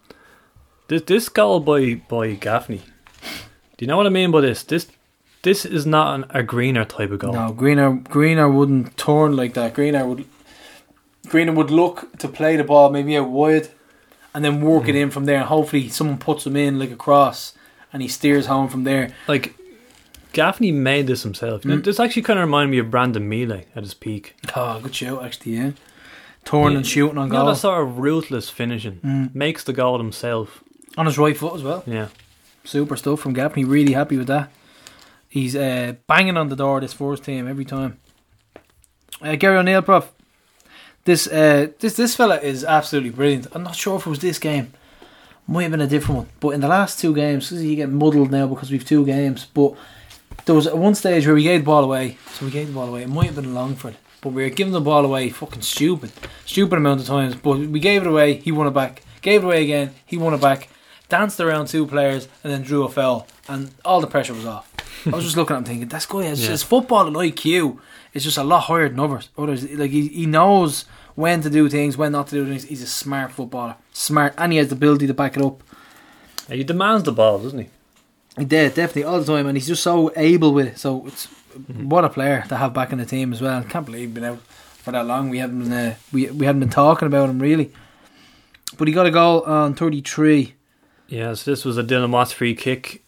this 0.90 1.02
this 1.04 1.30
goal 1.30 1.62
by 1.62 1.96
by 1.96 2.34
Gaffney, 2.34 2.82
do 3.78 3.86
you 3.86 3.88
know 3.88 3.98
what 3.98 4.06
I 4.06 4.10
mean 4.10 4.32
by 4.32 4.42
this? 4.42 4.64
This 4.64 4.88
this 5.44 5.66
is 5.66 5.86
not 5.86 6.14
an, 6.16 6.26
a 6.32 6.44
greener 6.44 6.84
type 6.84 7.12
of 7.12 7.20
goal. 7.20 7.32
No, 7.34 7.54
Greener 7.54 7.94
Greener 7.94 8.50
wouldn't 8.50 8.98
turn 8.98 9.36
like 9.38 9.54
that. 9.54 9.74
Greener 9.74 10.06
would 10.06 10.26
Greener 11.30 11.54
would 11.54 11.72
look 11.72 12.18
to 12.20 12.28
play 12.28 12.58
the 12.58 12.64
ball 12.66 12.90
maybe 12.90 13.16
out 13.18 13.30
wide, 13.30 13.70
and 14.34 14.44
then 14.44 14.60
work 14.62 14.90
it 14.90 14.96
Mm. 14.96 15.02
in 15.04 15.12
from 15.12 15.24
there. 15.26 15.38
And 15.38 15.46
hopefully, 15.46 15.88
someone 15.88 16.18
puts 16.18 16.46
him 16.46 16.58
in 16.58 16.80
like 16.80 16.92
a 16.92 16.96
cross, 16.98 17.54
and 17.94 18.02
he 18.02 18.10
steers 18.10 18.48
home 18.48 18.68
from 18.68 18.84
there. 18.84 19.14
Like 19.28 19.56
Gaffney 20.34 20.72
made 20.72 21.08
this 21.08 21.24
himself. 21.24 21.66
You 21.66 21.72
know, 21.72 21.78
This 21.78 22.00
actually 22.00 22.22
kind 22.24 22.40
of 22.40 22.46
reminded 22.46 22.72
me 22.72 22.78
of 22.80 22.92
Brandon 22.92 23.28
Miele 23.28 23.62
at 23.76 23.84
his 23.84 23.94
peak. 23.94 24.36
Oh, 24.56 24.80
good 24.82 24.94
shout 24.96 25.24
actually. 25.24 25.54
Yeah, 25.58 25.72
turning 26.46 26.72
Yeah. 26.72 26.78
and 26.78 26.88
shooting 26.88 27.18
on 27.18 27.30
goal 27.30 27.46
that 27.48 27.56
sort 27.58 27.82
of 27.88 27.98
ruthless 28.00 28.50
finishing 28.50 29.30
makes 29.34 29.64
the 29.64 29.74
goal 29.74 29.98
himself. 29.98 30.64
on 30.98 31.06
his 31.06 31.18
right 31.18 31.38
foot 31.38 31.54
as 31.56 31.64
well. 31.64 31.84
Yeah. 31.86 32.08
Super 32.64 32.96
stuff 32.98 33.20
from 33.20 33.34
Gaffney. 33.34 33.64
Really 33.64 33.94
happy 33.94 34.18
with 34.18 34.28
that. 34.28 34.52
He's 35.30 35.56
uh, 35.56 35.94
banging 36.08 36.38
on 36.38 36.50
the 36.50 36.56
door 36.56 36.78
of 36.78 36.82
this 36.82 36.94
first 36.94 37.24
team 37.24 37.48
every 37.48 37.66
time. 37.66 38.00
Uh, 39.22 39.36
Gary 39.36 39.58
O'Neil, 39.58 39.82
prof. 39.82 40.12
This 41.06 41.28
uh, 41.28 41.68
this 41.80 41.96
this 41.96 42.16
fella 42.16 42.38
is 42.40 42.64
absolutely 42.66 43.12
brilliant. 43.12 43.48
I'm 43.54 43.64
not 43.64 43.76
sure 43.76 43.96
if 43.98 44.06
it 44.06 44.10
was 44.10 44.20
this 44.20 44.40
game. 44.40 44.74
Might 45.48 45.64
have 45.64 45.72
been 45.72 45.82
a 45.82 45.88
different 45.88 46.18
one. 46.18 46.28
But 46.42 46.50
in 46.50 46.60
the 46.62 46.68
last 46.68 47.00
two 47.00 47.14
games, 47.16 47.52
you 47.52 47.76
get 47.78 47.90
muddled 47.90 48.32
now 48.32 48.48
because 48.48 48.70
we've 48.70 48.84
two 48.84 49.06
games. 49.06 49.46
But 49.54 49.76
there 50.48 50.56
was 50.56 50.66
at 50.66 50.78
one 50.78 50.96
stage 50.96 51.26
where 51.28 51.36
we 51.36 51.44
gave 51.44 51.62
the 51.62 51.66
ball 51.66 51.84
away. 51.84 52.18
So 52.34 52.46
we 52.46 52.52
gave 52.52 52.68
the 52.68 52.74
ball 52.74 52.88
away. 52.90 53.04
It 53.04 53.10
might 53.10 53.28
have 53.28 53.36
been 53.36 53.54
Longford. 53.54 53.96
But 54.22 54.30
we 54.34 54.42
were 54.44 54.50
giving 54.50 54.74
the 54.74 54.82
ball 54.82 55.06
away 55.06 55.30
fucking 55.30 55.62
stupid. 55.62 56.12
Stupid 56.46 56.78
amount 56.78 57.02
of 57.02 57.06
times. 57.08 57.36
But 57.36 57.60
we 57.60 57.80
gave 57.80 58.02
it 58.02 58.08
away. 58.08 58.34
He 58.34 58.52
won 58.52 58.66
it 58.66 58.72
back. 58.74 59.04
Gave 59.22 59.44
it 59.44 59.46
away 59.46 59.64
again. 59.64 59.94
He 60.06 60.18
won 60.18 60.34
it 60.34 60.42
back. 60.42 60.70
Danced 61.10 61.40
around 61.40 61.68
two 61.68 61.86
players 61.86 62.28
and 62.44 62.52
then 62.52 62.64
drew 62.64 62.84
a 62.84 62.90
foul. 62.90 63.28
And 63.48 63.72
all 63.86 64.02
the 64.02 64.08
pressure 64.08 64.34
was 64.34 64.46
off. 64.46 64.74
I 65.06 65.12
was 65.12 65.24
just 65.24 65.38
looking 65.38 65.56
at 65.56 65.60
him 65.60 65.66
thinking, 65.66 65.88
that's 65.88 66.06
good. 66.08 66.26
has 66.26 66.44
Yeah. 66.44 66.50
his 66.52 66.64
football 66.64 67.06
and 67.08 67.16
IQ 67.16 67.78
is 68.14 68.24
just 68.24 68.38
a 68.38 68.44
lot 68.44 68.62
higher 68.62 68.90
than 68.90 69.00
others. 69.00 69.30
Others 69.38 69.70
like 69.74 69.92
he, 69.92 70.08
he 70.08 70.26
knows 70.26 70.86
when 71.16 71.42
to 71.42 71.50
do 71.50 71.70
things, 71.70 71.96
when 71.98 72.12
not 72.14 72.28
to 72.30 72.36
do 72.36 72.46
things. 72.48 72.64
He's 72.66 72.82
a 72.82 72.88
smart 72.88 73.32
footballer, 73.32 73.76
smart, 73.94 74.34
and 74.38 74.52
he 74.52 74.58
has 74.58 74.70
the 74.70 74.76
ability 74.76 75.08
to 75.08 75.14
back 75.14 75.38
it 75.38 75.44
up. 75.44 75.62
He 76.50 76.64
demands 76.64 77.04
the 77.04 77.12
ball, 77.12 77.40
doesn't 77.40 77.60
he? 77.60 77.68
He 78.38 78.46
did 78.46 78.76
definitely 78.76 79.04
all 79.06 79.20
the 79.20 79.26
time, 79.26 79.48
and 79.48 79.58
he's 79.58 79.68
just 79.68 79.84
so 79.84 80.12
able 80.16 80.54
with 80.54 80.68
it. 80.68 80.78
So 80.80 81.06
it's 81.08 81.28
Mm-hmm. 81.58 81.90
what 81.90 82.06
a 82.06 82.10
player 82.10 82.44
to 82.50 82.56
have 82.56 82.72
back 82.72 82.92
in 82.92 83.00
the 83.00 83.06
team 83.06 83.34
as 83.34 83.42
well. 83.42 83.64
can't 83.64 83.84
believe 83.84 84.10
he's 84.10 84.14
been 84.14 84.24
out 84.26 84.40
for 84.42 84.92
that 84.92 85.08
long. 85.08 85.30
We 85.32 85.40
haven't 85.40 85.64
been 85.64 85.74
uh, 85.74 85.96
we 86.14 86.30
we 86.30 86.46
hadn't 86.46 86.60
been 86.60 86.70
talking 86.70 87.08
about 87.08 87.32
him 87.32 87.40
really, 87.40 87.72
but 88.78 88.88
he 88.88 88.94
got 88.94 89.08
a 89.08 89.12
goal 89.12 89.42
on 89.42 89.74
thirty 89.74 90.02
three. 90.02 90.54
Yeah, 91.08 91.34
so 91.34 91.50
this 91.50 91.66
was 91.66 91.80
a 91.80 91.84
Dylan 91.84 92.12
Watts 92.12 92.32
free 92.32 92.54
kick. 92.54 93.04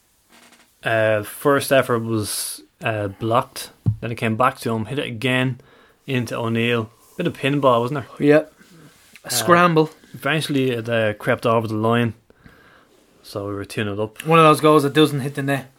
Uh, 0.84 1.22
first 1.22 1.72
effort 1.72 2.00
was 2.00 2.64
uh, 2.82 3.10
blocked. 3.10 3.70
Then 4.02 4.12
it 4.12 4.16
came 4.16 4.36
back 4.36 4.58
to 4.62 4.74
him, 4.74 4.86
hit 4.86 4.98
it 4.98 5.06
again 5.06 5.62
into 6.08 6.36
O'Neil. 6.36 6.90
Bit 7.18 7.28
of 7.28 7.34
pinball, 7.38 7.82
wasn't 7.82 8.06
there? 8.18 8.28
Yeah, 8.28 8.46
a 9.26 9.30
scramble. 9.30 9.92
Eventually 10.16 10.72
it 10.72 10.90
uh, 10.90 11.14
crept 11.14 11.46
over 11.46 11.68
the 11.68 11.76
line. 11.76 12.16
So 13.30 13.48
we 13.48 13.54
were 13.54 13.64
2 13.64 13.84
0 13.84 14.02
up. 14.02 14.26
One 14.26 14.40
of 14.40 14.46
those 14.46 14.60
goals 14.60 14.82
that 14.82 14.94
doesn't 14.94 15.20
hit 15.20 15.36
the 15.36 15.44
net. 15.44 15.70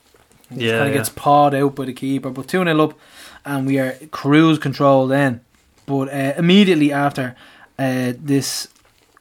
Yeah, 0.54 0.78
kind 0.78 0.88
of 0.88 0.94
yeah. 0.94 0.98
gets 0.98 1.08
pawed 1.08 1.52
out 1.52 1.74
by 1.74 1.84
the 1.86 1.92
keeper. 1.92 2.30
But 2.30 2.46
2 2.46 2.62
0 2.62 2.80
up, 2.80 2.94
and 3.44 3.66
we 3.66 3.78
are 3.80 3.92
cruise 4.12 4.58
control 4.60 5.08
then. 5.08 5.40
But 5.84 6.08
uh, 6.12 6.34
immediately 6.38 6.92
after 6.92 7.34
uh, 7.76 8.12
this, 8.16 8.68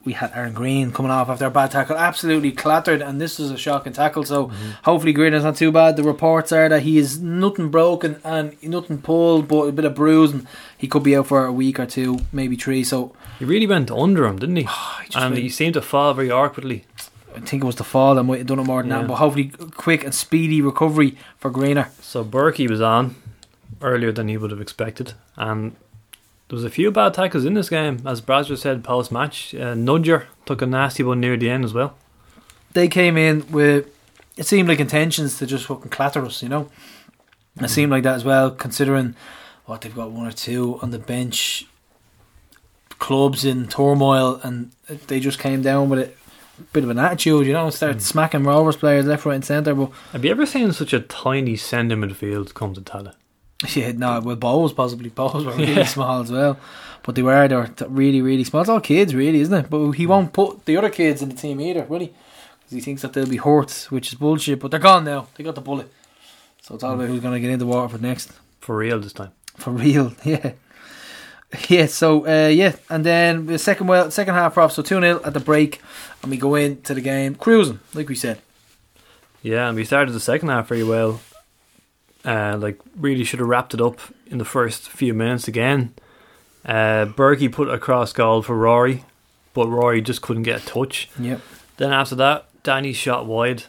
we 0.04 0.12
had 0.12 0.30
Aaron 0.32 0.52
Greene 0.54 0.92
coming 0.92 1.10
off 1.10 1.28
after 1.28 1.46
a 1.46 1.50
bad 1.50 1.72
tackle, 1.72 1.96
absolutely 1.96 2.52
clattered, 2.52 3.02
and 3.02 3.20
this 3.20 3.40
was 3.40 3.50
a 3.50 3.58
shocking 3.58 3.92
tackle. 3.92 4.24
So 4.24 4.46
Mm-hmm. 4.46 4.70
hopefully 4.84 5.12
Greene 5.12 5.34
is 5.34 5.42
not 5.42 5.56
too 5.56 5.72
bad. 5.72 5.96
The 5.96 6.04
reports 6.04 6.52
are 6.52 6.68
that 6.68 6.82
he 6.82 6.98
is 6.98 7.18
nothing 7.18 7.68
broken 7.68 8.20
and 8.22 8.56
nothing 8.62 8.98
pulled, 9.02 9.48
but 9.48 9.62
a 9.64 9.72
bit 9.72 9.84
of 9.84 9.96
bruising. 9.96 10.46
He 10.78 10.86
could 10.86 11.02
be 11.02 11.16
out 11.16 11.26
for 11.26 11.46
a 11.46 11.52
week 11.52 11.80
or 11.80 11.86
two, 11.86 12.20
maybe 12.32 12.54
three. 12.54 12.84
So 12.84 13.12
He 13.40 13.44
really 13.44 13.66
went 13.66 13.90
under 13.90 14.24
him, 14.24 14.38
didn't 14.38 14.54
he? 14.56 14.62
just 15.06 15.16
and 15.16 15.36
he 15.36 15.48
seemed 15.48 15.74
to 15.74 15.82
fall 15.82 16.14
very 16.14 16.30
awkwardly. 16.30 16.84
I 17.36 17.40
think 17.40 17.62
it 17.62 17.66
was 17.66 17.76
the 17.76 17.84
fall 17.84 18.14
that 18.16 18.24
might 18.24 18.38
have 18.38 18.46
done 18.46 18.58
it 18.58 18.64
more 18.64 18.82
than 18.82 18.90
Yeah. 18.90 18.98
that. 19.00 19.08
But 19.08 19.16
hopefully, 19.16 19.52
quick 19.76 20.04
and 20.04 20.14
speedy 20.14 20.60
recovery 20.60 21.16
for 21.38 21.50
Greener. 21.50 21.88
So 22.00 22.24
Burkey 22.24 22.68
was 22.68 22.80
on 22.80 23.14
earlier 23.80 24.12
than 24.12 24.28
he 24.28 24.36
would 24.36 24.50
have 24.50 24.60
expected. 24.60 25.14
And 25.36 25.72
there 26.48 26.56
was 26.56 26.64
a 26.64 26.70
few 26.70 26.90
bad 26.90 27.14
tackles 27.14 27.44
in 27.44 27.54
this 27.54 27.68
game. 27.70 28.00
As 28.04 28.20
Brasher 28.20 28.58
said 28.58 28.82
post 28.84 29.12
match, 29.12 29.54
uh, 29.54 29.74
Nudger 29.74 30.24
took 30.46 30.60
a 30.62 30.66
nasty 30.66 31.02
one 31.02 31.20
near 31.20 31.36
the 31.36 31.48
end 31.50 31.64
as 31.64 31.72
well. 31.72 31.94
they 32.72 32.86
came 32.88 33.16
in 33.16 33.44
with 33.50 33.86
it 34.36 34.46
seemed 34.46 34.68
like 34.68 34.78
intentions 34.80 35.38
to 35.38 35.44
just 35.46 35.66
fucking 35.66 35.90
clatter 35.90 36.24
us, 36.24 36.40
you 36.42 36.48
know. 36.48 36.70
It 37.60 37.68
seemed 37.68 37.90
like 37.90 38.04
that 38.04 38.14
as 38.14 38.24
well, 38.24 38.50
considering 38.52 39.14
what 39.66 39.80
they've 39.80 39.94
got 39.94 40.12
one 40.12 40.26
or 40.26 40.32
two 40.32 40.78
on 40.80 40.90
the 40.92 40.98
bench, 40.98 41.66
clubs 42.98 43.44
in 43.44 43.66
turmoil, 43.66 44.40
and 44.42 44.70
they 45.08 45.20
just 45.20 45.38
came 45.38 45.62
down 45.62 45.88
with 45.88 45.98
a 45.98 46.12
bit 46.72 46.84
of 46.84 46.90
an 46.90 46.98
attitude, 46.98 47.46
you 47.46 47.52
know, 47.52 47.64
and 47.64 47.74
started 47.74 47.96
hmm. 47.96 48.00
smacking 48.00 48.44
Rovers 48.44 48.76
players 48.76 49.06
left, 49.06 49.24
right, 49.24 49.34
and 49.34 49.44
centre. 49.44 49.74
But 49.74 49.90
Have 50.12 50.24
you 50.24 50.30
ever 50.30 50.46
seen 50.46 50.72
such 50.72 50.92
a 50.92 51.00
tiny 51.00 51.56
centre 51.56 51.96
midfield 51.96 52.54
come 52.54 52.74
to 52.74 52.80
Tallaght? 52.80 53.14
yeah, 53.76 53.92
no, 53.92 54.20
well, 54.20 54.36
Bohs 54.36 54.74
possibly 54.74 55.10
Bohs 55.10 55.44
were 55.44 55.52
really 55.52 55.84
small 55.84 56.22
as 56.22 56.32
well, 56.32 56.58
but 57.02 57.14
they 57.14 57.22
were 57.22 57.46
they 57.46 57.56
were 57.56 57.70
really 57.88 58.22
really 58.22 58.44
small. 58.44 58.62
It's 58.62 58.70
all 58.70 58.80
kids, 58.80 59.14
really, 59.14 59.40
isn't 59.40 59.54
it? 59.54 59.70
But 59.70 59.92
he 59.92 60.04
hmm. 60.04 60.10
won't 60.10 60.32
put 60.32 60.64
the 60.64 60.76
other 60.76 60.90
kids 60.90 61.22
in 61.22 61.28
the 61.28 61.34
team 61.34 61.60
either, 61.60 61.84
will 61.84 62.00
he? 62.00 62.08
'Cause 62.08 62.76
he 62.76 62.80
thinks 62.80 63.02
that 63.02 63.12
they'll 63.12 63.26
be 63.26 63.36
hurt, 63.36 63.88
which 63.90 64.12
is 64.12 64.18
bullshit. 64.18 64.60
But 64.60 64.70
they're 64.70 64.80
gone 64.80 65.04
now. 65.04 65.26
They 65.34 65.44
got 65.44 65.56
the 65.56 65.60
bullet, 65.60 65.92
so 66.62 66.74
it's 66.74 66.84
all 66.84 66.94
hmm. 66.94 67.00
about 67.00 67.08
who's 67.08 67.20
going 67.20 67.34
to 67.34 67.40
get 67.40 67.50
into 67.50 67.66
Waterford 67.66 68.02
next. 68.02 68.32
For 68.60 68.76
real 68.76 69.00
this 69.00 69.12
time. 69.12 69.32
For 69.56 69.70
real, 69.70 70.14
yeah. 70.24 70.52
Yeah, 71.68 71.86
so 71.86 72.26
uh, 72.26 72.48
yeah, 72.48 72.76
and 72.88 73.04
then 73.04 73.46
the 73.46 73.58
second 73.58 73.88
well, 73.88 74.10
second 74.10 74.34
half 74.34 74.56
off, 74.56 74.72
so 74.72 74.82
two 74.82 75.00
0 75.00 75.20
at 75.24 75.34
the 75.34 75.40
break, 75.40 75.80
and 76.22 76.30
we 76.30 76.36
go 76.36 76.54
into 76.54 76.94
the 76.94 77.00
game 77.00 77.34
cruising, 77.34 77.80
like 77.92 78.08
we 78.08 78.14
said. 78.14 78.38
Yeah, 79.42 79.66
and 79.68 79.76
we 79.76 79.84
started 79.84 80.12
the 80.12 80.20
second 80.20 80.48
half 80.50 80.68
very 80.68 80.84
well. 80.84 81.20
Uh, 82.24 82.56
like 82.60 82.78
really 82.96 83.24
should 83.24 83.40
have 83.40 83.48
wrapped 83.48 83.74
it 83.74 83.80
up 83.80 83.98
in 84.26 84.38
the 84.38 84.44
first 84.44 84.88
few 84.90 85.12
minutes 85.14 85.48
again. 85.48 85.92
Uh, 86.64 87.06
Burkey 87.06 87.50
put 87.50 87.68
a 87.68 87.78
cross 87.78 88.12
goal 88.12 88.42
for 88.42 88.54
Rory, 88.56 89.04
but 89.54 89.66
Rory 89.66 90.02
just 90.02 90.20
couldn't 90.22 90.42
get 90.44 90.62
a 90.62 90.66
touch. 90.66 91.08
Yep. 91.18 91.40
Then 91.78 91.92
after 91.92 92.14
that, 92.16 92.46
Danny 92.62 92.92
shot 92.92 93.26
wide. 93.26 93.64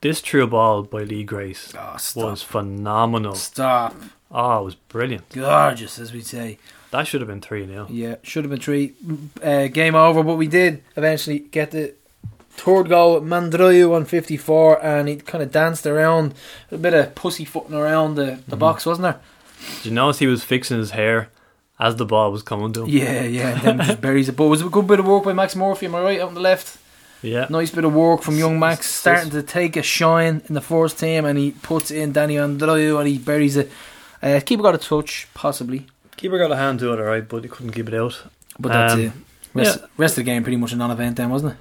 This 0.00 0.22
true 0.22 0.46
ball 0.46 0.84
by 0.84 1.02
Lee 1.02 1.24
Grace 1.24 1.74
Oh, 1.76 1.96
was 2.16 2.42
phenomenal. 2.42 3.34
Stop! 3.34 3.94
Oh, 4.30 4.60
it 4.60 4.64
was 4.64 4.74
brilliant. 4.74 5.28
Gorgeous, 5.30 5.98
as 5.98 6.12
we 6.12 6.22
say. 6.22 6.58
That 6.90 7.06
should 7.06 7.20
have 7.20 7.28
been 7.28 7.40
3 7.40 7.66
0. 7.66 7.86
Yeah, 7.90 8.16
should 8.22 8.44
have 8.44 8.50
been 8.50 8.60
three. 8.60 8.94
Uh, 9.42 9.68
game 9.68 9.94
over, 9.94 10.22
but 10.22 10.36
we 10.36 10.46
did 10.46 10.82
eventually 10.96 11.38
get 11.38 11.70
the 11.70 11.94
third 12.50 12.88
goal 12.88 13.20
Mandroiu 13.20 13.94
on 13.94 14.04
54, 14.04 14.84
and 14.84 15.08
he 15.08 15.16
kind 15.16 15.42
of 15.42 15.52
danced 15.52 15.86
around, 15.86 16.34
a 16.70 16.78
bit 16.78 16.94
of 16.94 17.14
pussyfooting 17.14 17.74
around 17.74 18.16
the, 18.16 18.40
the 18.48 18.56
box, 18.56 18.86
wasn't 18.86 19.02
there? 19.02 19.20
Did 19.76 19.86
you 19.86 19.92
notice 19.92 20.18
he 20.18 20.26
was 20.26 20.42
fixing 20.42 20.78
his 20.78 20.90
hair 20.90 21.28
as 21.78 21.96
the 21.96 22.06
ball 22.06 22.32
was 22.32 22.42
coming 22.42 22.72
to 22.72 22.82
him? 22.82 22.88
Yeah, 22.88 23.22
yeah, 23.22 23.50
and 23.50 23.60
then 23.62 23.86
just 23.86 24.00
buries 24.00 24.28
it. 24.28 24.36
But 24.36 24.44
it 24.44 24.50
was 24.50 24.62
a 24.62 24.68
good 24.68 24.86
bit 24.86 25.00
of 25.00 25.06
work 25.06 25.24
by 25.24 25.32
Max 25.32 25.54
Murphy, 25.54 25.86
am 25.86 25.94
I 25.94 26.02
right, 26.02 26.20
on 26.20 26.34
the 26.34 26.40
left? 26.40 26.78
Yeah. 27.22 27.46
Nice 27.50 27.70
bit 27.70 27.84
of 27.84 27.94
work 27.94 28.22
from 28.22 28.36
young 28.36 28.58
Max, 28.58 28.86
starting 28.86 29.30
to 29.30 29.42
take 29.42 29.76
a 29.76 29.82
shine 29.82 30.42
in 30.48 30.54
the 30.54 30.60
first 30.60 30.98
team, 30.98 31.24
and 31.24 31.38
he 31.38 31.52
puts 31.52 31.90
in 31.90 32.12
Danny 32.12 32.36
Mandroiu 32.36 32.98
and 32.98 33.06
he 33.06 33.18
buries 33.18 33.56
it. 33.56 33.70
Uh, 34.22 34.40
keeper 34.44 34.62
got 34.62 34.74
a 34.74 34.78
touch, 34.78 35.26
possibly, 35.34 35.86
Keeper 36.16 36.36
got 36.38 36.52
a 36.52 36.56
hand 36.56 36.78
to 36.80 36.92
it, 36.92 36.98
alright, 37.00 37.26
but 37.26 37.42
he 37.44 37.48
couldn't 37.48 37.72
keep 37.72 37.88
it 37.88 37.94
out. 37.94 38.22
but 38.58 38.68
that's 38.70 38.92
Um, 38.94 39.00
it. 39.00 39.12
Rest, 39.54 39.78
yeah. 39.80 39.86
rest 39.96 40.12
of 40.12 40.16
the 40.24 40.30
game 40.30 40.42
pretty 40.42 40.56
much 40.58 40.72
a 40.72 40.76
non-event 40.76 41.16
then, 41.16 41.30
wasn't 41.30 41.52
it? 41.54 41.56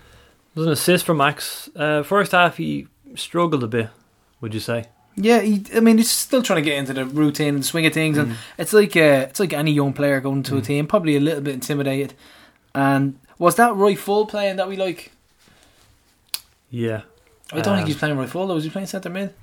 It 0.55 0.59
was 0.59 0.65
an 0.67 0.73
assist 0.73 1.05
from 1.05 1.17
Max. 1.17 1.69
Uh, 1.75 2.03
first 2.03 2.33
half, 2.33 2.57
he 2.57 2.87
struggled 3.15 3.63
a 3.63 3.67
bit, 3.67 3.89
would 4.41 4.53
you 4.53 4.59
say? 4.59 4.85
Yeah, 5.15 5.39
he, 5.41 5.63
I 5.75 5.79
mean, 5.79 5.97
he's 5.97 6.11
still 6.11 6.41
trying 6.43 6.57
to 6.63 6.69
get 6.69 6.77
into 6.77 6.93
the 6.93 7.05
routine 7.05 7.55
and 7.55 7.65
swing 7.65 7.85
of 7.85 7.93
things, 7.93 8.17
and 8.17 8.35
it's 8.57 8.71
like 8.73 8.95
uh, 8.95 9.27
it's 9.29 9.39
like 9.39 9.53
any 9.53 9.71
young 9.71 9.91
player 9.93 10.19
going 10.21 10.43
to 10.43 10.57
a 10.57 10.61
team, 10.61 10.87
probably 10.87 11.15
a 11.15 11.19
little 11.19 11.41
bit 11.41 11.53
intimidated. 11.53 12.13
And 12.75 13.17
was 13.37 13.55
that 13.55 13.75
Roy 13.75 13.95
full 13.95 14.25
playing 14.27 14.57
that 14.57 14.67
we 14.69 14.75
like? 14.77 15.11
Yeah. 16.69 17.01
I 17.51 17.55
don't 17.61 17.75
think 17.75 17.81
Um, 17.81 17.87
he's 17.87 17.97
playing 17.97 18.17
Roy 18.17 18.27
full. 18.27 18.47
though. 18.47 18.55
Was 18.55 18.63
he 18.63 18.69
playing 18.69 18.87
centre 18.87 19.09
mid? 19.09 19.33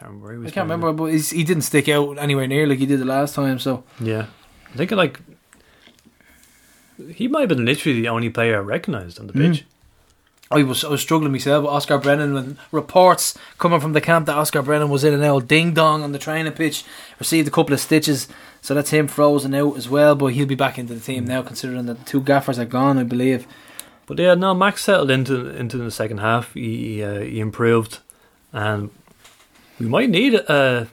I 0.00 0.04
can't 0.04 0.12
remember. 0.22 0.42
he 0.42 0.48
I 0.48 0.50
can't 0.50 0.64
remember, 0.64 0.92
but 0.92 1.04
he's, 1.12 1.30
he 1.30 1.44
didn't 1.44 1.62
stick 1.62 1.88
out 1.88 2.18
anywhere 2.18 2.46
near 2.46 2.66
like 2.66 2.78
he 2.78 2.86
did 2.86 3.00
the 3.00 3.04
last 3.04 3.34
time. 3.34 3.58
So. 3.58 3.84
Yeah. 4.00 4.26
I 4.72 4.76
think, 4.76 4.90
like, 4.92 5.20
he 7.14 7.28
might 7.28 7.40
have 7.40 7.48
been 7.48 7.64
literally 7.64 8.00
the 8.00 8.08
only 8.08 8.30
player 8.30 8.56
I 8.56 8.60
recognised 8.60 9.18
on 9.18 9.26
the 9.26 9.32
Mm. 9.32 9.52
pitch. 9.52 9.64
I 10.52 10.64
was 10.64 10.82
I 10.84 10.88
was 10.88 11.00
struggling 11.00 11.30
myself 11.30 11.62
with 11.62 11.70
Oscar 11.72 11.98
Brennan 11.98 12.34
when 12.34 12.58
reports 12.72 13.38
coming 13.58 13.78
from 13.78 13.92
the 13.92 14.00
camp 14.00 14.26
that 14.26 14.36
Oscar 14.36 14.62
Brennan 14.62 14.88
was 14.90 15.04
in 15.04 15.14
an 15.14 15.22
old 15.22 15.46
ding 15.46 15.74
dong 15.74 16.02
on 16.02 16.10
the 16.10 16.18
training 16.18 16.52
pitch, 16.54 16.82
received 17.20 17.46
a 17.46 17.52
couple 17.52 17.72
of 17.72 17.78
stitches, 17.78 18.26
so 18.60 18.74
that's 18.74 18.90
him 18.90 19.06
frozen 19.06 19.54
out 19.54 19.76
as 19.76 19.88
well. 19.88 20.16
But 20.16 20.32
he'll 20.32 20.46
be 20.46 20.56
back 20.56 20.76
into 20.76 20.92
the 20.92 21.00
team 21.00 21.24
now, 21.24 21.42
considering 21.42 21.86
that 21.86 21.98
the 22.00 22.04
two 22.04 22.20
gaffers 22.20 22.58
are 22.58 22.64
gone, 22.64 22.98
I 22.98 23.04
believe. 23.04 23.46
But 24.06 24.18
yeah, 24.18 24.34
no, 24.34 24.52
Max 24.52 24.82
settled 24.82 25.08
into 25.12 25.50
into 25.50 25.78
the 25.78 25.92
second 25.92 26.18
half. 26.18 26.52
He 26.54 26.94
he, 26.96 27.02
uh, 27.04 27.20
he 27.20 27.38
improved, 27.38 28.00
and 28.52 28.90
we 29.80 29.86
might 29.86 30.10
need 30.10 30.34
a 30.34 30.88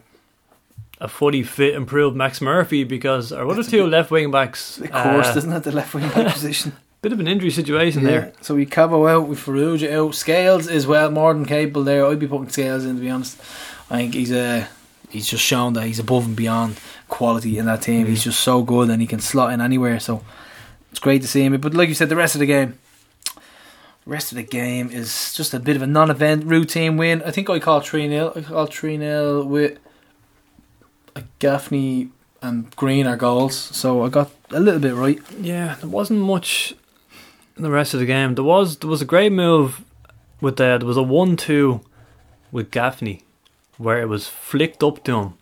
a 0.99 1.07
fully 1.07 1.43
fit, 1.43 1.75
improved 1.75 2.15
Max 2.15 2.41
Murphy 2.41 2.83
because 2.83 3.31
our 3.31 3.47
other 3.47 3.61
two 3.63 3.85
left 3.85 4.09
wing 4.09 4.31
backs. 4.31 4.79
Of 4.79 4.91
course, 4.91 5.27
uh, 5.27 5.37
isn't 5.37 5.53
it 5.53 5.63
the 5.63 5.71
left 5.71 5.93
wing 5.93 6.09
back 6.09 6.33
position? 6.33 6.73
bit 7.01 7.13
of 7.13 7.19
an 7.19 7.27
injury 7.27 7.51
situation 7.51 8.03
there. 8.03 8.33
So 8.41 8.55
we 8.55 8.65
Cabo 8.65 9.05
out, 9.07 9.27
with 9.27 9.39
Farrugia 9.39 9.93
out, 9.93 10.15
Scales 10.15 10.67
is 10.67 10.87
well 10.87 11.11
more 11.11 11.33
than 11.33 11.45
capable 11.45 11.83
there. 11.83 12.05
I'd 12.05 12.19
be 12.19 12.27
putting 12.27 12.49
Scales 12.49 12.85
in 12.85 12.95
to 12.95 13.01
be 13.01 13.09
honest. 13.09 13.39
I 13.89 13.97
think 13.97 14.13
he's 14.15 14.31
a 14.31 14.67
he's 15.09 15.27
just 15.27 15.43
shown 15.43 15.73
that 15.73 15.85
he's 15.85 15.99
above 15.99 16.25
and 16.25 16.35
beyond 16.35 16.79
quality 17.07 17.57
in 17.57 17.65
that 17.65 17.83
team. 17.83 18.07
He's 18.07 18.23
just 18.23 18.39
so 18.39 18.63
good 18.63 18.89
and 18.89 18.99
he 18.99 19.07
can 19.07 19.19
slot 19.19 19.53
in 19.53 19.61
anywhere. 19.61 19.99
So 19.99 20.23
it's 20.91 20.99
great 20.99 21.21
to 21.21 21.27
see 21.27 21.43
him. 21.43 21.55
But 21.61 21.73
like 21.73 21.87
you 21.87 21.95
said, 21.95 22.09
the 22.09 22.15
rest 22.15 22.35
of 22.35 22.39
the 22.39 22.45
game, 22.47 22.77
rest 24.07 24.31
of 24.31 24.37
the 24.37 24.43
game 24.43 24.89
is 24.89 25.33
just 25.33 25.53
a 25.53 25.59
bit 25.59 25.75
of 25.75 25.81
a 25.81 25.87
non-event 25.87 26.45
routine 26.45 26.97
win. 26.97 27.21
I 27.23 27.31
think 27.31 27.49
I 27.49 27.59
call 27.59 27.81
three 27.81 28.07
0 28.07 28.33
I 28.35 28.41
call 28.41 28.65
three 28.65 28.97
0 28.97 29.43
with 29.43 29.77
Gaffney 31.39 32.09
and 32.41 32.73
Greene 32.75 33.07
are 33.07 33.17
goals. 33.17 33.55
So 33.55 34.03
I 34.03 34.09
got 34.09 34.31
a 34.51 34.59
little 34.59 34.79
bit 34.79 34.93
right. 34.93 35.19
Yeah, 35.39 35.75
there 35.79 35.89
wasn't 35.89 36.21
much 36.21 36.73
in 37.55 37.63
the 37.63 37.71
rest 37.71 37.93
of 37.93 37.99
the 37.99 38.05
game. 38.05 38.35
There 38.35 38.43
was 38.43 38.77
there 38.77 38.89
was 38.89 39.01
a 39.01 39.05
great 39.05 39.31
move 39.31 39.83
with 40.41 40.57
the, 40.57 40.77
there 40.77 40.87
was 40.87 40.97
a 40.97 41.03
one 41.03 41.35
two 41.35 41.81
with 42.51 42.71
Gaffney 42.71 43.23
where 43.77 44.01
it 44.01 44.07
was 44.07 44.27
flicked 44.27 44.83
up 44.83 45.03
to 45.05 45.19
him 45.19 45.33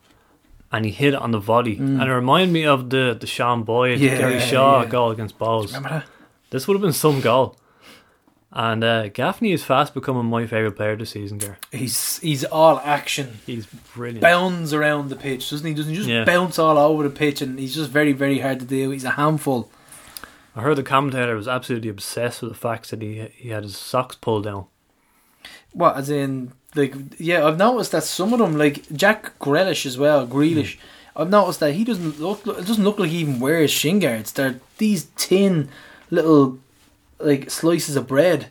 and 0.71 0.85
he 0.85 0.91
hit 0.91 1.13
it 1.13 1.19
on 1.19 1.31
the 1.31 1.39
volley. 1.39 1.77
And 1.77 2.01
it 2.01 2.11
reminded 2.13 2.51
me 2.53 2.65
of 2.65 2.89
the 2.89 3.15
the 3.19 3.27
Sean 3.27 3.63
Boyd, 3.63 3.99
Mm. 3.99 4.01
Yeah, 4.01 4.17
Gary 4.17 4.39
Shaw 4.39 4.81
yeah. 4.83 4.89
goal 4.89 5.11
against 5.11 5.37
Bohs. 5.37 5.67
Remember 5.67 5.89
that? 5.89 6.05
This 6.49 6.67
would 6.67 6.75
have 6.75 6.81
been 6.81 6.93
some 6.93 7.21
goal. 7.21 7.57
And 8.57 8.85
uh, 8.85 9.09
Gaffney 9.09 9.51
is 9.51 9.65
fast 9.65 9.93
becoming 9.93 10.25
my 10.27 10.47
favourite 10.47 10.77
player 10.77 10.95
this 10.95 11.09
season, 11.09 11.39
Gar. 11.39 11.57
He's 11.73 12.19
he's 12.19 12.45
all 12.45 12.79
action. 12.79 13.39
He's 13.45 13.65
brilliant. 13.65 14.21
bounds 14.21 14.73
around 14.73 15.09
the 15.09 15.17
pitch, 15.17 15.49
doesn't 15.49 15.67
he? 15.67 15.73
Doesn't 15.73 15.91
he 15.91 15.97
just 15.97 16.07
Yeah. 16.09 16.23
bounce 16.23 16.57
all 16.57 16.77
over 16.77 17.03
the 17.03 17.09
pitch 17.09 17.41
and 17.41 17.59
he's 17.59 17.75
just 17.75 17.89
very, 17.91 18.13
very 18.13 18.39
hard 18.39 18.61
to 18.61 18.65
deal. 18.65 18.91
He's 18.91 19.03
a 19.03 19.11
handful. 19.11 19.69
I 20.55 20.61
heard 20.61 20.77
the 20.77 20.83
commentator 20.83 21.35
was 21.35 21.49
absolutely 21.49 21.89
obsessed 21.89 22.41
with 22.41 22.49
the 22.51 22.57
fact 22.57 22.89
that 22.91 23.01
he 23.01 23.27
he 23.35 23.49
had 23.49 23.63
his 23.63 23.75
socks 23.77 24.15
pulled 24.15 24.45
down. 24.45 24.67
What, 25.73 25.97
as 25.97 26.09
in, 26.09 26.53
like, 26.75 26.95
yeah, 27.19 27.45
I've 27.45 27.57
noticed 27.57 27.91
that 27.91 28.03
some 28.05 28.31
of 28.31 28.39
them, 28.39 28.57
like 28.57 28.89
Jack 28.93 29.37
Grealish 29.39 29.85
as 29.85 29.97
well, 29.97 30.25
Grealish, 30.25 30.77
I've 31.13 31.29
noticed 31.29 31.59
that 31.59 31.73
he 31.73 31.83
doesn't 31.83 32.21
look, 32.21 32.47
it 32.47 32.65
doesn't 32.65 32.85
look 32.85 32.99
like 32.99 33.09
he 33.09 33.17
even 33.17 33.41
wears 33.41 33.69
shin 33.71 33.99
guards. 33.99 34.31
They're 34.31 34.61
these 34.77 35.07
tin 35.17 35.67
little, 36.09 36.59
like, 37.19 37.49
slices 37.49 37.95
of 37.95 38.07
bread. 38.07 38.47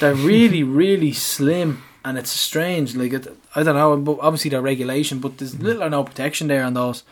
They're 0.00 0.14
really, 0.32 0.62
really 0.62 1.12
slim 1.12 1.82
and 2.04 2.16
it's 2.18 2.30
strange. 2.30 2.94
Like, 2.94 3.12
it, 3.12 3.26
I 3.54 3.62
don't 3.62 3.74
know, 3.76 3.96
but 3.96 4.18
obviously 4.22 4.50
they're 4.50 4.62
regulation, 4.62 5.18
but 5.18 5.38
there's 5.38 5.54
mm. 5.54 5.62
little 5.62 5.82
or 5.84 5.90
no 5.90 6.04
protection 6.04 6.48
there 6.48 6.64
on 6.64 6.74
those. 6.74 7.02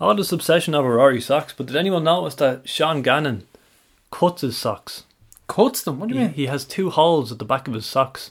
All 0.00 0.14
this 0.14 0.32
obsession 0.32 0.74
over 0.74 0.94
Rory 0.94 1.20
socks, 1.20 1.54
but 1.56 1.66
did 1.66 1.76
anyone 1.76 2.04
notice 2.04 2.34
that 2.36 2.68
Sean 2.68 3.00
Gannon 3.02 3.46
cuts 4.10 4.42
his 4.42 4.56
socks? 4.56 5.04
Cuts 5.48 5.82
them, 5.82 5.98
what 6.00 6.08
do 6.08 6.14
you 6.14 6.20
He, 6.20 6.26
mean? 6.26 6.34
he 6.34 6.46
has 6.46 6.64
two 6.64 6.90
holes 6.90 7.32
at 7.32 7.38
the 7.38 7.44
back 7.44 7.66
of 7.66 7.74
his 7.74 7.86
socks, 7.86 8.30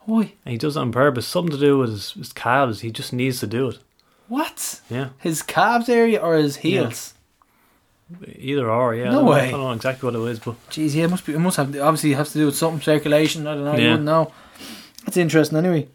Why? 0.00 0.32
and 0.44 0.52
he 0.52 0.58
does 0.58 0.76
it 0.76 0.80
on 0.80 0.90
purpose. 0.90 1.26
Something 1.28 1.52
to 1.52 1.60
do 1.60 1.78
with 1.78 1.90
his, 1.90 2.12
his 2.12 2.32
calves. 2.32 2.80
He 2.80 2.90
just 2.90 3.12
needs 3.12 3.40
to 3.40 3.46
do 3.46 3.68
it. 3.68 3.78
What? 4.28 4.80
Yeah, 4.90 5.10
His 5.18 5.42
calves 5.42 5.88
area 5.88 6.18
or 6.20 6.36
his 6.36 6.56
heels? 6.56 7.13
Either 8.38 8.70
or. 8.70 8.94
Yeah, 8.94 9.04
No 9.04 9.10
I 9.10 9.12
don't, 9.14 9.26
way. 9.26 9.48
I 9.48 9.50
don't 9.52 9.60
know 9.60 9.72
exactly 9.72 10.06
what 10.10 10.28
it 10.28 10.30
is, 10.32 10.38
but 10.38 10.54
Jeez, 10.70 10.94
yeah, 10.94 11.04
it 11.04 11.10
must 11.10 11.24
be. 11.26 11.34
It 11.34 11.38
must 11.38 11.56
have. 11.56 11.74
Obviously, 11.78 12.12
it 12.12 12.16
has 12.16 12.32
to 12.32 12.38
do 12.38 12.46
with 12.46 12.56
something 12.56 12.80
circulation. 12.82 13.46
I 13.46 13.54
don't 13.54 13.64
know. 13.64 13.74
You 13.74 13.82
Yeah. 13.82 13.90
wouldn't 13.92 14.04
know. 14.04 14.32
That's 15.04 15.16
interesting. 15.16 15.58
Anyway, 15.58 15.88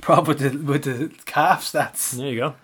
problem 0.00 0.28
with 0.36 0.38
the 0.52 0.58
with 0.58 0.84
the 0.84 1.10
calf 1.26 1.62
stats, 1.64 2.12
there 2.16 2.28
you 2.28 2.36
go. 2.38 2.54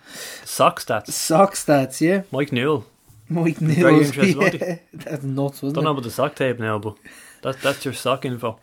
Sock 0.43 0.79
stats. 0.81 1.11
sock 1.11 1.53
stats. 1.55 2.01
Yeah, 2.01 2.23
Mike 2.31 2.51
Newell. 2.51 2.85
Mike 3.29 3.59
Newell. 3.61 3.75
Very 3.75 4.03
interesting, 4.05 4.41
Yeah, 4.41 4.77
that's 4.93 5.23
nuts, 5.23 5.61
wasn't 5.61 5.75
Don't 5.75 5.83
know 5.83 5.91
about 5.91 6.03
the 6.03 6.11
sock 6.11 6.35
tape 6.35 6.59
now, 6.59 6.79
but 6.79 6.95
that, 7.41 7.61
that's 7.61 7.83
your 7.83 7.93
sock 7.93 8.23
info. 8.25 8.59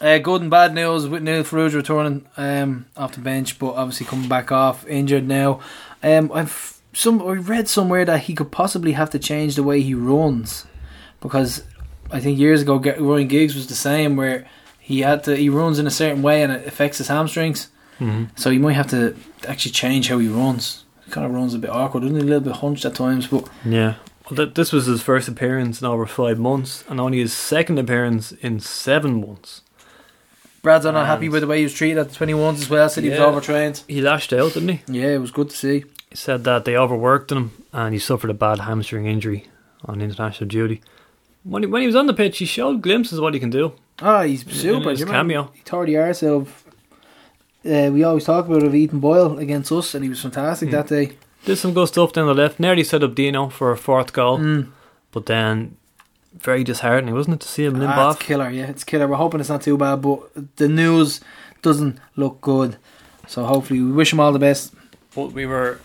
Uh, 0.00 0.18
good 0.18 0.42
and 0.42 0.50
bad 0.50 0.74
news 0.74 1.06
with 1.08 1.22
Neil 1.22 1.42
Farrugia 1.44 1.74
returning 1.74 2.26
um, 2.36 2.86
off 2.96 3.14
the 3.14 3.20
bench, 3.20 3.58
but 3.58 3.74
obviously 3.74 4.06
coming 4.06 4.28
back 4.28 4.50
off 4.52 4.86
injured 4.86 5.26
now. 5.26 5.60
Um, 6.02 6.30
I've 6.32 6.73
some 6.94 7.20
I 7.22 7.32
read 7.32 7.68
somewhere 7.68 8.04
that 8.04 8.20
he 8.20 8.34
could 8.34 8.50
possibly 8.50 8.92
have 8.92 9.10
to 9.10 9.18
change 9.18 9.56
the 9.56 9.62
way 9.62 9.80
he 9.80 9.94
runs 9.94 10.64
because 11.20 11.62
I 12.10 12.20
think 12.20 12.38
years 12.38 12.62
ago 12.62 12.76
Ryan 12.78 13.28
Giggs 13.28 13.54
was 13.54 13.66
the 13.66 13.74
same 13.74 14.16
where 14.16 14.46
he 14.78 15.00
had 15.00 15.24
to 15.24 15.36
he 15.36 15.48
runs 15.48 15.78
in 15.78 15.86
a 15.86 15.90
certain 15.90 16.22
way 16.22 16.42
and 16.42 16.52
it 16.52 16.66
affects 16.66 16.98
his 16.98 17.08
hamstrings. 17.08 17.68
Mm-hmm. 18.00 18.24
So 18.36 18.50
he 18.50 18.58
might 18.58 18.72
have 18.74 18.88
to 18.90 19.16
actually 19.48 19.72
change 19.72 20.08
how 20.08 20.18
he 20.18 20.28
runs. 20.28 20.84
He 21.04 21.10
kind 21.10 21.26
of 21.26 21.32
runs 21.32 21.54
a 21.54 21.58
bit 21.58 21.70
awkward, 21.70 22.00
doesn't 22.00 22.16
he? 22.16 22.22
A 22.22 22.24
little 22.24 22.40
bit 22.40 22.56
hunched 22.56 22.84
at 22.84 22.94
times, 22.94 23.26
but 23.26 23.48
Yeah. 23.64 23.94
Well, 24.30 24.36
th- 24.38 24.54
this 24.54 24.72
was 24.72 24.86
his 24.86 25.02
first 25.02 25.28
appearance 25.28 25.82
in 25.82 25.86
over 25.86 26.06
five 26.06 26.38
months, 26.38 26.82
and 26.88 26.98
only 26.98 27.18
his 27.18 27.34
second 27.34 27.78
appearance 27.78 28.32
in 28.32 28.58
seven 28.58 29.20
months. 29.20 29.60
Brad's 30.62 30.86
not 30.86 31.06
happy 31.06 31.28
with 31.28 31.42
the 31.42 31.46
way 31.46 31.58
he 31.58 31.64
was 31.64 31.74
treated 31.74 31.98
at 31.98 32.08
the 32.08 32.14
21s 32.26 32.54
as 32.62 32.70
well. 32.70 32.88
Said 32.88 33.04
he 33.04 33.10
was 33.10 33.18
Yeah. 33.18 33.26
overtrained. 33.26 33.82
He 33.86 34.00
lashed 34.00 34.32
out, 34.32 34.54
didn't 34.54 34.70
he? 34.70 34.80
Yeah, 34.88 35.08
it 35.08 35.18
was 35.20 35.30
good 35.30 35.50
to 35.50 35.56
see. 35.56 35.84
He 36.14 36.18
said 36.18 36.44
that 36.44 36.64
they 36.64 36.76
overworked 36.76 37.32
him, 37.32 37.50
and 37.72 37.92
he 37.92 37.98
suffered 37.98 38.30
a 38.30 38.34
bad 38.34 38.60
hamstring 38.60 39.06
injury 39.06 39.48
on 39.84 40.00
international 40.00 40.46
duty. 40.46 40.80
When 41.42 41.64
he, 41.64 41.66
when 41.66 41.80
he 41.82 41.88
was 41.88 41.96
on 41.96 42.06
the 42.06 42.14
pitch, 42.14 42.38
he 42.38 42.44
showed 42.46 42.82
glimpses 42.82 43.18
of 43.18 43.22
what 43.24 43.34
he 43.34 43.40
can 43.40 43.50
do. 43.50 43.72
Oh, 44.00 44.22
he's 44.22 44.44
in 44.44 44.50
super. 44.50 44.90
his 44.90 45.00
Do 45.00 45.06
cameo. 45.06 45.50
He 45.52 45.62
tore 45.62 45.86
the 45.86 45.96
arse 45.96 46.22
of. 46.22 46.62
Uh, 47.68 47.90
we 47.92 48.04
always 48.04 48.22
talk 48.26 48.46
about 48.46 48.62
of 48.62 48.76
Ethan 48.76 49.00
Boyle 49.00 49.38
against 49.40 49.72
us, 49.72 49.92
and 49.92 50.04
he 50.04 50.08
was 50.08 50.22
fantastic 50.22 50.68
Hmm. 50.68 50.74
that 50.76 50.86
day. 50.86 51.12
Did 51.46 51.56
some 51.56 51.74
good 51.74 51.88
stuff 51.88 52.12
down 52.12 52.28
the 52.28 52.34
left. 52.34 52.60
Nearly 52.60 52.84
set 52.84 53.02
up 53.02 53.16
Dino 53.16 53.48
for 53.48 53.72
a 53.72 53.76
fourth 53.76 54.12
goal, 54.12 54.38
Mm. 54.38 54.68
but 55.10 55.26
then 55.26 55.76
very 56.40 56.62
disheartening, 56.62 57.12
wasn't 57.14 57.34
it, 57.34 57.40
to 57.40 57.48
see 57.48 57.64
him 57.64 57.74
limp 57.80 57.90
Ah, 57.96 58.10
it's 58.10 58.16
off? 58.16 58.20
killer, 58.20 58.50
yeah, 58.50 58.66
it's 58.66 58.84
killer. 58.84 59.08
We're 59.08 59.16
hoping 59.16 59.40
it's 59.40 59.48
not 59.48 59.62
too 59.62 59.76
bad, 59.76 59.96
but 60.00 60.20
the 60.58 60.68
news 60.68 61.20
doesn't 61.60 61.98
look 62.14 62.40
good. 62.40 62.76
So 63.26 63.44
hopefully, 63.46 63.80
we 63.80 63.90
wish 63.90 64.12
him 64.12 64.20
all 64.20 64.30
the 64.32 64.38
best. 64.38 64.72
But 65.16 65.32
we 65.32 65.44
were 65.46 65.80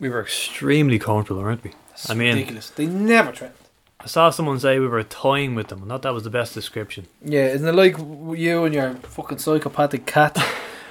we 0.00 0.08
were 0.08 0.20
extremely 0.22 0.98
comfortable, 0.98 1.42
weren't 1.42 1.62
we? 1.62 1.72
It's 1.92 2.10
I 2.10 2.14
mean- 2.14 2.34
ridiculous. 2.34 2.70
They 2.70 2.86
never 2.86 3.32
threaten. 3.32 3.56
I 4.02 4.06
saw 4.06 4.30
someone 4.30 4.58
say 4.58 4.78
we 4.78 4.88
were 4.88 5.02
toying 5.04 5.54
with 5.54 5.68
them. 5.68 5.82
I 5.84 5.88
thought 5.88 6.02
that 6.02 6.14
was 6.14 6.24
the 6.24 6.30
best 6.30 6.54
description. 6.54 7.06
Yeah, 7.22 7.48
isn't 7.48 7.68
it 7.68 7.74
like 7.74 7.98
you 7.98 8.64
and 8.64 8.74
your 8.74 8.94
fucking 8.94 9.36
psychopathic 9.36 10.06
cat, 10.06 10.38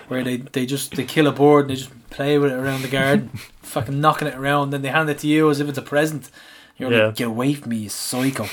where 0.10 0.24
they, 0.24 0.38
they 0.38 0.68
just 0.68 0.96
they 0.96 1.06
kill 1.06 1.26
a 1.26 1.32
bird 1.32 1.62
and 1.62 1.72
they 1.72 1.76
just 1.76 2.10
play 2.12 2.38
with 2.38 2.52
it 2.52 2.56
around 2.56 2.84
the 2.84 2.88
garden, 2.88 3.30
fucking 3.64 4.00
knocking 4.00 4.28
it 4.28 4.36
around, 4.36 4.70
then 4.70 4.84
they 4.84 4.90
hand 4.90 5.10
it 5.10 5.18
to 5.20 5.28
you 5.28 5.50
as 5.50 5.60
if 5.60 5.68
it's 5.68 5.78
a 5.80 5.82
present. 5.82 6.30
You're 6.78 6.92
Yeah. 6.92 7.06
like, 7.08 7.16
get 7.16 7.28
away 7.30 7.56
from 7.56 7.72
me, 7.72 7.78
you 7.78 7.90
psycho. 7.90 8.46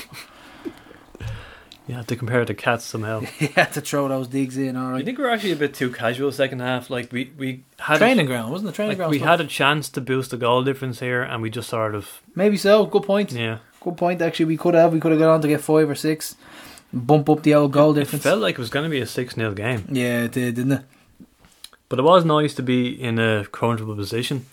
You 1.87 1.95
have 1.95 2.07
to 2.07 2.15
compare 2.17 2.41
it 2.41 2.47
to 2.47 2.53
cats 2.53 2.83
somehow. 2.83 3.21
you 3.39 3.47
had 3.55 3.71
to 3.73 3.81
throw 3.81 4.07
those 4.09 4.27
digs 4.27 4.57
in, 4.57 4.75
all 4.75 4.87
I 4.87 4.91
right. 4.91 5.05
think 5.05 5.17
we 5.17 5.23
were 5.23 5.29
actually 5.29 5.53
a 5.53 5.55
bit 5.55 5.73
too 5.73 5.89
casual 5.91 6.31
second 6.33 6.59
half. 6.59 6.89
Like 6.89 7.11
we 7.13 7.31
we 7.37 7.63
had 7.79 7.97
Training 7.99 8.25
ground, 8.25 8.51
wasn't 8.51 8.69
it? 8.71 8.75
Training 8.75 8.89
like 8.91 8.97
ground. 8.97 9.11
we 9.11 9.19
stuff? 9.19 9.29
had 9.29 9.41
a 9.41 9.47
chance 9.47 9.87
to 9.89 10.01
boost 10.01 10.31
the 10.31 10.37
goal 10.37 10.63
difference 10.63 10.99
here, 10.99 11.21
and 11.21 11.41
we 11.41 11.49
just 11.49 11.69
sort 11.69 11.95
of 11.95 12.21
Maybe 12.35 12.57
so. 12.57 12.85
Good 12.85 13.03
point. 13.03 13.31
yeah. 13.31 13.59
Good 13.79 13.95
point. 13.95 14.21
Actually, 14.21 14.45
we 14.47 14.57
could 14.57 14.73
have. 14.73 14.91
We 14.91 14.99
could 14.99 15.11
have 15.11 15.19
gone 15.19 15.29
on 15.35 15.41
to 15.41 15.47
get 15.47 15.61
five 15.61 15.89
or 15.89 15.95
six. 15.95 16.35
bump 16.91 17.29
up 17.29 17.43
the 17.43 17.53
old 17.53 17.71
goal 17.71 17.93
difference. 17.93 18.07
It 18.09 18.17
difference. 18.17 18.23
felt 18.23 18.41
like 18.41 18.55
it 18.55 18.59
was 18.59 18.69
going 18.69 18.83
to 18.83 18.89
be 18.89 18.99
a 18.99 19.05
6 19.05 19.35
0 19.35 19.53
game. 19.53 19.87
yeah, 19.89 20.23
it 20.23 20.31
did, 20.33 20.55
didn't 20.55 20.71
it? 20.73 20.81
But 21.89 21.99
it 21.99 22.01
was 22.01 22.25
nice 22.25 22.53
to 22.55 22.63
be 22.63 22.89
in 23.01 23.17
a 23.19 23.45
comfortable 23.45 23.95
position. 23.95 24.45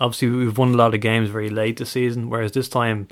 Obviously, 0.00 0.30
we've 0.30 0.56
won 0.56 0.74
a 0.74 0.76
lot 0.76 0.94
of 0.94 1.00
games 1.00 1.28
very 1.28 1.50
late 1.50 1.76
this 1.78 1.90
season, 1.90 2.30
whereas 2.30 2.52
this 2.52 2.68
time 2.68 3.08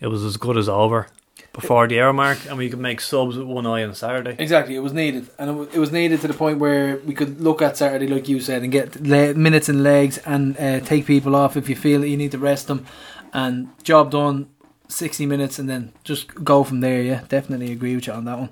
it 0.00 0.08
was 0.08 0.22
as 0.24 0.36
good 0.36 0.56
as 0.58 0.68
over 0.68 1.06
before 1.54 1.86
the 1.86 2.00
hour 2.00 2.12
mark, 2.12 2.38
and 2.46 2.58
we 2.58 2.68
could 2.68 2.80
make 2.80 3.00
subs 3.00 3.36
with 3.36 3.46
one 3.46 3.64
eye 3.64 3.84
on 3.84 3.94
Saturday. 3.94 4.34
Exactly, 4.38 4.74
it 4.74 4.80
was 4.80 4.92
needed, 4.92 5.30
and 5.38 5.48
it 5.48 5.52
was, 5.54 5.68
it 5.74 5.78
was 5.78 5.92
needed 5.92 6.20
to 6.20 6.28
the 6.28 6.34
point 6.34 6.58
where 6.58 6.98
we 6.98 7.14
could 7.14 7.40
look 7.40 7.62
at 7.62 7.76
Saturday, 7.76 8.08
like 8.08 8.28
you 8.28 8.40
said, 8.40 8.62
and 8.62 8.72
get 8.72 9.00
le- 9.00 9.34
minutes 9.34 9.68
and 9.68 9.82
legs, 9.82 10.18
and 10.18 10.58
uh, 10.58 10.80
take 10.80 11.06
people 11.06 11.34
off 11.34 11.56
if 11.56 11.68
you 11.68 11.76
feel 11.76 12.00
that 12.00 12.08
you 12.08 12.16
need 12.16 12.32
to 12.32 12.38
rest 12.38 12.66
them, 12.66 12.84
and 13.32 13.68
job 13.84 14.10
done, 14.10 14.48
sixty 14.88 15.26
minutes, 15.26 15.58
and 15.58 15.70
then 15.70 15.92
just 16.02 16.34
go 16.44 16.64
from 16.64 16.80
there. 16.80 17.00
Yeah, 17.00 17.22
definitely 17.28 17.70
agree 17.72 17.94
with 17.94 18.08
you 18.08 18.12
on 18.12 18.24
that 18.24 18.38
one. 18.38 18.50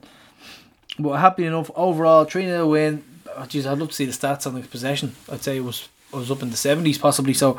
But 0.98 1.14
happy 1.14 1.44
enough 1.44 1.70
overall, 1.74 2.24
three 2.24 2.44
0 2.44 2.68
win. 2.68 3.04
Oh, 3.36 3.46
geez, 3.46 3.66
I'd 3.66 3.78
love 3.78 3.88
to 3.88 3.94
see 3.94 4.04
the 4.04 4.12
stats 4.12 4.46
on 4.46 4.54
the 4.54 4.60
possession. 4.60 5.16
I'd 5.30 5.42
say 5.42 5.56
it 5.56 5.64
was 5.64 5.88
it 6.12 6.16
was 6.16 6.30
up 6.30 6.42
in 6.42 6.50
the 6.50 6.56
seventies 6.56 6.98
possibly. 6.98 7.34
So, 7.34 7.58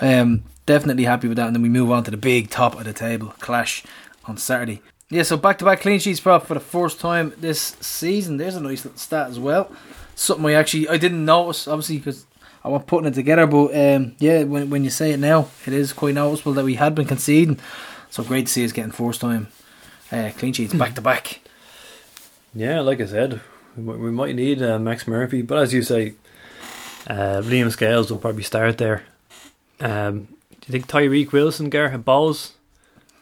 um, 0.00 0.44
definitely 0.64 1.04
happy 1.04 1.28
with 1.28 1.36
that. 1.36 1.48
And 1.48 1.56
then 1.56 1.62
we 1.62 1.68
move 1.68 1.90
on 1.90 2.04
to 2.04 2.10
the 2.10 2.16
big 2.16 2.48
top 2.48 2.76
of 2.78 2.84
the 2.84 2.92
table 2.94 3.34
clash 3.40 3.84
on 4.28 4.36
Saturday. 4.36 4.80
Yeah, 5.10 5.22
so 5.22 5.36
back 5.36 5.58
to 5.58 5.64
back 5.64 5.80
clean 5.80 5.98
sheets 5.98 6.20
prop 6.20 6.46
for 6.46 6.54
the 6.54 6.60
first 6.60 7.00
time 7.00 7.32
this 7.38 7.76
season. 7.80 8.36
There's 8.36 8.56
a 8.56 8.60
nice 8.60 8.84
little 8.84 8.98
stat 8.98 9.30
as 9.30 9.38
well. 9.38 9.72
Something 10.14 10.46
I 10.46 10.52
actually 10.52 10.88
I 10.88 10.98
didn't 10.98 11.24
notice 11.24 11.66
obviously 11.66 11.98
because 11.98 12.26
I 12.62 12.68
was 12.68 12.82
putting 12.86 13.08
it 13.08 13.14
together. 13.14 13.46
But 13.46 13.74
um, 13.74 14.16
yeah, 14.18 14.42
when 14.42 14.68
when 14.68 14.84
you 14.84 14.90
say 14.90 15.12
it 15.12 15.18
now, 15.18 15.48
it 15.66 15.72
is 15.72 15.92
quite 15.92 16.14
noticeable 16.14 16.52
that 16.54 16.64
we 16.64 16.74
had 16.74 16.94
been 16.94 17.06
conceding. 17.06 17.58
So 18.10 18.22
great 18.22 18.46
to 18.46 18.52
see 18.52 18.64
us 18.64 18.72
getting 18.72 18.92
first 18.92 19.20
time 19.20 19.48
uh, 20.12 20.30
clean 20.36 20.52
sheets 20.52 20.74
back 20.74 20.94
to 20.94 21.00
back. 21.00 21.40
Yeah, 22.54 22.80
like 22.80 23.00
I 23.00 23.06
said, 23.06 23.40
we 23.76 24.10
might, 24.10 24.34
need 24.34 24.62
uh, 24.62 24.78
Max 24.78 25.06
Murphy, 25.06 25.42
but 25.42 25.58
as 25.58 25.72
you 25.72 25.82
say, 25.82 26.14
uh, 27.06 27.42
Liam 27.44 27.70
Scales 27.70 28.10
will 28.10 28.18
probably 28.18 28.42
start 28.42 28.78
there. 28.78 29.04
Um, 29.80 30.28
do 30.50 30.66
you 30.66 30.72
think 30.72 30.88
Tyreke 30.88 31.30
Wilson, 31.30 31.68
Gareth 31.70 32.04
Bowles, 32.04 32.54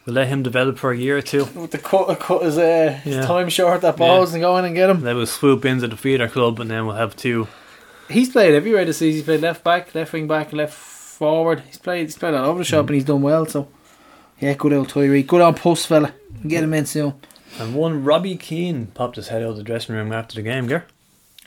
will 0.07 0.13
let 0.13 0.27
him 0.29 0.41
develop 0.41 0.79
for 0.79 0.91
a 0.91 0.97
year 0.97 1.17
or 1.17 1.21
two? 1.21 1.45
With 1.53 1.69
the 1.71 1.77
cut, 1.77 2.19
cut 2.19 2.41
his, 2.41 2.57
uh, 2.57 2.99
his 3.03 3.15
Yeah. 3.17 3.25
time 3.27 3.49
short 3.49 3.83
at 3.83 3.97
balls 3.97 4.33
and 4.33 4.41
go 4.41 4.57
in 4.57 4.65
and 4.65 4.73
get 4.73 4.89
him. 4.89 5.01
They 5.01 5.13
will 5.13 5.27
swoop 5.27 5.63
into 5.65 5.87
the 5.87 5.97
feeder 5.97 6.27
club, 6.27 6.59
and 6.59 6.71
then 6.71 6.87
we'll 6.87 6.95
have 6.95 7.15
two. 7.15 7.47
He's 8.09 8.29
played 8.29 8.55
everywhere 8.55 8.85
this 8.85 8.97
season. 8.97 9.17
He's 9.17 9.25
played 9.25 9.41
left 9.41 9.63
back, 9.63 9.93
left 9.93 10.13
wing 10.13 10.27
back, 10.27 10.53
left 10.53 10.73
forward. 10.73 11.61
He's 11.67 11.77
played. 11.77 12.03
He's 12.07 12.17
played 12.17 12.33
all 12.33 12.45
over 12.45 12.59
the 12.59 12.63
shop 12.65 12.87
and 12.87 12.95
he's 12.95 13.03
done 13.03 13.21
well. 13.21 13.45
So 13.45 13.67
yeah, 14.39 14.53
good 14.53 14.71
old 14.73 14.87
Tyreke. 14.89 15.27
Good 15.27 15.41
on 15.41 15.55
post 15.55 15.87
fella. 15.87 16.13
Get 16.47 16.63
him 16.63 16.73
in 16.73 16.85
soon. 16.85 17.15
And 17.59 17.75
one 17.75 18.03
Robbie 18.05 18.37
Keane 18.37 18.87
popped 18.93 19.15
his 19.17 19.27
head 19.27 19.41
out 19.43 19.49
of 19.49 19.57
the 19.57 19.63
dressing 19.63 19.93
room 19.95 20.13
after 20.13 20.35
the 20.35 20.41
game, 20.41 20.67
Gar. 20.67 20.85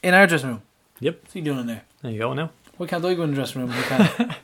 In 0.03 0.12
our 0.12 0.27
dressing 0.27 0.49
room. 0.51 0.62
Yep, 0.99 1.20
What's 1.23 1.32
he 1.35 1.41
doing 1.41 1.61
in 1.61 1.66
there? 1.66 1.82
there 2.03 2.11
you 2.12 2.19
go 2.19 2.35
now. 2.35 2.51
Why 2.77 2.87
can't 2.87 3.05
I 3.05 3.15
go 3.15 3.23
in 3.23 3.31
the 3.31 3.37
dressing 3.37 3.62
room? 3.62 3.73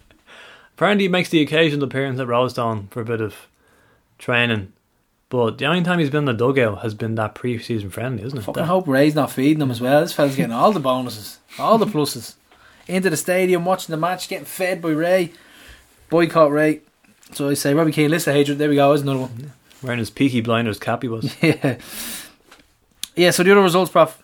Apparently, 0.75 1.05
he 1.05 1.09
makes 1.09 1.29
the 1.31 1.41
occasional 1.43 1.85
appearance 1.85 2.21
at 2.21 2.29
Roadstone 2.29 2.89
for 2.91 3.01
a 3.01 3.05
bit 3.05 3.21
of 3.21 3.35
training. 4.19 4.73
But 5.29 5.59
the 5.59 5.67
only 5.67 5.83
time 5.83 5.99
he's 5.99 6.11
been 6.11 6.21
in 6.21 6.25
the 6.27 6.33
dugout 6.33 6.83
has 6.83 6.95
been 6.95 7.17
that 7.17 7.35
pre-season 7.35 7.91
friendly, 7.91 8.23
isn't 8.23 8.39
it? 8.39 8.43
Fucking 8.43 8.63
That- 8.63 8.67
hope 8.69 8.87
Ray's 8.87 9.15
not 9.15 9.31
feeding 9.33 9.59
them 9.59 9.71
as 9.73 9.81
well. 9.81 10.01
This 10.01 10.13
fella's 10.13 10.37
getting 10.37 10.53
all 10.53 10.73
the 10.73 10.79
bonuses, 10.81 11.39
all 11.59 11.79
the 11.79 11.87
pluses. 11.87 12.35
Into 12.87 13.11
the 13.11 13.17
stadium, 13.17 13.65
watching 13.65 13.93
the 13.93 13.97
match, 13.97 14.29
getting 14.29 14.45
fed 14.45 14.81
by 14.81 14.91
Ray. 14.91 15.33
Boycott 16.09 16.53
Ray. 16.53 16.83
So 17.33 17.49
I 17.49 17.55
say, 17.55 17.75
Robbie 17.75 17.91
Keane, 17.91 18.11
list 18.11 18.29
of 18.29 18.35
hatred. 18.35 18.59
There 18.59 18.69
we 18.69 18.77
go. 18.77 18.91
There's 18.91 19.03
another 19.03 19.19
one. 19.19 19.51
wearing 19.83 19.99
his 19.99 20.11
Peaky 20.11 20.41
Blinders 20.41 20.79
cap, 20.79 21.03
he 21.03 21.09
was. 21.09 21.35
Yeah. 21.43 21.79
Yeah, 23.17 23.31
so 23.31 23.43
the 23.43 23.51
other 23.53 23.63
results, 23.63 23.91
Prof. 23.91 24.23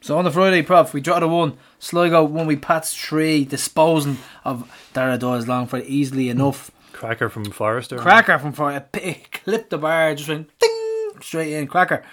So 0.00 0.16
on 0.18 0.24
the 0.24 0.30
Friday, 0.30 0.62
Prof, 0.62 0.94
we 0.94 1.00
drawed 1.02 1.22
a 1.22 1.28
one. 1.28 1.58
Sligo 1.78 2.24
won 2.24 2.46
we 2.46 2.56
Pats 2.56 2.94
three, 2.94 3.44
disposing 3.44 4.16
of 4.44 4.68
Daire 4.94 5.18
Doyle's 5.18 5.46
Longford 5.46 5.84
easily 5.84 6.28
enough. 6.30 6.70
Cracker 7.00 7.30
from 7.30 7.46
Forrester. 7.46 7.96
Cracker 7.96 8.38
from 8.38 8.52
p- 8.92 9.22
clipped 9.32 9.70
the 9.70 9.78
bar, 9.78 10.14
just 10.14 10.28
went 10.28 10.50
ding 10.58 11.10
straight 11.22 11.54
in. 11.54 11.66
Cracker. 11.66 12.04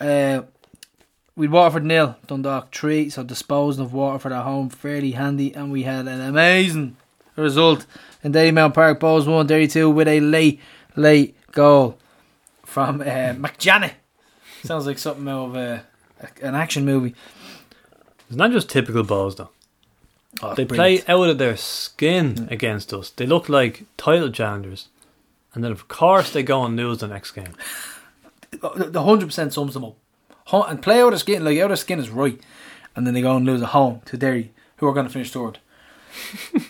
Uh, 0.00 0.42
we 1.36 1.46
Waterford 1.46 1.84
nil, 1.84 2.16
Dundalk 2.26 2.74
three. 2.74 3.10
So 3.10 3.22
disposing 3.22 3.84
of 3.84 3.92
Waterford 3.92 4.32
at 4.32 4.42
home, 4.42 4.70
fairly 4.70 5.12
handy, 5.12 5.54
and 5.54 5.70
we 5.70 5.84
had 5.84 6.08
an 6.08 6.20
amazing 6.20 6.96
result 7.36 7.86
in 8.24 8.32
Mount 8.50 8.74
Park. 8.74 8.98
Bohs 8.98 9.28
one, 9.28 9.46
Derry 9.46 9.68
two 9.68 9.88
with 9.88 10.08
a 10.08 10.18
late, 10.18 10.60
late 10.96 11.36
goal 11.52 11.96
from 12.64 13.02
uh, 13.02 13.04
McJanny. 13.38 13.92
Sounds 14.64 14.84
like 14.84 14.98
something 14.98 15.28
out 15.28 15.50
of 15.50 15.56
uh, 15.56 15.78
a, 16.20 16.44
an 16.44 16.56
action 16.56 16.84
movie. 16.84 17.14
It's 18.26 18.36
not 18.36 18.50
just 18.50 18.68
typical 18.68 19.04
balls 19.04 19.36
though. 19.36 19.50
Oh, 20.42 20.54
They 20.54 20.64
play 20.64 21.02
out 21.06 21.28
of 21.28 21.38
their 21.38 21.56
skin 21.56 22.48
against 22.50 22.92
us. 22.92 23.10
They 23.10 23.26
look 23.26 23.48
like 23.48 23.84
title 23.96 24.30
challengers. 24.30 24.88
And 25.54 25.62
then 25.62 25.70
of 25.72 25.88
course 25.88 26.30
they 26.30 26.42
go 26.42 26.64
and 26.64 26.76
lose 26.76 26.98
the 26.98 27.06
next 27.06 27.30
game. 27.32 27.54
the 28.50 29.02
hundred 29.02 29.26
percent 29.26 29.52
sums 29.52 29.74
them 29.74 29.84
up. 29.84 29.96
And 30.52 30.82
play 30.82 31.00
out 31.00 31.12
of 31.12 31.20
skin, 31.20 31.44
like 31.44 31.58
out 31.58 31.70
of 31.70 31.78
skin 31.78 31.98
is 31.98 32.10
right, 32.10 32.38
and 32.94 33.06
then 33.06 33.14
they 33.14 33.22
go 33.22 33.36
and 33.36 33.46
lose 33.46 33.62
at 33.62 33.70
home 33.70 34.02
to 34.06 34.16
Derry, 34.16 34.52
who 34.76 34.86
are 34.86 34.92
going 34.92 35.06
to 35.06 35.12
finish 35.12 35.32
third. 35.32 35.58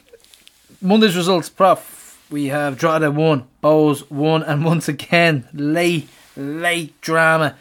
Monday's 0.81 1.17
results, 1.17 1.49
Prof. 1.49 2.21
We 2.31 2.47
have 2.47 2.79
Drogheda 2.79 3.11
one, 3.11 3.47
Bohs 3.63 4.11
one, 4.11 4.43
and 4.43 4.65
once 4.65 4.89
again 4.89 5.49
late, 5.53 6.09
late 6.37 6.99
drama 7.01 7.57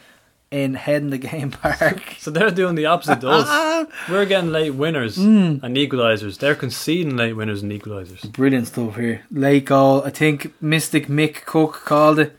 in 0.53 0.75
heading 0.75 1.09
the 1.09 1.17
game 1.17 1.49
back. 1.63 2.15
So 2.19 2.29
they're 2.29 2.51
doing 2.51 2.75
the 2.75 2.85
opposite 2.85 3.21
to 3.21 3.29
us. 3.29 3.87
We're 4.07 4.25
getting 4.25 4.51
late 4.51 4.75
winners 4.75 5.15
Hmm. 5.15 5.57
and 5.63 5.75
equalisers. 5.75 6.37
They're 6.37 6.55
conceding 6.55 7.17
late 7.17 7.33
winners 7.33 7.63
and 7.63 7.71
equalisers. 7.71 8.31
Brilliant 8.31 8.67
stuff 8.67 8.95
here. 8.95 9.23
Late 9.31 9.65
goal. 9.65 10.03
I 10.03 10.11
think 10.11 10.53
Mystic 10.61 11.07
Mick 11.07 11.45
Cook 11.45 11.81
called 11.85 12.19
it 12.19 12.37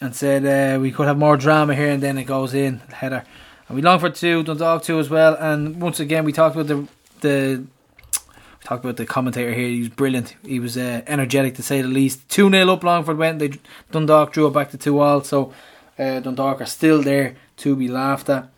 and 0.00 0.14
said 0.14 0.46
uh, 0.46 0.78
we 0.80 0.92
could 0.92 1.06
have 1.06 1.18
more 1.18 1.36
drama 1.36 1.74
here, 1.74 1.90
and 1.90 2.02
then 2.02 2.18
it 2.18 2.24
goes 2.24 2.54
in 2.54 2.78
header. 3.00 3.24
And 3.68 3.76
we 3.76 3.82
Longford 3.82 4.14
two, 4.14 4.42
Dundalk 4.44 4.82
two 4.84 4.98
as 5.00 5.10
well. 5.10 5.34
And 5.34 5.80
once 5.80 5.98
again, 5.98 6.24
we 6.24 6.32
talked 6.32 6.54
about 6.56 6.68
the 6.68 6.86
the 7.20 7.64
we 8.12 8.64
talked 8.68 8.84
about 8.84 8.96
the 8.96 9.06
commentator 9.06 9.52
here. 9.52 9.68
He 9.68 9.80
was 9.80 9.88
brilliant. 9.88 10.36
He 10.46 10.60
was 10.60 10.76
uh, 10.76 11.02
energetic 11.06 11.54
to 11.56 11.62
say 11.62 11.82
the 11.82 11.88
least. 11.88 12.28
Two 12.28 12.48
0 12.48 12.68
up. 12.72 12.84
Longford 12.84 13.18
went. 13.18 13.38
They 13.40 13.50
Dundalk 13.90 14.32
drew 14.32 14.46
it 14.46 14.52
back 14.52 14.70
to 14.70 14.78
two 14.78 15.00
all. 15.00 15.22
So 15.22 15.52
uh, 15.98 16.20
Dundalk 16.20 16.60
are 16.60 16.66
still 16.66 17.02
there 17.02 17.36
to 17.58 17.76
be 17.76 17.88
laughed 17.88 18.28
at. 18.28 18.48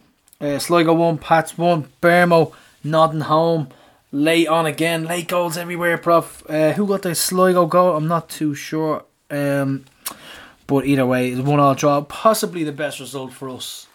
Uh, 0.41 0.59
Sligo 0.59 0.93
one, 0.95 1.19
Pats 1.19 1.57
one, 1.57 1.89
Bermo 2.03 2.53
nodding 2.85 3.23
home. 3.23 3.69
Late 4.13 4.49
on 4.49 4.67
again, 4.67 5.05
late 5.05 5.29
goals 5.29 5.57
everywhere, 5.57 5.99
Prof. 5.99 6.43
Uh, 6.49 6.73
who 6.73 6.87
got 6.87 7.03
the 7.03 7.15
Sligo 7.15 7.67
goal? 7.67 7.97
I'm 7.97 8.07
not 8.07 8.29
too 8.29 8.55
sure. 8.55 9.05
Um, 9.31 9.85
but 10.67 10.87
either 10.87 11.07
way, 11.07 11.31
it's 11.31 11.41
one 11.41 11.61
all 11.61 11.75
draw. 11.75 12.01
Possibly 12.03 12.65
the 12.65 12.73
best 12.73 13.01
result 13.01 13.33
for 13.33 13.49
us 13.49 13.87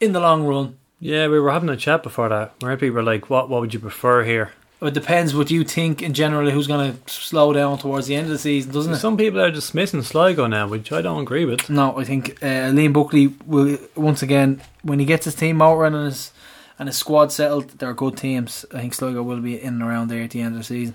in 0.00 0.12
the 0.12 0.20
long 0.20 0.44
run. 0.44 0.78
Yeah, 1.00 1.28
we 1.28 1.38
were 1.38 1.50
having 1.50 1.68
a 1.68 1.76
chat 1.76 2.02
before 2.02 2.28
that. 2.28 2.54
Where 2.60 2.76
people 2.76 2.96
were 2.96 3.02
like, 3.02 3.28
"What? 3.28 3.48
What 3.48 3.60
would 3.60 3.74
you 3.74 3.80
prefer 3.80 4.24
here?" 4.24 4.52
It 4.82 4.92
depends 4.92 5.34
what 5.34 5.50
you 5.50 5.64
think 5.64 6.02
in 6.02 6.12
general 6.12 6.50
who's 6.50 6.66
going 6.66 6.92
to 6.92 7.10
slow 7.10 7.52
down 7.54 7.78
towards 7.78 8.08
the 8.08 8.14
end 8.14 8.26
of 8.26 8.32
the 8.32 8.38
season, 8.38 8.72
doesn't 8.72 8.92
it? 8.92 8.96
Some 8.98 9.16
people 9.16 9.40
are 9.40 9.50
dismissing 9.50 10.02
Sligo 10.02 10.46
now, 10.46 10.68
which 10.68 10.92
I 10.92 11.00
don't 11.00 11.22
agree 11.22 11.46
with. 11.46 11.70
No, 11.70 11.96
I 11.98 12.04
think 12.04 12.42
uh, 12.42 12.70
Liam 12.72 12.92
Buckley 12.92 13.28
will 13.46 13.78
once 13.94 14.22
again 14.22 14.60
when 14.82 14.98
he 14.98 15.06
gets 15.06 15.24
his 15.24 15.34
team 15.34 15.56
motoring 15.56 15.94
and 15.94 16.06
his 16.06 16.30
and 16.78 16.88
his 16.90 16.96
squad 16.98 17.32
settled, 17.32 17.70
they're 17.78 17.94
good 17.94 18.18
teams. 18.18 18.66
I 18.74 18.80
think 18.80 18.92
Sligo 18.92 19.22
will 19.22 19.40
be 19.40 19.58
in 19.60 19.74
and 19.74 19.82
around 19.82 20.08
there 20.08 20.22
at 20.22 20.30
the 20.32 20.42
end 20.42 20.54
of 20.54 20.58
the 20.60 20.64
season. 20.64 20.94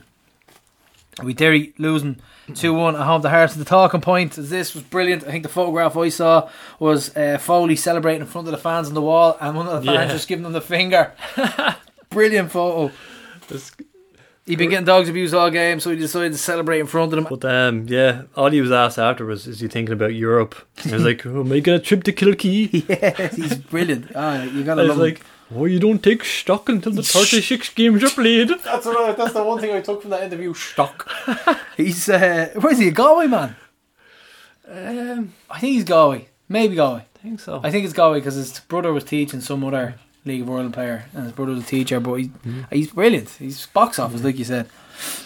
We 1.24 1.34
Derry 1.34 1.74
losing 1.80 2.18
two 2.54 2.74
one 2.76 2.96
at 2.96 3.02
home. 3.02 3.24
The 3.24 3.32
heart 3.32 3.52
of 3.52 3.58
the 3.58 3.66
talking 3.66 4.00
point 4.00 4.38
is 4.38 4.52
this 4.52 4.76
was 4.76 4.84
brilliant. 4.84 5.24
I 5.24 5.32
think 5.32 5.42
the 5.44 5.50
photograph 5.50 5.98
I 5.98 6.10
saw 6.10 6.50
was 6.80 7.16
uh, 7.18 7.40
Foley 7.40 7.76
celebrating 7.76 8.22
in 8.22 8.28
front 8.28 8.48
of 8.48 8.52
the 8.52 8.60
fans 8.60 8.88
on 8.90 8.94
the 8.94 9.02
wall, 9.02 9.38
and 9.42 9.58
one 9.58 9.68
of 9.68 9.82
the 9.84 9.92
fans 9.92 10.08
Yeah. 10.10 10.14
just 10.14 10.28
giving 10.28 10.44
them 10.44 10.54
the 10.54 10.62
finger. 10.62 11.14
brilliant 12.12 12.52
photo. 12.52 12.94
He'd 14.48 14.58
been 14.58 14.72
getting 14.72 14.86
dogs 14.86 15.08
abused 15.08 15.36
all 15.36 15.52
game, 15.52 15.80
so 15.80 15.92
he 15.92 15.96
decided 15.98 16.32
to 16.32 16.38
celebrate 16.38 16.80
in 16.80 16.88
front 16.88 17.14
of 17.14 17.24
them. 17.24 17.28
But 17.30 17.46
um, 17.46 17.86
yeah, 17.88 18.24
all 18.36 18.50
he 18.50 18.60
was 18.60 18.72
asked 18.72 18.98
after 18.98 19.24
was, 19.26 19.46
"Is 19.46 19.60
he 19.60 19.68
thinking 19.68 19.94
about 19.94 20.16
Europe?" 20.16 20.56
And 20.84 20.94
I 20.94 20.96
was 20.96 21.06
like, 21.06 21.26
"Oh, 21.26 21.44
make 21.44 21.68
a 21.68 21.78
trip 21.80 22.04
to 22.06 22.12
Kilkee." 22.12 22.90
yeah, 22.90 23.28
he's 23.28 23.56
brilliant. 23.56 24.12
Ah, 24.16 24.42
you 24.44 24.64
gotta 24.64 24.82
I 24.82 24.86
was 24.86 24.96
him. 24.96 25.00
like, 25.00 25.22
"Oh, 25.56 25.66
you 25.66 25.80
don't 25.80 26.02
take 26.02 26.26
stock 26.26 26.70
until 26.70 26.92
the 26.92 27.04
thirty-six 27.04 27.70
games 27.76 28.04
are 28.04 28.10
played." 28.10 28.50
That's 28.66 28.86
what 28.88 28.98
I, 28.98 29.14
that's 29.14 29.34
the 29.34 29.44
one 29.44 29.60
thing 29.62 29.72
I 29.76 29.80
took 29.82 30.02
from 30.02 30.10
that 30.10 30.24
interview. 30.24 30.56
Stock. 30.56 31.10
he's 31.78 32.10
uh, 32.10 32.50
where's 32.60 32.80
he? 32.80 32.88
A 32.88 32.92
Galway 32.92 33.28
man. 33.28 33.56
Um, 34.68 35.34
I 35.52 35.60
think 35.60 35.74
he's 35.74 35.84
Galway. 35.84 36.30
Maybe 36.50 36.76
Galway. 36.76 37.06
I 37.16 37.20
think 37.20 37.40
so. 37.40 37.62
I 37.64 37.70
think 37.70 37.86
it's 37.86 37.94
Galway 37.94 38.20
because 38.20 38.36
his 38.36 38.60
brother 38.62 38.92
was 38.92 39.04
teaching 39.04 39.40
some 39.42 39.64
other 39.64 39.96
League 40.26 40.42
of 40.42 40.50
Ireland 40.50 40.74
player, 40.74 41.06
and 41.14 41.24
his 41.24 41.32
brother 41.34 41.54
was 41.54 41.64
a 41.64 41.68
teacher. 41.68 42.00
But 42.00 42.14
he's 42.16 42.28
mm-hmm. 42.28 42.62
he's 42.72 42.92
brilliant. 42.92 43.30
He's 43.30 43.66
box 43.68 44.00
office, 44.00 44.18
mm-hmm. 44.18 44.28
like 44.28 44.38
you 44.38 44.46
said. 44.46 44.70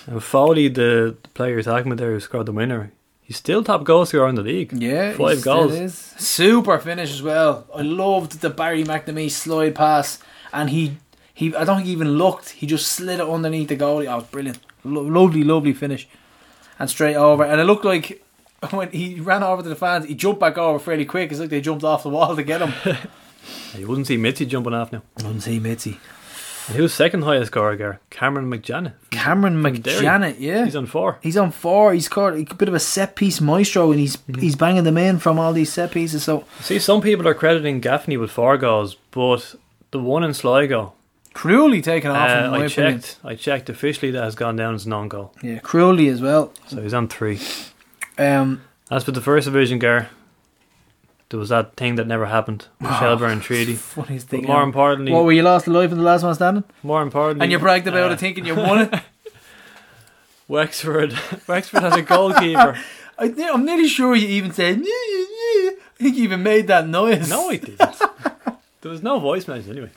And 0.07 0.23
Foley, 0.23 0.69
the, 0.69 1.17
player 1.34 1.53
you're 1.53 1.63
talking 1.63 1.91
about 1.91 1.97
there 1.97 2.11
who 2.11 2.19
scored 2.19 2.45
the 2.45 2.53
winner, 2.53 2.91
He's 3.26 3.38
still 3.38 3.63
top 3.63 3.84
goal 3.84 4.05
scorer 4.05 4.30
in 4.30 4.35
the 4.35 4.43
league. 4.43 4.72
Yeah, 4.72 5.13
five 5.13 5.41
goals. 5.41 5.73
is. 5.73 5.95
Super 5.95 6.77
finish 6.77 7.11
as 7.11 7.23
well. 7.23 7.65
I 7.73 7.81
loved 7.81 8.39
the 8.41 8.51
Barry 8.51 8.84
McNamee 8.84 9.31
slide 9.31 9.73
pass, 9.73 10.19
and 10.53 10.69
he 10.69 10.97
he. 11.34 11.55
I 11.55 11.63
don't 11.63 11.77
think 11.77 11.88
he 11.88 11.91
even 11.91 12.19
looked. 12.19 12.49
He 12.49 12.67
just 12.67 12.88
slid 12.88 13.19
it 13.19 13.27
underneath 13.27 13.69
the 13.69 13.77
goalie. 13.77 14.05
Oh, 14.07 14.13
it 14.13 14.15
was 14.17 14.23
brilliant. 14.26 14.59
Lo- 14.84 15.01
lovely, 15.01 15.43
lovely 15.43 15.73
finish, 15.73 16.07
and 16.77 16.88
straight 16.88 17.15
over. 17.15 17.43
And 17.43 17.59
it 17.59 17.63
looked 17.63 17.84
like 17.84 18.23
when 18.69 18.91
he 18.91 19.19
ran 19.19 19.41
over 19.41 19.63
to 19.63 19.69
the 19.69 19.76
fans, 19.76 20.05
he 20.05 20.13
jumped 20.13 20.39
back 20.39 20.59
over 20.59 20.77
fairly 20.77 21.05
quick. 21.05 21.31
It's 21.31 21.39
like 21.39 21.49
they 21.49 21.61
jumped 21.61 21.84
off 21.84 22.03
the 22.03 22.09
wall 22.09 22.35
to 22.35 22.43
get 22.43 22.61
him. 22.61 22.73
You 23.77 23.88
wouldn't 23.88 24.07
see 24.07 24.17
Mitzi 24.17 24.45
jumping 24.45 24.73
off 24.73 24.91
now. 24.91 25.01
Wouldn't 25.17 25.43
see 25.43 25.59
Mitzi. 25.59 25.99
And 26.67 26.76
who's 26.77 26.93
second 26.93 27.22
highest 27.22 27.51
scorer, 27.51 27.76
Gar? 27.76 27.99
Cameron 28.09 28.49
McJannet. 28.49 28.93
Cameron 29.11 29.61
McJannet, 29.61 30.38
yeah. 30.39 30.65
He's 30.65 30.76
on 30.76 30.88
four. 30.88 31.19
He's 31.22 31.38
on 31.38 31.51
four. 31.51 31.93
He's 31.93 32.07
caught 32.09 32.34
a 32.34 32.43
bit 32.55 32.67
of 32.67 32.73
a 32.73 32.80
set 32.80 33.15
piece 33.15 33.39
maestro, 33.39 33.91
and 33.91 33.99
he's 33.99 34.17
he's 34.39 34.55
banging 34.55 34.84
them 34.84 34.97
in 34.97 35.19
from 35.19 35.38
all 35.38 35.53
these 35.53 35.72
set 35.72 35.91
pieces. 35.91 36.23
So 36.23 36.43
See, 36.61 36.80
some 36.80 37.01
people 37.01 37.27
are 37.27 37.35
crediting 37.35 37.81
Gaffney 37.81 38.17
with 38.17 38.31
four 38.31 38.57
goals, 38.57 38.95
but 39.11 39.53
the 39.91 39.99
one 39.99 40.23
in 40.23 40.34
Sligo, 40.34 40.93
cruelly 41.35 41.81
taken 41.84 42.09
off. 42.09 42.30
uh, 42.30 42.34
I 42.34 42.65
opinion. 42.65 42.69
checked. 43.01 43.17
I 43.23 43.35
checked 43.35 43.69
officially 43.69 44.11
that 44.13 44.23
has 44.23 44.34
gone 44.34 44.55
down 44.55 44.73
as 44.73 44.88
non 44.88 45.07
goal. 45.07 45.34
Yeah, 45.43 45.59
cruelly 45.59 46.07
as 46.07 46.19
well. 46.19 46.51
So 46.67 46.81
he's 46.81 46.95
on 46.95 47.07
three. 47.09 47.39
Um, 48.17 48.61
As 48.89 49.03
for 49.03 49.11
the 49.11 49.22
first 49.22 49.45
division, 49.45 49.77
Gar, 49.77 50.09
there 51.30 51.39
was 51.39 51.49
that 51.49 51.76
thing 51.76 51.95
that 51.95 52.07
never 52.07 52.26
happened 52.27 52.68
with 52.80 52.91
Shelbourne 52.99 53.39
Treaty. 53.41 53.76
funniest 53.76 54.30
But 54.30 54.43
more 54.43 54.61
importantly, 54.64 55.11
What 55.11 55.26
were 55.26 55.31
you 55.31 55.41
lost 55.43 55.65
to 55.65 55.72
life 55.72 55.91
in 55.91 55.97
the 55.97 56.03
last 56.03 56.23
one 56.23 56.35
standing? 56.35 56.64
more 56.84 57.02
importantly, 57.02 57.43
And 57.43 57.52
you 57.52 57.60
bragged 57.60 57.88
about 57.88 58.11
uh, 58.11 58.14
it, 58.14 58.19
thinking 58.19 58.45
you 58.45 58.56
won 58.56 58.81
it. 58.93 58.93
Wexford. 60.47 61.18
Wexford 61.47 61.81
has 61.81 61.95
a 61.95 62.02
goalkeeper. 62.02 62.77
I, 63.18 63.30
thi- 63.30 63.45
I'm 63.45 63.65
nearly 63.65 63.88
sure 63.88 64.15
you 64.15 64.27
even 64.27 64.52
said. 64.52 64.81
I 64.84 65.76
think 65.97 66.18
you 66.18 66.23
even 66.26 66.43
made 66.43 66.68
that 66.68 66.88
noise. 66.88 67.30
no, 67.30 67.49
I 67.49 67.57
didn't. 67.57 67.80
there 68.81 68.91
was 68.91 69.02
no 69.02 69.19
voice 69.19 69.47
message 69.47 69.69
anyway. 69.72 69.89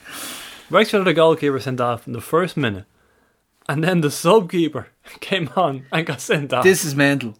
Wexford 0.70 1.00
had 1.00 1.08
a 1.08 1.14
goalkeeper 1.14 1.58
sent 1.60 1.80
off 1.80 2.06
in 2.06 2.12
the 2.12 2.20
first 2.20 2.56
minute, 2.56 2.84
and 3.68 3.82
then 3.82 4.00
the 4.00 4.10
sub 4.10 4.50
keeper 4.50 4.88
came 5.20 5.50
on 5.56 5.84
and 5.92 6.06
got 6.06 6.20
sent 6.20 6.52
off. 6.52 6.62
This 6.64 6.84
is 6.84 6.94
mental. 6.94 7.36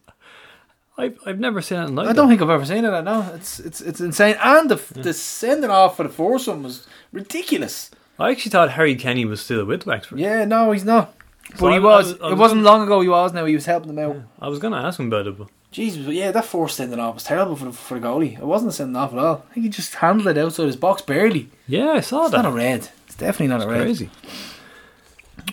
I've, 0.99 1.19
I've 1.25 1.39
never 1.39 1.63
seen 1.63 1.79
anything 1.79 1.95
like 1.97 2.09
I 2.09 2.13
don't 2.13 2.27
that. 2.27 2.33
think 2.33 2.43
I've 2.43 2.51
ever 2.51 2.65
seen 2.67 2.85
it. 2.85 3.03
No, 3.03 3.31
it's 3.35 3.61
it's 3.61 3.81
it's 3.81 4.01
insane. 4.01 4.37
And 4.43 4.69
the 4.71 4.77
hmm. 4.77 5.03
the 5.03 5.15
sending 5.15 5.71
off 5.71 5.97
for 5.97 6.03
the 6.03 6.09
foursome 6.09 6.63
was 6.65 6.87
ridiculous. 7.13 7.91
I 8.19 8.31
actually 8.33 8.51
thought 8.51 8.73
Harry 8.73 8.97
Kenny 8.97 9.25
was 9.25 9.41
still 9.41 9.65
with 9.65 9.87
Wexford. 9.87 10.19
Yeah, 10.19 10.45
no, 10.45 10.73
he's 10.73 10.85
not. 10.85 11.15
But 11.51 11.59
So 11.61 11.69
he 11.69 11.75
I- 11.75 11.77
I 11.77 11.81
was. 11.81 12.13
was- 12.15 12.21
I 12.21 12.27
It 12.27 12.31
was 12.33 12.39
wasn't 12.41 12.63
long 12.63 12.83
ago. 12.83 13.01
He 13.01 13.09
was. 13.09 13.33
Now 13.33 13.45
he 13.45 13.55
was 13.55 13.65
helping 13.67 13.95
them 13.95 14.05
out. 14.11 14.17
I 14.41 14.49
was 14.49 14.59
going 14.59 14.73
to 14.73 14.79
ask 14.81 14.99
him 14.99 15.07
about 15.07 15.29
it, 15.29 15.39
but 15.39 15.49
Jesus, 15.71 16.05
but 16.05 16.15
yeah, 16.15 16.33
that 16.33 16.45
force 16.47 16.75
sending 16.75 16.99
off 16.99 17.15
was 17.15 17.25
terrible 17.25 17.55
for 17.55 17.67
the, 17.67 17.73
for 17.73 17.99
the 18.01 18.05
goalie. 18.07 18.33
It 18.39 18.45
wasn't 18.45 18.71
a 18.71 18.75
sending 18.75 18.97
off 18.97 19.13
at 19.13 19.19
all. 19.21 19.45
I 19.51 19.55
think 19.55 19.65
he 19.65 19.71
just 19.71 19.95
handled 19.95 20.27
it 20.27 20.37
outside 20.39 20.67
his 20.67 20.77
box 20.77 21.01
barely. 21.03 21.49
yeah, 21.69 21.91
I 21.93 22.01
saw 22.01 22.23
It's 22.23 22.33
that. 22.33 22.43
not 22.43 22.53
a 22.53 22.55
red. 22.55 22.89
It's 23.07 23.15
definitely 23.17 23.49
not 23.49 23.63
a 23.63 23.69
red. 23.69 23.83
Crazy. 23.83 24.11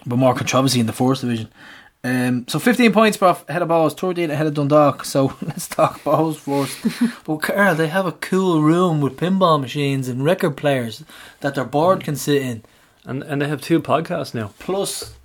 But 0.06 0.16
more 0.18 0.34
controversy 0.34 0.80
in 0.80 0.86
the 0.88 0.94
fourth 0.94 1.22
division. 1.22 1.50
Um, 2.06 2.48
so 2.48 2.60
15 2.60 2.94
points, 2.94 3.18
prof, 3.18 3.44
ahead 3.50 3.64
of 3.64 3.70
Bohs, 3.70 3.96
Tordine 3.96 4.30
ahead 4.30 4.46
of 4.46 4.54
Dundalk. 4.54 5.06
So 5.06 5.36
let's 5.42 5.68
talk 5.68 6.02
Bohs 6.02 6.36
first. 6.36 7.24
but 7.26 7.38
Carl, 7.38 7.74
they 7.74 7.88
have 7.88 8.06
a 8.06 8.12
cool 8.12 8.62
room 8.62 9.02
with 9.02 9.18
pinball 9.18 9.60
machines 9.60 10.08
and 10.08 10.24
record 10.24 10.56
players 10.56 11.04
that 11.40 11.56
their 11.56 11.66
board 11.66 12.04
can 12.04 12.16
sit 12.16 12.44
in. 12.44 12.64
And 13.06 13.24
and 13.24 13.42
they 13.42 13.48
have 13.48 13.60
two 13.60 13.82
podcasts 13.82 14.36
now. 14.36 14.54
Plus, 14.60 15.16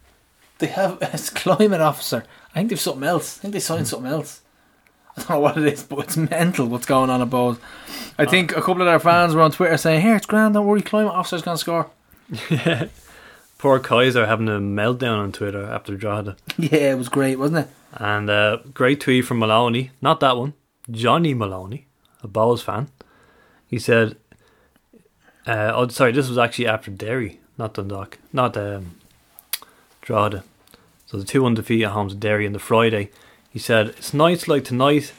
they 0.58 0.68
have 0.68 1.02
a 1.02 1.18
climate 1.34 1.82
officer. 1.82 2.24
I 2.54 2.60
think 2.60 2.70
they've 2.70 2.80
something 2.80 3.06
else. 3.06 3.38
I 3.38 3.42
think 3.42 3.52
they 3.52 3.60
signed 3.60 3.86
something 3.86 4.10
else. 4.10 4.40
I 5.18 5.20
don't 5.20 5.30
know 5.30 5.40
what 5.40 5.58
it 5.58 5.70
is, 5.70 5.82
but 5.82 5.98
it's 5.98 6.16
mental 6.16 6.66
what's 6.66 6.86
going 6.86 7.10
on 7.10 7.20
at 7.20 7.28
Bohs. 7.28 7.58
I 8.16 8.24
think 8.24 8.52
a 8.52 8.62
couple 8.62 8.80
of 8.80 8.86
their 8.86 9.00
fans 9.00 9.34
were 9.34 9.42
on 9.42 9.52
Twitter 9.52 9.76
saying, 9.76 10.00
"Here, 10.00 10.16
it's 10.16 10.24
grand. 10.24 10.54
Don't 10.54 10.66
worry, 10.66 10.80
climate 10.80 11.12
officer's 11.12 11.42
gonna 11.42 11.58
score." 11.58 11.90
Poor 13.60 13.78
Kaiser 13.78 14.24
having 14.24 14.48
a 14.48 14.52
meltdown 14.52 15.18
on 15.18 15.32
Twitter 15.32 15.62
after 15.66 15.94
Drogheda. 15.94 16.34
Yeah, 16.56 16.92
it 16.92 16.98
was 16.98 17.10
great, 17.10 17.38
wasn't 17.38 17.66
it? 17.66 17.68
And 17.92 18.30
uh, 18.30 18.60
great 18.72 19.02
tweet 19.02 19.26
from 19.26 19.38
Maloney. 19.38 19.90
Not 20.00 20.20
that 20.20 20.38
one. 20.38 20.54
Johnny 20.90 21.34
Maloney, 21.34 21.86
a 22.22 22.28
Bohs 22.28 22.62
fan. 22.62 22.88
He 23.66 23.78
said, 23.78 24.16
uh, 25.46 25.72
"Oh, 25.74 25.88
sorry. 25.88 26.12
This 26.12 26.30
was 26.30 26.38
actually 26.38 26.68
after 26.68 26.90
Derry, 26.90 27.38
not 27.58 27.74
Dundalk, 27.74 28.18
not 28.32 28.56
um, 28.56 28.92
Drogheda. 30.00 30.42
So 31.04 31.18
the 31.18 31.24
two 31.24 31.44
undefeated 31.44 31.88
at 31.88 31.92
home 31.92 32.08
to 32.08 32.14
Derry 32.14 32.46
on 32.46 32.54
the 32.54 32.58
Friday. 32.58 33.10
He 33.50 33.58
said, 33.58 33.88
"It's 33.88 34.14
nights 34.14 34.48
like 34.48 34.64
tonight. 34.64 35.12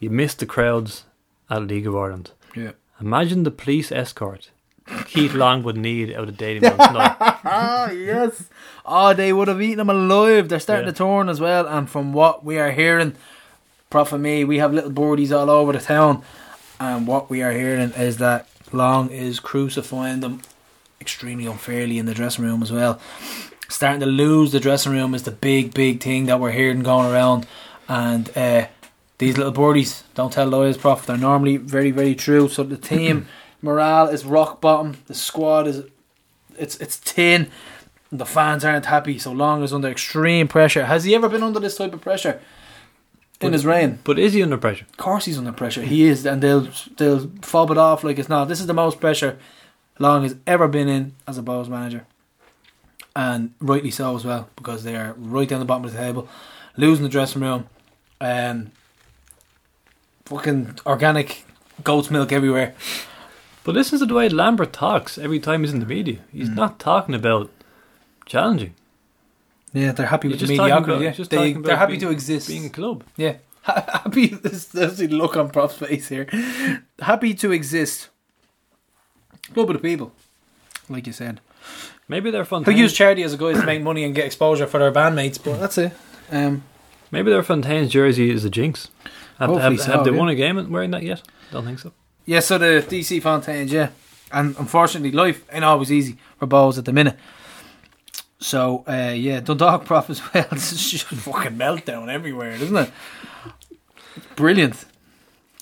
You 0.00 0.08
miss 0.08 0.32
the 0.32 0.46
crowds 0.46 1.04
at 1.50 1.66
League 1.66 1.86
of 1.86 1.94
Ireland. 1.94 2.30
Yeah. 2.54 2.72
Imagine 3.02 3.42
the 3.42 3.50
police 3.50 3.92
escort 3.92 4.50
Keith 5.06 5.34
Long 5.34 5.62
would 5.64 5.76
need 5.76 6.12
out 6.14 6.28
of 6.28 6.36
Dalyer. 6.36 6.76
Ah, 6.78 7.90
yes. 8.10 8.44
Oh, 8.84 9.12
they 9.14 9.32
would 9.32 9.48
have 9.48 9.60
eaten 9.60 9.80
him 9.80 9.90
alive. 9.90 10.48
They're 10.48 10.60
starting 10.60 10.86
Yeah. 10.86 10.92
to 10.92 10.98
turn 10.98 11.28
as 11.28 11.40
well. 11.40 11.66
And 11.66 11.90
from 11.90 12.12
what 12.12 12.44
we 12.44 12.58
are 12.58 12.70
hearing, 12.70 13.14
Prof 13.90 14.12
and 14.12 14.22
me, 14.22 14.44
we 14.44 14.58
have 14.58 14.72
little 14.72 14.90
boardies 14.90 15.36
all 15.36 15.50
over 15.50 15.72
the 15.72 15.80
town. 15.80 16.22
And 16.78 17.06
what 17.06 17.28
we 17.30 17.42
are 17.42 17.52
hearing 17.52 17.90
is 17.92 18.18
that 18.18 18.48
Long 18.72 19.10
is 19.10 19.40
crucifying 19.40 20.20
them 20.20 20.42
extremely 21.00 21.46
unfairly 21.46 21.98
in 21.98 22.06
the 22.06 22.14
dressing 22.14 22.44
room 22.44 22.62
as 22.62 22.70
well. 22.72 23.00
Starting 23.68 24.00
to 24.00 24.06
lose 24.06 24.52
the 24.52 24.60
dressing 24.60 24.92
room 24.92 25.14
is 25.14 25.24
the 25.24 25.30
big, 25.32 25.74
big 25.74 26.00
thing 26.00 26.26
that 26.26 26.38
we're 26.38 26.52
hearing 26.52 26.80
going 26.82 27.10
around. 27.12 27.46
And 27.88 28.30
uh, 28.36 28.66
these 29.18 29.36
little 29.36 29.52
boardies 29.52 30.02
don't 30.14 30.32
tell 30.32 30.46
lies, 30.48 30.76
Prof. 30.76 31.06
They're 31.06 31.16
normally 31.16 31.56
very, 31.56 31.90
very 31.90 32.14
true. 32.14 32.48
So 32.48 32.62
the 32.62 32.76
team 32.76 33.26
morale 33.66 34.08
is 34.08 34.24
rock 34.24 34.60
bottom. 34.60 34.96
The 35.06 35.14
squad 35.14 35.66
is 35.66 35.84
it's 36.58 36.76
it's 36.76 36.98
tin. 36.98 37.50
The 38.10 38.24
fans 38.24 38.64
aren't 38.64 38.86
happy. 38.86 39.18
So 39.18 39.32
Long 39.32 39.62
is 39.62 39.72
under 39.72 39.88
extreme 39.88 40.48
pressure. 40.48 40.86
Has 40.86 41.04
he 41.04 41.14
ever 41.14 41.28
been 41.28 41.42
under 41.42 41.60
this 41.60 41.76
type 41.76 41.92
of 41.92 42.00
pressure 42.00 42.40
in 43.40 43.52
his 43.52 43.66
reign? 43.66 43.98
But 44.04 44.18
is 44.18 44.32
he 44.32 44.42
under 44.42 44.56
pressure? 44.56 44.86
Of 44.88 44.96
course 44.96 45.24
he's 45.26 45.38
under 45.38 45.52
pressure. 45.52 45.82
He 45.82 46.04
is, 46.04 46.24
and 46.24 46.42
they'll 46.42 46.68
they'll 46.96 47.30
fob 47.42 47.70
it 47.70 47.78
off 47.78 48.04
like 48.04 48.18
it's 48.18 48.28
not. 48.28 48.46
This 48.48 48.60
is 48.60 48.66
the 48.66 48.74
most 48.74 49.00
pressure 49.00 49.38
Long 49.98 50.22
has 50.22 50.36
ever 50.46 50.68
been 50.68 50.88
in 50.88 51.14
as 51.26 51.38
a 51.38 51.42
Bohs 51.42 51.68
manager, 51.68 52.06
and 53.14 53.54
rightly 53.60 53.90
so 53.90 54.14
as 54.14 54.24
well 54.24 54.48
because 54.56 54.84
they 54.84 54.94
are 54.94 55.14
right 55.18 55.48
down 55.48 55.58
the 55.58 55.64
bottom 55.64 55.84
of 55.84 55.92
the 55.92 55.98
table, 55.98 56.28
losing 56.76 57.02
the 57.02 57.10
dressing 57.10 57.42
room, 57.42 57.68
um, 58.20 58.70
fucking 60.26 60.78
organic 60.86 61.44
goat's 61.82 62.10
milk 62.10 62.32
everywhere. 62.32 62.74
But 63.66 63.74
listen 63.74 63.98
to 63.98 64.06
the 64.06 64.14
way 64.14 64.28
Lambert 64.28 64.72
talks 64.72 65.18
every 65.18 65.40
time 65.40 65.62
he's 65.64 65.72
in 65.72 65.80
the 65.80 65.86
media. 65.86 66.18
He's 66.32 66.48
Mm. 66.48 66.54
not 66.54 66.78
talking 66.78 67.16
about 67.16 67.50
challenging. 68.24 68.74
Yeah, 69.72 69.90
they're 69.90 70.06
happy 70.06 70.28
with 70.28 70.38
the 70.38 70.46
mediocrity. 70.46 70.92
about, 70.92 71.02
yeah. 71.02 71.10
just 71.10 71.30
they, 71.32 71.52
they're 71.52 71.76
happy 71.76 71.94
being- 71.94 72.00
to 72.02 72.10
exist. 72.10 72.46
Being 72.46 72.66
a 72.66 72.70
club. 72.70 73.02
Yeah. 73.16 73.38
Happy, 73.66 74.28
this, 74.28 74.66
this 74.66 74.98
the 74.98 75.08
look 75.08 75.36
on 75.36 75.50
Prop's 75.50 75.74
face 75.74 76.08
here. 76.08 76.28
Happy 77.00 77.34
to 77.34 77.50
exist. 77.50 78.10
Club 79.52 79.68
of 79.70 79.74
the 79.74 79.82
people, 79.82 80.12
like 80.88 81.04
you 81.08 81.12
said. 81.12 81.40
Maybe 82.08 82.30
they're 82.30 82.44
Who 82.44 82.48
Fontaine. 82.48 82.76
use 82.78 82.92
charity 82.92 83.24
as 83.24 83.34
a 83.34 83.36
guise 83.36 83.58
to 83.58 83.66
make 83.66 83.82
money 83.82 84.04
and 84.04 84.14
get 84.14 84.24
exposure 84.26 84.68
for 84.68 84.78
their 84.78 84.92
bandmates, 84.92 85.42
but 85.42 85.58
that's 85.58 85.78
it. 85.78 85.92
Um, 86.30 86.62
Maybe 87.10 87.32
their 87.32 87.42
Fontaine's 87.42 87.90
jersey 87.90 88.30
is 88.30 88.44
a 88.44 88.50
jinx. 88.50 88.86
Have, 89.40 89.50
Hopefully 89.50 89.76
have, 89.78 89.84
so, 89.84 89.92
have 89.92 90.04
they 90.04 90.12
yeah. 90.12 90.16
won 90.16 90.28
a 90.28 90.36
game 90.36 90.70
wearing 90.70 90.92
that 90.92 91.02
yet? 91.02 91.22
Don't 91.50 91.64
think 91.64 91.80
so. 91.80 91.92
Yeah, 92.26 92.40
so 92.40 92.58
the 92.58 92.84
DC 92.86 93.22
Fontaines, 93.22 93.72
yeah. 93.72 93.90
And 94.32 94.56
unfortunately, 94.58 95.12
life 95.12 95.44
ain't 95.52 95.64
always 95.64 95.92
easy 95.92 96.18
for 96.38 96.46
balls 96.46 96.76
at 96.76 96.84
the 96.84 96.92
minute. 96.92 97.16
So, 98.38 98.84
uh, 98.86 99.14
yeah, 99.16 99.40
Dundalk 99.40 99.84
Prof 99.86 100.10
as 100.10 100.20
well. 100.34 100.46
This 100.50 100.72
is 100.72 100.90
just 100.90 101.04
fucking 101.04 101.56
meltdown 101.56 102.12
everywhere, 102.12 102.50
isn't 102.50 102.76
it? 102.76 102.90
Brilliant. 104.34 104.84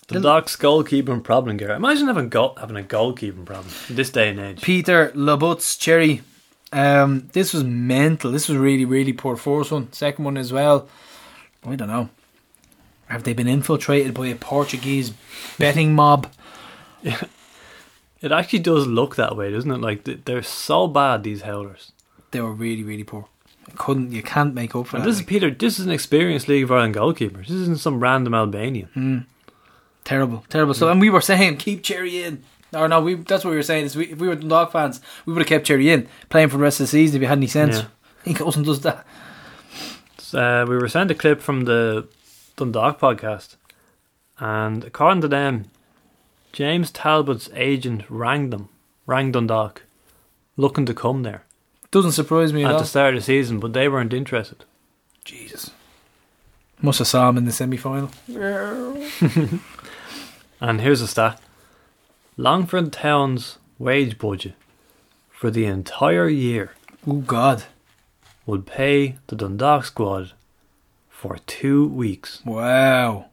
The 0.09 0.21
Doc's 0.21 0.57
goalkeeping 0.57 1.23
problem, 1.23 1.57
Garrett. 1.57 1.77
Imagine 1.77 2.09
having 2.09 2.29
goal, 2.29 2.57
having 2.61 2.77
a 2.77 2.83
goalkeeping 2.83 3.47
problem 3.47 3.73
in 3.89 3.97
this 3.97 4.11
day 4.11 4.31
and 4.31 4.41
age. 4.41 4.63
Peter 4.63 5.11
Labutz 5.15 5.79
Cherrie. 5.79 6.23
Um, 6.73 7.31
this 7.33 7.55
was 7.55 7.65
mental. 7.65 8.31
This 8.33 8.49
was 8.49 8.59
really, 8.59 8.85
really 8.85 9.13
poor. 9.13 9.37
First 9.37 9.71
one, 9.71 9.93
second 9.93 10.25
one 10.25 10.37
as 10.37 10.53
well. 10.53 10.89
I 11.65 11.77
don't 11.77 11.89
know. 11.89 12.11
Have 13.07 13.23
they 13.23 13.33
been 13.33 13.49
infiltrated 13.49 14.13
by 14.13 14.27
a 14.27 14.35
Portuguese 14.35 15.13
betting 15.59 15.95
mob? 15.95 16.27
It 18.23 18.33
actually 18.33 18.61
does 18.61 18.87
look 18.87 19.17
that 19.17 19.37
way, 19.37 19.51
doesn't 19.51 19.71
it? 19.71 19.83
Like 19.83 20.25
they're 20.25 20.43
so 20.43 20.87
bad 20.87 21.25
these 21.25 21.43
howlers. 21.43 21.93
They 22.31 22.41
were 22.41 22.53
really, 22.53 22.83
really 22.83 23.05
poor. 23.05 23.27
I 23.69 23.73
couldn't. 23.77 24.13
You 24.13 24.23
can't 24.23 24.55
make 24.55 24.75
up 24.75 24.87
for 24.87 24.97
And 24.97 25.05
that. 25.05 25.09
this 25.11 25.19
is 25.21 25.27
Peter. 25.27 25.51
This 25.51 25.79
is 25.79 25.85
an 25.85 25.93
experienced 25.93 26.49
League 26.49 26.65
of 26.65 26.73
Ireland 26.73 26.95
goalkeeper. 26.95 27.41
This 27.41 27.51
isn't 27.51 27.81
some 27.81 28.01
random 28.01 28.33
Albanian. 28.35 29.27
terrible, 30.05 30.43
terrible. 30.49 30.73
So, 30.73 30.89
and 30.89 31.03
we 31.03 31.11
were 31.11 31.21
saying 31.21 31.59
keep 31.59 31.83
Cherrie 31.83 32.23
in. 32.25 32.43
Or 32.73 32.89
no, 32.89 33.01
we 33.03 33.15
that's 33.17 33.45
what 33.45 33.51
we 33.51 33.57
were 33.57 33.63
saying. 33.63 33.85
Is 33.85 33.95
we, 33.97 34.07
if 34.07 34.19
we 34.19 34.27
were 34.29 34.37
Dundalk 34.37 34.73
fans, 34.73 35.03
we 35.27 35.35
would 35.35 35.41
have 35.41 35.49
kept 35.49 35.67
Cherrie 35.67 35.91
in, 35.91 36.09
playing 36.31 36.49
for 36.49 36.57
the 36.57 36.63
rest 36.63 36.81
of 36.81 36.85
the 36.85 36.89
season 36.89 37.17
if 37.17 37.21
he 37.23 37.27
had 37.27 37.37
any 37.39 37.47
sense. 37.47 37.77
Yeah. 37.79 37.87
He 38.25 38.33
goes 38.33 38.57
and 38.57 38.65
does 38.65 38.81
that. 38.81 39.05
Uh, 40.33 40.65
we 40.67 40.77
were 40.79 40.89
sent 40.89 41.11
a 41.11 41.15
clip 41.15 41.43
from 41.43 41.67
the 41.67 42.09
Dundalk 42.57 42.99
podcast, 42.99 43.57
and 44.41 44.83
according 44.83 45.21
to 45.21 45.29
them, 45.29 45.67
James 46.55 46.91
Talbot's 46.93 47.51
agent 47.55 48.05
rang 48.09 48.51
them, 48.51 48.69
rang 49.07 49.33
Dundalk, 49.33 49.83
looking 50.57 50.87
to 50.87 50.95
come 50.95 51.23
there 51.25 51.43
Doesn't 51.91 52.13
surprise 52.13 52.53
me 52.53 52.63
at, 52.65 52.69
at 52.71 52.75
all. 52.75 52.81
the 52.81 52.87
start 52.87 53.15
of 53.15 53.21
the 53.21 53.25
season, 53.27 53.59
but 53.61 53.73
they 53.73 53.89
weren't 53.89 54.15
interested. 54.15 54.65
Jesus. 55.25 55.71
Must 56.81 56.99
have 57.01 57.09
saw 57.09 57.29
him 57.29 57.39
in 57.39 57.45
the 57.45 57.53
semi 57.53 57.77
final. 57.77 58.11
And 60.61 60.81
here's 60.81 61.01
a 61.03 61.09
stat: 61.09 61.41
Longford 62.37 62.93
Town's 62.93 63.59
wage 63.79 64.17
budget 64.19 64.55
for 65.31 65.51
the 65.51 65.67
entire 65.67 66.29
year 66.29 66.73
Oh 67.07 67.17
God. 67.17 67.65
would 68.47 68.65
pay 68.67 69.17
the 69.27 69.37
Dundalk 69.37 69.85
squad 69.85 70.33
for 71.11 71.39
two 71.47 71.87
weeks. 71.89 72.41
Wow. 72.47 73.27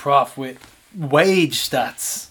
Prof 0.00 0.38
with 0.38 0.56
wage 0.96 1.58
stats. 1.58 2.30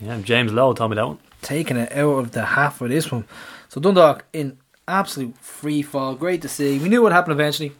Yeah, 0.00 0.18
James 0.22 0.50
Lowe 0.50 0.72
told 0.72 0.92
me 0.92 0.94
that 0.94 1.06
one. 1.06 1.18
Taking 1.42 1.76
it 1.76 1.92
out 1.92 2.20
of 2.20 2.32
the 2.32 2.42
half 2.42 2.80
of 2.80 2.88
this 2.88 3.12
one. 3.12 3.26
So 3.68 3.82
Dundalk 3.82 4.24
in 4.32 4.56
absolute 4.88 5.36
free 5.36 5.82
fall. 5.82 6.14
Great 6.14 6.40
to 6.40 6.48
see. 6.48 6.78
We 6.78 6.88
knew 6.88 7.02
what 7.02 7.12
happened 7.12 7.34
eventually. 7.34 7.72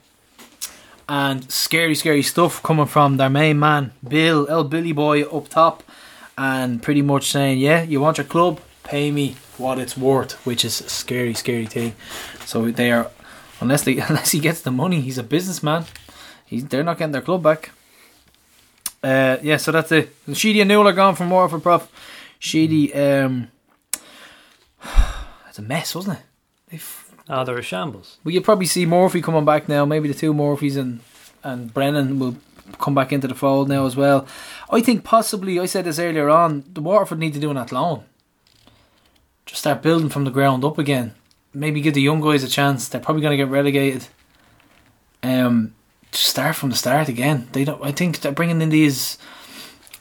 And 1.08 1.50
scary, 1.50 1.94
scary 1.94 2.20
stuff 2.22 2.62
coming 2.62 2.84
from 2.84 3.16
their 3.16 3.30
main 3.30 3.58
man, 3.58 3.92
Bill, 4.06 4.46
El 4.50 4.64
Billy 4.64 4.92
Boy 4.92 5.22
up 5.22 5.48
top. 5.48 5.82
And 6.36 6.82
pretty 6.82 7.00
much 7.00 7.30
saying, 7.30 7.60
yeah, 7.60 7.84
you 7.84 8.02
want 8.02 8.18
your 8.18 8.26
club? 8.26 8.60
Pay 8.84 9.10
me 9.10 9.36
what 9.56 9.78
it's 9.78 9.96
worth, 9.96 10.32
which 10.44 10.62
is 10.62 10.82
a 10.82 10.90
scary, 10.90 11.32
scary 11.32 11.64
thing. 11.64 11.94
So 12.44 12.70
they 12.70 12.92
are, 12.92 13.10
unless 13.62 13.84
they, 13.84 13.96
unless 14.08 14.32
he 14.32 14.40
gets 14.40 14.60
the 14.60 14.70
money, 14.70 15.00
he's 15.00 15.16
a 15.16 15.22
businessman. 15.22 15.86
He's, 16.44 16.66
they're 16.66 16.84
not 16.84 16.98
getting 16.98 17.12
their 17.12 17.22
club 17.22 17.42
back. 17.42 17.70
Uh, 19.02 19.36
yeah, 19.42 19.56
so 19.56 19.70
that's 19.72 19.92
it. 19.92 20.14
Sheedy 20.34 20.60
and 20.60 20.68
Newell 20.68 20.88
are 20.88 20.92
gone 20.92 21.14
from 21.14 21.30
Waterford 21.30 21.62
Prof. 21.62 21.90
Sheedy, 22.38 22.92
um, 22.94 23.48
it's 25.48 25.58
a 25.58 25.62
mess, 25.62 25.94
wasn't 25.94 26.18
it? 26.18 26.24
They've, 26.70 27.04
Ah, 27.30 27.44
they're 27.44 27.58
a 27.58 27.62
shambles. 27.62 28.16
well, 28.24 28.32
you'll 28.32 28.42
probably 28.42 28.66
see 28.66 28.86
Murphy 28.86 29.20
coming 29.20 29.44
back 29.44 29.68
now. 29.68 29.84
Maybe 29.84 30.08
the 30.08 30.14
two 30.14 30.32
Murphys 30.32 30.76
and 30.76 31.00
and 31.44 31.72
Brennan 31.72 32.18
will 32.18 32.36
come 32.78 32.94
back 32.94 33.12
into 33.12 33.28
the 33.28 33.34
fold 33.34 33.68
now 33.68 33.86
as 33.86 33.96
well. 33.96 34.26
I 34.70 34.80
think 34.80 35.04
possibly 35.04 35.60
I 35.60 35.66
said 35.66 35.84
this 35.84 35.98
earlier 35.98 36.28
on. 36.30 36.64
The 36.72 36.80
Waterford 36.80 37.18
need 37.18 37.34
to 37.34 37.40
do 37.40 37.50
an 37.50 37.56
at 37.58 37.70
loan. 37.70 38.04
Just 39.46 39.60
start 39.60 39.82
building 39.82 40.08
from 40.08 40.24
the 40.24 40.30
ground 40.30 40.64
up 40.64 40.78
again. 40.78 41.14
Maybe 41.54 41.80
give 41.80 41.94
the 41.94 42.02
young 42.02 42.20
guys 42.20 42.42
a 42.42 42.48
chance. 42.48 42.88
They're 42.88 43.00
probably 43.00 43.22
going 43.22 43.38
to 43.38 43.42
get 43.44 43.50
relegated. 43.50 44.08
Um, 45.22 45.74
start 46.12 46.56
from 46.56 46.70
the 46.70 46.76
start 46.76 47.08
again. 47.08 47.48
They 47.52 47.64
don't. 47.64 47.82
I 47.84 47.92
think 47.92 48.20
they're 48.20 48.32
bringing 48.32 48.60
in 48.60 48.68
these 48.68 49.18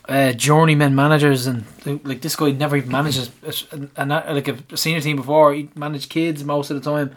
uh, 0.08 0.32
journeyman 0.34 0.96
managers 0.96 1.48
and 1.48 1.66
like 1.86 2.22
this 2.22 2.36
guy 2.36 2.52
never 2.52 2.78
even 2.78 2.92
manages 2.92 3.30
a, 3.96 4.06
like 4.06 4.48
a 4.48 4.78
senior 4.78 5.02
team 5.02 5.18
before. 5.18 5.54
He 5.54 5.70
managed 5.76 6.10
kids 6.10 6.44
most 6.44 6.72
of 6.72 6.82
the 6.82 6.90
time. 6.90 7.16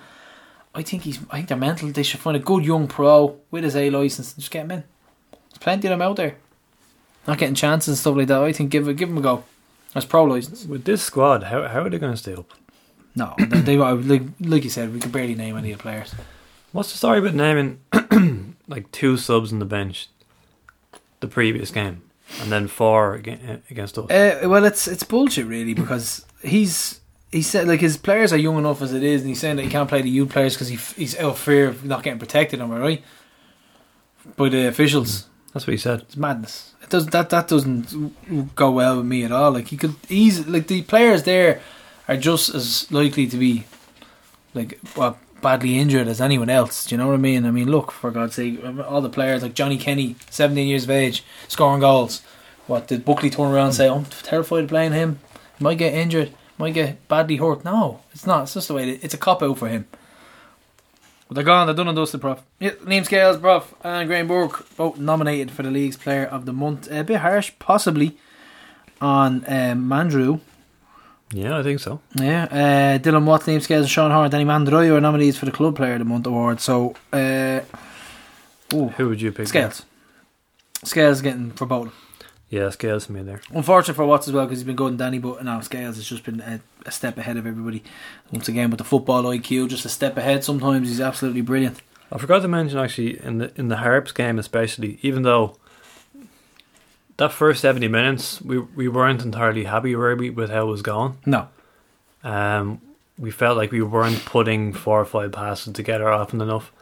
I 0.75 0.83
think 0.83 1.03
he's. 1.03 1.19
I 1.31 1.37
think 1.37 1.49
they're 1.49 1.57
mental. 1.57 1.89
They 1.91 2.03
should 2.03 2.21
find 2.21 2.37
a 2.37 2.41
good 2.41 2.65
young 2.65 2.87
pro 2.87 3.39
with 3.51 3.65
his 3.65 3.77
A 3.77 3.91
license 3.91 4.33
and 4.33 4.41
just 4.41 4.53
get 4.53 4.65
him 4.65 4.71
in. 4.71 4.85
There's 5.33 5.59
plenty 5.59 5.89
of 5.89 5.91
them 5.91 6.03
out 6.03 6.17
there, 6.17 6.37
not 7.27 7.39
getting 7.39 7.55
chances 7.55 7.89
and 7.89 7.99
stuff 7.99 8.17
like 8.17 8.29
that. 8.29 8.43
I 8.43 8.53
think 8.53 8.71
give 8.71 8.85
give 8.97 9.09
him 9.09 9.19
a 9.19 9.23
go. 9.23 9.45
As 9.93 10.05
pro 10.05 10.23
license. 10.23 10.67
With 10.67 10.85
this 10.85 11.03
squad, 11.03 11.43
how, 11.43 11.67
how 11.67 11.81
are 11.81 11.91
they 11.91 11.99
going 11.99 12.13
to 12.13 12.17
stay 12.17 12.35
up? 12.35 12.53
No, 13.17 13.35
they, 13.39 13.61
they 13.61 13.77
like 13.77 14.23
like 14.41 14.63
you 14.63 14.71
said, 14.71 14.95
we 14.95 15.01
can 15.01 15.11
barely 15.11 15.35
name 15.35 15.57
any 15.57 15.73
of 15.73 15.79
the 15.79 15.83
players. 15.83 16.15
What's 16.71 16.93
the 16.93 16.99
story 16.99 17.19
about 17.19 17.35
naming 17.35 17.81
like 18.71 18.91
two 18.93 19.17
subs 19.17 19.53
on 19.53 19.59
the 19.59 19.65
bench 19.67 20.09
the 21.21 21.27
previous 21.29 21.71
game 21.71 22.01
and 22.41 22.51
then 22.51 22.67
four 22.69 23.17
aga- 23.17 23.61
against 23.71 23.99
us? 23.99 24.11
Uh, 24.11 24.49
well, 24.49 24.65
it's 24.65 24.89
it's 24.89 25.03
bullshit 25.03 25.47
really 25.47 25.75
because 25.75 26.25
he's 26.43 27.01
he 27.31 27.43
said 27.43 27.69
like 27.69 27.81
his 27.81 27.97
players 27.97 28.33
are 28.33 28.39
young 28.39 28.57
enough 28.59 28.81
as 28.83 28.93
it 28.95 29.03
is, 29.03 29.21
and 29.23 29.29
he's 29.29 29.41
saying 29.41 29.57
that 29.57 29.65
he 29.65 29.71
can't 29.71 29.89
play 29.89 30.01
the 30.03 30.09
youth 30.09 30.31
players 30.31 30.55
because 30.55 30.69
he 30.69 30.77
f- 30.77 30.97
he's 30.97 31.15
out 31.19 31.33
of 31.33 31.39
fear 31.39 31.69
of 31.69 31.85
not 31.85 32.03
getting 32.03 32.19
protected. 32.19 32.61
Am 32.61 32.73
I 32.73 32.79
right? 32.79 33.05
By 34.37 34.49
the 34.49 34.67
officials, 34.69 35.27
That's 35.53 35.67
what 35.67 35.73
he 35.73 35.79
said. 35.79 36.01
it's 36.03 36.17
madness. 36.17 36.75
It 36.83 36.91
does 36.91 37.07
that 37.09 37.31
that 37.31 37.49
doesn't 37.49 38.55
go 38.55 38.71
well 38.71 38.97
with 38.99 39.07
me 39.07 39.25
at 39.25 39.33
all. 39.33 39.51
Like 39.53 39.69
he 39.69 39.77
could 39.77 39.95
easily 40.09 40.51
like 40.51 40.67
the 40.69 40.83
players 40.83 41.23
there 41.25 41.61
are 42.09 42.17
just 42.17 42.55
as 42.55 42.91
likely 42.91 43.27
to 43.27 43.37
be 43.37 43.65
like 44.55 44.79
well 44.97 45.19
badly 45.43 45.79
injured 45.79 46.09
as 46.09 46.21
anyone 46.21 46.51
else. 46.51 46.85
Do 46.85 46.95
you 46.95 46.99
know 46.99 47.09
what 47.09 47.15
I 47.15 47.19
mean? 47.19 47.45
I 47.45 47.51
mean, 47.51 47.71
look 47.71 47.91
for 47.91 48.11
God's 48.11 48.35
sake, 48.35 48.61
all 48.87 49.01
the 49.01 49.09
players 49.09 49.43
like 49.43 49.55
Johnny 49.55 49.79
Kenny, 49.79 50.17
seventeen 50.31 50.69
years 50.69 50.85
of 50.85 50.91
age, 50.91 51.25
scoring 51.49 51.81
goals. 51.81 52.23
What 52.67 52.87
did 52.87 53.05
Buckley 53.05 53.31
turn 53.31 53.53
around 53.53 53.67
and 53.67 53.75
say? 53.75 53.89
I'm 53.89 54.05
terrified 54.05 54.65
of 54.65 54.69
playing 54.69 54.93
him. 54.93 55.19
He 55.59 55.65
might 55.65 55.79
get 55.79 55.95
injured. 55.95 56.33
Might 56.57 56.75
get 56.75 57.09
badly 57.09 57.37
hurt. 57.37 57.65
No, 57.65 58.01
it's 58.13 58.27
not. 58.27 58.43
It's 58.43 58.55
just 58.55 58.69
the 58.69 58.75
way. 58.75 58.91
It, 58.91 59.03
it's 59.03 59.15
a 59.15 59.19
cop 59.19 59.43
out 59.43 59.57
for 59.57 59.69
him. 59.69 59.87
But 61.27 61.37
they're 61.37 61.45
gone. 61.45 61.67
They're 61.67 61.75
done 61.75 61.89
and 61.89 61.97
dusted, 61.97 62.21
Prof. 62.21 62.43
Yeah, 62.59 62.73
Liam 62.85 63.05
Scales, 63.05 63.39
Prof, 63.39 63.75
and 63.83 64.07
Graham 64.07 64.29
Burke 64.29 64.67
both 64.77 64.99
nominated 64.99 65.51
for 65.51 65.63
the 65.63 65.71
league's 65.71 65.97
Player 65.97 66.27
of 66.27 66.45
the 66.45 66.53
Month. 66.53 66.91
A 66.91 67.03
bit 67.03 67.21
harsh, 67.21 67.53
possibly, 67.59 68.19
on 69.01 69.45
um, 69.47 69.89
Mandroiu. 69.89 70.41
Yeah, 71.33 71.59
I 71.59 71.63
think 71.63 71.81
so. 71.81 72.01
Yeah, 72.15 72.45
uh, 72.45 72.99
Dylan 72.99 73.25
Liam 73.25 73.63
Scales, 73.63 73.83
and 73.83 73.91
Sean 73.91 74.11
Hoare, 74.11 74.29
Danny 74.29 74.45
Mandroiu 74.45 74.97
are 74.97 75.01
nominees 75.01 75.39
for 75.39 75.47
the 75.47 75.53
Club 75.53 75.77
Player 75.77 75.93
of 75.93 76.01
the 76.01 76.05
Month 76.05 76.27
award. 76.27 76.61
So, 76.61 76.95
uh, 77.13 77.61
ooh, 78.75 78.89
Who 78.89 79.09
would 79.09 79.21
you 79.23 79.31
pick? 79.31 79.47
Scales. 79.47 79.85
Scales 80.83 81.21
getting 81.21 81.53
for 81.53 81.67
both. 81.67 81.93
Yeah, 82.49 82.69
Scales 82.71 83.07
for 83.07 83.13
me 83.13 83.23
there. 83.23 83.41
Unfortunate 83.55 83.95
for 83.95 84.05
Watts 84.05 84.27
as 84.27 84.35
well 84.35 84.45
because 84.45 84.59
he's 84.59 84.67
been 84.67 84.75
good 84.75 84.89
and 84.89 84.99
Danny, 84.99 85.19
but 85.21 85.45
now 85.45 85.61
Scales 85.61 85.97
has 85.97 86.09
just 86.09 86.25
been 86.25 86.41
a, 86.41 86.61
a 86.85 86.91
step 86.91 87.17
ahead 87.17 87.37
of 87.37 87.47
everybody. 87.47 87.85
Once 88.33 88.49
again, 88.49 88.71
with 88.71 88.79
the 88.79 88.85
football 88.85 89.23
IQ, 89.23 89.69
just 89.69 89.85
a 89.85 89.89
step 89.89 90.17
ahead. 90.17 90.43
Sometimes 90.43 90.89
he's 90.89 91.01
absolutely 91.01 91.43
brilliant. 91.43 91.81
I 92.11 92.19
forgot 92.19 92.43
to 92.43 92.49
mention 92.49 92.77
actually 92.81 93.23
in 93.23 93.39
the 93.39 93.53
in 93.55 93.69
the 93.69 93.77
Harps 93.77 94.11
game 94.11 94.37
especially, 94.37 94.99
even 95.03 95.23
though 95.23 95.57
that 97.21 97.33
first 97.33 97.61
seventy 97.61 97.87
minutes 97.89 98.41
we 98.43 98.59
we 98.59 98.89
weren't 98.89 99.23
entirely 99.23 99.65
happy 99.65 99.95
were 99.95 100.17
we 100.17 100.31
with 100.31 100.51
how 100.51 100.63
it 100.63 100.71
was 100.71 100.83
going. 100.83 101.17
No, 101.25 101.49
Um, 102.25 102.81
we 103.19 103.31
felt 103.31 103.57
like 103.57 103.71
we 103.73 103.83
weren't 103.83 104.25
putting 104.25 104.73
four 104.73 105.01
or 105.01 105.05
five 105.05 105.31
passes 105.33 105.73
together 105.75 106.09
often 106.11 106.41
enough. 106.41 106.73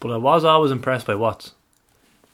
But 0.00 0.12
I 0.12 0.16
was 0.16 0.44
always 0.44 0.70
impressed 0.72 1.06
by 1.06 1.14
Watts. 1.16 1.52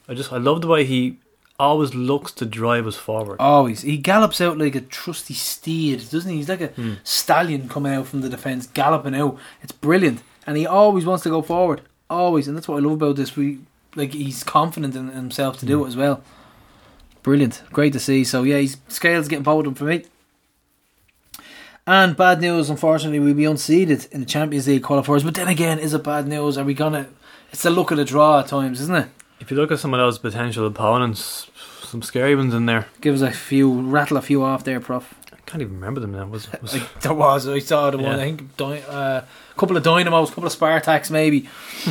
I 0.08 0.14
just 0.14 0.32
I 0.32 0.38
love 0.38 0.60
the 0.60 0.68
way 0.68 0.84
he 0.84 1.16
always 1.58 1.92
looks 1.94 2.30
to 2.32 2.46
drive 2.46 2.86
us 2.86 2.96
forward. 2.96 3.36
always 3.40 3.80
he 3.82 3.96
gallops 3.98 4.40
out 4.40 4.58
like 4.58 4.76
a 4.76 4.80
trusty 4.80 5.34
steed, 5.34 5.98
doesn't 6.10 6.30
he? 6.30 6.36
He's 6.36 6.48
like 6.48 6.60
a 6.60 6.72
stallion 7.04 7.68
coming 7.68 7.92
out 7.92 8.06
from 8.06 8.20
the 8.20 8.28
defence, 8.28 8.66
galloping 8.68 9.14
out. 9.14 9.38
It's 9.62 9.72
brilliant, 9.72 10.22
and 10.46 10.56
he 10.56 10.66
always 10.66 11.04
wants 11.04 11.24
to 11.24 11.30
go 11.30 11.42
forward, 11.42 11.80
always, 12.08 12.46
and 12.46 12.56
that's 12.56 12.68
what 12.68 12.76
I 12.76 12.80
love 12.80 12.92
about 12.92 13.16
this. 13.16 13.34
We 13.36 13.58
like 13.96 14.12
he's 14.12 14.44
confident 14.44 14.94
in 14.94 15.08
himself 15.08 15.58
to 15.58 15.66
do 15.66 15.84
it 15.84 15.88
as 15.88 15.96
well. 15.96 16.22
Brilliant, 17.22 17.62
great 17.72 17.92
to 17.92 18.00
see. 18.00 18.24
So 18.24 18.42
yeah, 18.42 18.58
he's 18.58 18.76
scales 18.88 19.28
getting 19.28 19.46
of 19.46 19.78
for 19.78 19.84
me. 19.84 20.04
And 21.86 22.16
bad 22.16 22.40
news, 22.40 22.68
unfortunately, 22.68 23.18
we'll 23.18 23.34
be 23.34 23.44
unseeded 23.44 24.10
in 24.12 24.20
the 24.20 24.26
Champions 24.26 24.68
League 24.68 24.82
qualifiers. 24.82 25.24
But 25.24 25.34
then 25.34 25.48
again, 25.48 25.78
is 25.78 25.94
it 25.94 26.04
bad 26.04 26.28
news? 26.28 26.58
Are 26.58 26.64
we 26.64 26.74
gonna? 26.74 27.08
It's 27.50 27.64
a 27.64 27.70
look 27.70 27.90
of 27.90 27.96
the 27.96 28.04
draw 28.04 28.40
at 28.40 28.48
times, 28.48 28.80
isn't 28.82 28.94
it? 28.94 29.08
If 29.40 29.50
you 29.50 29.56
look 29.56 29.72
at 29.72 29.78
some 29.78 29.94
of 29.94 29.98
those 29.98 30.18
potential 30.18 30.66
opponents, 30.66 31.50
some 31.82 32.02
scary 32.02 32.34
ones 32.34 32.52
in 32.52 32.66
there. 32.66 32.88
Give 33.00 33.14
us 33.14 33.22
a 33.22 33.30
few, 33.30 33.72
rattle 33.72 34.18
a 34.18 34.22
few 34.22 34.42
off 34.44 34.64
there, 34.64 34.80
Prof. 34.80 35.14
I 35.32 35.36
can't 35.46 35.62
even 35.62 35.76
remember 35.76 36.00
them 36.00 36.12
now. 36.12 36.26
Was, 36.26 36.48
was 36.60 36.72
there 37.00 37.14
was, 37.14 37.48
I 37.48 37.58
saw 37.60 37.90
the 37.90 37.96
one. 37.98 38.16
I 38.16 38.18
think 38.18 38.56
Dy- 38.58 38.82
uh, 38.86 39.22
a 39.22 39.24
couple 39.56 39.76
of 39.76 39.82
Dynamos, 39.82 40.28
a 40.28 40.34
couple 40.34 40.46
of 40.46 40.54
Spartaks, 40.54 41.10
maybe. 41.10 41.48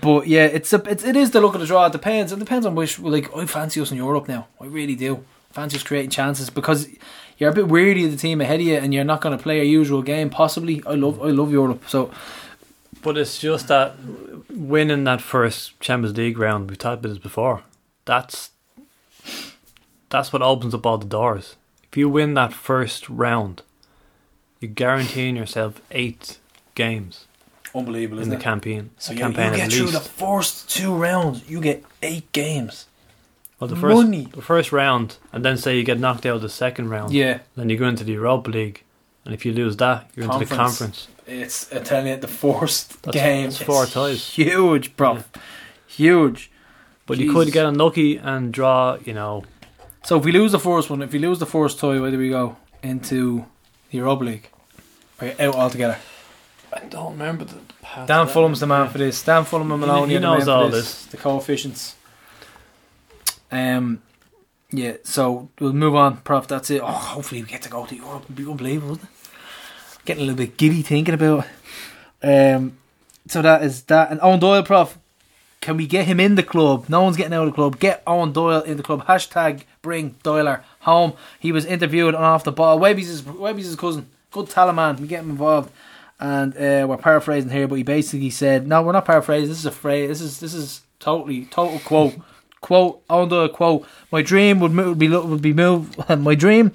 but 0.00 0.26
yeah, 0.26 0.46
it's 0.46 0.72
a, 0.72 0.82
it's 0.90 1.04
it 1.04 1.16
is 1.16 1.30
the 1.30 1.40
look 1.40 1.54
of 1.54 1.60
the 1.60 1.66
draw. 1.66 1.86
It 1.86 1.92
depends. 1.92 2.32
It 2.32 2.38
depends 2.38 2.66
on 2.66 2.74
which. 2.74 2.98
Like 2.98 3.34
I 3.36 3.46
fancy 3.46 3.80
us 3.80 3.90
in 3.90 3.96
Europe 3.96 4.28
now. 4.28 4.48
I 4.60 4.66
really 4.66 4.96
do. 4.96 5.24
Fancy 5.52 5.76
us 5.76 5.82
creating 5.82 6.10
chances 6.10 6.50
because 6.50 6.88
you're 7.38 7.50
a 7.50 7.54
bit 7.54 7.68
weary 7.68 8.04
of 8.04 8.10
the 8.10 8.16
team 8.16 8.40
ahead 8.40 8.60
of 8.60 8.66
you, 8.66 8.76
and 8.76 8.92
you're 8.92 9.04
not 9.04 9.20
going 9.20 9.36
to 9.36 9.42
play 9.42 9.56
your 9.56 9.66
usual 9.66 10.02
game. 10.02 10.30
Possibly, 10.30 10.82
I 10.86 10.94
love 10.94 11.22
I 11.22 11.28
love 11.28 11.52
Europe. 11.52 11.84
So 11.88 12.10
But 13.02 13.18
it's 13.18 13.38
just 13.38 13.68
that 13.68 13.96
winning 14.50 15.04
that 15.04 15.20
first 15.20 15.78
Champions 15.78 16.16
League 16.16 16.38
round, 16.38 16.70
we've 16.70 16.78
talked 16.78 17.00
about 17.00 17.10
this 17.10 17.18
before. 17.18 17.62
That's 18.04 18.50
that's 20.08 20.32
what 20.32 20.42
opens 20.42 20.74
up 20.74 20.86
all 20.86 20.98
the 20.98 21.06
doors. 21.06 21.56
If 21.84 21.96
you 21.96 22.08
win 22.08 22.34
that 22.34 22.52
first 22.52 23.08
round, 23.08 23.62
you're 24.58 24.70
guaranteeing 24.70 25.36
yourself 25.36 25.80
eight 25.90 26.38
games 26.74 27.26
unbelievable, 27.74 28.22
in 28.22 28.28
the 28.30 28.36
campaign. 28.36 28.90
So 28.98 29.12
you, 29.12 29.18
campaign 29.18 29.52
you 29.52 29.56
get 29.58 29.72
through 29.72 29.90
the 29.90 30.00
first 30.00 30.68
two 30.70 30.94
rounds, 30.94 31.48
you 31.48 31.60
get 31.60 31.84
eight 32.02 32.30
games. 32.32 32.86
well, 33.58 33.68
the 33.68 33.76
first 33.76 33.96
money. 34.04 34.28
the 34.32 34.42
first 34.42 34.72
round, 34.72 35.16
and 35.32 35.44
then 35.44 35.56
say 35.56 35.76
you 35.76 35.84
get 35.84 35.98
knocked 35.98 36.26
out 36.26 36.40
the 36.40 36.48
second 36.48 36.88
round. 36.90 37.12
Yeah, 37.12 37.40
Then 37.56 37.68
you 37.70 37.76
go 37.76 37.86
into 37.88 38.04
the 38.04 38.12
Europa 38.12 38.50
League, 38.50 38.82
and 39.24 39.34
if 39.34 39.44
you 39.46 39.52
lose 39.52 39.76
that, 39.78 40.10
you're 40.14 40.26
into 40.26 40.38
the 40.38 40.44
Conference. 40.46 41.06
conference. 41.06 41.08
it's 41.26 41.72
I 41.72 41.78
tell 41.80 42.06
you, 42.06 42.16
the 42.16 42.28
first 42.28 43.02
That's- 43.02 43.22
game. 43.24 43.44
that's 43.50 43.62
four 43.62 43.86
ties. 43.86 44.28
Huge, 44.34 44.94
bro. 44.96 45.18
huge. 45.86 46.50
But 47.06 47.18
you 47.18 47.32
could 47.32 47.52
get 47.52 47.66
unlucky 47.66 48.16
and 48.16 48.52
draw, 48.52 48.96
you 49.04 49.12
know. 49.12 49.44
So 50.04 50.18
if 50.18 50.24
we 50.24 50.32
lose 50.32 50.52
the 50.52 50.58
first 50.58 50.88
one, 50.90 51.02
if 51.02 51.12
we 51.12 51.18
lose 51.18 51.38
the 51.38 51.46
first 51.46 51.78
tie, 51.78 51.98
where 52.00 52.10
do 52.10 52.18
we 52.18 52.30
go 52.30 52.56
into 52.82 53.44
the 53.90 53.98
Europa 53.98 54.24
League? 54.24 54.48
Or 55.20 55.32
out 55.38 55.54
altogether? 55.54 55.98
I 56.74 56.80
don't 56.86 57.12
remember 57.12 57.44
the 57.44 57.58
past. 57.82 58.08
Dan 58.08 58.26
Fulham's 58.26 58.60
the 58.60 58.66
man 58.66 58.88
for 58.88 58.98
this. 58.98 59.22
Dan 59.22 59.44
Fulham 59.44 59.70
and 59.72 59.82
He- 59.82 59.86
Maloney 59.88 60.10
he 60.10 60.16
are 60.16 60.20
the 60.20 60.26
man 60.26 60.38
knows 60.38 60.44
for 60.46 60.50
all 60.50 60.68
this. 60.68 61.06
The 61.06 61.16
coefficients. 61.16 61.94
Um, 63.52 64.02
yeah. 64.70 64.94
So 65.04 65.48
we'll 65.60 65.72
move 65.72 65.94
on, 65.94 66.18
Prof. 66.18 66.46
That's 66.48 66.70
it. 66.70 66.80
Oh, 66.82 66.86
hopefully 66.86 67.42
we 67.42 67.48
get 67.48 67.62
to 67.62 67.68
go 67.68 67.86
to 67.86 67.94
Europe. 67.94 68.24
It'd 68.24 68.36
be 68.36 68.44
unbelievable. 68.46 68.90
Wouldn't 68.92 69.08
it? 69.08 70.04
Getting 70.04 70.22
a 70.24 70.26
little 70.26 70.38
bit 70.44 70.56
giddy 70.56 70.82
thinking 70.82 71.14
about 71.14 71.46
it. 72.22 72.54
Um, 72.56 72.78
so 73.28 73.40
that 73.42 73.62
is 73.62 73.82
that. 73.84 74.10
And 74.10 74.20
Owen 74.22 74.40
Doyle, 74.40 74.62
Prof. 74.62 74.98
Can 75.60 75.78
we 75.78 75.86
get 75.86 76.04
him 76.04 76.20
in 76.20 76.34
the 76.34 76.42
club? 76.42 76.90
No 76.90 77.02
one's 77.02 77.16
getting 77.16 77.32
out 77.32 77.44
of 77.46 77.52
the 77.52 77.54
club. 77.54 77.78
Get 77.78 78.02
Owen 78.06 78.32
Doyle 78.32 78.60
in 78.60 78.76
the 78.76 78.82
club. 78.82 79.06
Hashtag 79.06 79.62
bring 79.80 80.10
Doyler 80.22 80.60
home. 80.80 81.14
He 81.40 81.52
was 81.52 81.64
interviewed 81.64 82.14
on 82.14 82.22
off 82.22 82.44
the 82.44 82.52
ball. 82.52 82.78
Webby's 82.78 83.08
his 83.08 83.24
Webby's 83.24 83.66
his 83.66 83.76
cousin. 83.76 84.08
Good 84.30 84.50
talent 84.50 84.76
man. 84.76 84.96
We 84.96 85.06
get 85.06 85.20
him 85.22 85.30
involved. 85.30 85.70
And 86.24 86.56
uh, 86.56 86.86
we're 86.88 86.96
paraphrasing 86.96 87.50
here, 87.50 87.68
but 87.68 87.74
he 87.74 87.82
basically 87.82 88.30
said, 88.30 88.66
"No, 88.66 88.80
we're 88.80 88.92
not 88.92 89.04
paraphrasing. 89.04 89.46
This 89.50 89.58
is 89.58 89.66
a 89.66 89.70
phrase. 89.70 90.08
This 90.08 90.20
is 90.22 90.40
this 90.40 90.54
is 90.54 90.80
totally 90.98 91.44
total 91.44 91.78
quote 91.80 92.14
quote 92.62 93.06
Eoin 93.08 93.28
Doyle 93.28 93.50
quote. 93.50 93.86
My 94.10 94.22
dream 94.22 94.58
would 94.60 94.72
mo- 94.72 94.88
would 94.88 94.98
be 94.98 95.08
would 95.08 95.42
be 95.42 95.52
move. 95.52 96.08
My 96.18 96.34
dream 96.34 96.72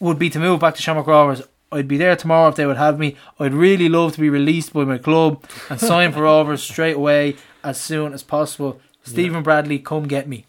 would 0.00 0.18
be 0.18 0.30
to 0.30 0.38
move 0.38 0.60
back 0.60 0.74
to 0.76 0.80
Shamrock 0.80 1.06
Rovers. 1.06 1.42
I'd 1.70 1.86
be 1.86 1.98
there 1.98 2.16
tomorrow 2.16 2.48
if 2.48 2.54
they 2.56 2.64
would 2.64 2.78
have 2.78 2.98
me. 2.98 3.14
I'd 3.38 3.52
really 3.52 3.90
love 3.90 4.14
to 4.14 4.20
be 4.20 4.30
released 4.30 4.72
by 4.72 4.84
my 4.84 4.96
club 4.96 5.44
and 5.68 5.78
sign 5.78 6.12
for 6.12 6.22
Rovers 6.22 6.62
straight 6.62 6.96
away 6.96 7.36
as 7.62 7.78
soon 7.78 8.14
as 8.14 8.22
possible. 8.22 8.80
Stephen 9.04 9.42
Bradley, 9.42 9.80
come 9.80 10.08
get 10.08 10.26
me. 10.26 10.46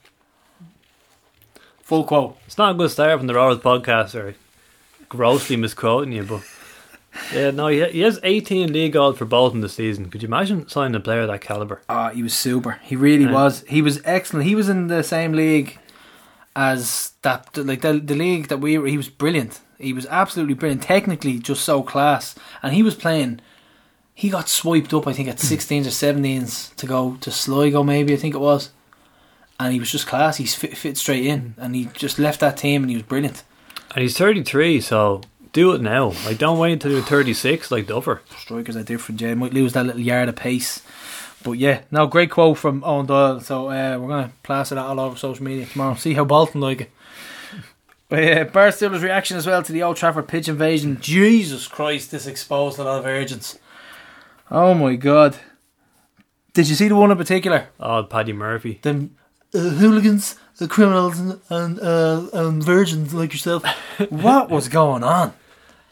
Full 1.82 2.06
quote. 2.06 2.38
It's 2.46 2.58
not 2.58 2.72
a 2.72 2.78
good 2.78 2.90
start 2.90 3.18
from 3.18 3.28
the 3.28 3.34
Rovers 3.34 3.62
podcast, 3.62 4.16
or 4.16 4.36
grossly 5.10 5.58
misquoting 5.58 6.14
you, 6.14 6.24
but 6.24 6.42
yeah, 7.34 7.52
no, 7.52 7.68
he, 7.68 7.84
he 7.90 8.02
has 8.02 8.20
18 8.24 8.72
league 8.74 8.94
goals 8.94 9.18
for 9.18 9.26
Bolton 9.26 9.62
this 9.62 9.74
season. 9.76 10.10
Could 10.10 10.22
you 10.24 10.28
imagine 10.28 10.68
signing 10.68 10.96
a 10.96 11.00
player 11.00 11.22
of 11.22 11.28
that 11.28 11.42
caliber? 11.42 11.82
Ah, 11.90 12.10
he 12.10 12.24
was 12.24 12.34
super. 12.34 12.80
He 12.84 12.96
really 12.96 13.26
Yeah. 13.26 13.34
was. 13.34 13.64
He 13.68 13.82
was 13.82 14.02
excellent. 14.06 14.46
He 14.48 14.56
was 14.56 14.70
in 14.70 14.88
the 14.88 15.04
same 15.04 15.34
league 15.34 15.78
as 16.56 17.14
that, 17.24 17.56
like 17.58 17.82
the 17.82 17.94
the 17.94 18.16
league 18.16 18.48
that 18.48 18.60
we 18.60 18.78
were. 18.78 18.88
He 18.88 18.98
was 18.98 19.10
brilliant. 19.10 19.60
He 19.80 19.94
was 19.94 20.06
absolutely 20.08 20.54
brilliant. 20.54 20.84
Technically, 20.84 21.40
just 21.40 21.64
so 21.64 21.82
class. 21.84 22.36
And 22.62 22.74
he 22.74 22.84
was 22.84 22.96
playing. 22.96 23.42
He 24.16 24.30
got 24.30 24.48
swiped 24.48 24.94
up, 24.94 25.08
I 25.08 25.14
think, 25.14 25.28
at 25.28 25.38
16s 25.38 25.88
or 25.88 25.90
17s 25.90 26.76
to 26.76 26.86
go 26.86 27.18
to 27.20 27.32
Sligo, 27.32 27.82
maybe 27.84 28.14
I 28.14 28.16
think 28.18 28.36
it 28.36 28.40
was. 28.40 28.70
And 29.60 29.74
he 29.74 29.80
was 29.80 29.92
just 29.92 30.06
class. 30.06 30.38
He's 30.38 30.54
fit, 30.54 30.78
fit 30.78 30.98
straight 30.98 31.26
in, 31.26 31.56
and 31.58 31.76
he 31.76 31.86
just 31.94 32.20
left 32.20 32.40
that 32.42 32.56
team, 32.58 32.84
and 32.84 32.92
he 32.92 32.96
was 32.96 33.04
brilliant. 33.04 33.44
And 33.96 34.04
he's 34.04 34.16
33, 34.18 34.82
so 34.82 35.22
do 35.54 35.72
it 35.74 35.82
now. 35.82 36.08
Like, 36.26 36.38
don't 36.40 36.60
wait 36.60 36.74
until 36.74 36.92
you're 36.92 37.02
36 37.02 37.72
like 37.72 37.88
Duffer. 37.88 38.22
strikers 38.38 38.76
are 38.76 38.84
different. 38.84 39.22
Yeah, 39.22 39.34
might 39.36 39.54
lose 39.54 39.74
that 39.74 39.86
little 39.86 40.02
yard 40.02 40.28
of 40.30 40.36
pace. 40.36 40.82
But 41.44 41.54
yeah, 41.54 41.82
no, 41.92 42.08
great 42.08 42.32
quote 42.32 42.58
from 42.58 42.82
Eoin 42.82 43.08
Doyle. 43.08 43.40
So 43.40 43.70
uh, 43.70 43.98
we're 44.00 44.08
gonna 44.08 44.32
plaster 44.44 44.76
that 44.76 44.86
all 44.86 45.00
over 45.00 45.16
social 45.16 45.44
media 45.44 45.66
tomorrow. 45.66 45.96
See 45.96 46.14
how 46.14 46.26
Bolton 46.26 46.62
like 46.62 46.82
it. 46.82 46.92
But 48.10 48.24
yeah, 48.24 48.44
Bar 48.46 48.72
Stiller's 48.72 49.04
reaction 49.04 49.38
as 49.38 49.48
well 49.48 49.64
to 49.64 49.72
the 49.72 49.84
Old 49.84 49.98
Trafford 49.98 50.28
pitch 50.28 50.48
invasion. 50.48 51.00
Jesus 51.02 51.68
Christ, 51.68 52.12
this 52.12 52.28
exposed 52.28 52.80
a 52.80 52.84
lot 52.84 53.00
of 53.00 53.06
urgents. 53.06 53.58
Oh 54.52 54.74
my 54.74 54.96
god. 54.96 55.38
Did 56.54 56.70
you 56.70 56.76
see 56.76 56.88
the 56.88 56.96
one 56.96 57.12
in 57.12 57.18
particular? 57.18 57.68
Oh, 57.80 58.04
Paddy 58.04 58.34
Murphy. 58.34 58.80
The 58.82 59.10
uh, 59.54 59.60
hooligans, 59.60 60.36
the 60.58 60.68
criminals, 60.68 61.20
and 61.20 61.42
and, 61.50 61.80
uh, 61.80 62.28
and 62.34 62.64
virgins 62.64 63.14
like 63.14 63.34
yourself. 63.34 63.66
what 64.10 64.50
was 64.50 64.70
going 64.70 65.04
on? 65.04 65.34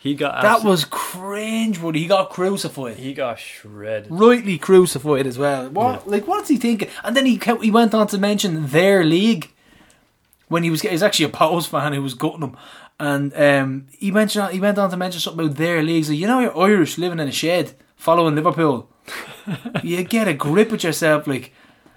He 0.02 0.16
got 0.16 0.42
That 0.42 0.64
was 0.64 0.84
cringe, 0.84 1.80
buddy. 1.80 2.00
He 2.00 2.08
got 2.08 2.32
crucified. 2.32 2.98
he 2.98 3.14
got 3.14 3.38
shredded. 3.38 4.08
rightly 4.10 4.58
crucified 4.58 5.28
as 5.28 5.38
well. 5.38 5.70
What, 5.70 6.08
like, 6.08 6.26
what's 6.28 6.50
he 6.50 6.58
thinking? 6.58 6.90
And 7.04 7.16
then 7.16 7.28
he 7.28 7.38
kept, 7.38 7.64
he 7.64 7.70
went 7.70 7.94
on 7.94 8.08
to 8.08 8.18
mention 8.18 8.66
their 8.68 9.04
league 9.04 9.52
when 10.48 10.64
he 10.64 10.72
was 10.72 10.82
he 10.82 10.90
was 10.90 11.04
actually 11.04 11.26
a 11.26 11.30
Pose 11.30 11.68
fan 11.68 11.94
who 11.94 12.02
was 12.02 12.16
gutting 12.16 12.42
him, 12.42 12.58
and 13.00 13.32
um, 13.36 13.88
he 13.92 14.10
mentioned 14.10 14.52
he 14.52 14.60
went 14.60 14.80
on 14.80 14.90
to 14.90 14.98
mention 14.98 15.22
something 15.22 15.46
about 15.46 15.58
their 15.58 15.84
leagues. 15.84 16.10
Like, 16.10 16.18
you 16.18 16.26
know, 16.26 16.40
you're 16.40 16.58
Irish 16.58 16.98
living 16.98 17.20
in 17.20 17.28
a 17.28 17.32
shed 17.32 17.74
following 17.96 18.34
Liverpool. 18.34 18.90
you 19.84 20.04
get 20.04 20.28
a 20.28 20.34
grip 20.34 20.72
with 20.72 20.84
yourself, 20.84 21.28
like. 21.28 21.54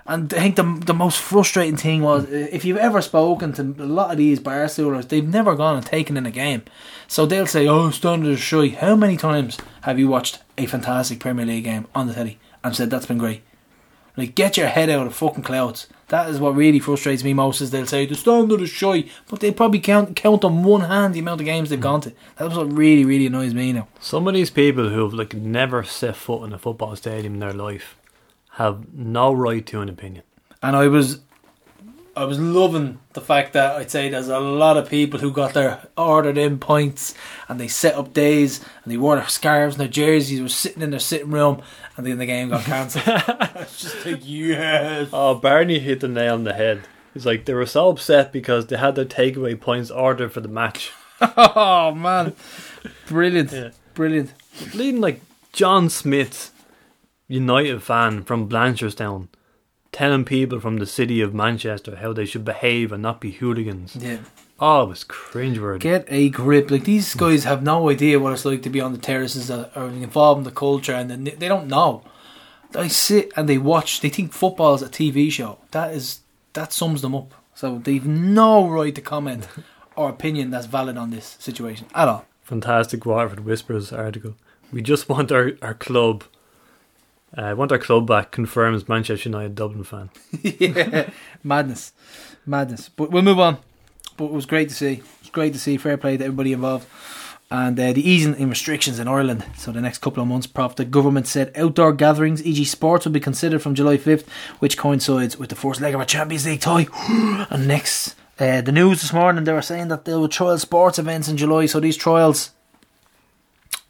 And 0.07 0.33
I 0.35 0.41
think 0.41 0.57
the 0.57 0.81
the 0.85 0.95
most 0.95 1.19
frustrating 1.19 1.79
thing 1.79 2.03
was 2.03 2.31
if 2.31 2.65
you've 2.65 2.77
ever 2.77 3.01
spoken 3.01 3.55
to 3.55 3.63
a 3.83 3.87
lot 3.87 4.11
of 4.11 4.19
these 4.19 4.39
bar 4.39 4.69
stewards, 4.69 5.07
they've 5.07 5.27
never 5.27 5.55
gone 5.55 5.77
and 5.77 5.87
taken 5.87 6.17
in 6.17 6.27
a 6.27 6.31
game. 6.31 6.63
So 7.09 7.25
they'll 7.25 7.47
say, 7.47 7.67
"Oh, 7.67 7.91
standard 7.91 8.31
is 8.31 8.41
shy." 8.41 8.69
How 8.69 8.97
many 8.97 9.17
times 9.17 9.57
have 9.83 9.99
you 9.99 10.09
watched 10.09 10.41
a 10.59 10.67
fantastic 10.67 11.21
Premier 11.21 11.47
League 11.47 11.65
game 11.65 11.87
on 11.95 12.07
the 12.07 12.15
telly 12.15 12.39
and 12.63 12.77
said 12.77 12.91
that's 12.91 13.07
been 13.07 13.19
great? 13.19 13.43
Like, 14.17 14.35
get 14.35 14.57
your 14.57 14.69
head 14.69 14.91
out 14.91 15.07
of 15.07 15.15
fucking 15.15 15.43
clouds. 15.43 15.89
That 16.09 16.29
is 16.29 16.39
what 16.39 16.55
really 16.55 16.79
frustrates 16.79 17.25
me 17.25 17.33
most. 17.33 17.63
Is 17.63 17.71
they'll 17.71 17.87
say 17.87 18.05
the 18.05 18.15
standard 18.15 18.61
is 18.61 18.69
shy, 18.69 19.07
but 19.31 19.41
they 19.41 19.53
probably 19.53 19.81
count 19.81 20.17
count 20.17 20.45
on 20.45 20.65
one 20.65 20.83
hand 20.83 21.15
the 21.15 21.21
amount 21.21 21.41
of 21.41 21.47
games 21.47 21.71
they've 21.71 21.81
gone 21.81 22.03
to. 22.03 22.13
That's 22.37 22.55
what 22.55 22.71
really 22.71 23.07
really 23.07 23.27
annoys 23.27 23.55
me 23.55 23.73
now. 23.73 23.89
Some 24.01 24.29
of 24.29 24.35
these 24.35 24.51
people 24.51 24.91
who 24.91 25.03
have 25.03 25.15
like 25.15 25.33
never 25.33 25.83
set 25.83 26.15
foot 26.15 26.45
in 26.45 26.53
a 26.53 26.59
football 26.59 26.95
stadium 26.95 27.35
in 27.35 27.41
their 27.41 27.55
life 27.55 27.97
have 28.55 28.93
no 28.95 29.33
right 29.33 29.65
to 29.67 29.81
an 29.81 29.89
opinion. 29.89 30.25
and 30.63 30.77
I 30.77 30.89
was 30.89 31.21
I 32.17 32.25
was 32.27 32.39
loving 32.39 33.01
the 33.15 33.21
fact 33.21 33.55
that 33.55 33.75
I'd 33.75 33.91
say 33.91 34.09
there's 34.09 34.29
a 34.29 34.39
lot 34.39 34.77
of 34.77 34.89
people 34.89 35.19
who 35.19 35.33
got 35.33 35.53
their 35.55 35.81
ordered 35.99 36.39
in 36.39 36.59
points 36.61 37.13
and 37.49 37.59
they 37.59 37.67
set 37.67 37.97
up 37.97 38.13
days 38.13 38.61
and 38.85 38.93
they 38.93 38.97
wore 38.97 39.17
their 39.17 39.27
scarves 39.27 39.75
and 39.75 39.81
their 39.81 39.89
jerseys 39.89 40.41
were 40.41 40.49
sitting 40.49 40.81
in 40.83 40.91
their 40.91 41.01
sitting 41.01 41.33
room 41.33 41.61
and 41.97 42.07
then 42.07 42.19
the 42.19 42.27
game 42.27 42.51
got 42.51 42.63
cancelled. 42.63 43.03
it's 43.57 43.81
just 43.83 44.07
like 44.07 44.21
yes. 44.23 45.09
Oh, 45.13 45.35
Barney 45.35 45.81
hit 45.81 45.99
the 46.01 46.07
nail 46.09 46.35
on 46.35 46.45
the 46.45 46.53
head. 46.55 46.83
He's 47.15 47.27
like 47.27 47.47
they 47.47 47.55
were 47.55 47.67
so 47.67 47.89
upset 47.89 48.33
because 48.33 48.69
they 48.69 48.77
had 48.77 48.95
their 48.95 49.05
takeaway 49.05 49.61
points 49.61 49.91
ordered 49.91 50.33
for 50.33 50.41
the 50.41 50.49
match. 50.49 50.93
Oh 51.21 51.93
man. 51.95 52.35
Brilliant. 53.09 53.51
Yeah. 53.51 53.71
Brilliant. 53.95 54.33
Leading 54.75 55.01
like 55.01 55.21
John 55.53 55.89
Smith, 55.89 56.53
United 57.29 57.83
fan 57.83 58.23
from 58.25 58.49
Blanchardstown, 58.49 59.29
telling 59.93 60.25
people 60.25 60.61
from 60.61 60.79
the 60.79 60.87
city 60.87 61.21
of 61.21 61.35
Manchester 61.35 61.97
how 61.97 62.13
they 62.13 62.25
should 62.25 62.45
behave 62.45 62.93
and 62.93 63.03
not 63.03 63.21
be 63.21 63.33
hooligans. 63.33 63.97
Yeah. 63.97 64.19
Oh, 64.61 64.85
it 64.85 64.89
was 64.89 65.05
cringeworthy. 65.05 65.81
Get 65.81 66.07
a 66.09 66.29
grip. 66.29 66.71
Like 66.71 66.85
these 66.85 67.15
guys 67.15 67.45
have 67.45 67.63
no 67.63 67.91
idea 67.91 68.21
what 68.21 68.33
it's 68.33 68.45
like 68.45 68.63
to 68.63 68.71
be 68.71 68.81
on 68.81 68.93
the 68.93 68.99
terraces 68.99 69.49
that 69.49 69.77
are 69.77 69.89
involved 69.89 70.39
in 70.39 70.45
the 70.45 70.51
culture, 70.51 70.93
and 70.93 71.11
they 71.11 71.33
they 71.33 71.49
don't 71.49 71.69
know. 71.69 72.03
They 72.71 72.89
sit 72.89 73.33
and 73.37 73.49
they 73.49 73.59
watch. 73.59 74.01
They 74.01 74.09
think 74.09 74.33
football 74.33 74.75
is 74.75 74.83
a 74.83 74.89
TV 74.89 75.31
show. 75.31 75.59
That 75.73 75.93
is 75.93 76.21
that 76.53 76.73
sums 76.73 77.03
them 77.03 77.15
up. 77.15 77.35
So 77.55 77.79
they've 77.79 78.07
no 78.07 78.69
right 78.69 78.95
to 78.95 79.01
comment 79.01 79.49
or 79.97 80.09
opinion 80.09 80.51
that's 80.51 80.67
valid 80.67 80.97
on 80.97 81.11
this 81.11 81.37
situation 81.39 81.87
at 81.95 82.09
all. 82.09 82.25
Fantastic 82.43 83.07
Waterford 83.07 83.41
Whispers 83.41 83.93
article. 83.93 84.35
We 84.73 84.83
just 84.83 85.09
want 85.09 85.31
our, 85.33 85.53
our 85.63 85.75
club. 85.75 86.25
Uh, 87.37 87.55
want 87.57 87.73
our 87.73 87.79
club 87.79 88.07
back. 88.07 88.31
Confirms 88.31 88.89
Manchester 88.89 89.29
United 89.29 89.55
Dublin 89.55 89.85
fan. 89.85 90.11
yeah, 90.43 91.11
madness, 91.43 91.93
madness. 92.47 92.89
But 92.89 93.11
we'll 93.11 93.23
move 93.23 93.41
on. 93.41 93.59
But 94.17 94.27
it 94.27 94.33
was 94.33 94.47
great 94.47 94.69
to 94.69 94.75
see. 94.75 94.93
It 94.95 95.05
was 95.21 95.31
great 95.31 95.53
to 95.53 95.59
see. 95.59 95.77
Fair 95.77 95.97
play 95.97 96.17
to 96.17 96.25
everybody 96.25 96.53
involved. 96.53 96.87
And 97.51 97.79
uh, 97.79 97.93
the 97.93 98.09
easing 98.09 98.35
in 98.37 98.49
restrictions 98.49 98.99
in 98.99 99.07
Ireland. 99.07 99.45
So 99.57 99.71
the 99.71 99.81
next 99.81 99.99
couple 99.99 100.23
of 100.23 100.29
months, 100.29 100.47
Prof, 100.47 100.77
the 100.77 100.85
government 100.85 101.27
said 101.27 101.53
outdoor 101.57 101.93
gatherings, 101.93 102.45
e.g., 102.45 102.65
sports, 102.65 103.05
will 103.05 103.13
be 103.13 103.21
considered 103.21 103.63
from 103.63 103.75
July 103.75 103.97
fifth, 103.97 104.29
which 104.59 104.79
coincides 104.79 105.37
with 105.37 105.51
the 105.51 105.57
first 105.57 105.81
leg 105.81 105.95
of 105.95 106.01
a 106.01 106.07
Champions 106.07 106.47
League 106.47 106.61
tie. 106.61 106.87
and 107.51 107.69
next, 107.69 108.15
uh, 108.39 108.61
the 108.61 108.73
news 108.73 109.03
this 109.03 109.13
morning, 109.13 109.45
they 109.45 109.53
were 109.53 109.63
saying 109.63 109.89
that 109.89 110.05
they 110.05 110.15
will 110.15 110.29
trial 110.29 110.59
sports 110.59 110.99
events 110.99 111.29
in 111.29 111.37
July. 111.37 111.67
So 111.67 111.81
these 111.81 111.97
trials, 111.97 112.51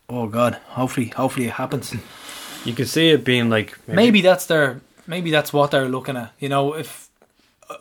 oh 0.08 0.26
god, 0.26 0.54
hopefully, 0.70 1.08
hopefully 1.08 1.46
it 1.46 1.52
happens. 1.52 1.94
You 2.64 2.72
can 2.72 2.86
see 2.86 3.10
it 3.10 3.24
being 3.24 3.50
like 3.50 3.78
maybe 3.86 4.20
that's 4.20 4.46
their 4.46 4.80
maybe 5.06 5.30
that's 5.30 5.52
what 5.52 5.70
they're 5.70 5.88
looking 5.88 6.16
at 6.16 6.32
you 6.38 6.48
know 6.48 6.74
if 6.74 7.08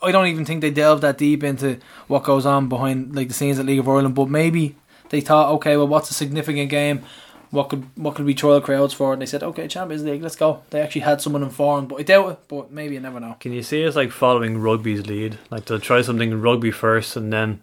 I 0.02 0.12
don't 0.12 0.26
even 0.26 0.44
think 0.44 0.60
they 0.60 0.70
delve 0.70 1.00
that 1.02 1.18
deep 1.18 1.42
into 1.42 1.78
what 2.06 2.22
goes 2.24 2.46
on 2.46 2.68
behind 2.68 3.14
like 3.14 3.28
the 3.28 3.34
scenes 3.34 3.58
at 3.58 3.66
League 3.66 3.78
of 3.78 3.88
Ireland 3.88 4.14
but 4.14 4.28
maybe 4.28 4.76
they 5.10 5.20
thought 5.20 5.50
okay 5.54 5.76
well 5.76 5.88
what's 5.88 6.10
a 6.10 6.14
significant 6.14 6.70
game? 6.70 7.02
What 7.50 7.68
could 7.68 7.86
what 7.94 8.16
could 8.16 8.24
we 8.26 8.34
trial 8.34 8.60
crowds 8.60 8.94
for? 8.94 9.12
And 9.12 9.22
they 9.22 9.26
said 9.26 9.42
okay 9.42 9.68
Champions 9.68 10.04
League 10.04 10.22
let's 10.22 10.36
go. 10.36 10.62
They 10.70 10.80
actually 10.80 11.02
had 11.02 11.20
someone 11.20 11.42
informed 11.42 11.88
but 11.88 12.00
I 12.00 12.02
doubt 12.02 12.30
it 12.30 12.38
but 12.48 12.70
maybe 12.70 12.94
you 12.94 13.00
never 13.00 13.20
know. 13.20 13.36
Can 13.40 13.52
you 13.52 13.62
see 13.62 13.86
us 13.86 13.96
like 13.96 14.10
following 14.10 14.58
rugby's 14.58 15.06
lead? 15.06 15.38
Like 15.50 15.66
they'll 15.66 15.80
try 15.80 16.02
something 16.02 16.30
in 16.30 16.42
rugby 16.42 16.70
first 16.70 17.16
and 17.16 17.32
then 17.32 17.60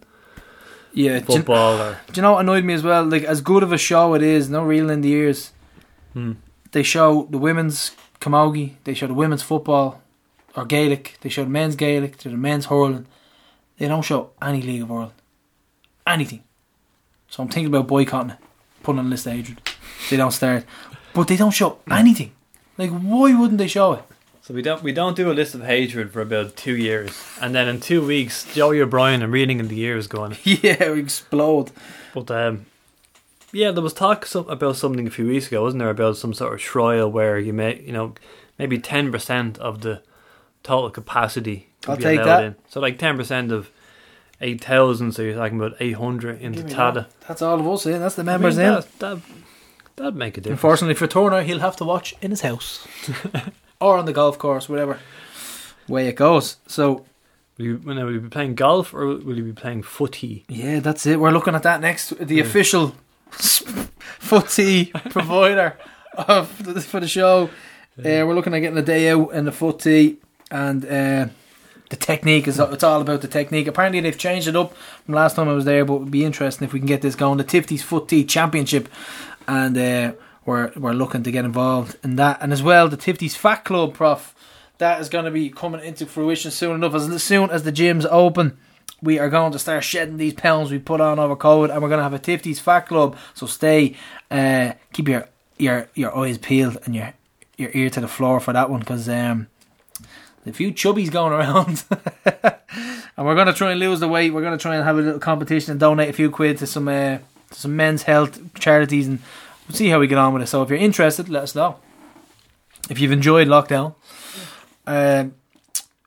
yeah 0.94 1.20
do 1.20 1.34
you, 1.34 1.44
or 1.48 1.98
do 2.06 2.12
you 2.16 2.22
know 2.22 2.32
what 2.32 2.40
annoyed 2.40 2.64
me 2.64 2.74
as 2.74 2.82
well? 2.82 3.04
Like 3.04 3.24
as 3.24 3.40
good 3.40 3.62
of 3.62 3.72
a 3.72 3.78
show 3.78 4.14
it 4.14 4.22
is 4.22 4.48
no 4.48 4.62
real 4.62 4.90
in 4.90 5.00
the 5.02 5.10
ears. 5.10 5.52
Hmm. 6.14 6.32
They 6.72 6.82
show 6.82 7.26
the 7.30 7.38
women's 7.38 7.92
camogie 8.20 8.74
they 8.84 8.94
show 8.94 9.06
the 9.06 9.14
women's 9.14 9.42
football 9.42 10.02
or 10.56 10.64
Gaelic. 10.64 11.18
They 11.20 11.28
show 11.28 11.44
the 11.44 11.50
men's 11.50 11.76
Gaelic, 11.76 12.18
to 12.18 12.28
the 12.28 12.36
men's 12.36 12.66
hurling. 12.66 13.06
They 13.78 13.88
don't 13.88 14.02
show 14.02 14.30
any 14.40 14.62
League 14.62 14.82
of 14.82 14.90
Ireland, 14.90 15.12
anything. 16.06 16.44
So 17.28 17.42
I'm 17.42 17.48
thinking 17.48 17.74
about 17.74 17.88
boycotting 17.88 18.32
it, 18.32 18.38
putting 18.82 19.00
on 19.00 19.06
a 19.06 19.08
list 19.08 19.26
of 19.26 19.32
hatred. 19.32 19.60
They 20.10 20.16
don't 20.16 20.30
start, 20.30 20.64
but 21.14 21.28
they 21.28 21.36
don't 21.36 21.52
show 21.52 21.78
anything. 21.90 22.32
Like, 22.76 22.90
why 22.90 23.34
wouldn't 23.34 23.58
they 23.58 23.68
show 23.68 23.94
it? 23.94 24.04
So 24.42 24.54
we 24.54 24.62
don't 24.62 24.82
we 24.82 24.92
don't 24.92 25.16
do 25.16 25.30
a 25.30 25.32
list 25.32 25.54
of 25.54 25.62
hatred 25.62 26.12
for 26.12 26.20
about 26.20 26.56
two 26.56 26.76
years, 26.76 27.16
and 27.40 27.54
then 27.54 27.68
in 27.68 27.80
two 27.80 28.04
weeks, 28.04 28.52
Joey 28.52 28.82
O'Brien 28.82 29.22
and 29.22 29.32
reading 29.32 29.60
in 29.60 29.68
the 29.68 29.76
years 29.76 30.08
going. 30.08 30.36
yeah, 30.44 30.90
we 30.90 31.00
explode. 31.00 31.70
But 32.12 32.30
um, 32.30 32.66
yeah, 33.52 33.70
there 33.70 33.82
was 33.82 33.92
talk 33.92 34.26
about 34.34 34.76
something 34.76 35.06
a 35.06 35.10
few 35.10 35.26
weeks 35.26 35.48
ago, 35.48 35.62
wasn't 35.62 35.80
there? 35.80 35.90
About 35.90 36.16
some 36.16 36.34
sort 36.34 36.54
of 36.54 36.60
trial 36.60 37.10
where 37.10 37.38
you 37.38 37.52
may, 37.52 37.80
you 37.80 37.92
know, 37.92 38.14
maybe 38.58 38.78
ten 38.78 39.12
percent 39.12 39.58
of 39.58 39.82
the 39.82 40.02
total 40.62 40.90
capacity. 40.90 41.68
I'll 41.86 41.96
be 41.96 42.02
take 42.02 42.22
that. 42.24 42.44
In. 42.44 42.56
So 42.68 42.80
like 42.80 42.98
ten 42.98 43.16
percent 43.16 43.52
of 43.52 43.70
eight 44.40 44.62
thousand. 44.64 45.12
So 45.12 45.22
you're 45.22 45.34
talking 45.36 45.58
about 45.60 45.76
eight 45.80 45.96
hundred 45.96 46.40
in 46.40 46.52
Give 46.52 46.64
me 46.66 46.72
Tada. 46.72 46.94
that. 46.94 47.20
That's 47.28 47.42
all 47.42 47.60
of 47.60 47.66
us, 47.68 47.86
eh? 47.86 47.98
That's 47.98 48.14
the 48.14 48.22
I 48.22 48.24
mean, 48.24 48.32
members, 48.32 48.58
in. 48.58 48.72
that, 48.72 48.98
that 49.00 49.18
that'd 49.96 50.16
make 50.16 50.38
a 50.38 50.40
difference. 50.40 50.58
Unfortunately 50.58 50.94
for 50.94 51.06
Turner, 51.06 51.42
he'll 51.42 51.60
have 51.60 51.76
to 51.76 51.84
watch 51.84 52.14
in 52.22 52.30
his 52.30 52.40
house 52.40 52.86
or 53.80 53.98
on 53.98 54.06
the 54.06 54.12
golf 54.12 54.38
course, 54.38 54.68
whatever 54.68 54.98
way 55.88 56.08
it 56.08 56.16
goes. 56.16 56.56
So 56.66 57.04
Will 57.58 57.66
you, 57.66 57.76
will 57.84 58.12
you 58.12 58.20
be 58.20 58.28
playing 58.30 58.54
golf 58.54 58.94
or 58.94 59.06
will 59.06 59.36
you 59.36 59.44
be 59.44 59.52
playing 59.52 59.82
footy? 59.82 60.44
yeah, 60.48 60.80
that's 60.80 61.04
it. 61.04 61.20
We're 61.20 61.30
looking 61.32 61.54
at 61.54 61.62
that 61.64 61.80
next. 61.82 62.16
The 62.18 62.40
official 62.40 62.94
footy 63.32 64.86
provider 65.10 65.78
of 66.14 66.64
the, 66.64 66.80
for 66.80 67.00
the 67.00 67.08
show. 67.08 67.50
Uh, 67.98 68.24
we're 68.24 68.34
looking 68.34 68.54
at 68.54 68.60
getting 68.60 68.78
a 68.78 68.82
day 68.82 69.10
out 69.10 69.32
in 69.32 69.44
the 69.44 69.52
footy 69.52 70.18
and. 70.50 70.84
Uh, 70.84 71.26
the 71.92 71.96
technique 71.96 72.48
is 72.48 72.58
it's 72.58 72.82
all 72.82 73.02
about 73.02 73.20
the 73.20 73.28
technique. 73.28 73.66
Apparently 73.66 74.00
they've 74.00 74.16
changed 74.16 74.48
it 74.48 74.56
up 74.56 74.74
from 75.04 75.14
last 75.14 75.36
time 75.36 75.46
I 75.46 75.52
was 75.52 75.66
there, 75.66 75.84
but 75.84 75.96
it 75.96 76.00
would 76.00 76.10
be 76.10 76.24
interesting 76.24 76.64
if 76.64 76.72
we 76.72 76.80
can 76.80 76.86
get 76.86 77.02
this 77.02 77.14
going. 77.14 77.36
The 77.36 77.44
Tifties 77.44 77.82
Footy 77.82 78.24
Championship, 78.24 78.88
and 79.46 79.76
uh, 79.76 80.12
we're 80.46 80.72
we're 80.74 80.94
looking 80.94 81.22
to 81.22 81.30
get 81.30 81.44
involved 81.44 81.98
in 82.02 82.16
that, 82.16 82.38
and 82.40 82.50
as 82.50 82.62
well 82.62 82.88
the 82.88 82.96
Tifties 82.96 83.36
Fat 83.36 83.64
Club, 83.64 83.92
Prof. 83.92 84.34
That 84.78 85.02
is 85.02 85.10
going 85.10 85.26
to 85.26 85.30
be 85.30 85.50
coming 85.50 85.84
into 85.84 86.06
fruition 86.06 86.50
soon 86.50 86.76
enough. 86.76 86.94
As 86.94 87.22
soon 87.22 87.50
as 87.50 87.62
the 87.62 87.70
gyms 87.70 88.06
open, 88.10 88.56
we 89.02 89.18
are 89.18 89.28
going 89.28 89.52
to 89.52 89.58
start 89.58 89.82
shedding 89.82 90.16
these 90.16 90.32
pounds 90.32 90.70
we 90.70 90.78
put 90.78 91.00
on 91.00 91.18
over 91.18 91.34
COVID, 91.34 91.70
and 91.70 91.82
we're 91.82 91.88
going 91.88 91.98
to 91.98 92.04
have 92.04 92.14
a 92.14 92.18
Tifties 92.18 92.60
Fat 92.60 92.82
Club. 92.82 93.16
So 93.34 93.46
stay, 93.46 93.96
uh, 94.30 94.72
keep 94.92 95.08
your 95.08 95.28
your 95.58 95.88
your 95.94 96.16
eyes 96.16 96.38
peeled 96.38 96.78
and 96.84 96.94
your 96.94 97.12
your 97.58 97.70
ear 97.74 97.90
to 97.90 98.00
the 98.00 98.08
floor 98.08 98.40
for 98.40 98.52
that 98.52 98.70
one, 98.70 98.80
because 98.80 99.08
um, 99.08 99.48
a 100.46 100.52
few 100.52 100.72
chubbies 100.72 101.10
going 101.10 101.32
around. 101.40 101.84
and 103.16 103.26
we're 103.26 103.34
going 103.34 103.48
to 103.48 103.52
try 103.52 103.72
and 103.72 103.80
lose 103.80 104.00
the 104.00 104.08
weight. 104.08 104.32
We're 104.32 104.40
going 104.40 104.56
to 104.56 104.62
try 104.62 104.76
and 104.76 104.84
have 104.84 104.96
a 104.96 105.02
little 105.02 105.20
competition 105.20 105.72
and 105.72 105.80
donate 105.80 106.08
a 106.08 106.12
few 106.12 106.30
quid 106.30 106.58
to 106.58 106.66
some 106.66 106.86
uh, 106.86 107.18
to 107.50 107.60
some 107.60 107.74
men's 107.76 108.04
health 108.04 108.54
charities, 108.54 109.08
and 109.08 109.18
we'll 109.68 109.76
see 109.76 109.88
how 109.88 109.98
we 109.98 110.06
get 110.06 110.18
on 110.18 110.32
with 110.32 110.44
it. 110.44 110.46
So 110.46 110.62
if 110.62 110.70
you're 110.70 110.78
interested, 110.78 111.28
let 111.28 111.42
us 111.42 111.54
know. 111.54 111.76
If 112.88 113.00
you've 113.00 113.12
enjoyed 113.12 113.48
lockdown, 113.48 113.94
um, 114.86 115.34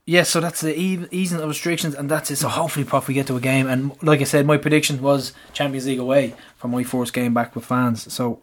yeah. 0.06 0.24
So 0.24 0.40
that's 0.40 0.62
the 0.62 0.78
easing 0.78 1.40
of 1.40 1.48
restrictions, 1.48 1.96
and 1.96 2.10
that's 2.10 2.32
it. 2.32 2.38
So 2.38 2.50
hopefully, 2.50 2.86
prof, 2.86 3.08
we 3.08 3.14
get 3.14 3.28
to 3.28 3.36
a 3.36 3.42
game. 3.42 3.68
And 3.68 3.92
like 4.04 4.22
I 4.22 4.26
said, 4.26 4.46
my 4.46 4.58
prediction 4.58 5.02
was 5.02 5.34
Champions 5.54 5.86
League 5.86 6.00
away 6.00 6.36
for 6.58 6.68
my 6.68 6.84
first 6.84 7.14
game 7.14 7.34
back 7.34 7.56
with 7.56 7.66
fans. 7.66 8.12
So 8.14 8.40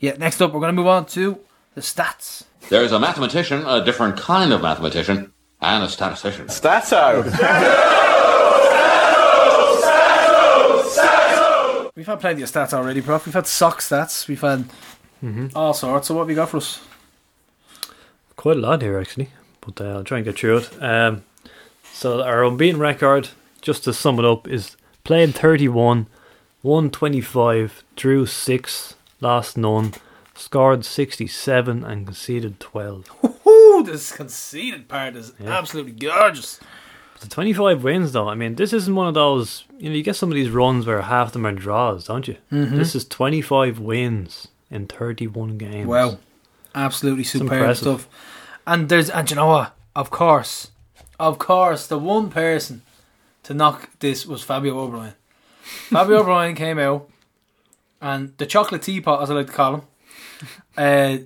yeah, 0.00 0.16
next 0.18 0.40
up 0.40 0.52
we're 0.52 0.60
going 0.60 0.74
to 0.74 0.80
move 0.80 0.86
on 0.88 1.06
to 1.06 1.38
the 1.74 1.80
stats. 1.80 2.44
There's 2.68 2.92
a 2.92 2.98
mathematician, 2.98 3.64
a 3.66 3.84
different 3.84 4.16
kind 4.16 4.52
of 4.52 4.60
mathematician, 4.62 5.32
and 5.60 5.84
a 5.84 5.88
statistician. 5.88 6.48
Stato. 6.48 7.22
We've 11.94 12.06
had 12.06 12.20
plenty 12.20 12.42
of 12.42 12.50
stats 12.50 12.74
already, 12.74 13.00
Prof. 13.00 13.24
We've 13.24 13.34
had 13.34 13.46
sock 13.46 13.80
stats. 13.80 14.28
We've 14.28 14.40
had 14.40 14.68
mm-hmm. 15.24 15.48
all 15.56 15.72
sorts. 15.72 16.08
So 16.08 16.14
what 16.14 16.22
have 16.22 16.30
you 16.30 16.36
got 16.36 16.50
for 16.50 16.58
us? 16.58 16.80
Quite 18.36 18.58
a 18.58 18.60
lot 18.60 18.82
here 18.82 18.98
actually, 18.98 19.30
but 19.66 19.80
uh, 19.80 19.88
I'll 19.96 20.04
try 20.04 20.18
and 20.18 20.24
get 20.24 20.38
through 20.38 20.58
it. 20.58 20.82
Um, 20.82 21.24
so 21.92 22.22
our 22.22 22.44
unbeaten 22.44 22.80
record, 22.80 23.30
just 23.60 23.84
to 23.84 23.92
sum 23.92 24.18
it 24.18 24.24
up, 24.24 24.46
is 24.48 24.76
played 25.04 25.34
31, 25.34 26.06
won 26.62 26.90
25, 26.90 27.82
drew 27.96 28.26
6, 28.26 28.94
lost 29.20 29.56
none, 29.56 29.94
scored 30.34 30.84
67 30.84 31.84
and 31.84 32.06
conceded 32.06 32.60
12. 32.60 33.10
Ooh, 33.46 33.82
this 33.84 34.12
conceded 34.12 34.88
part 34.88 35.16
is 35.16 35.32
Yeah. 35.40 35.56
absolutely 35.58 35.92
gorgeous. 35.92 36.60
The 37.20 37.28
25 37.28 37.82
wins 37.82 38.12
though, 38.12 38.28
I 38.28 38.34
mean, 38.34 38.56
this 38.56 38.74
isn't 38.74 38.94
one 38.94 39.06
of 39.08 39.14
those, 39.14 39.64
you 39.78 39.88
know, 39.88 39.96
you 39.96 40.02
get 40.02 40.16
some 40.16 40.30
of 40.30 40.34
these 40.34 40.50
runs 40.50 40.86
where 40.86 41.00
half 41.00 41.28
of 41.28 41.32
them 41.32 41.46
are 41.46 41.52
draws, 41.52 42.04
don't 42.06 42.28
you? 42.28 42.36
Mm-hmm. 42.52 42.76
This 42.76 42.94
is 42.94 43.06
25 43.06 43.78
wins 43.78 44.48
in 44.70 44.86
31 44.86 45.56
games. 45.56 45.86
Wow, 45.86 46.18
absolutely 46.74 47.24
superb 47.24 47.74
stuff. 47.76 48.06
And 48.66 48.88
there's 48.88 49.10
and 49.10 49.28
you 49.30 49.36
know 49.36 49.46
what? 49.46 49.76
Of 49.94 50.10
course, 50.10 50.72
of 51.18 51.38
course, 51.38 51.86
the 51.86 51.98
one 51.98 52.30
person 52.30 52.82
to 53.44 53.54
knock 53.54 53.90
this 54.00 54.26
was 54.26 54.42
Fabio 54.42 54.78
O'Brien. 54.78 55.14
Fabio 55.62 56.20
O'Brien 56.20 56.54
came 56.54 56.78
out, 56.78 57.08
and 58.00 58.36
the 58.38 58.46
chocolate 58.46 58.82
teapot, 58.82 59.22
as 59.22 59.30
I 59.30 59.34
like 59.34 59.46
to 59.46 59.52
call 59.52 59.74
him, 59.74 59.82
uh, 60.76 61.18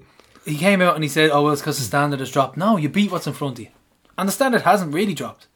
he 0.44 0.56
came 0.56 0.80
out 0.82 0.94
and 0.94 1.02
he 1.02 1.08
said, 1.08 1.30
"Oh, 1.30 1.42
well, 1.42 1.52
it's 1.52 1.62
because 1.62 1.78
the 1.78 1.84
standard 1.84 2.20
has 2.20 2.30
dropped." 2.30 2.56
No, 2.56 2.76
you 2.76 2.88
beat 2.88 3.10
what's 3.10 3.26
in 3.26 3.32
front 3.32 3.58
of 3.58 3.64
you, 3.64 3.70
and 4.18 4.28
the 4.28 4.32
standard 4.32 4.62
hasn't 4.62 4.94
really 4.94 5.14
dropped. 5.14 5.46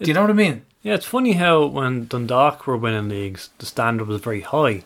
Do 0.00 0.08
you 0.08 0.14
know 0.14 0.22
what 0.22 0.30
I 0.30 0.34
mean? 0.34 0.64
Yeah, 0.82 0.94
it's 0.94 1.04
funny 1.04 1.32
how 1.32 1.66
when 1.66 2.06
Dundalk 2.06 2.66
were 2.66 2.76
winning 2.76 3.10
leagues, 3.10 3.50
the 3.58 3.66
standard 3.66 4.08
was 4.08 4.22
very 4.22 4.40
high. 4.40 4.84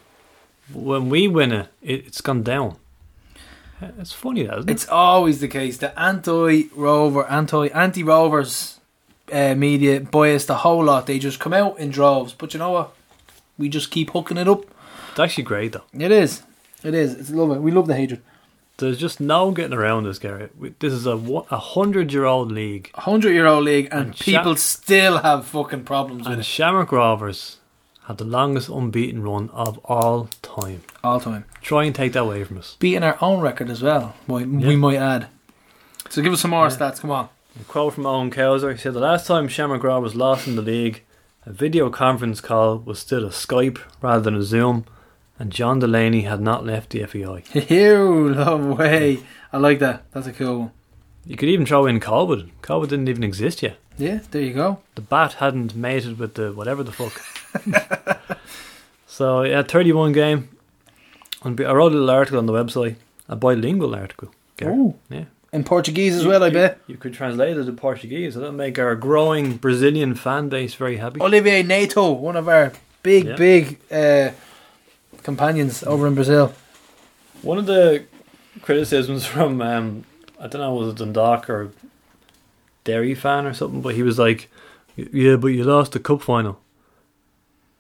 When 0.73 1.09
we 1.09 1.29
win 1.29 1.53
it, 1.53 1.69
it 1.83 2.07
it's 2.07 2.21
gone 2.21 2.43
down. 2.43 2.77
It's 3.99 4.13
funny, 4.13 4.45
that, 4.45 4.59
isn't 4.59 4.71
it? 4.71 4.73
It's 4.73 4.89
always 4.89 5.41
the 5.41 5.49
case. 5.49 5.79
The 5.79 5.99
anti-rover, 5.99 7.27
anti 7.27 7.69
anti-rovers 7.69 8.81
uh, 9.33 9.55
media 9.55 10.01
bias, 10.01 10.47
the 10.47 10.57
whole 10.57 10.85
lot. 10.85 11.07
They 11.07 11.19
just 11.19 11.41
come 11.41 11.53
out 11.53 11.79
in 11.79 11.91
droves. 11.91 12.33
But 12.33 12.55
you 12.55 12.59
know 12.59 12.71
what? 12.71 12.95
We 13.59 13.69
just 13.69 13.91
keep 13.91 14.11
hooking 14.11 14.37
it 14.37 14.49
up. 14.49 14.65
It's 15.11 15.21
actually 15.21 15.45
great 15.45 15.73
though. 15.73 15.85
It 15.93 16.11
is. 16.11 16.43
It 16.83 16.95
is. 16.95 17.15
It's 17.15 17.31
love 17.31 17.51
it. 17.53 17.61
We 17.61 17.71
love 17.71 17.87
the 17.87 17.95
hatred. 17.95 18.21
There's 18.79 18.99
just 18.99 19.21
no 19.21 19.53
getting 19.53 19.73
around 19.73 20.05
this, 20.05 20.19
Gary. 20.19 20.49
This 20.81 20.93
is 20.93 21.07
a 21.07 21.13
a 21.51 21.59
hundred 21.59 22.13
year 22.13 22.25
old 22.25 22.51
league, 22.51 22.91
hundred 22.95 23.33
year 23.33 23.47
old 23.47 23.65
league, 23.65 23.89
and, 23.93 24.07
And 24.07 24.17
people 24.19 24.55
Sha- 24.57 24.61
still 24.61 25.19
have 25.19 25.47
fucking 25.47 25.85
problems 25.85 26.25
with 26.25 26.33
and 26.33 26.41
it 26.41 26.45
Shamrock 26.45 26.91
Rovers 26.91 27.59
had 28.07 28.19
the 28.19 28.25
longest 28.25 28.69
unbeaten 28.69 29.23
run 29.23 29.49
of 29.51 29.79
all 29.85 30.29
time. 30.43 30.83
all 31.03 31.21
time. 31.21 31.45
Try 31.63 31.85
and 31.85 31.95
take 31.95 32.13
that 32.13 32.23
away 32.23 32.45
from 32.45 32.59
us. 32.59 32.77
Beating 32.79 33.03
our 33.03 33.17
own 33.21 33.41
record 33.41 33.71
as 33.71 33.83
well. 33.83 34.15
We, 34.27 34.45
we 34.45 34.77
might 34.77 34.97
add. 34.97 35.29
So 36.11 36.21
give 36.23 36.33
us 36.33 36.43
some 36.43 36.51
more 36.51 36.69
stats. 36.69 37.01
Come 37.01 37.11
on. 37.11 37.29
A 37.59 37.65
quote 37.65 37.95
from 37.95 38.05
Owen 38.07 38.31
Cowser. 38.31 38.73
He 38.73 38.79
said, 38.79 38.95
The 38.95 39.01
last 39.01 39.27
time 39.27 39.49
Shamrock 39.49 39.83
was 40.03 40.15
lost 40.15 40.47
in 40.47 40.57
the 40.57 40.63
league, 40.63 41.03
a 41.47 41.53
video 41.53 41.89
conference 41.89 42.41
call 42.41 42.79
was 42.79 42.99
still 42.99 43.25
a 43.25 43.31
Skype 43.31 43.79
rather 44.03 44.23
than 44.23 44.35
a 44.35 44.43
Zoom, 44.43 44.85
and 45.39 45.51
John 45.51 45.79
Delaney 45.79 46.23
had 46.23 46.41
not 46.41 46.67
left 46.67 46.91
the 46.91 47.05
FAI. 47.07 47.43
Ew, 47.75 48.35
no 48.35 48.57
way. 48.79 49.21
I 49.53 49.57
like 49.59 49.79
that. 49.79 50.11
That's 50.13 50.27
a 50.27 50.33
cool 50.33 50.59
one. 50.59 50.73
You 51.27 51.37
could 51.37 51.49
even 51.49 51.67
throw 51.67 51.87
in 51.87 52.01
COVID. 52.01 52.51
COVID 52.63 52.89
didn't 52.89 53.09
even 53.09 53.25
exist 53.25 53.63
yet. 53.63 53.77
Yeah, 53.97 54.21
there 54.31 54.43
you 54.43 54.53
go. 54.53 54.81
The 54.95 55.01
bat 55.01 55.35
hadn't 55.35 55.75
mated 55.75 56.19
with 56.19 56.35
the 56.35 56.53
whatever 56.53 56.83
the 56.83 56.93
fuck. 56.93 58.29
so, 59.07 59.43
yeah, 59.43 59.63
31 59.63 60.13
game. 60.13 60.49
I 61.43 61.49
wrote 61.51 61.93
a 61.93 61.95
little 61.97 62.11
article 62.11 62.39
on 62.39 62.47
the 62.47 62.53
website, 62.53 62.97
a 63.29 63.37
bilingual 63.37 63.95
article. 63.95 64.31
Ooh. 64.63 64.95
Yeah. 65.11 65.25
In 65.53 65.63
Portuguese 65.63 66.17
as 66.17 66.27
well, 66.27 66.43
I 66.43 66.51
bet. 66.51 66.81
You 66.89 66.97
could 66.97 67.15
translate 67.15 67.57
it 67.57 67.65
to 67.65 67.73
Portuguese. 67.73 68.35
That'll 68.35 68.51
make 68.53 68.79
our 68.79 68.97
growing 68.97 69.57
Brazilian 69.57 70.15
fan 70.17 70.49
base 70.49 70.75
very 70.75 70.97
happy. 70.97 71.21
Olivier 71.21 71.63
Neto, 71.63 72.11
one 72.13 72.37
of 72.37 72.49
our 72.49 72.73
big, 73.05 73.27
Yeah. 73.27 73.37
big 73.37 73.79
uh, 73.93 74.31
companions 75.23 75.85
over 75.85 76.09
in 76.09 76.15
Brazil. 76.17 76.53
One 77.43 77.59
of 77.59 77.67
the 77.67 78.05
criticisms 78.63 79.27
from 79.35 79.63
um, 79.63 80.05
I 80.41 80.47
don't 80.47 80.61
know 80.61 80.75
was 80.75 80.89
it 80.91 80.97
Dundalk 80.97 81.49
or 81.49 81.71
Derry 82.85 83.15
fan 83.15 83.47
or 83.47 83.55
something, 83.55 83.81
but 83.81 83.95
he 83.95 84.03
was 84.03 84.19
like, 84.19 84.51
"Yeah, 84.97 85.37
but 85.37 85.49
you 85.49 85.65
lost 85.65 85.93
the 85.93 86.01
cup 86.01 86.23
final." 86.23 86.61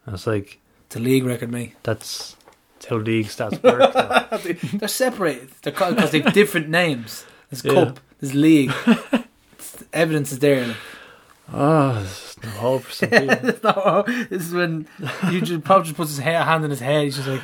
I 0.07 0.13
was 0.13 0.27
like, 0.27 0.61
It's 0.87 0.97
a 0.97 1.01
league 1.01 1.25
record, 1.25 1.51
mate. 1.51 1.75
"That's, 1.83 2.37
that's 2.75 2.87
how 2.87 2.97
league 2.97 3.27
stats 3.27 3.63
work." 3.63 4.79
They're 4.79 4.89
separated. 4.89 5.51
They're 5.63 5.73
because 5.73 6.11
they've 6.11 6.33
different 6.33 6.69
names. 6.69 7.25
There's 7.51 7.65
Yeah. 7.65 7.73
cup. 7.87 8.01
There's 8.21 8.35
league. 8.35 8.71
It's- 8.87 9.85
evidence 9.93 10.33
is 10.33 10.39
there. 10.39 10.67
Like. 10.69 10.77
Ah, 11.53 12.07
no 12.43 12.49
hope 12.51 12.83
for 12.85 12.93
some 12.93 13.11
not- 13.63 14.07
this 14.07 14.47
is 14.47 14.55
when 14.55 14.87
you 15.31 15.41
just 15.43 15.63
probably 15.65 15.85
just 15.85 15.97
puts 15.97 16.11
his 16.11 16.19
hair, 16.21 16.43
hand 16.43 16.65
in 16.65 16.71
his 16.71 16.81
head. 16.81 17.05
He's 17.05 17.17
just 17.17 17.29
like, 17.29 17.43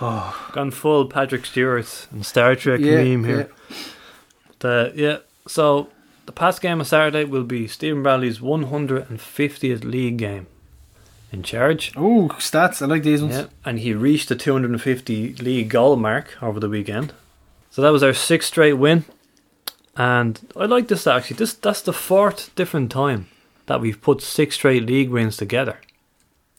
"Oh, 0.00 0.50
Gone 0.52 0.70
full 0.70 1.06
Patrick 1.06 1.44
Stewart 1.46 2.06
and 2.12 2.24
Star 2.24 2.54
Trek 2.54 2.78
yeah, 2.80 3.02
meme 3.02 3.24
here. 3.24 3.50
But, 3.68 3.76
uh, 4.64 4.90
yeah, 4.94 5.18
so 5.46 5.88
the 6.26 6.32
past 6.32 6.60
game 6.60 6.80
on 6.80 6.84
Saturday 6.84 7.24
will 7.24 7.44
be 7.44 7.66
Stephen 7.66 8.02
Bradley's 8.02 8.38
150th 8.38 9.84
league 9.84 10.18
game 10.18 10.46
in 11.32 11.42
charge. 11.42 11.92
Oh, 11.96 12.28
stats. 12.38 12.82
I 12.82 12.86
like 12.86 13.02
these 13.02 13.22
ones. 13.22 13.36
Yeah, 13.36 13.46
and 13.64 13.78
he 13.78 13.94
reached 13.94 14.28
the 14.28 14.36
250 14.36 15.34
league 15.34 15.68
goal 15.68 15.96
mark 15.96 16.40
over 16.42 16.60
the 16.60 16.68
weekend. 16.68 17.12
So 17.70 17.82
that 17.82 17.90
was 17.90 18.02
our 18.02 18.12
sixth 18.12 18.48
straight 18.48 18.74
win. 18.74 19.04
And 19.96 20.40
I 20.56 20.66
like 20.66 20.88
this 20.88 21.06
actually. 21.06 21.36
This 21.36 21.54
that's 21.54 21.82
the 21.82 21.92
fourth 21.92 22.54
different 22.54 22.90
time 22.90 23.28
that 23.66 23.80
we've 23.80 24.00
put 24.00 24.22
six 24.22 24.56
straight 24.56 24.86
league 24.86 25.10
wins 25.10 25.36
together. 25.36 25.78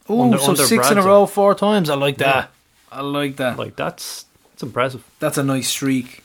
Oh, 0.07 0.35
so 0.37 0.49
under 0.51 0.63
six 0.63 0.91
in 0.91 0.97
a 0.97 1.01
row, 1.01 1.25
four 1.25 1.55
times. 1.55 1.89
I 1.89 1.95
like 1.95 2.17
that. 2.17 2.51
I 2.91 3.01
like 3.01 3.37
that. 3.37 3.57
Like 3.57 3.75
that's 3.75 4.25
that's 4.51 4.63
impressive. 4.63 5.03
That's 5.19 5.37
a 5.37 5.43
nice 5.43 5.69
streak. 5.69 6.23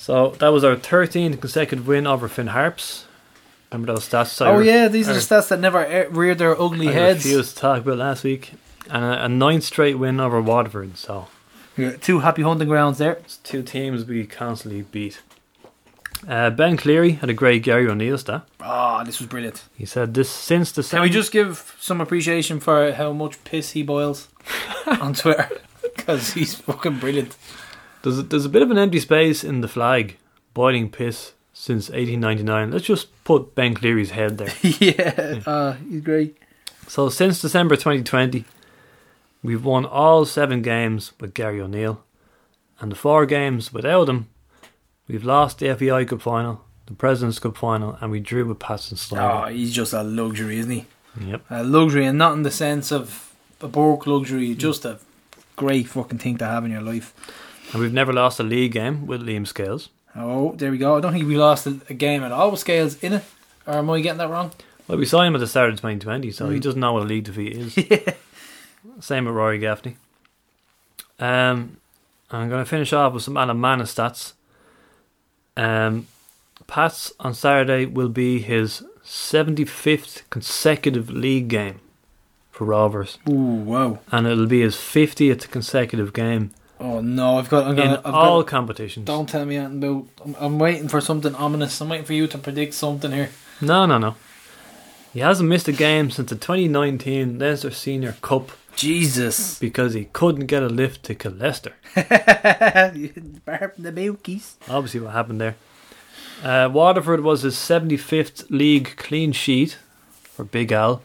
So 0.00 0.30
that 0.38 0.48
was 0.48 0.64
our 0.64 0.76
13th 0.76 1.40
consecutive 1.40 1.86
win 1.86 2.06
over 2.06 2.26
Finn 2.26 2.48
Harps. 2.48 3.04
Remember 3.70 3.92
those 3.92 4.08
stats? 4.08 4.44
Oh 4.44 4.58
yeah, 4.60 4.88
these 4.88 5.08
are 5.08 5.12
the 5.12 5.20
stats 5.20 5.48
that 5.48 5.60
never 5.60 6.08
reared 6.10 6.38
their 6.38 6.60
ugly 6.60 6.88
I 6.88 6.92
heads. 6.92 7.24
refused 7.24 7.54
to 7.56 7.60
talk 7.60 7.82
about 7.82 7.98
last 7.98 8.24
week. 8.24 8.52
And 8.88 9.04
a, 9.04 9.26
a 9.26 9.28
ninth 9.28 9.62
straight 9.64 9.96
win 9.98 10.18
over 10.18 10.40
Waterford. 10.40 10.96
So 10.96 11.28
Yeah, 11.76 11.92
Two 12.00 12.20
happy 12.20 12.42
hunting 12.42 12.66
grounds 12.66 12.98
there. 12.98 13.12
it's 13.12 13.36
two 13.36 13.62
teams 13.62 14.04
we 14.06 14.26
constantly 14.26 14.82
beat. 14.82 15.20
Uh, 16.26 16.50
ben 16.50 16.76
Cleary 16.76 17.12
had 17.12 17.30
a 17.30 17.34
great 17.34 17.62
Gary 17.62 17.88
O'Neil 17.88 18.18
stat. 18.18 18.42
Ah, 18.60 19.04
this 19.04 19.20
was 19.20 19.28
brilliant. 19.28 19.64
He 19.76 19.86
said 19.86 20.14
this 20.14 20.28
since 20.30 20.72
the 20.72 20.82
Can 20.82 21.02
we 21.02 21.10
just 21.10 21.30
give 21.32 21.76
some 21.78 22.00
appreciation 22.00 22.58
for 22.60 22.92
how 22.92 23.12
much 23.12 23.42
piss 23.44 23.70
he 23.72 23.82
boils 23.82 24.28
on 24.86 25.12
Twitter? 25.14 25.48
Because 25.96 26.32
he's 26.34 26.54
fucking 26.54 26.98
brilliant. 26.98 27.36
There's 28.02 28.18
a, 28.18 28.22
there's 28.22 28.44
a 28.46 28.48
bit 28.50 28.62
of 28.62 28.70
an 28.70 28.78
empty 28.78 29.00
space 29.00 29.44
in 29.44 29.60
the 29.60 29.68
flag 29.68 30.16
boiling 30.54 30.90
piss 30.90 31.32
since 31.52 31.88
1899. 31.90 32.70
Let's 32.70 32.84
just 32.86 33.24
put 33.24 33.54
Ben 33.54 33.74
Cleary's 33.74 34.10
head 34.10 34.38
there. 34.38 34.52
yeah, 34.62 35.40
uh, 35.46 35.72
he's 35.88 36.00
great. 36.00 36.36
So 36.88 37.08
since 37.08 37.40
December 37.42 37.76
2020, 37.76 38.44
we've 39.42 39.64
won 39.64 39.84
all 39.84 40.24
seven 40.24 40.62
games 40.62 41.12
with 41.20 41.34
Gary 41.34 41.60
O'Neil, 41.60 42.02
and 42.80 42.90
the 42.90 42.96
four 42.96 43.26
games 43.26 43.72
without 43.72 44.08
him, 44.08 44.28
we've 45.06 45.24
lost 45.24 45.58
the 45.58 45.74
FAI 45.74 46.04
Cup 46.06 46.22
final, 46.22 46.64
the 46.86 46.94
President's 46.94 47.38
Cup 47.38 47.56
final, 47.56 47.96
and 48.00 48.10
we 48.10 48.20
drew 48.20 48.46
with 48.46 48.58
Patson 48.58 48.94
Oh, 48.94 48.96
Sligo. 48.96 49.44
he's 49.46 49.72
just 49.72 49.92
a 49.92 50.02
luxury, 50.02 50.58
isn't 50.58 50.72
he? 50.72 50.86
Yep. 51.20 51.42
A 51.50 51.62
luxury, 51.64 52.06
and 52.06 52.16
not 52.18 52.32
in 52.32 52.42
the 52.42 52.50
sense 52.50 52.90
of 52.90 53.34
a 53.60 53.68
broke 53.68 54.06
luxury, 54.06 54.54
just 54.54 54.84
a 54.84 54.98
great 55.56 55.86
fucking 55.88 56.18
thing 56.18 56.38
to 56.38 56.46
have 56.46 56.64
in 56.64 56.70
your 56.70 56.80
life. 56.80 57.14
And 57.72 57.80
we've 57.80 57.92
never 57.92 58.12
lost 58.12 58.40
a 58.40 58.42
league 58.42 58.72
game 58.72 59.06
with 59.06 59.22
Liam 59.22 59.46
Scales. 59.46 59.90
Oh, 60.16 60.52
there 60.56 60.70
we 60.70 60.78
go. 60.78 60.96
I 60.96 61.00
don't 61.00 61.12
think 61.12 61.26
we 61.26 61.36
lost 61.36 61.66
a, 61.66 61.94
game 61.94 62.24
at 62.24 62.32
all 62.32 62.50
with 62.50 62.60
Scales 62.60 63.02
in 63.02 63.14
it. 63.14 63.24
Or 63.66 63.74
am 63.74 63.90
I 63.90 64.00
getting 64.00 64.18
that 64.18 64.28
wrong? 64.28 64.50
Well, 64.88 64.98
we 64.98 65.06
saw 65.06 65.22
him 65.22 65.34
at 65.36 65.38
the 65.38 65.46
start 65.46 65.70
of 65.70 65.76
2020, 65.76 66.32
so 66.32 66.48
he 66.48 66.58
doesn't 66.58 66.80
know 66.80 66.94
what 66.94 67.04
a 67.04 67.06
league 67.06 67.24
defeat 67.24 67.52
is. 67.56 67.74
Same 69.00 69.26
with 69.26 69.34
Rory 69.34 69.58
Gaffney. 69.58 69.96
Um, 71.20 71.76
I'm 72.30 72.48
going 72.48 72.64
to 72.64 72.68
finish 72.68 72.92
off 72.92 73.12
with 73.12 73.22
some 73.22 73.36
Alan 73.36 73.60
Mannus 73.60 73.94
stats. 73.94 74.32
Um, 75.56 76.08
Pat's 76.66 77.12
on 77.20 77.34
Saturday 77.34 77.86
will 77.86 78.08
be 78.08 78.40
his 78.40 78.82
75th 79.04 80.22
consecutive 80.30 81.10
league 81.10 81.48
game 81.48 81.80
for 82.50 82.64
Rovers, 82.64 83.18
Ooh, 83.28 83.32
wow. 83.32 83.98
and 84.10 84.26
it'll 84.26 84.46
be 84.46 84.60
his 84.60 84.76
50th 84.76 85.50
consecutive 85.50 86.12
game 86.12 86.52
Oh 86.80 87.00
no, 87.00 87.38
I've 87.38 87.48
got. 87.50 87.64
I'm 87.66 87.70
in 87.72 87.76
gonna. 87.76 88.02
I've 88.04 88.14
all 88.14 88.42
got, 88.42 88.48
competitions. 88.50 89.04
don't 89.06 89.28
tell 89.28 89.44
me 89.44 89.56
anything 89.56 89.78
about. 89.84 90.06
I'm, 90.24 90.36
I'm 90.40 90.58
waiting 90.58 90.88
for 90.88 91.00
something 91.00 91.34
ominous. 91.34 91.80
I'm 91.80 91.90
waiting 91.90 92.06
for 92.06 92.14
you 92.14 92.26
to 92.26 92.38
predict 92.38 92.74
something 92.74 93.12
here. 93.12 93.30
No, 93.60 93.84
no, 93.86 93.98
no. 93.98 94.16
He 95.12 95.20
hasn't 95.20 95.48
missed 95.48 95.68
a 95.68 95.72
game 95.72 96.10
since 96.10 96.30
the 96.30 96.36
2019 96.36 97.38
Leinster 97.38 97.70
Senior 97.70 98.16
Cup 98.22 98.52
Jesus. 98.76 99.58
because 99.58 99.92
he 99.94 100.04
couldn't 100.06 100.46
get 100.46 100.62
a 100.62 100.68
lift 100.68 101.02
to 101.04 101.30
Leicester. 101.30 101.74
The 101.94 103.92
Milkies. 103.92 104.54
Obviously, 104.68 105.00
what 105.00 105.12
happened 105.12 105.40
there. 105.40 105.56
Uh, 106.42 106.70
Waterford 106.72 107.20
was 107.20 107.42
his 107.42 107.56
75th 107.56 108.48
league 108.50 108.96
clean 108.96 109.32
sheet 109.32 109.78
for 110.22 110.44
Big 110.44 110.72
Al. 110.72 111.02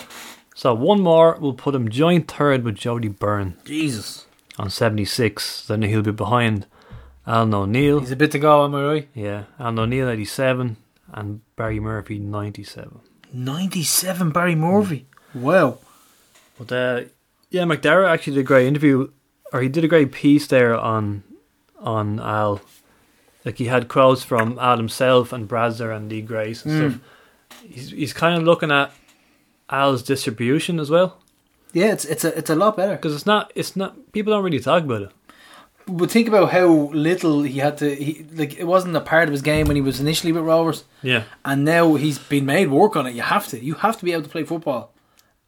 So 0.54 0.74
one 0.74 1.02
more 1.02 1.38
will 1.40 1.54
put 1.54 1.76
him 1.76 1.90
joint 1.90 2.32
third 2.32 2.64
with 2.64 2.76
Jody 2.76 3.10
Byrne 3.10 3.58
Jesus. 3.66 4.26
On 4.57 4.69
76. 4.69 5.68
Then 5.68 5.82
he'll 5.82 6.02
be 6.02 6.11
behind 6.11 6.65
Alan 7.27 7.53
O'Neill. 7.53 7.99
He's 7.99 8.11
a 8.11 8.15
bit 8.15 8.32
to 8.32 8.40
go, 8.40 8.64
am 8.65 8.76
I 8.76 8.84
right? 8.84 9.10
Yeah, 9.14 9.44
Alan 9.60 9.80
O'Neill 9.80 10.10
87 10.10 10.77
and 11.14 11.41
Barry 11.56 11.80
Murphy 11.80 12.19
97. 12.19 12.99
97 13.34 14.30
Barry 14.32 14.56
Murphy. 14.56 15.07
Wow. 15.34 15.80
But 16.57 16.72
uh, 16.72 17.02
yeah, 17.49 17.64
McDarrett 17.64 18.10
actually 18.10 18.34
did 18.34 18.41
a 18.41 18.44
great 18.44 18.68
interview, 18.68 19.11
or 19.52 19.61
he 19.61 19.69
did 19.69 19.84
a 19.84 19.90
great 19.90 20.11
piece 20.11 20.48
there 20.48 20.76
on 20.76 21.23
on 21.80 22.19
Al. 22.19 22.61
Like 23.44 23.57
he 23.57 23.65
had 23.65 23.90
quotes 23.90 24.23
from 24.23 24.57
Al 24.60 24.77
himself 24.77 25.34
and 25.34 25.48
Bradzer 25.48 25.95
and 25.95 26.10
Lee 26.10 26.22
Grace 26.22 26.65
and 26.65 26.94
stuff. 26.94 27.61
He's 27.64 27.91
he's 27.91 28.14
kind 28.14 28.36
of 28.36 28.44
looking 28.44 28.72
at 28.72 28.91
Al's 29.69 30.02
distribution 30.02 30.80
as 30.80 30.90
well 30.90 31.22
Yeah, 31.76 31.92
it's 31.92 32.06
it's 32.06 32.24
a 32.24 32.36
it's 32.38 32.50
a 32.50 32.56
lot 32.56 32.78
better. 32.78 32.96
because 32.96 33.14
it's 33.14 33.26
not 33.26 33.52
it's 33.54 33.76
not 33.76 34.14
people 34.14 34.32
don't 34.34 34.44
really 34.46 34.60
talk 34.60 34.84
about 34.84 35.02
it. 35.02 35.12
But 35.88 36.10
think 36.10 36.28
about 36.28 36.52
how 36.52 36.68
little 36.94 37.44
he 37.44 37.60
had 37.60 37.78
to. 37.80 37.94
He 37.94 38.26
like 38.34 38.58
it 38.58 38.64
wasn't 38.64 38.96
a 38.96 39.02
part 39.02 39.28
of 39.28 39.34
his 39.34 39.42
game 39.42 39.68
when 39.68 39.76
he 39.76 39.82
was 39.82 40.00
initially 40.00 40.32
with 40.32 40.46
Rovers, 40.46 40.86
Yeah, 41.04 41.24
and 41.44 41.66
now 41.66 41.96
he's 41.96 42.18
been 42.18 42.46
made 42.46 42.72
work 42.72 42.96
on 42.96 43.06
it. 43.06 43.14
You 43.14 43.24
have 43.24 43.48
to. 43.50 43.64
You 43.64 43.76
have 43.76 43.98
to 44.00 44.06
be 44.06 44.14
able 44.14 44.24
to 44.24 44.30
play 44.30 44.46
football. 44.46 44.94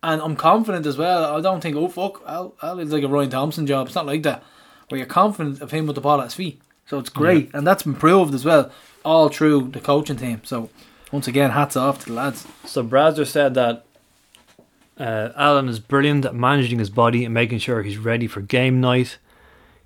And 0.03 0.21
I'm 0.21 0.35
confident 0.35 0.85
as 0.85 0.97
well. 0.97 1.35
I 1.35 1.41
don't 1.41 1.61
think 1.61 1.75
oh 1.77 1.87
fuck, 1.87 2.21
I'll, 2.25 2.53
I'll 2.61 2.77
is 2.79 2.91
like 2.91 3.03
a 3.03 3.07
Ryan 3.07 3.29
Thompson 3.29 3.65
job. 3.65 3.87
It's 3.87 3.95
not 3.95 4.05
like 4.05 4.23
that. 4.23 4.43
Where 4.89 4.99
you're 4.99 5.07
confident 5.07 5.61
of 5.61 5.71
him 5.71 5.87
with 5.87 5.95
the 5.95 6.01
ball 6.01 6.19
at 6.19 6.25
his 6.25 6.33
feet. 6.35 6.61
So 6.85 6.99
it's 6.99 7.09
great, 7.09 7.49
and 7.53 7.65
that's 7.65 7.83
been 7.83 7.95
proved 7.95 8.33
as 8.35 8.45
well 8.45 8.69
all 9.03 9.29
through 9.29 9.69
the 9.69 9.79
coaching 9.79 10.17
team. 10.17 10.41
So 10.43 10.69
once 11.11 11.27
again, 11.27 11.51
hats 11.51 11.75
off 11.77 11.99
to 12.01 12.07
the 12.07 12.13
lads. 12.13 12.45
So 12.65 12.83
Bradzer 12.83 13.25
said 13.25 13.53
that 13.55 13.85
uh, 14.99 15.31
Alan 15.35 15.69
is 15.69 15.79
brilliant 15.79 16.25
at 16.25 16.35
managing 16.35 16.79
his 16.79 16.89
body 16.89 17.23
and 17.23 17.33
making 17.33 17.59
sure 17.59 17.83
he's 17.83 17.97
ready 17.97 18.27
for 18.27 18.41
game 18.41 18.81
night. 18.81 19.17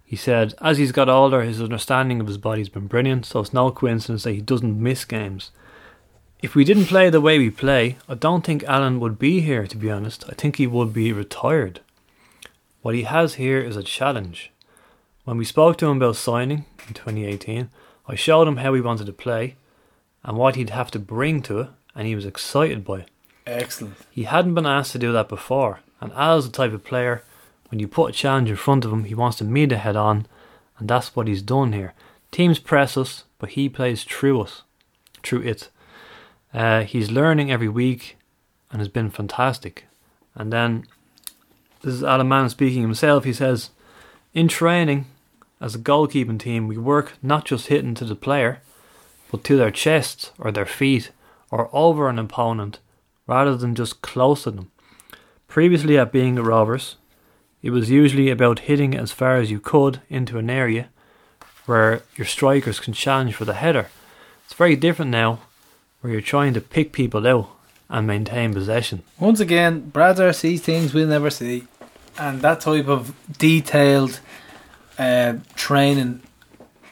He 0.05 0.15
said, 0.15 0.53
as 0.61 0.77
he's 0.77 0.91
got 0.91 1.09
older, 1.09 1.41
his 1.41 1.61
understanding 1.61 2.19
of 2.19 2.27
his 2.27 2.37
body's 2.37 2.69
been 2.69 2.87
brilliant, 2.87 3.25
so 3.25 3.39
it's 3.39 3.53
no 3.53 3.71
coincidence 3.71 4.23
that 4.23 4.33
he 4.33 4.41
doesn't 4.41 4.81
miss 4.81 5.05
games. 5.05 5.51
If 6.41 6.55
we 6.55 6.63
didn't 6.63 6.85
play 6.85 7.09
the 7.09 7.21
way 7.21 7.37
we 7.37 7.49
play, 7.49 7.97
I 8.09 8.15
don't 8.15 8.43
think 8.43 8.63
Alan 8.63 8.99
would 8.99 9.19
be 9.19 9.41
here, 9.41 9.67
to 9.67 9.77
be 9.77 9.91
honest. 9.91 10.25
I 10.27 10.33
think 10.33 10.55
he 10.55 10.67
would 10.67 10.91
be 10.91 11.13
retired. 11.13 11.81
What 12.81 12.95
he 12.95 13.03
has 13.03 13.35
here 13.35 13.59
is 13.59 13.75
a 13.75 13.83
challenge. 13.83 14.51
When 15.23 15.37
we 15.37 15.45
spoke 15.45 15.77
to 15.77 15.85
him 15.85 15.97
about 15.97 16.15
signing 16.15 16.65
in 16.87 16.93
2018, 16.95 17.69
I 18.07 18.15
showed 18.15 18.47
him 18.47 18.57
how 18.57 18.71
we 18.71 18.81
wanted 18.81 19.05
to 19.05 19.13
play 19.13 19.55
and 20.23 20.35
what 20.35 20.55
he'd 20.55 20.71
have 20.71 20.89
to 20.91 20.99
bring 20.99 21.41
to 21.43 21.59
it, 21.59 21.69
and 21.95 22.07
he 22.07 22.15
was 22.15 22.25
excited 22.25 22.83
by 22.83 23.01
it. 23.01 23.09
Excellent. 23.45 23.95
He 24.11 24.23
hadn't 24.23 24.53
been 24.53 24.65
asked 24.65 24.91
to 24.91 24.99
do 24.99 25.11
that 25.13 25.29
before, 25.29 25.79
and 25.99 26.11
Al's 26.13 26.45
the 26.45 26.51
type 26.51 26.73
of 26.73 26.83
player, 26.83 27.23
when 27.69 27.79
you 27.79 27.87
put 27.87 28.11
a 28.11 28.13
challenge 28.13 28.49
in 28.49 28.55
front 28.55 28.85
of 28.85 28.91
him, 28.91 29.05
he 29.05 29.15
wants 29.15 29.37
to 29.37 29.43
meet 29.43 29.71
it 29.71 29.77
head 29.77 29.95
on, 29.95 30.27
and 30.77 30.89
that's 30.89 31.15
what 31.15 31.27
he's 31.27 31.41
done 31.41 31.73
here. 31.73 31.93
Teams 32.29 32.59
press 32.59 32.97
us, 32.97 33.23
but 33.39 33.51
he 33.51 33.69
plays 33.69 34.03
through 34.03 34.41
us, 34.41 34.63
through 35.23 35.41
it. 35.41 35.69
Uh, 36.53 36.83
he's 36.83 37.09
learning 37.09 37.51
every 37.51 37.69
week, 37.69 38.17
and 38.71 38.79
has 38.79 38.89
been 38.89 39.09
fantastic. 39.09 39.85
And 40.35 40.51
then, 40.51 40.85
this 41.81 41.93
is 41.93 42.03
Alan 42.03 42.27
Mannus 42.27 42.51
speaking 42.51 42.81
himself. 42.81 43.23
He 43.23 43.33
says, 43.33 43.69
"In 44.33 44.47
training, 44.47 45.07
as 45.59 45.75
a 45.75 45.79
goalkeeping 45.79 46.39
team, 46.39 46.67
we 46.67 46.77
work 46.77 47.13
not 47.21 47.45
just 47.45 47.67
hitting 47.67 47.95
to 47.95 48.05
the 48.05 48.15
player, 48.15 48.61
but 49.31 49.43
to 49.45 49.57
their 49.57 49.71
chests 49.71 50.31
or 50.37 50.51
their 50.51 50.65
feet 50.65 51.11
or 51.49 51.69
over 51.73 52.09
an 52.09 52.19
opponent." 52.19 52.79
Rather 53.31 53.55
than 53.55 53.73
just 53.75 54.01
close 54.01 54.43
to 54.43 54.51
them. 54.51 54.69
Previously, 55.47 55.97
at 55.97 56.11
being 56.11 56.37
at 56.37 56.43
Rovers, 56.43 56.97
it 57.61 57.71
was 57.71 57.89
usually 57.89 58.29
about 58.29 58.67
hitting 58.69 58.93
as 58.93 59.13
far 59.13 59.37
as 59.37 59.49
you 59.49 59.59
could 59.59 60.01
into 60.09 60.37
an 60.37 60.49
area 60.49 60.89
where 61.65 62.01
your 62.17 62.27
strikers 62.27 62.79
can 62.81 62.93
challenge 62.93 63.33
for 63.35 63.45
the 63.45 63.53
header. 63.63 63.87
It's 64.43 64.53
very 64.53 64.75
different 64.75 65.11
now, 65.11 65.39
where 66.01 66.11
you're 66.11 66.21
trying 66.35 66.53
to 66.55 66.61
pick 66.61 66.91
people 66.91 67.25
out 67.25 67.47
and 67.89 68.05
maintain 68.05 68.53
possession. 68.53 69.03
Once 69.17 69.39
again, 69.39 69.91
Bradzer 69.93 70.33
sees 70.35 70.61
things 70.61 70.93
we'll 70.93 71.07
never 71.07 71.29
see, 71.29 71.67
and 72.17 72.41
that 72.41 72.59
type 72.59 72.89
of 72.89 73.13
detailed 73.37 74.19
uh, 74.99 75.35
training 75.55 76.21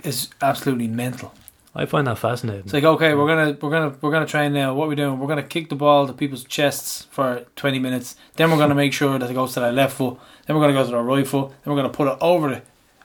is 0.04 0.30
absolutely 0.42 0.88
mental. 0.88 1.34
I 1.76 1.86
find 1.86 2.08
that 2.08 2.18
fascinating. 2.18 2.64
It's 2.64 2.74
like 2.74 2.84
okay, 2.84 3.14
we're 3.14 3.28
gonna 3.28 3.58
we're 3.62 3.70
gonna 3.70 3.96
we're 4.02 4.12
gonna 4.12 4.26
train 4.26 4.54
now. 4.54 4.74
What 4.74 4.86
are 4.86 4.90
we 4.90 4.96
doing? 4.96 5.20
We're 5.20 5.28
gonna 5.28 5.44
kick 5.44 5.70
the 5.70 5.76
ball 5.76 6.08
to 6.08 6.14
people's 6.14 6.44
chests 6.44 7.08
for 7.12 7.46
twenty 7.56 7.80
minutes. 7.80 8.16
Then 8.36 8.50
we're 8.50 8.58
gonna 8.58 8.76
make 8.76 8.92
sure 8.94 9.18
that 9.18 9.30
it 9.30 9.34
goes 9.34 9.54
to 9.54 9.60
their 9.60 9.72
left 9.72 9.98
foot. 9.98 10.18
Then 10.46 10.56
we're 10.56 10.64
gonna 10.64 10.74
go 10.74 10.84
to 10.84 10.92
their 10.92 11.04
right 11.04 11.28
foot. 11.28 11.50
Then 11.64 11.74
we're 11.74 11.82
gonna 11.82 11.94
put 11.94 12.08
it 12.08 12.18
over 12.22 12.50
the 12.50 12.62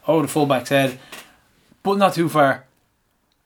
over 0.06 0.22
the 0.22 0.28
fullback's 0.28 0.70
head, 0.70 0.98
but 1.82 1.98
not 1.98 2.14
too 2.14 2.28
far. 2.28 2.52
And 2.52 2.62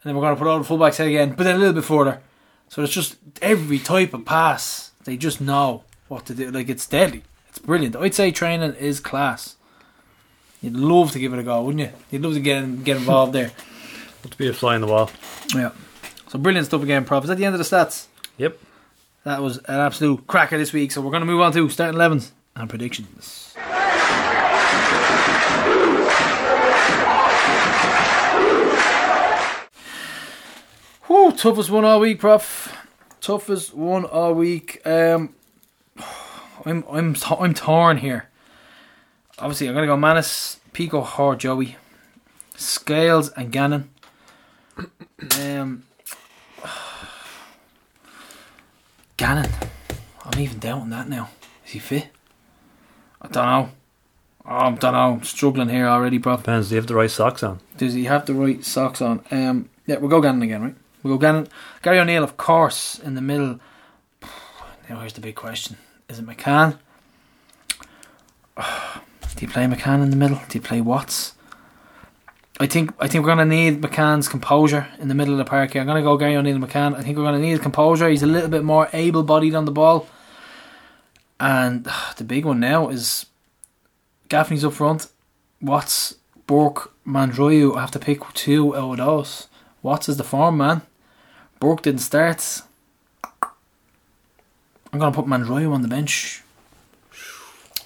then 0.05 0.15
we're 0.15 0.23
gonna 0.23 0.37
put 0.37 0.47
it 0.47 0.51
over 0.51 0.63
the 0.63 0.69
fullback's 0.69 0.99
head 0.99 1.09
again, 1.09 1.35
but 1.37 1.45
then 1.45 1.57
a 1.57 1.59
little 1.59 1.75
bit 1.75 1.85
further. 1.85 2.21
So 2.69 2.83
it's 2.83 2.93
just 2.93 3.17
every 3.43 3.81
type 3.81 4.15
of 4.15 4.25
pass. 4.25 4.93
They 5.05 5.17
just 5.17 5.41
know 5.41 5.83
what 6.07 6.27
to 6.27 6.35
do. 6.35 6.51
Like 6.51 6.69
it's 6.69 6.87
deadly. 6.87 7.25
It's 7.49 7.59
brilliant. 7.59 7.97
I'd 7.97 8.15
say 8.15 8.31
training 8.31 8.75
is 8.75 9.01
class. 9.01 9.57
You'd 10.63 10.77
love 10.77 11.13
to 11.13 11.19
give 11.19 11.33
it 11.33 11.39
a 11.39 11.43
go, 11.43 11.63
wouldn't 11.63 11.81
you? 11.81 11.93
You'd 12.11 12.23
love 12.23 12.35
to 12.35 12.41
get 12.41 12.85
get 12.85 12.97
involved 12.99 13.33
there. 13.33 13.51
To 14.23 14.37
be 14.37 14.49
a 14.49 14.53
fly 14.53 14.75
in 14.75 14.81
the 14.81 14.87
wall. 14.87 15.11
Yeah. 15.55 15.71
So 16.29 16.39
brilliant 16.39 16.67
stuff 16.67 16.83
again, 16.83 17.05
Prof. 17.05 17.25
Is 17.25 17.29
that 17.29 17.39
the 17.39 17.45
end 17.45 17.55
of 17.55 17.59
the 17.59 17.65
stats? 17.65 18.07
Yep. 18.37 18.59
That 19.25 19.43
was 19.43 19.59
an 19.59 19.81
absolute 19.81 20.27
cracker 20.27 20.59
this 20.59 20.73
week. 20.73 20.93
So 20.93 21.01
we're 21.01 21.11
going 21.11 21.23
to 21.23 21.27
move 21.27 21.41
on 21.41 21.53
to 21.53 21.69
starting 21.69 21.99
11s 21.99 22.31
and 22.55 22.69
predictions. 22.69 23.55
Whew, 31.07 31.33
toughest 31.33 31.71
one 31.71 31.85
all 31.85 32.01
week, 32.01 32.21
Prof. 32.21 32.77
Toughest 33.21 33.75
one 33.75 34.05
all 34.05 34.35
week. 34.35 34.87
Um, 34.87 35.35
I'm 36.67 36.85
I'm 36.91 37.17
I'm 37.39 37.55
torn 37.55 37.99
here. 37.99 38.29
Obviously, 39.39 39.69
I'm 39.69 39.75
gonna 39.75 39.87
go 39.87 39.97
Mannus, 39.97 40.61
Pico, 40.73 41.09
or 41.19 41.35
Joey, 41.35 41.77
Scales, 42.57 43.31
and 43.31 43.51
Gannon. 43.51 43.91
Um, 45.21 45.83
Gannon. 49.17 49.51
I'm 50.25 50.39
even 50.39 50.59
doubting 50.59 50.91
that 50.91 51.09
now. 51.09 51.31
Is 51.67 51.73
he 51.73 51.79
fit? 51.79 52.09
I 53.21 53.29
don't 53.29 53.47
know. 53.47 53.71
Oh, 54.47 54.57
I 54.57 54.71
don't 54.71 54.93
know. 54.93 55.15
I'm 55.15 55.23
struggling 55.25 55.69
here 55.69 55.87
already, 55.87 56.19
Prof. 56.19 56.41
Depends. 56.41 56.69
Do 56.69 56.77
you 56.77 56.81
have 56.81 56.87
the 56.87 56.95
right 56.95 57.11
socks 57.11 57.43
on? 57.43 57.59
Does 57.77 57.95
he 57.95 58.05
have 58.05 58.27
the 58.27 58.35
right 58.35 58.65
socks 58.65 59.03
on? 59.03 59.25
Um, 59.31 59.69
yeah, 59.87 59.97
we'll 59.97 60.09
go 60.09 60.21
Gannon 60.21 60.43
again, 60.43 60.63
right? 60.63 60.75
We'll 61.03 61.17
go 61.17 61.21
Gannon. 61.21 61.49
Gary 61.83 61.99
O'Neil, 61.99 62.23
of 62.23 62.37
course, 62.37 62.99
in 62.99 63.15
the 63.15 63.21
middle. 63.21 63.61
Now 64.89 65.01
here's 65.01 65.13
the 65.13 65.21
big 65.21 65.35
question: 65.35 65.77
Is 66.09 66.19
it 66.19 66.25
McCann? 66.27 66.79
Do 68.57 69.43
you 69.47 69.49
play 69.49 69.67
McCann 69.67 70.03
in 70.03 70.09
the 70.09 70.17
middle? 70.17 70.41
Do 70.49 70.57
you 70.57 70.63
play 70.63 70.81
Watts? 70.81 71.35
I 72.61 72.67
think 72.67 72.93
I 72.99 73.07
think 73.07 73.23
we're 73.23 73.31
gonna 73.31 73.45
need 73.45 73.81
McCann's 73.81 74.29
composure 74.29 74.89
in 74.99 75.07
the 75.07 75.15
middle 75.15 75.33
of 75.33 75.39
the 75.39 75.45
park 75.45 75.73
here. 75.73 75.81
I'm 75.81 75.87
gonna 75.87 76.03
go 76.03 76.17
Gary 76.17 76.35
O'Neil 76.35 76.59
McCann. 76.59 76.97
I 76.97 77.03
think 77.03 77.17
we're 77.17 77.25
gonna 77.25 77.39
need 77.39 77.51
his 77.51 77.61
composure. 77.61 78.09
He's 78.09 78.25
a 78.25 78.27
little 78.27 78.51
bit 78.51 78.65
more 78.65 78.89
able 78.93 79.23
bodied 79.23 79.55
on 79.55 79.65
the 79.65 79.71
ball. 79.71 80.09
And 81.39 81.89
the 82.17 82.25
big 82.25 82.45
one 82.45 82.59
now 82.59 82.89
is 82.89 83.27
Gaffney's 84.29 84.65
up 84.65 84.73
front. 84.73 85.07
Watts, 85.61 86.17
Burke, 86.47 86.93
Mandroiu. 87.07 87.77
I 87.77 87.81
have 87.81 87.93
to 87.93 87.99
pick 88.01 88.21
two 88.35 88.77
out 88.77 88.93
of 88.93 88.97
those. 88.99 89.49
Watts 89.83 90.09
is 90.09 90.17
the 90.17 90.25
form 90.25 90.57
man. 90.57 90.83
Burke 91.61 91.83
didn't 91.83 92.01
start. 92.01 92.63
I'm 94.93 94.99
gonna 94.99 95.15
put 95.15 95.27
Mandroiu 95.27 95.73
on 95.73 95.83
the 95.83 95.89
bench. 95.89 96.43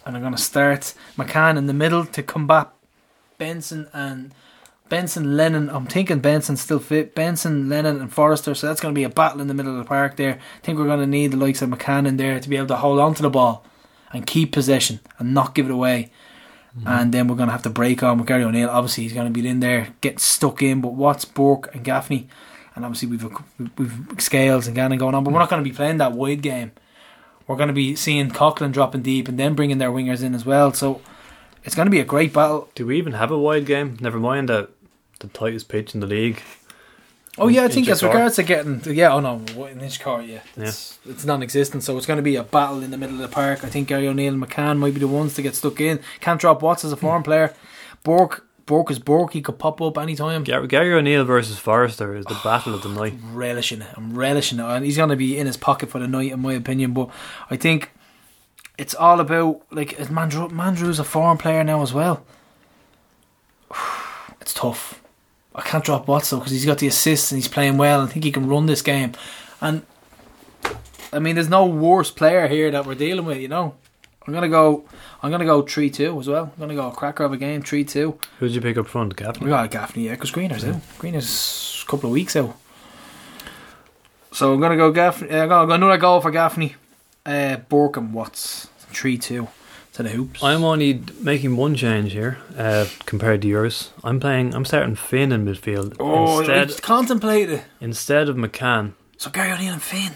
And 0.07 0.17
I'm 0.17 0.23
gonna 0.23 0.39
start 0.39 0.95
McCann 1.19 1.59
in 1.59 1.67
the 1.67 1.75
middle 1.75 2.07
to 2.07 2.23
combat 2.23 2.71
Benson 3.37 3.89
and 3.93 4.33
Benson, 4.93 5.39
Lennon. 5.39 5.71
I'm 5.71 5.87
thinking 5.87 6.21
Benson 6.21 6.59
still 6.59 6.79
fit. 6.79 7.15
Benson, 7.15 7.71
Lennon, 7.71 8.03
and 8.03 8.13
Forrester. 8.13 8.55
So 8.55 8.67
that's 8.67 8.79
going 8.79 8.95
to 8.95 8.99
be 8.99 9.05
a 9.05 9.09
battle 9.09 9.41
in 9.41 9.47
the 9.47 9.55
middle 9.55 9.73
of 9.73 9.79
the 9.79 9.89
park 9.89 10.17
there. 10.17 10.35
I 10.35 10.61
think 10.61 10.77
we're 10.77 10.85
going 10.85 11.01
to 11.01 11.07
need 11.07 11.31
the 11.31 11.39
likes 11.39 11.63
of 11.63 11.71
McCann 11.71 12.07
in 12.07 12.19
there 12.19 12.39
to 12.39 12.47
be 12.47 12.59
able 12.59 12.67
to 12.67 12.77
hold 12.77 13.01
on 13.01 13.15
to 13.15 13.23
the 13.23 13.31
ball 13.31 13.65
and 14.13 14.27
keep 14.27 14.53
possession 14.53 15.01
and 15.19 15.33
not 15.33 15.55
give 15.55 15.65
it 15.65 15.73
away. 15.73 16.11
Mm-hmm. 16.77 16.87
And 16.87 17.15
then 17.15 17.27
we're 17.27 17.37
going 17.37 17.47
to 17.47 17.53
have 17.53 17.63
to 17.63 17.71
break 17.71 18.03
on 18.03 18.19
with 18.19 18.27
Gary 18.27 18.45
O'Neil. 18.45 18.69
Obviously, 18.69 19.05
he's 19.05 19.15
going 19.15 19.33
to 19.33 19.33
be 19.33 19.49
in 19.49 19.61
there, 19.61 19.95
get 20.03 20.21
stuck 20.21 20.61
in. 20.61 20.83
But 20.83 20.93
Watts, 20.93 21.25
Burke, 21.25 21.75
and 21.75 21.83
Gaffney, 21.83 22.29
and 22.75 22.85
obviously 22.85 23.09
we've 23.09 23.27
we've 23.79 23.99
Scales 24.19 24.67
and 24.67 24.77
Gannon 24.77 24.99
going 24.99 25.15
on. 25.15 25.25
But 25.25 25.33
we're 25.33 25.41
not 25.41 25.49
going 25.49 25.65
to 25.65 25.71
be 25.71 25.75
playing 25.75 25.97
that 25.99 26.13
wide 26.13 26.43
game. 26.43 26.73
We're 27.47 27.57
going 27.57 27.69
to 27.69 27.73
be 27.73 27.97
seeing 27.97 28.31
Coughlan 28.31 28.73
dropping 28.73 29.01
deep 29.01 29.27
and 29.27 29.39
then 29.39 29.55
bringing 29.55 29.79
their 29.79 29.91
wingers 29.91 30.23
in 30.23 30.35
as 30.35 30.45
well. 30.45 30.75
So 30.75 31.01
it's 31.65 31.75
going 31.75 31.87
to 31.87 31.91
be 31.91 32.01
a 32.01 32.05
great 32.05 32.35
battle. 32.35 32.69
Do 32.75 32.85
we 32.85 32.99
even 32.99 33.15
have 33.15 33.31
a 33.31 33.39
wide 33.39 33.65
game? 33.65 33.97
Never 33.99 34.21
mind 34.21 34.51
the 34.51 34.69
the 35.23 35.29
tightest 35.29 35.69
pitch 35.69 35.95
in 35.95 36.01
the 36.01 36.07
league. 36.07 36.43
Oh 37.39 37.49
yeah, 37.49 37.65
I 37.65 37.69
think 37.69 37.89
as 37.89 38.01
court. 38.01 38.13
regards 38.13 38.37
to 38.37 38.43
getting, 38.43 38.83
yeah, 38.95 39.15
oh 39.15 39.21
no, 39.21 39.39
what, 39.55 39.73
an 39.73 39.81
inch 39.81 40.01
court, 40.03 40.27
yeah, 40.27 40.41
it's 40.55 40.99
it's 41.07 41.25
non-existent. 41.25 41.83
So 41.83 41.97
it's 41.97 42.05
going 42.05 42.19
to 42.19 42.23
be 42.23 42.37
a 42.37 42.43
battle 42.43 42.83
in 42.83 42.91
the 42.91 42.99
middle 42.99 43.15
of 43.15 43.23
the 43.23 43.35
park. 43.35 43.65
I 43.65 43.71
think 43.71 43.89
Gary 43.89 44.07
O'Neil 44.07 44.35
and 44.35 44.43
McCann 44.43 44.79
might 44.79 44.93
be 44.93 45.01
the 45.01 45.09
ones 45.09 45.35
to 45.35 45.43
get 45.43 45.55
stuck 45.55 45.81
in. 45.81 46.01
Can't 46.21 46.39
drop 46.39 46.61
Watts 46.61 46.85
as 46.85 46.93
a 46.93 46.97
foreign 46.97 47.23
hmm. 47.23 47.27
player. 47.27 47.55
Bork, 48.03 48.47
Bork 48.67 48.91
is 48.91 48.99
Bork. 48.99 49.33
He 49.33 49.41
could 49.41 49.59
pop 49.59 49.81
up 49.81 49.97
anytime. 49.97 50.45
Gary, 50.45 50.67
Gary 50.67 50.93
O'Neil 50.93 51.25
versus 51.25 51.59
Forrester 51.59 52.15
is 52.15 52.27
the 52.27 52.35
oh, 52.35 52.41
battle 52.45 52.75
of 52.75 52.83
the 52.83 52.91
night. 52.91 53.15
I'm 53.15 53.35
relishing 53.35 53.81
it. 53.81 53.95
I'm 53.97 54.15
relishing 54.15 54.59
it, 54.59 54.65
and 54.65 54.85
he's 54.85 54.99
going 54.99 55.09
to 55.09 55.17
be 55.17 55.39
in 55.39 55.47
his 55.47 55.57
pocket 55.57 55.89
for 55.89 56.01
the 56.01 56.09
night, 56.09 56.33
in 56.33 56.41
my 56.41 56.53
opinion. 56.53 56.93
But 56.93 57.09
I 57.49 57.57
think 57.57 57.93
it's 58.77 58.95
all 58.95 59.21
about 59.21 59.63
like 59.71 59.97
Mandrew. 59.97 60.51
Mandrew's 60.51 60.99
a 60.99 61.05
foreign 61.05 61.39
player 61.39 61.65
now 61.65 61.83
as 61.83 61.95
well. 61.95 62.25
It's 64.41 64.55
tough. 64.55 65.02
I 65.55 65.63
can't 65.63 65.85
drop 65.85 66.09
Watts 66.09 66.31
though 66.31 66.39
because 66.39 66.53
he's 66.53 66.65
got 66.65 66.79
the 66.79 66.87
assists 66.87 67.31
and 67.31 67.37
he's 67.39 67.49
playing 67.49 67.77
well. 67.77 68.01
I 68.01 68.07
think 68.07 68.25
he 68.25 68.33
can 68.33 68.49
run 68.49 68.67
this 68.67 68.83
game, 68.83 69.13
and 69.61 69.83
I 71.13 71.19
mean, 71.19 71.35
there's 71.35 71.49
no 71.49 71.67
worse 71.67 72.11
player 72.11 72.49
here 72.49 72.71
that 72.71 72.87
we're 72.87 72.95
dealing 72.95 73.27
with. 73.27 73.39
You 73.39 73.49
know, 73.49 73.75
I'm 74.27 74.33
gonna 74.33 74.49
go. 74.49 74.85
I'm 75.23 75.31
gonna 75.31 75.45
go 75.45 75.63
three 75.63 75.91
two 75.91 76.19
as 76.19 76.29
well. 76.29 76.53
I'm 76.55 76.61
gonna 76.61 76.75
go 76.75 76.89
a 76.89 76.93
cracker 76.93 77.25
of 77.25 77.33
a 77.33 77.37
game 77.37 77.63
three 77.63 77.85
two. 77.85 78.19
Who'd 78.39 78.53
you 78.53 78.61
pick 78.61 78.79
up 78.79 78.87
front, 78.87 79.15
Gaffney? 79.17 79.45
We 79.45 79.51
got 79.51 79.71
Gaffney, 79.71 80.05
yeah, 80.07 80.13
because 80.13 80.31
Greener's 80.31 80.65
out. 80.65 80.81
Greener's 80.99 81.85
a 81.87 81.91
couple 81.91 82.09
of 82.09 82.15
weeks 82.15 82.35
out. 82.35 82.57
So 84.33 84.55
I'm 84.55 84.61
gonna 84.61 84.77
go 84.77 84.91
Gaffney. 84.91 85.29
Uh, 85.29 85.43
I'm 85.43 85.49
gonna 85.49 85.67
go 85.67 85.75
another 85.75 85.99
goal 85.99 86.21
for 86.21 86.31
Gaffney. 86.31 86.77
Uh, 87.25 87.59
and 87.71 88.15
Watts, 88.15 88.69
three 88.91 89.19
two 89.19 89.49
to 89.93 90.03
the 90.03 90.09
hoops. 90.11 90.43
I'm 90.43 90.65
only 90.65 91.03
making 91.21 91.57
one 91.57 91.75
change 91.75 92.13
here 92.13 92.39
uh, 92.57 92.87
compared 93.07 93.43
to 93.43 93.49
yours. 93.49 93.91
I'm 94.03 94.21
playing. 94.21 94.55
I'm 94.55 94.65
starting 94.65 94.95
Finn 94.95 95.33
in 95.33 95.45
midfield 95.45 95.97
oh, 96.01 96.39
instead 96.41 96.83
contemplated. 96.83 97.59
it. 97.61 97.65
instead 97.81 98.29
of 98.29 98.37
McCann, 98.37 98.93
So 99.19 99.31
Gary 99.31 99.53
O'Neil 99.53 99.75
and 99.75 99.83
Finn. 99.83 100.13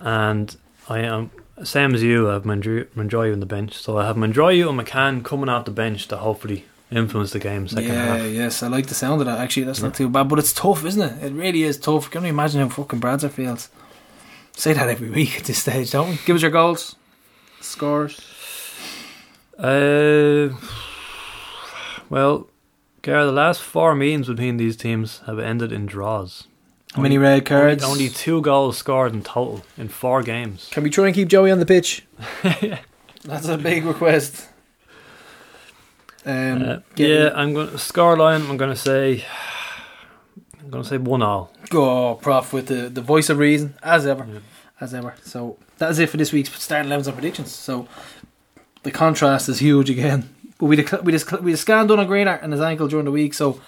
and 0.00 0.56
I 0.88 1.00
am 1.00 1.30
same 1.62 1.94
as 1.94 2.02
you. 2.02 2.28
I 2.28 2.32
have 2.34 2.42
Mandro- 2.42 2.86
Mandroiu 2.96 3.32
on 3.32 3.40
the 3.40 3.46
bench, 3.46 3.74
so 3.78 3.96
I 3.98 4.06
have 4.06 4.16
Mandroiu 4.16 4.68
and 4.68 4.80
McCann 4.80 5.24
coming 5.24 5.48
off 5.48 5.64
the 5.66 5.70
bench 5.70 6.08
to 6.08 6.16
hopefully 6.16 6.64
influence 6.90 7.30
the 7.32 7.38
game 7.38 7.66
second 7.68 7.88
yeah, 7.90 8.16
half. 8.16 8.26
yes, 8.30 8.62
I 8.62 8.66
like 8.68 8.86
the 8.88 8.94
sound 8.94 9.20
of 9.20 9.26
that. 9.26 9.38
Actually, 9.38 9.64
that's 9.64 9.80
not 9.82 9.94
too 9.94 10.08
bad, 10.08 10.28
but 10.28 10.38
it's 10.40 10.52
tough, 10.52 10.84
isn't 10.84 11.00
it? 11.02 11.24
It 11.24 11.32
really 11.32 11.62
is 11.62 11.78
tough. 11.78 12.10
Can 12.10 12.24
you 12.24 12.30
imagine 12.30 12.60
how 12.60 12.68
fucking 12.68 13.00
Bradzer 13.00 13.30
feels? 13.30 13.68
Say 14.56 14.72
that 14.72 14.88
every 14.88 15.10
week 15.18 15.38
at 15.38 15.44
this 15.44 15.58
stage, 15.58 15.92
don't 15.92 16.10
we? 16.10 16.18
Give 16.26 16.34
us 16.36 16.42
your 16.42 16.50
goals, 16.50 16.96
scores. 17.60 18.20
Uh, 19.58 20.48
well, 22.10 22.48
Gar, 23.02 23.24
the 23.24 23.32
last 23.32 23.60
four 23.62 23.94
meetings 23.94 24.28
between 24.28 24.56
these 24.56 24.76
teams 24.76 25.20
have 25.26 25.38
ended 25.38 25.72
in 25.72 25.86
draws. 25.86 26.46
How 26.94 27.02
many 27.02 27.18
red 27.18 27.44
cards? 27.44 27.82
Only, 27.82 28.04
only 28.04 28.08
two 28.14 28.40
goals 28.40 28.78
scored 28.78 29.12
in 29.12 29.22
total 29.22 29.64
in 29.76 29.88
four 29.88 30.22
games. 30.22 30.68
Can 30.70 30.84
we 30.84 30.90
try 30.90 31.06
and 31.06 31.14
keep 31.14 31.28
Joey 31.28 31.50
on 31.50 31.58
the 31.58 31.66
pitch? 31.66 32.04
That's 33.24 33.48
a 33.48 33.58
big 33.58 33.84
request. 33.84 34.48
Um, 36.24 36.62
Uh, 36.62 36.76
get- 36.94 37.08
yeah, 37.10 37.30
I'm 37.34 37.52
going 37.52 37.70
to 37.70 37.78
score 37.78 38.16
line. 38.16 38.42
I'm 38.42 38.56
going 38.56 38.70
to 38.70 38.76
say, 38.80 39.24
I'm 40.60 40.70
going 40.70 40.82
to 40.84 40.88
say 40.88 40.98
one 40.98 41.22
all. 41.22 41.52
Go, 41.68 42.14
prof, 42.14 42.52
with 42.52 42.66
the, 42.68 42.88
the 42.88 43.00
voice 43.02 43.28
of 43.28 43.38
reason, 43.38 43.74
as 43.82 44.06
ever. 44.06 44.26
As 44.80 44.94
ever. 44.94 45.14
So, 45.24 45.58
that 45.78 45.90
is 45.90 45.98
it 45.98 46.08
for 46.10 46.16
this 46.16 46.32
week's 46.32 46.50
starting 46.62 46.90
11s 46.90 47.06
and 47.06 47.14
predictions. 47.14 47.50
So, 47.52 47.88
the 48.84 48.90
contrast 48.90 49.48
is 49.48 49.58
huge 49.58 49.90
again. 49.90 50.28
But 50.58 50.66
we 50.66 50.76
we 50.76 50.84
had, 50.84 51.04
we 51.04 51.12
had 51.12 51.54
a 51.54 51.56
scan 51.56 51.88
done 51.88 51.98
on 51.98 52.28
and 52.28 52.52
his 52.52 52.60
ankle 52.60 52.86
during 52.86 53.06
the 53.06 53.10
week, 53.10 53.34
so 53.34 53.60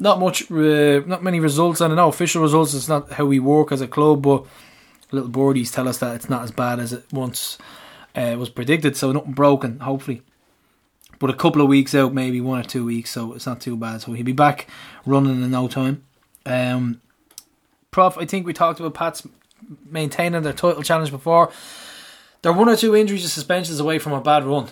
not 0.00 0.18
much, 0.18 0.50
uh, 0.50 1.00
not 1.06 1.22
many 1.22 1.38
results. 1.38 1.80
I 1.80 1.86
don't 1.86 1.96
know, 1.96 2.08
official 2.08 2.42
results, 2.42 2.74
it's 2.74 2.88
not 2.88 3.12
how 3.12 3.26
we 3.26 3.38
work 3.38 3.70
as 3.70 3.80
a 3.80 3.86
club, 3.86 4.22
but 4.22 4.44
little 5.12 5.30
boardies 5.30 5.72
tell 5.72 5.86
us 5.86 5.98
that 5.98 6.16
it's 6.16 6.28
not 6.28 6.42
as 6.42 6.50
bad 6.50 6.80
as 6.80 6.92
it 6.92 7.04
once 7.12 7.58
uh, 8.16 8.34
was 8.38 8.50
predicted, 8.50 8.96
so 8.96 9.12
nothing 9.12 9.32
broken, 9.32 9.78
hopefully. 9.80 10.22
But 11.18 11.30
a 11.30 11.34
couple 11.34 11.60
of 11.60 11.68
weeks 11.68 11.94
out, 11.94 12.14
maybe 12.14 12.40
one 12.40 12.60
or 12.60 12.64
two 12.64 12.86
weeks, 12.86 13.10
so 13.10 13.34
it's 13.34 13.46
not 13.46 13.60
too 13.60 13.76
bad. 13.76 14.00
So 14.00 14.12
he'll 14.12 14.24
be 14.24 14.32
back 14.32 14.66
running 15.04 15.42
in 15.42 15.50
no 15.50 15.68
time. 15.68 16.02
Um, 16.46 17.02
Prof, 17.90 18.16
I 18.16 18.24
think 18.24 18.46
we 18.46 18.54
talked 18.54 18.80
about 18.80 18.94
Pats 18.94 19.26
maintaining 19.84 20.42
their 20.42 20.54
title 20.54 20.82
challenge 20.82 21.10
before. 21.10 21.52
They're 22.42 22.52
one 22.52 22.68
or 22.68 22.76
two 22.76 22.96
injuries 22.96 23.24
or 23.24 23.28
suspensions 23.28 23.80
away 23.80 23.98
from 23.98 24.12
a 24.12 24.20
bad 24.20 24.44
run, 24.44 24.68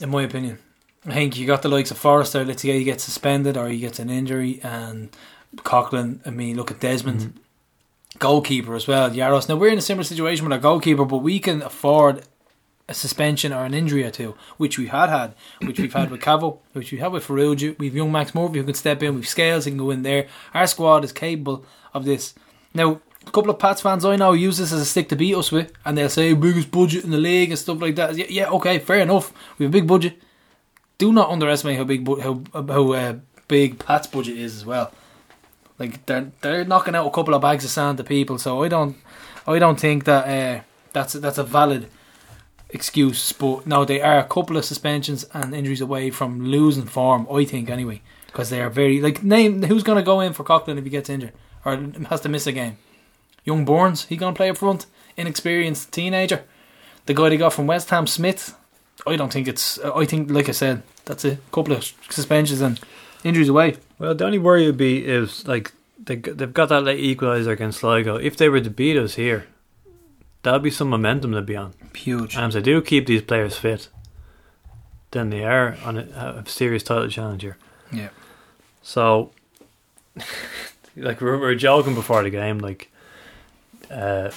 in 0.00 0.10
my 0.10 0.22
opinion. 0.22 0.58
I 1.06 1.14
think 1.14 1.36
you 1.36 1.46
got 1.46 1.62
the 1.62 1.68
likes 1.68 1.90
of 1.90 1.98
Forrester, 1.98 2.44
let's 2.44 2.62
say 2.62 2.76
he 2.78 2.84
gets 2.84 3.04
suspended 3.04 3.56
or 3.56 3.68
he 3.68 3.80
gets 3.80 3.98
an 3.98 4.10
injury, 4.10 4.60
and 4.62 5.10
Coughlan, 5.56 6.20
I 6.26 6.30
mean, 6.30 6.56
look 6.56 6.70
at 6.70 6.80
Desmond. 6.80 7.20
Mm-hmm. 7.20 7.38
Goalkeeper 8.18 8.74
as 8.74 8.88
well, 8.88 9.10
Jaros. 9.10 9.48
Now 9.48 9.56
we're 9.56 9.70
in 9.70 9.78
a 9.78 9.82
similar 9.82 10.02
situation 10.02 10.44
with 10.44 10.52
our 10.52 10.58
goalkeeper, 10.58 11.04
but 11.04 11.18
we 11.18 11.38
can 11.38 11.62
afford 11.62 12.24
a 12.88 12.94
suspension 12.94 13.52
or 13.52 13.64
an 13.64 13.74
injury 13.74 14.02
or 14.02 14.10
two, 14.10 14.34
which 14.56 14.78
we 14.78 14.86
had 14.86 15.10
had, 15.10 15.34
which 15.60 15.78
we've 15.78 15.92
had 15.92 16.10
with 16.10 16.20
Cavo, 16.22 16.58
which 16.72 16.90
we 16.90 16.98
have 16.98 17.12
with 17.12 17.26
Farrugia. 17.26 17.78
We've 17.78 17.94
young 17.94 18.10
Max 18.10 18.34
Murphy 18.34 18.58
who 18.58 18.64
can 18.64 18.74
step 18.74 19.02
in. 19.02 19.14
We've 19.14 19.28
Scales 19.28 19.66
who 19.66 19.72
can 19.72 19.78
go 19.78 19.90
in 19.90 20.02
there. 20.02 20.26
Our 20.54 20.66
squad 20.66 21.04
is 21.04 21.12
capable 21.12 21.64
of 21.92 22.06
this. 22.06 22.34
Now, 22.74 23.00
a 23.28 23.32
couple 23.32 23.50
of 23.50 23.58
Pats 23.58 23.80
fans 23.80 24.04
I 24.04 24.16
know 24.16 24.32
use 24.32 24.58
this 24.58 24.72
as 24.72 24.80
a 24.80 24.84
stick 24.84 25.08
to 25.10 25.16
beat 25.16 25.34
us 25.34 25.52
with, 25.52 25.72
and 25.84 25.96
they'll 25.96 26.08
say 26.08 26.32
biggest 26.34 26.70
budget 26.70 27.04
in 27.04 27.10
the 27.10 27.18
league 27.18 27.50
and 27.50 27.58
stuff 27.58 27.80
like 27.80 27.96
that. 27.96 28.16
Yeah, 28.16 28.26
yeah 28.28 28.50
okay, 28.50 28.78
fair 28.78 29.00
enough. 29.00 29.32
We 29.58 29.64
have 29.64 29.72
a 29.72 29.78
big 29.78 29.86
budget. 29.86 30.20
Do 30.98 31.12
not 31.12 31.30
underestimate 31.30 31.76
how 31.76 31.84
big 31.84 32.06
how 32.20 32.42
how 32.52 32.92
uh, 32.92 33.16
big 33.46 33.78
Pat's 33.78 34.06
budget 34.06 34.36
is 34.36 34.56
as 34.56 34.66
well. 34.66 34.92
Like 35.78 36.04
they're 36.06 36.32
they're 36.40 36.64
knocking 36.64 36.94
out 36.94 37.06
a 37.06 37.10
couple 37.10 37.34
of 37.34 37.42
bags 37.42 37.64
of 37.64 37.70
sand 37.70 37.98
to 37.98 38.04
people, 38.04 38.38
so 38.38 38.62
I 38.62 38.68
don't 38.68 38.96
I 39.46 39.58
don't 39.58 39.78
think 39.78 40.04
that 40.04 40.26
uh, 40.26 40.62
that's 40.92 41.12
that's 41.12 41.38
a 41.38 41.44
valid 41.44 41.88
excuse. 42.70 43.32
But 43.32 43.66
no, 43.66 43.84
they 43.84 44.00
are 44.00 44.18
a 44.18 44.24
couple 44.24 44.56
of 44.56 44.64
suspensions 44.64 45.24
and 45.32 45.54
injuries 45.54 45.80
away 45.80 46.10
from 46.10 46.44
losing 46.44 46.86
form. 46.86 47.26
I 47.30 47.44
think 47.44 47.70
anyway, 47.70 48.02
because 48.26 48.50
they 48.50 48.60
are 48.60 48.70
very 48.70 49.00
like 49.00 49.22
name 49.22 49.62
who's 49.62 49.84
going 49.84 49.98
to 49.98 50.04
go 50.04 50.20
in 50.20 50.32
for 50.32 50.44
Coughlan 50.44 50.78
if 50.78 50.84
he 50.84 50.90
gets 50.90 51.08
injured 51.08 51.32
or 51.64 51.76
has 52.08 52.20
to 52.22 52.28
miss 52.28 52.46
a 52.46 52.52
game. 52.52 52.78
Young 53.48 53.64
Burns, 53.64 54.04
he 54.04 54.16
going 54.18 54.34
to 54.34 54.36
play 54.36 54.50
up 54.50 54.58
front. 54.58 54.84
Inexperienced 55.16 55.90
teenager. 55.90 56.44
The 57.06 57.14
guy 57.14 57.30
they 57.30 57.38
got 57.38 57.54
from 57.54 57.66
West 57.66 57.88
Ham, 57.88 58.06
Smith. 58.06 58.54
I 59.06 59.16
don't 59.16 59.32
think 59.32 59.48
it's. 59.48 59.78
I 59.78 60.04
think, 60.04 60.30
like 60.30 60.50
I 60.50 60.52
said, 60.52 60.82
that's 61.06 61.24
a 61.24 61.38
couple 61.50 61.72
of 61.72 61.82
suspensions 62.10 62.60
and 62.60 62.78
injuries 63.24 63.48
away. 63.48 63.76
Well, 63.98 64.14
the 64.14 64.26
only 64.26 64.38
worry 64.38 64.66
would 64.66 64.76
be 64.76 65.06
is 65.06 65.48
like 65.48 65.72
they 65.98 66.16
they've 66.16 66.52
got 66.52 66.68
that 66.68 66.82
late 66.82 67.00
equaliser 67.00 67.52
against 67.52 67.80
Sligo. 67.80 68.16
If 68.16 68.36
they 68.36 68.50
were 68.50 68.60
to 68.60 68.70
beat 68.70 68.98
us 68.98 69.14
here, 69.14 69.46
that'll 70.42 70.60
be 70.60 70.70
some 70.70 70.90
momentum 70.90 71.32
to 71.32 71.40
be 71.40 71.56
on. 71.56 71.72
Huge. 71.94 72.36
And 72.36 72.46
if 72.46 72.52
they 72.52 72.60
do 72.60 72.82
keep 72.82 73.06
these 73.06 73.22
players 73.22 73.56
fit, 73.56 73.88
then 75.12 75.30
they 75.30 75.44
are 75.44 75.78
on 75.84 75.96
a, 75.96 76.44
a 76.44 76.48
serious 76.48 76.82
title 76.82 77.08
challenge 77.08 77.42
here. 77.42 77.56
Yeah. 77.90 78.10
So, 78.82 79.30
like 80.96 81.22
we 81.22 81.30
were 81.30 81.54
joking 81.54 81.94
before 81.94 82.22
the 82.22 82.30
game, 82.30 82.58
like, 82.58 82.90
uh, 83.90 84.30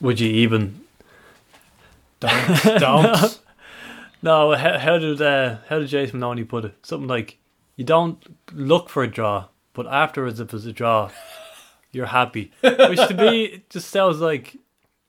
would 0.00 0.20
you 0.20 0.28
even? 0.28 0.80
Don't. 2.20 2.64
don't. 2.80 3.40
No, 4.22 4.54
how, 4.54 4.78
how 4.78 4.98
did 4.98 5.20
uh, 5.22 5.56
how 5.68 5.78
did 5.78 5.88
Jason 5.88 6.20
Maloney 6.20 6.44
put 6.44 6.64
it? 6.64 6.74
Something 6.82 7.08
like, 7.08 7.38
you 7.76 7.84
don't 7.84 8.22
look 8.52 8.88
for 8.90 9.02
a 9.02 9.06
draw, 9.06 9.46
but 9.72 9.86
afterwards, 9.86 10.40
if 10.40 10.52
it's 10.52 10.66
a 10.66 10.72
draw, 10.72 11.10
you're 11.92 12.06
happy. 12.06 12.52
Which 12.60 12.98
to 13.08 13.14
me 13.14 13.44
it 13.44 13.70
just 13.70 13.88
sounds 13.88 14.20
like 14.20 14.56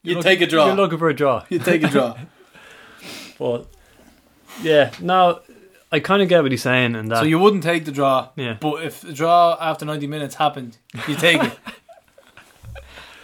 You 0.04 0.16
look- 0.16 0.24
take 0.24 0.42
a 0.42 0.48
draw. 0.48 0.68
You're 0.68 0.76
looking 0.76 0.98
for 0.98 1.10
a 1.10 1.14
draw. 1.14 1.44
You 1.50 1.60
take 1.60 1.84
a 1.84 1.88
draw. 1.88 2.18
But 3.40 3.66
yeah, 4.62 4.92
no, 5.02 5.40
I 5.92 6.00
kind 6.00 6.22
of 6.22 6.30
get 6.30 6.44
what 6.44 6.52
he's 6.52 6.62
saying, 6.62 6.96
and 6.96 7.10
that 7.10 7.18
so 7.18 7.24
you 7.24 7.40
wouldn't 7.40 7.64
take 7.64 7.86
the 7.86 7.92
draw. 7.92 8.30
Yeah. 8.36 8.56
But 8.60 8.84
if 8.84 9.02
the 9.02 9.14
draw 9.14 9.58
after 9.60 9.84
90 9.84 10.06
minutes 10.06 10.36
happened, 10.36 10.78
you 11.08 11.16
take 11.16 11.42
it. 11.44 11.58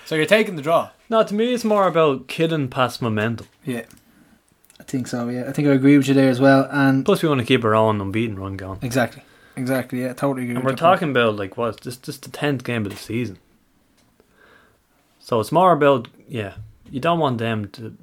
so 0.07 0.15
you're 0.15 0.25
taking 0.25 0.55
the 0.55 0.61
draw. 0.63 0.89
no, 1.09 1.21
to 1.23 1.33
me, 1.35 1.53
it's 1.53 1.63
more 1.63 1.85
about 1.87 2.27
killing 2.27 2.67
past 2.69 3.01
momentum. 3.01 3.47
Yeah. 3.63 3.83
I 4.79 4.83
think 4.83 5.07
so, 5.07 5.27
yeah. 5.29 5.45
I 5.47 5.51
think 5.51 5.67
I 5.67 5.71
agree 5.71 5.97
with 5.97 6.07
you 6.07 6.13
there 6.13 6.29
as 6.29 6.39
well. 6.39 6.67
And 6.71 7.03
Plus, 7.05 7.21
we 7.21 7.29
want 7.29 7.41
to 7.41 7.45
keep 7.45 7.63
our 7.65 7.75
own 7.75 7.99
unbeaten 8.01 8.39
run 8.39 8.57
going. 8.57 8.79
exactly. 8.81 9.21
Exactly, 9.55 10.01
yeah. 10.01 10.13
Totally 10.13 10.43
agree 10.43 10.55
And 10.55 10.63
we're 10.63 10.71
you. 10.71 10.77
talking 10.77 11.09
about 11.09 11.35
like 11.35 11.57
what? 11.57 11.81
This 11.81 11.97
this 11.97 12.17
the 12.17 12.29
tenth 12.29 12.63
game 12.63 12.85
of 12.85 12.91
the 12.91 12.97
season. 12.97 13.37
So 15.19 15.39
it's 15.39 15.51
more 15.51 15.71
about 15.71 16.07
yeah. 16.27 16.53
You 16.91 16.99
don't 16.99 17.19
want 17.19 17.39
them 17.39 17.67
to 17.69 17.97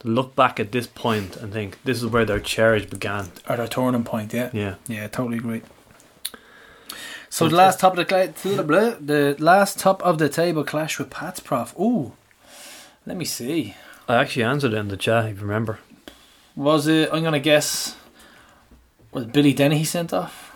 to 0.00 0.08
look 0.08 0.36
back 0.36 0.60
at 0.60 0.70
this 0.72 0.86
point 0.86 1.36
and 1.38 1.50
think 1.52 1.82
this 1.84 2.02
is 2.02 2.06
where 2.06 2.24
their 2.26 2.40
cherish 2.40 2.86
began. 2.86 3.30
At 3.48 3.58
our 3.58 3.66
turning 3.68 4.04
point, 4.04 4.32
yeah. 4.34 4.50
Yeah. 4.52 4.74
Yeah, 4.86 5.08
totally 5.08 5.38
agree. 5.38 5.62
So 7.32 7.48
the 7.48 7.56
last 7.56 7.80
top 7.80 7.96
of 7.96 7.96
the 7.96 8.04
cla- 8.04 8.62
blah, 8.62 8.90
the 9.00 9.34
last 9.38 9.78
top 9.78 10.02
of 10.02 10.18
the 10.18 10.28
table 10.28 10.64
clash 10.64 10.98
with 10.98 11.08
Pat's 11.08 11.40
prof. 11.40 11.74
Ooh, 11.80 12.12
let 13.06 13.16
me 13.16 13.24
see. 13.24 13.74
I 14.06 14.16
actually 14.16 14.42
answered 14.42 14.74
it 14.74 14.76
in 14.76 14.88
the 14.88 14.98
chat. 14.98 15.24
If 15.30 15.36
you 15.36 15.46
remember, 15.46 15.78
Was 16.54 16.86
it? 16.86 17.08
I'm 17.10 17.22
gonna 17.22 17.40
guess. 17.40 17.96
Was 19.12 19.24
Billy 19.24 19.54
Denny 19.54 19.78
he 19.78 19.84
sent 19.84 20.12
off? 20.12 20.52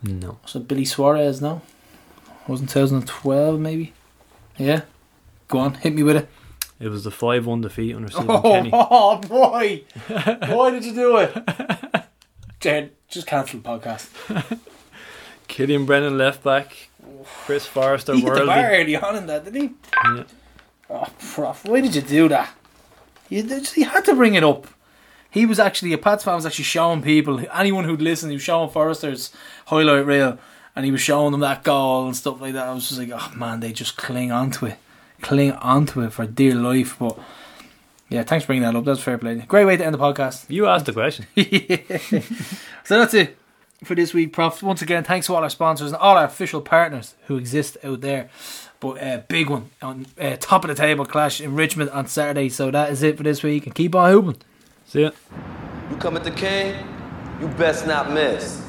no. 0.00 0.38
Was 0.44 0.54
it 0.54 0.68
Billy 0.68 0.84
Suarez? 0.84 1.42
No, 1.42 1.60
wasn't 2.46 2.70
2012 2.70 3.58
maybe. 3.58 3.94
Yeah, 4.56 4.82
go 5.48 5.58
on, 5.58 5.74
hit 5.74 5.92
me 5.92 6.04
with 6.04 6.16
it. 6.18 6.28
It 6.78 6.88
was 6.88 7.02
the 7.02 7.10
five 7.10 7.46
one 7.46 7.62
defeat 7.62 7.96
under 7.96 8.10
Stephen 8.12 8.30
Oh, 8.30 8.42
Kenny. 8.42 8.70
oh 8.72 9.18
boy, 9.18 9.82
why 10.54 10.70
did 10.70 10.84
you 10.84 10.94
do 10.94 11.16
it? 11.16 11.34
Jared, 12.60 12.92
just 13.08 13.26
cancel 13.26 13.58
the 13.58 13.68
podcast. 13.68 14.58
Killian 15.48 15.86
Brennan 15.86 16.18
left 16.18 16.42
back. 16.42 16.88
Chris 17.24 17.66
Forrester 17.66 18.12
world. 18.12 18.22
He 18.22 18.28
hit 18.28 18.34
the 18.34 18.46
bar 18.46 18.70
early 18.70 18.96
on 18.96 19.16
in 19.16 19.26
that, 19.26 19.44
didn't 19.44 19.60
he? 19.60 19.74
Yeah. 20.04 20.24
Oh, 20.88 21.06
prof, 21.18 21.64
why 21.64 21.80
did 21.80 21.94
you 21.94 22.02
do 22.02 22.28
that? 22.28 22.54
You, 23.28 23.42
you 23.74 23.84
had 23.86 24.04
to 24.04 24.14
bring 24.14 24.34
it 24.34 24.44
up. 24.44 24.66
He 25.30 25.44
was 25.44 25.58
actually 25.58 25.92
a 25.92 25.98
Pats 25.98 26.24
fan 26.24 26.36
was 26.36 26.46
actually 26.46 26.64
showing 26.64 27.02
people 27.02 27.42
anyone 27.52 27.84
who'd 27.84 28.00
listen. 28.00 28.30
He 28.30 28.36
was 28.36 28.42
showing 28.42 28.70
Forrester's 28.70 29.32
highlight 29.66 30.06
reel, 30.06 30.38
and 30.74 30.84
he 30.84 30.92
was 30.92 31.00
showing 31.00 31.32
them 31.32 31.40
that 31.40 31.64
goal 31.64 32.06
and 32.06 32.16
stuff 32.16 32.40
like 32.40 32.54
that. 32.54 32.68
I 32.68 32.72
was 32.72 32.88
just 32.88 33.00
like, 33.00 33.10
oh 33.12 33.36
man, 33.36 33.60
they 33.60 33.72
just 33.72 33.96
cling 33.96 34.30
onto 34.30 34.66
it, 34.66 34.78
cling 35.20 35.52
onto 35.52 36.00
it 36.02 36.12
for 36.12 36.26
dear 36.26 36.54
life. 36.54 36.96
But 36.98 37.18
yeah, 38.08 38.22
thanks 38.22 38.44
for 38.44 38.48
bringing 38.48 38.62
that 38.62 38.76
up. 38.76 38.84
That's 38.84 39.00
fair 39.00 39.18
play. 39.18 39.34
Great 39.34 39.64
way 39.64 39.76
to 39.76 39.84
end 39.84 39.94
the 39.94 39.98
podcast. 39.98 40.48
You 40.48 40.66
asked 40.66 40.86
the 40.86 40.92
question. 40.92 41.26
So 42.84 43.00
that's 43.00 43.14
it 43.14 43.36
for 43.84 43.94
this 43.94 44.14
week, 44.14 44.32
Prof. 44.32 44.62
Once 44.62 44.82
again, 44.82 45.04
thanks 45.04 45.26
to 45.26 45.34
all 45.34 45.42
our 45.42 45.50
sponsors 45.50 45.92
and 45.92 46.00
all 46.00 46.16
our 46.16 46.24
official 46.24 46.60
partners 46.60 47.14
who 47.26 47.36
exist 47.36 47.76
out 47.84 48.00
there. 48.00 48.30
But 48.80 49.02
uh, 49.02 49.22
big 49.28 49.48
one 49.48 49.70
on 49.80 50.06
uh, 50.20 50.36
top 50.38 50.64
of 50.64 50.68
the 50.68 50.74
table 50.74 51.06
clash 51.06 51.40
in 51.40 51.54
Richmond 51.54 51.90
on 51.90 52.06
Saturday. 52.06 52.48
So 52.48 52.70
that 52.70 52.90
is 52.90 53.02
it 53.02 53.16
for 53.16 53.22
this 53.22 53.42
week, 53.42 53.66
and 53.66 53.74
keep 53.74 53.94
on 53.94 54.10
hooping. 54.10 54.42
See 54.86 55.02
ya. 55.02 55.10
You 55.90 55.96
come 55.96 56.16
at 56.16 56.24
the 56.24 56.30
king, 56.30 56.74
you 57.40 57.48
best 57.48 57.86
not 57.86 58.10
miss. 58.12 58.65